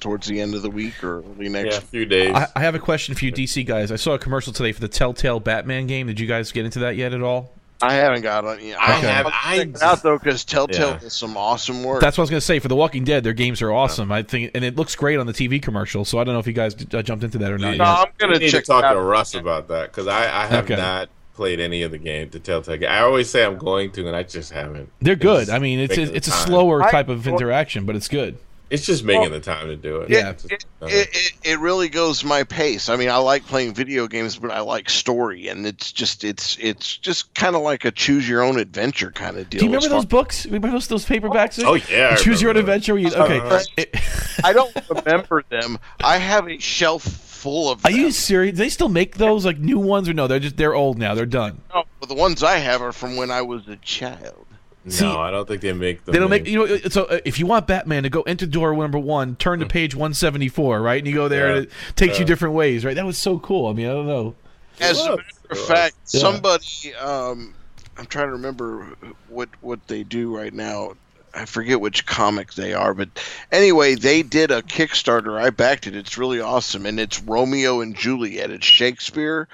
towards 0.00 0.26
the 0.28 0.40
end 0.40 0.54
of 0.54 0.62
the 0.62 0.70
week 0.70 1.02
or 1.04 1.18
early 1.18 1.48
next. 1.50 1.74
yeah, 1.74 1.80
few 1.80 2.06
days. 2.06 2.32
I, 2.34 2.46
I 2.56 2.60
have 2.60 2.74
a 2.74 2.78
question 2.78 3.14
for 3.14 3.24
you, 3.24 3.32
DC 3.32 3.66
guys. 3.66 3.92
I 3.92 3.96
saw 3.96 4.12
a 4.14 4.18
commercial 4.18 4.52
today 4.52 4.72
for 4.72 4.80
the 4.80 4.88
Telltale 4.88 5.40
Batman 5.40 5.86
game. 5.86 6.06
Did 6.06 6.18
you 6.20 6.26
guys 6.26 6.52
get 6.52 6.64
into 6.64 6.78
that 6.78 6.96
yet 6.96 7.12
at 7.12 7.22
all? 7.22 7.52
I 7.82 7.94
haven't 7.94 8.22
got 8.22 8.44
on. 8.44 8.58
Yeah, 8.62 8.76
I 8.78 8.84
I 8.84 8.94
have- 8.96 9.26
have. 9.26 9.26
I 9.44 9.56
check 9.64 9.82
out 9.82 10.02
though 10.02 10.18
because 10.18 10.44
Telltale 10.44 10.90
Yeah. 10.90 10.98
does 10.98 11.14
some 11.14 11.36
awesome 11.36 11.82
work. 11.82 12.00
That's 12.00 12.18
what 12.18 12.22
I 12.22 12.24
was 12.24 12.30
going 12.30 12.40
to 12.40 12.44
say. 12.46 12.58
For 12.58 12.68
The 12.68 12.76
Walking 12.76 13.04
Dead, 13.04 13.24
their 13.24 13.32
games 13.32 13.62
are 13.62 13.72
awesome. 13.72 14.12
I 14.12 14.22
think, 14.22 14.50
and 14.54 14.64
it 14.64 14.76
looks 14.76 14.94
great 14.96 15.18
on 15.18 15.26
the 15.26 15.32
TV 15.32 15.60
commercial. 15.62 16.04
So 16.04 16.18
I 16.18 16.24
don't 16.24 16.34
know 16.34 16.40
if 16.40 16.46
you 16.46 16.52
guys 16.52 16.74
uh, 16.92 17.02
jumped 17.02 17.24
into 17.24 17.38
that 17.38 17.50
or 17.50 17.58
not. 17.58 17.76
no, 17.76 17.84
yet. 17.84 17.86
I'm 17.86 18.06
gonna 18.18 18.32
we 18.34 18.38
need 18.40 18.50
check 18.50 18.64
to 18.64 18.72
talk 18.72 18.84
out. 18.84 18.94
to 18.94 19.00
Russ 19.00 19.34
about 19.34 19.68
that 19.68 19.90
because 19.90 20.06
I, 20.06 20.24
I 20.42 20.46
have 20.46 20.64
Okay. 20.64 20.76
not 20.76 21.08
played 21.34 21.58
any 21.58 21.82
of 21.82 21.90
the 21.90 21.96
game 21.98 22.28
to 22.28 22.38
Telltale. 22.38 22.86
I 22.86 22.98
always 23.00 23.30
say 23.30 23.44
I'm 23.44 23.56
going 23.56 23.92
to, 23.92 24.06
and 24.06 24.14
I 24.14 24.24
just 24.24 24.52
haven't. 24.52 24.90
They're 25.00 25.16
good. 25.16 25.42
It's 25.42 25.50
I 25.50 25.58
mean, 25.58 25.78
it's 25.78 25.96
a, 25.96 26.14
it's 26.14 26.28
a 26.28 26.32
slower 26.32 26.82
I- 26.82 26.90
type 26.90 27.08
of 27.08 27.26
interaction, 27.26 27.86
but 27.86 27.96
it's 27.96 28.08
good. 28.08 28.36
It's 28.70 28.86
just 28.86 29.02
making 29.04 29.32
the 29.32 29.40
time 29.40 29.66
to 29.66 29.76
do 29.76 30.02
it. 30.02 30.10
Yeah. 30.10 30.30
It, 30.30 30.52
it, 30.52 30.64
it, 30.82 31.32
it 31.42 31.58
really 31.58 31.88
goes 31.88 32.22
my 32.22 32.44
pace. 32.44 32.88
I 32.88 32.94
mean, 32.94 33.10
I 33.10 33.16
like 33.16 33.44
playing 33.44 33.74
video 33.74 34.06
games, 34.06 34.36
but 34.36 34.52
I 34.52 34.60
like 34.60 34.88
story, 34.88 35.48
and 35.48 35.66
it's 35.66 35.90
just 35.90 36.22
it's 36.22 36.56
it's 36.60 36.96
just 36.96 37.34
kind 37.34 37.56
of 37.56 37.62
like 37.62 37.84
a 37.84 37.90
choose 37.90 38.28
your 38.28 38.42
own 38.42 38.58
adventure 38.60 39.10
kind 39.10 39.36
of 39.36 39.50
deal. 39.50 39.58
Do 39.58 39.66
you 39.66 39.70
remember 39.70 39.86
It's 39.86 39.92
those 39.92 40.02
fun. 40.04 40.08
books? 40.08 40.46
Remember 40.46 40.70
those 40.70 40.86
those 40.86 41.04
paperbacks? 41.04 41.62
Oh, 41.64 41.74
yeah, 41.74 42.10
I 42.12 42.16
Choose 42.16 42.40
your 42.40 42.50
own 42.50 42.56
adventure. 42.56 42.96
You, 42.96 43.08
okay. 43.08 43.40
Uh, 43.40 43.60
I 44.44 44.52
don't 44.52 44.74
remember 44.88 45.42
them. 45.48 45.78
I 46.02 46.18
have 46.18 46.48
a 46.48 46.58
shelf 46.58 47.02
full 47.02 47.70
of. 47.70 47.84
are 47.84 47.90
them. 47.90 48.00
you 48.00 48.10
serious? 48.12 48.52
Do 48.52 48.58
they 48.58 48.68
still 48.68 48.88
make 48.88 49.16
those 49.16 49.44
like 49.44 49.58
new 49.58 49.78
ones 49.78 50.08
or 50.08 50.14
no? 50.14 50.28
They're 50.28 50.38
just 50.38 50.56
they're 50.56 50.74
old 50.74 50.96
now. 50.96 51.14
They're 51.14 51.26
done. 51.26 51.60
No, 51.74 51.84
but 51.98 52.08
the 52.08 52.14
ones 52.14 52.42
I 52.42 52.58
have 52.58 52.82
are 52.82 52.92
from 52.92 53.16
when 53.16 53.30
I 53.30 53.42
was 53.42 53.66
a 53.66 53.76
child. 53.76 54.46
No, 54.84 55.18
I 55.20 55.30
don't 55.30 55.46
think 55.46 55.60
they 55.62 55.72
make 55.72 56.04
them. 56.04 56.12
They 56.12 56.18
don't 56.18 56.30
make 56.30 56.46
in- 56.46 56.52
you 56.52 56.66
know. 56.66 56.76
So 56.88 57.04
uh, 57.04 57.18
if 57.24 57.38
you 57.38 57.46
want 57.46 57.66
Batman 57.66 58.02
to 58.04 58.08
go 58.10 58.22
enter 58.22 58.46
door 58.46 58.74
number 58.74 58.98
one, 58.98 59.36
turn 59.36 59.60
to 59.60 59.66
page 59.66 59.94
one 59.94 60.14
seventy 60.14 60.48
four, 60.48 60.80
right? 60.80 60.98
And 60.98 61.06
you 61.06 61.14
go 61.14 61.28
there, 61.28 61.48
Yeah. 61.50 61.56
and 61.58 61.66
it 61.66 61.72
takes 61.96 62.18
you 62.18 62.24
different 62.24 62.54
ways, 62.54 62.84
right? 62.84 62.94
That 62.94 63.04
was 63.06 63.18
so 63.18 63.38
cool. 63.38 63.68
I 63.68 63.72
mean, 63.74 63.86
I 63.86 63.92
don't 63.92 64.06
know. 64.06 64.34
As 64.80 64.98
a 65.04 65.10
matter 65.10 65.22
of 65.50 65.58
fact, 65.58 65.96
Yeah. 66.12 66.20
somebody, 66.20 66.94
um, 66.98 67.54
I'm 67.98 68.06
trying 68.06 68.28
to 68.28 68.32
remember 68.32 68.86
what 69.28 69.48
what 69.60 69.86
they 69.88 70.02
do 70.02 70.34
right 70.36 70.52
now. 70.54 70.94
I 71.32 71.44
forget 71.44 71.80
which 71.80 72.06
comic 72.06 72.54
they 72.54 72.74
are, 72.74 72.92
but 72.92 73.08
anyway, 73.52 73.94
they 73.94 74.22
did 74.24 74.50
a 74.50 74.62
Kickstarter. 74.62 75.40
I 75.40 75.50
backed 75.50 75.86
it. 75.86 75.94
It's 75.94 76.18
really 76.18 76.40
awesome, 76.40 76.86
and 76.86 76.98
it's 76.98 77.22
Romeo 77.22 77.82
and 77.82 77.94
Juliet. 77.94 78.50
It's 78.50 78.66
Shakespeare, 78.66 79.46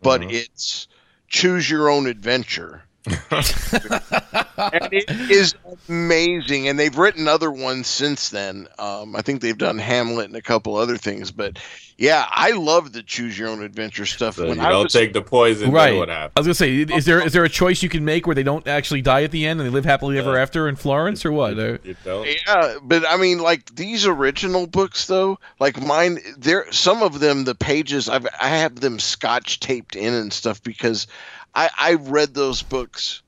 but 0.00 0.22
Uh-huh. 0.22 0.30
it's 0.32 0.86
choose 1.28 1.68
your 1.68 1.90
own 1.90 2.06
adventure. 2.06 2.82
And 3.30 4.88
it 4.92 5.30
is 5.30 5.54
amazing. 5.88 6.68
And 6.68 6.78
they've 6.78 6.96
written 6.96 7.28
other 7.28 7.50
ones 7.50 7.86
since 7.86 8.30
then. 8.30 8.68
Um, 8.78 9.14
I 9.16 9.22
think 9.22 9.40
they've 9.40 9.56
done 9.56 9.78
Hamlet 9.78 10.26
and 10.26 10.36
a 10.36 10.42
couple 10.42 10.76
other 10.76 10.96
things. 10.96 11.30
But 11.30 11.58
yeah, 11.96 12.26
I 12.30 12.52
love 12.52 12.92
the 12.92 13.02
choose 13.02 13.38
your 13.38 13.48
own 13.48 13.62
adventure 13.62 14.06
stuff. 14.06 14.36
So 14.36 14.44
you 14.44 14.48
when 14.50 14.60
I 14.60 14.70
don't 14.70 14.84
was, 14.84 14.92
take 14.92 15.12
the 15.12 15.22
poison. 15.22 15.70
Right. 15.70 15.90
Then 15.90 15.98
what 15.98 16.10
I 16.10 16.30
was 16.36 16.46
gonna 16.46 16.54
say, 16.54 16.76
is 16.76 17.04
there 17.04 17.24
is 17.24 17.32
there 17.32 17.44
a 17.44 17.48
choice 17.48 17.82
you 17.82 17.88
can 17.88 18.04
make 18.04 18.26
where 18.26 18.34
they 18.34 18.42
don't 18.42 18.66
actually 18.68 19.02
die 19.02 19.24
at 19.24 19.30
the 19.30 19.46
end 19.46 19.60
and 19.60 19.68
they 19.68 19.72
live 19.72 19.84
happily 19.84 20.18
ever 20.18 20.38
after 20.38 20.68
in 20.68 20.76
Florence 20.76 21.24
or 21.24 21.32
what? 21.32 21.58
Or- 21.58 21.80
You 21.84 21.96
yeah, 22.04 22.76
but 22.82 23.04
I 23.08 23.16
mean, 23.16 23.38
like 23.38 23.74
these 23.74 24.06
original 24.06 24.66
books, 24.66 25.06
though, 25.06 25.38
like 25.58 25.80
mine, 25.80 26.18
there 26.36 26.70
some 26.70 27.02
of 27.02 27.20
them, 27.20 27.44
the 27.44 27.54
pages, 27.54 28.08
I've 28.08 28.26
I 28.40 28.48
have 28.48 28.80
them 28.80 28.98
scotch 28.98 29.60
taped 29.60 29.96
in 29.96 30.14
and 30.14 30.32
stuff 30.32 30.62
because 30.62 31.06
I 31.54 31.70
I 31.78 31.94
read 31.94 32.34
those 32.34 32.62
books. 32.62 33.22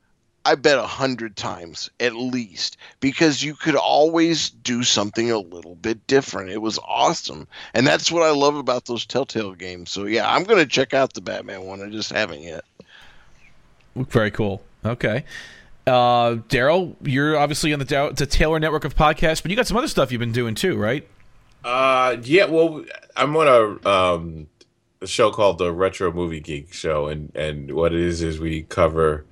I 0.45 0.55
bet 0.55 0.79
a 0.79 0.87
hundred 0.87 1.37
times 1.37 1.91
at 2.01 2.15
least 2.15 2.79
because 3.01 3.43
you 3.43 3.55
could 3.55 3.77
always 3.77 4.49
do 4.49 4.83
something 4.83 5.31
a 5.31 5.39
little 5.39 5.75
bit 5.75 6.07
different. 6.07 6.51
It 6.51 6.63
was 6.63 6.79
awesome, 6.79 7.47
and 7.75 7.87
that's 7.87 8.11
what 8.11 8.23
I 8.23 8.31
love 8.31 8.57
about 8.57 8.87
those 8.87 9.05
Telltale 9.05 9.55
games. 9.55 9.91
So 9.91 10.07
yeah, 10.07 10.33
I'm 10.33 10.45
gonna 10.45 10.67
check 10.67 10.95
out 10.95 11.13
the 11.13 11.21
Batman 11.21 11.65
one. 11.65 11.83
I 11.83 11.91
just 11.91 12.11
haven't 12.11 12.41
yet. 12.41 12.65
Very 13.95 14.31
cool. 14.31 14.63
Okay. 14.85 15.25
Uh, 15.87 16.37
Daryl, 16.49 16.95
you're 17.03 17.37
obviously 17.37 17.73
on 17.73 17.79
the, 17.79 17.85
Dow- 17.85 18.13
the 18.13 18.27
Taylor 18.27 18.61
network 18.61 18.85
of 18.85 18.95
podcasts, 18.95 19.43
but 19.43 19.51
you 19.51 19.57
got 19.57 19.67
some 19.67 19.77
other 19.77 19.89
stuff 19.89 20.13
you've 20.13 20.21
been 20.21 20.31
doing 20.33 20.55
too, 20.55 20.77
right? 20.77 21.07
Uh, 21.65 22.17
yeah. 22.23 22.45
Well, 22.45 22.85
I'm 23.17 23.37
on 23.37 23.49
a 23.49 23.89
um 23.89 24.47
a 25.01 25.07
show 25.07 25.31
called 25.31 25.59
the 25.59 25.73
Retro 25.73 26.13
Movie 26.13 26.41
Geek 26.41 26.73
Show, 26.73 27.09
and 27.09 27.35
and 27.35 27.73
what 27.75 27.93
it 27.93 28.01
is 28.01 28.23
is 28.23 28.39
we 28.39 28.63
cover 28.63 29.25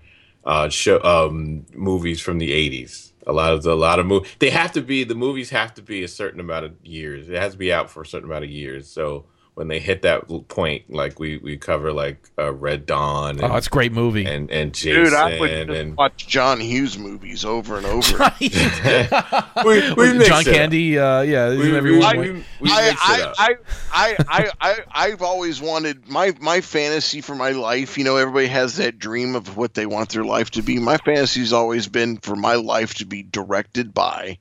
uh 0.44 0.68
show 0.68 1.02
um 1.02 1.66
movies 1.74 2.20
from 2.20 2.38
the 2.38 2.50
80s. 2.50 3.12
A 3.26 3.32
lot 3.32 3.52
of 3.52 3.62
the, 3.62 3.72
a 3.72 3.74
lot 3.74 3.98
of 3.98 4.06
movies. 4.06 4.30
They 4.38 4.50
have 4.50 4.72
to 4.72 4.80
be 4.80 5.04
the 5.04 5.14
movies 5.14 5.50
have 5.50 5.74
to 5.74 5.82
be 5.82 6.02
a 6.02 6.08
certain 6.08 6.40
amount 6.40 6.64
of 6.64 6.72
years. 6.82 7.28
It 7.28 7.36
has 7.36 7.52
to 7.52 7.58
be 7.58 7.72
out 7.72 7.90
for 7.90 8.02
a 8.02 8.06
certain 8.06 8.28
amount 8.30 8.44
of 8.44 8.50
years. 8.50 8.88
So 8.88 9.26
when 9.58 9.66
they 9.66 9.80
hit 9.80 10.02
that 10.02 10.28
point, 10.46 10.88
like 10.88 11.18
we 11.18 11.38
we 11.38 11.56
cover 11.56 11.92
like 11.92 12.30
uh, 12.38 12.52
Red 12.52 12.86
Dawn 12.86 13.40
and 13.40 13.42
Oh, 13.42 13.56
it's 13.56 13.66
a 13.66 13.70
great 13.70 13.90
movie. 13.90 14.24
and, 14.24 14.48
and 14.52 14.72
Jason 14.72 15.02
Dude, 15.02 15.12
I 15.14 15.40
would 15.40 15.66
just 15.66 15.80
and 15.80 15.96
watch 15.96 16.28
John 16.28 16.60
Hughes 16.60 16.96
movies 16.96 17.44
over 17.44 17.76
and 17.76 17.84
over. 17.84 18.32
we, 18.40 19.92
we 19.94 20.12
mix 20.12 20.28
John. 20.28 20.44
Candy, 20.44 20.96
uh, 20.96 21.22
yeah, 21.22 21.48
We, 21.48 21.76
every 21.76 21.94
we, 21.94 21.98
one 21.98 22.18
we, 22.18 22.30
we 22.60 22.70
I, 22.70 22.90
mix 22.90 23.10
it 23.10 23.20
up. 23.20 23.34
I, 23.36 23.48
I, 23.48 23.54
I, 23.92 24.16
I, 24.28 24.50
I, 24.60 24.78
I've 24.92 25.22
always 25.22 25.60
wanted 25.60 26.08
my 26.08 26.32
my 26.40 26.60
fantasy 26.60 27.20
for 27.20 27.34
my 27.34 27.50
life. 27.50 27.98
You 27.98 28.04
know, 28.04 28.16
everybody 28.16 28.46
has 28.46 28.76
that 28.76 29.00
dream 29.00 29.34
of 29.34 29.56
what 29.56 29.74
they 29.74 29.86
want 29.86 30.10
their 30.10 30.24
life 30.24 30.52
to 30.52 30.62
be. 30.62 30.78
My 30.78 30.98
fantasy's 30.98 31.52
always 31.52 31.88
been 31.88 32.18
for 32.18 32.36
my 32.36 32.54
life 32.54 32.94
to 32.94 33.06
be 33.06 33.24
directed 33.24 33.92
by 33.92 34.38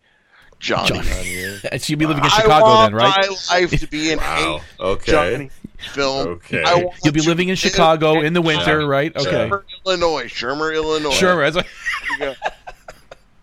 Johnny. 0.59 1.01
So 1.61 1.67
you'd 1.87 1.99
be 1.99 2.05
living 2.05 2.23
in 2.23 2.29
I 2.29 2.35
Chicago 2.35 2.65
want 2.65 2.91
then, 2.91 2.95
right? 3.01 3.29
my 3.49 3.59
life 3.59 3.71
to 3.79 3.87
be 3.87 4.11
an 4.11 4.19
Wow. 4.19 4.61
a 4.79 4.83
Okay. 4.83 5.11
Johnny 5.11 5.49
film. 5.93 6.27
Okay. 6.27 6.63
You'll 7.03 7.13
be 7.13 7.21
living 7.21 7.49
in 7.49 7.55
Chicago 7.55 8.21
in 8.21 8.33
the 8.33 8.41
winter, 8.41 8.81
Yeah. 8.81 8.87
right? 8.87 9.15
Okay. 9.15 9.49
Shermer, 9.49 9.63
Illinois. 9.85 10.25
Shermer, 10.25 10.73
Illinois. 10.75 11.11
Sure. 11.11 11.43
As 11.43 11.55
a, 11.57 11.63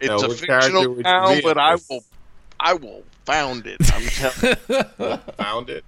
It's 0.01 0.09
Now, 0.09 0.17
a 0.19 0.29
fictional 0.31 1.03
town, 1.03 1.41
but 1.43 1.59
I 1.59 1.77
will, 1.89 2.05
I 2.61 2.75
will 2.75 3.03
found 3.25 3.67
it. 3.67 3.79
I'm 3.93 4.03
telling. 4.03 4.57
you. 4.69 5.17
found 5.37 5.71
it. 5.71 5.85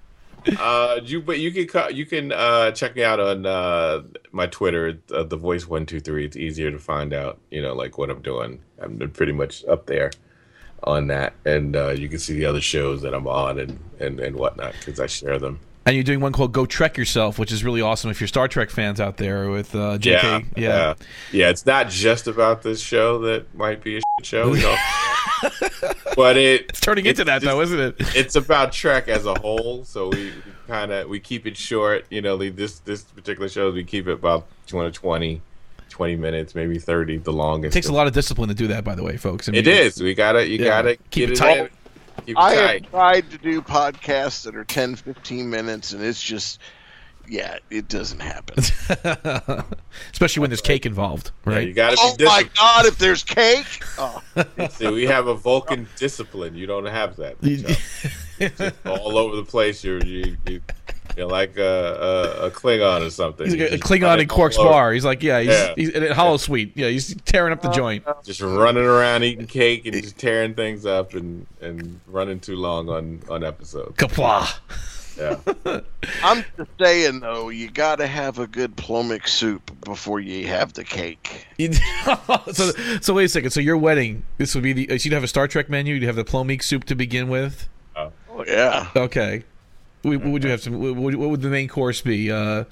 Uh, 0.58 1.00
you 1.02 1.20
but 1.20 1.38
you 1.40 1.64
can 1.64 1.94
you 1.94 2.06
can 2.06 2.30
uh 2.32 2.70
check 2.70 2.94
me 2.94 3.02
out 3.02 3.18
on 3.18 3.44
uh 3.46 4.02
my 4.30 4.46
Twitter, 4.46 4.96
uh, 5.12 5.24
the 5.24 5.36
voice 5.36 5.66
one 5.66 5.86
two 5.86 5.98
three. 6.00 6.24
It's 6.24 6.36
easier 6.36 6.70
to 6.70 6.78
find 6.78 7.12
out, 7.12 7.38
you 7.50 7.60
know, 7.60 7.74
like 7.74 7.98
what 7.98 8.10
I'm 8.10 8.22
doing. 8.22 8.60
I'm 8.80 8.98
pretty 9.10 9.32
much 9.32 9.64
up 9.64 9.86
there 9.86 10.10
on 10.82 11.06
that, 11.08 11.32
and 11.44 11.74
uh, 11.76 11.88
you 11.90 12.08
can 12.08 12.18
see 12.18 12.34
the 12.34 12.44
other 12.46 12.60
shows 12.60 13.02
that 13.02 13.14
I'm 13.14 13.26
on 13.26 13.58
and 13.58 13.78
and 14.00 14.20
and 14.20 14.36
whatnot 14.36 14.74
because 14.78 15.00
I 15.00 15.06
share 15.06 15.38
them. 15.38 15.58
and 15.86 15.94
you're 15.94 16.04
doing 16.04 16.20
one 16.20 16.32
called 16.32 16.52
"Go 16.52 16.66
Trek 16.66 16.96
Yourself," 16.96 17.38
which 17.38 17.52
is 17.52 17.64
really 17.64 17.80
awesome. 17.80 18.10
If 18.10 18.20
you're 18.20 18.28
Star 18.28 18.48
Trek 18.48 18.70
fans 18.70 19.00
out 19.00 19.16
there 19.16 19.48
with 19.50 19.74
uh, 19.74 19.98
JK, 19.98 20.04
Yeah, 20.22 20.40
yeah, 20.56 20.94
yeah. 21.32 21.48
It's 21.50 21.64
not 21.66 21.88
just 21.88 22.26
about 22.26 22.62
this 22.62 22.80
show 22.80 23.18
that 23.20 23.54
might 23.54 23.82
be 23.82 23.96
a 23.98 24.00
shit 24.00 24.26
show, 24.26 24.52
know, 24.52 24.76
but 26.16 26.36
it 26.36 26.66
It's 26.68 26.80
turning 26.80 27.06
into 27.06 27.24
that 27.24 27.42
though, 27.42 27.60
isn't 27.60 27.78
it? 27.78 27.94
it's 28.16 28.36
about 28.36 28.72
Trek 28.72 29.08
as 29.08 29.26
a 29.26 29.34
whole. 29.38 29.84
So 29.84 30.08
we, 30.08 30.26
we 30.26 30.32
kind 30.66 30.92
of 30.92 31.08
we 31.08 31.20
keep 31.20 31.46
it 31.46 31.56
short. 31.56 32.06
You 32.10 32.22
know, 32.22 32.36
this 32.36 32.80
this 32.80 33.02
particular 33.02 33.48
show 33.48 33.70
we 33.70 33.84
keep 33.84 34.06
it 34.08 34.12
about 34.12 34.46
220, 34.66 35.40
20 35.96 36.16
minutes, 36.16 36.54
maybe 36.54 36.78
thirty, 36.78 37.16
the 37.16 37.32
longest. 37.32 37.74
It 37.74 37.80
takes 37.80 37.88
a 37.88 37.92
lot 37.92 38.06
of 38.06 38.12
discipline 38.12 38.50
to 38.50 38.54
do 38.54 38.66
that, 38.66 38.84
by 38.84 38.94
the 38.94 39.02
way, 39.02 39.16
folks. 39.16 39.48
I 39.48 39.52
mean, 39.52 39.66
is. 39.66 39.98
We 39.98 40.12
gotta 40.12 40.46
you 40.46 40.58
Yeah. 40.58 40.64
gotta 40.64 40.96
Keep 40.96 41.10
get 41.10 41.30
it 41.30 41.32
it 41.32 41.36
tight. 41.36 41.72
Keep 42.26 42.36
it 42.36 42.38
I 42.38 42.54
tight. 42.54 42.82
have 42.82 42.90
tried 42.90 43.30
to 43.30 43.38
do 43.38 43.62
podcasts 43.62 44.44
that 44.44 44.54
are 44.56 44.64
10, 44.64 44.96
15 44.96 45.48
minutes, 45.48 45.92
and 45.94 46.02
it's 46.02 46.22
just, 46.22 46.60
yeah, 47.26 47.58
it 47.70 47.88
doesn't 47.88 48.20
happen. 48.20 48.56
especially 50.12 50.42
when 50.42 50.50
there's 50.50 50.60
cake 50.60 50.84
involved, 50.84 51.30
Yeah, 51.46 51.52
right? 51.54 51.66
you 51.68 51.72
gotta 51.72 51.96
oh 51.98 52.14
be 52.18 52.24
my. 52.26 52.44
God! 52.58 52.84
If 52.84 52.98
there's 52.98 53.24
cake, 53.24 53.64
oh, 53.98 54.22
See, 54.72 54.88
we 54.88 55.06
have 55.06 55.28
a 55.28 55.34
Vulcan 55.34 55.88
discipline. 55.96 56.54
You 56.56 56.66
don't 56.66 56.84
have 56.84 57.16
that. 57.16 57.40
Chuck. 58.58 58.74
all 58.84 59.16
over 59.16 59.34
the 59.36 59.44
place. 59.44 59.82
You're 59.82 60.04
you, 60.04 60.36
you 60.46 60.60
you're 61.16 61.26
like 61.26 61.56
a, 61.56 61.62
a, 62.40 62.46
a 62.46 62.50
Klingon 62.50 63.06
or 63.06 63.10
something. 63.10 63.46
He's 63.46 63.56
like 63.56 63.72
a 63.72 63.78
Klingon 63.78 64.20
in 64.20 64.28
Quark's 64.28 64.56
all 64.56 64.64
over- 64.64 64.72
bar. 64.72 64.92
He's 64.92 65.04
like, 65.04 65.22
yeah, 65.22 65.40
he's, 65.40 65.48
Yeah. 65.50 65.74
he's 65.76 65.88
in 65.90 66.02
holosuite. 66.12 66.72
Yeah, 66.74 66.88
he's 66.88 67.14
tearing 67.22 67.52
up 67.52 67.62
the 67.62 67.68
uh, 67.68 67.72
joint. 67.72 68.04
Just 68.24 68.40
running 68.40 68.84
around 68.84 69.24
eating 69.24 69.46
cake 69.46 69.86
and 69.86 69.94
just 69.94 70.18
tearing 70.18 70.54
things 70.54 70.86
up 70.86 71.14
and, 71.14 71.46
and 71.60 72.00
running 72.06 72.40
too 72.40 72.56
long 72.56 72.88
on, 72.88 73.20
on 73.28 73.44
episodes. 73.44 73.96
Qapla'. 73.96 74.58
Yeah. 75.18 75.36
I'm 76.22 76.44
just 76.58 76.70
saying 76.78 77.20
though, 77.20 77.48
you 77.48 77.70
got 77.70 77.96
to 77.96 78.06
have 78.06 78.38
a 78.38 78.46
good 78.46 78.76
plomeek 78.76 79.26
soup 79.26 79.70
before 79.82 80.20
you 80.20 80.46
have 80.48 80.74
the 80.74 80.84
cake. 80.84 81.46
so, 82.52 82.70
so 83.00 83.14
wait 83.14 83.24
a 83.24 83.28
second. 83.28 83.50
So 83.50 83.60
your 83.60 83.78
wedding, 83.78 84.24
this 84.36 84.54
would 84.54 84.62
be 84.62 84.72
the. 84.74 84.98
So 84.98 85.06
you'd 85.06 85.14
have 85.14 85.24
a 85.24 85.28
Star 85.28 85.48
Trek 85.48 85.70
menu. 85.70 85.94
You'd 85.94 86.02
have 86.02 86.16
the 86.16 86.24
plomeek 86.24 86.62
soup 86.62 86.84
to 86.84 86.94
begin 86.94 87.28
with. 87.30 87.66
Oh, 87.96 88.12
oh 88.28 88.44
yeah, 88.46 88.88
Okay. 88.94 89.44
What 90.06 90.18
what 90.18 90.30
would 90.32 90.44
you 90.44 90.50
have? 90.50 90.62
Some. 90.62 90.78
What 90.80 90.94
would, 90.96 91.14
what 91.16 91.30
would 91.30 91.42
the 91.42 91.48
main 91.48 91.68
course 91.68 92.00
be? 92.00 92.30
Uh, 92.30 92.64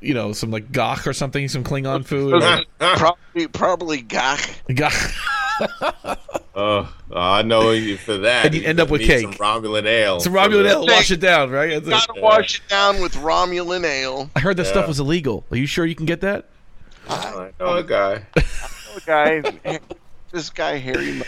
you 0.00 0.14
know, 0.14 0.32
some 0.32 0.50
like 0.50 0.72
gagh 0.72 1.06
or 1.06 1.12
something, 1.12 1.48
some 1.48 1.64
Klingon 1.64 2.04
food. 2.04 2.42
probably 2.78 3.46
probably 3.48 4.02
gagh. 4.02 4.40
Gagh. 4.68 4.92
Oh, 6.58 6.90
I 7.14 7.42
know 7.42 7.72
you 7.72 7.98
for 7.98 8.16
that. 8.16 8.46
And 8.46 8.54
you 8.54 8.62
end 8.64 8.80
up 8.80 8.88
with 8.88 9.02
need 9.02 9.08
cake. 9.08 9.22
Some 9.24 9.32
Romulan 9.34 9.84
ale. 9.84 10.20
Some 10.20 10.32
Romulan 10.32 10.66
ale. 10.70 10.86
Wash 10.86 11.10
it 11.10 11.20
down, 11.20 11.50
right? 11.50 11.82
That's 11.84 11.86
it. 12.04 12.08
Gotta 12.08 12.20
wash 12.22 12.60
it 12.60 12.68
down 12.68 13.02
with 13.02 13.12
Romulan 13.16 13.84
ale. 13.84 14.30
I 14.34 14.40
heard 14.40 14.56
that 14.56 14.64
Yeah. 14.64 14.72
stuff 14.72 14.88
was 14.88 14.98
illegal. 14.98 15.44
Are 15.50 15.56
you 15.58 15.66
sure 15.66 15.84
you 15.84 15.94
can 15.94 16.06
get 16.06 16.22
that? 16.22 16.46
I 17.10 17.50
know 17.60 17.74
a 17.76 17.82
guy. 17.84 18.22
Oh, 18.38 18.98
guy, 19.04 19.42
this 20.32 20.48
guy 20.48 20.78
Harry. 20.78 21.22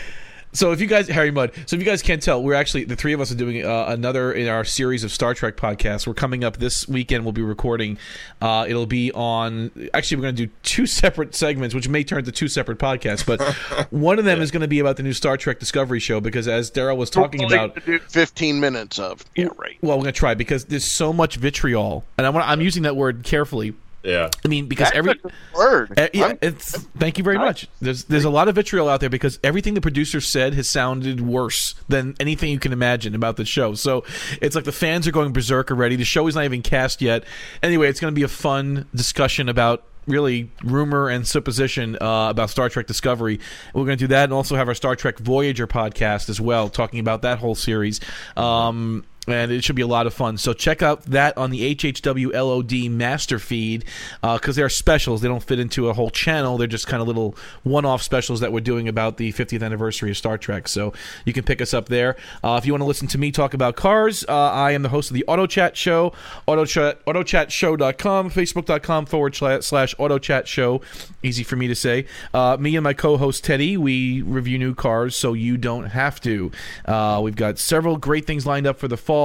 So 0.51 0.71
if 0.71 0.81
you 0.81 0.87
guys, 0.87 1.07
Harry 1.07 1.29
Mudd, 1.29 1.51
so 1.67 1.75
if 1.75 1.81
you 1.81 1.85
guys 1.85 2.01
can't 2.01 2.21
tell, 2.21 2.41
we're 2.41 2.55
actually 2.55 2.83
the 2.83 2.95
three 2.95 3.13
of 3.13 3.21
us 3.21 3.31
are 3.31 3.35
doing 3.35 3.63
uh, 3.63 3.85
another 3.87 4.31
in 4.31 4.47
our 4.47 4.65
series 4.65 5.03
of 5.03 5.11
Star 5.11 5.35
Trek 5.35 5.57
podcasts. 5.57 6.07
We're 6.07 6.15
coming 6.15 6.43
up 6.43 6.57
this 6.57 6.87
weekend. 6.87 7.23
We'll 7.23 7.33
be 7.33 7.43
recording. 7.43 7.99
Uh, 8.41 8.65
it'll 8.67 8.87
be 8.87 9.11
on. 9.11 9.69
Actually, 9.93 10.17
we're 10.17 10.23
going 10.23 10.35
to 10.37 10.45
do 10.47 10.53
two 10.63 10.85
separate 10.87 11.35
segments, 11.35 11.75
which 11.75 11.87
may 11.87 12.03
turn 12.03 12.23
to 12.23 12.31
two 12.31 12.47
separate 12.47 12.79
podcasts. 12.79 13.25
But 13.25 13.41
one 13.91 14.17
of 14.17 14.25
them 14.25 14.41
is 14.41 14.49
going 14.49 14.61
to 14.61 14.67
be 14.67 14.79
about 14.79 14.97
the 14.97 15.03
new 15.03 15.13
Star 15.13 15.37
Trek 15.37 15.59
Discovery 15.59 15.99
show 15.99 16.19
because, 16.19 16.47
as 16.47 16.71
Daryl 16.71 16.97
was 16.97 17.11
talking 17.11 17.43
about, 17.43 17.75
to 17.75 17.81
do 17.81 17.99
15 17.99 18.59
minutes 18.59 18.97
of. 18.97 19.23
Yeah, 19.35 19.49
right. 19.57 19.77
well, 19.81 19.97
we're 19.97 20.03
going 20.03 20.13
to 20.13 20.19
try 20.19 20.33
because 20.33 20.65
there's 20.65 20.85
so 20.85 21.13
much 21.13 21.35
vitriol, 21.35 22.05
and 22.17 22.25
I 22.25 22.31
want. 22.31 22.47
I'm 22.47 22.61
using 22.61 22.83
that 22.83 22.95
word 22.95 23.23
carefully. 23.23 23.75
Yeah. 24.03 24.29
I 24.45 24.47
mean, 24.47 24.67
because 24.67 24.87
That's 24.87 24.97
every 24.97 25.11
a 25.11 25.15
good 25.15 25.33
word. 25.53 25.99
Uh, 25.99 26.07
yeah, 26.13 26.33
it's, 26.41 26.77
thank 26.97 27.17
you 27.17 27.23
very 27.23 27.37
much. 27.37 27.67
There's 27.81 28.05
there's 28.05 28.23
a 28.23 28.29
lot 28.29 28.47
of 28.47 28.55
vitriol 28.55 28.87
out 28.87 29.01
there 29.01 29.09
because 29.09 29.39
everything 29.43 29.73
the 29.73 29.81
producer 29.81 30.21
said 30.21 30.53
has 30.53 30.69
sounded 30.69 31.21
worse 31.21 31.75
than 31.89 32.15
anything 32.19 32.51
you 32.51 32.59
can 32.59 32.71
imagine 32.71 33.13
about 33.13 33.35
the 33.35 33.45
show. 33.45 33.73
So 33.73 34.05
it's 34.41 34.55
like 34.55 34.65
the 34.65 34.71
fans 34.71 35.07
are 35.07 35.11
going 35.11 35.33
berserk 35.33 35.69
already. 35.71 35.95
The 35.95 36.05
show 36.05 36.27
is 36.27 36.35
not 36.35 36.45
even 36.45 36.61
cast 36.61 37.01
yet. 37.01 37.23
Anyway, 37.61 37.89
it's 37.89 37.99
going 37.99 38.13
to 38.13 38.15
be 38.15 38.23
a 38.23 38.29
fun 38.29 38.87
discussion 38.95 39.49
about 39.49 39.83
really 40.07 40.49
rumor 40.63 41.09
and 41.09 41.27
supposition 41.27 41.95
uh, 42.01 42.29
about 42.29 42.49
Star 42.49 42.69
Trek 42.69 42.87
Discovery. 42.87 43.39
We're 43.73 43.85
going 43.85 43.97
to 43.97 44.03
do 44.03 44.07
that 44.07 44.25
and 44.25 44.33
also 44.33 44.55
have 44.55 44.67
our 44.67 44.73
Star 44.73 44.95
Trek 44.95 45.19
Voyager 45.19 45.67
podcast 45.67 46.29
as 46.29 46.41
well, 46.41 46.69
talking 46.69 46.99
about 46.99 47.21
that 47.21 47.39
whole 47.39 47.55
series. 47.55 47.99
Um, 48.35 49.05
and 49.29 49.51
it 49.51 49.63
should 49.63 49.75
be 49.75 49.81
a 49.81 49.87
lot 49.87 50.07
of 50.07 50.13
fun. 50.13 50.37
So 50.37 50.53
check 50.53 50.81
out 50.81 51.03
that 51.03 51.37
on 51.37 51.49
the 51.49 51.75
HHW 51.75 52.33
LOD 52.33 52.91
master 52.91 53.39
feed 53.39 53.85
because 54.21 54.55
they 54.55 54.61
are 54.61 54.69
specials. 54.69 55.21
They 55.21 55.27
don't 55.27 55.43
fit 55.43 55.59
into 55.59 55.89
a 55.89 55.93
whole 55.93 56.09
channel. 56.09 56.57
They're 56.57 56.67
just 56.67 56.87
kind 56.87 57.01
of 57.01 57.07
little 57.07 57.35
one-off 57.63 58.01
specials 58.01 58.39
that 58.39 58.51
we're 58.51 58.59
doing 58.59 58.87
about 58.87 59.17
the 59.17 59.31
50th 59.33 59.63
anniversary 59.63 60.11
of 60.11 60.17
Star 60.17 60.37
Trek. 60.37 60.67
So 60.67 60.93
you 61.25 61.33
can 61.33 61.43
pick 61.43 61.61
us 61.61 61.73
up 61.73 61.87
there. 61.87 62.15
Uh, 62.43 62.57
if 62.59 62.65
you 62.65 62.73
want 62.73 62.81
to 62.81 62.87
listen 62.87 63.07
to 63.09 63.17
me 63.17 63.31
talk 63.31 63.53
about 63.53 63.75
cars, 63.75 64.23
uh, 64.27 64.33
I 64.33 64.71
am 64.71 64.81
the 64.81 64.89
host 64.89 65.09
of 65.09 65.15
the 65.15 65.25
Auto 65.27 65.47
Chat 65.47 65.75
Show. 65.77 66.13
Auto 66.45 66.65
Chat, 66.65 67.03
AutoChatShow.com, 67.05 68.29
Facebook.com 68.31 69.05
forward 69.05 69.35
slash, 69.35 69.65
slash 69.65 69.95
Auto 69.97 70.17
Chat 70.17 70.47
Show. 70.47 70.81
Easy 71.23 71.43
for 71.43 71.55
me 71.55 71.67
to 71.67 71.75
say. 71.75 72.05
Uh, 72.33 72.57
me 72.59 72.75
and 72.75 72.83
my 72.83 72.93
co-host 72.93 73.43
Teddy, 73.43 73.77
we 73.77 74.21
review 74.21 74.57
new 74.57 74.73
cars 74.73 75.15
so 75.15 75.33
you 75.33 75.57
don't 75.57 75.85
have 75.85 76.19
to. 76.21 76.51
Uh, 76.85 77.19
we've 77.23 77.35
got 77.35 77.59
several 77.59 77.97
great 77.97 78.25
things 78.25 78.45
lined 78.45 78.67
up 78.67 78.77
for 78.77 78.87
the 78.87 78.97
fall. 78.97 79.18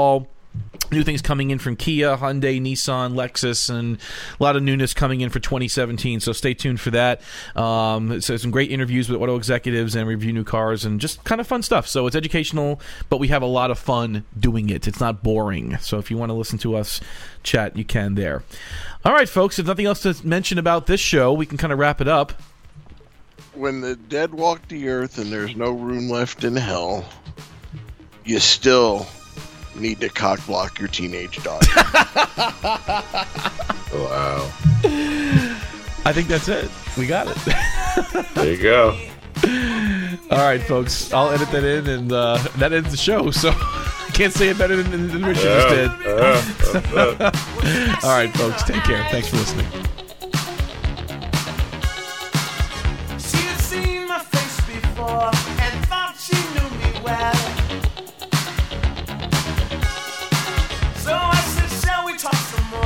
New 0.92 1.02
things 1.02 1.22
coming 1.22 1.50
in 1.50 1.58
from 1.58 1.74
Kia, 1.74 2.16
Hyundai, 2.16 2.60
Nissan, 2.60 3.14
Lexus, 3.14 3.68
and 3.68 3.98
a 4.38 4.42
lot 4.42 4.54
of 4.54 4.62
newness 4.62 4.94
coming 4.94 5.22
in 5.22 5.30
for 5.30 5.40
2017. 5.40 6.20
So 6.20 6.32
stay 6.32 6.54
tuned 6.54 6.78
for 6.78 6.90
that. 6.90 7.20
Um, 7.56 8.20
so 8.20 8.36
some 8.36 8.52
great 8.52 8.70
interviews 8.70 9.08
with 9.08 9.20
auto 9.20 9.34
executives 9.34 9.96
and 9.96 10.06
review 10.06 10.32
new 10.32 10.44
cars 10.44 10.84
and 10.84 11.00
just 11.00 11.24
kind 11.24 11.40
of 11.40 11.46
fun 11.48 11.62
stuff. 11.62 11.88
So 11.88 12.06
it's 12.06 12.14
educational, 12.14 12.80
but 13.08 13.18
we 13.18 13.28
have 13.28 13.42
a 13.42 13.46
lot 13.46 13.70
of 13.72 13.78
fun 13.78 14.24
doing 14.38 14.68
it. 14.70 14.86
It's 14.86 15.00
not 15.00 15.22
boring. 15.22 15.78
So 15.78 15.98
if 15.98 16.10
you 16.10 16.18
want 16.18 16.30
to 16.30 16.34
listen 16.34 16.58
to 16.60 16.76
us 16.76 17.00
chat, 17.42 17.76
you 17.76 17.84
can 17.84 18.14
there. 18.14 18.44
All 19.04 19.12
right, 19.12 19.28
folks. 19.28 19.58
If 19.58 19.66
nothing 19.66 19.86
else 19.86 20.02
to 20.02 20.14
mention 20.24 20.58
about 20.58 20.86
this 20.86 21.00
show, 21.00 21.32
we 21.32 21.46
can 21.46 21.58
kind 21.58 21.72
of 21.72 21.78
wrap 21.80 22.00
it 22.00 22.08
up. 22.08 22.34
when 23.54 23.80
the 23.80 23.96
dead 23.96 24.32
walk 24.34 24.68
the 24.68 24.88
earth 24.88 25.18
and 25.18 25.32
there's 25.32 25.56
no 25.56 25.70
room 25.70 26.08
left 26.08 26.44
in 26.44 26.54
hell, 26.54 27.04
you 28.24 28.38
still 28.38 29.06
need 29.76 30.00
to 30.00 30.08
cock 30.08 30.44
block 30.46 30.78
your 30.78 30.88
teenage 30.88 31.42
daughter. 31.42 31.66
Wow. 33.94 34.50
I 36.04 36.12
think 36.12 36.26
that's 36.26 36.48
it. 36.48 36.68
We 36.98 37.06
got 37.06 37.28
it. 37.28 37.36
There 38.34 38.52
you 38.52 38.60
go. 38.60 38.98
All 40.32 40.38
right, 40.38 40.60
folks. 40.60 41.12
I'll 41.12 41.30
edit 41.30 41.48
that 41.52 41.62
in, 41.62 41.86
and 41.88 42.10
uh, 42.12 42.38
that 42.56 42.72
ends 42.72 42.90
the 42.90 42.96
show. 42.96 43.30
So 43.30 43.50
I 43.54 44.10
can't 44.12 44.32
say 44.32 44.48
it 44.48 44.58
better 44.58 44.82
than, 44.82 45.06
than 45.08 45.24
Richard 45.24 45.42
just 45.42 45.68
did. 45.68 45.90
Yeah, 46.04 46.82
yeah, 46.92 47.14
that's. 47.14 48.04
All 48.04 48.10
right, 48.10 48.30
folks. 48.34 48.64
Take 48.64 48.82
care. 48.82 49.06
Thanks 49.10 49.28
for 49.28 49.36
listening. 49.36 49.66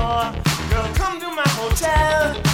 Girl, 0.09 0.89
come 0.95 1.21
to 1.21 1.29
my 1.35 1.47
hotel. 1.49 2.48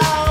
Oh. 0.00 0.27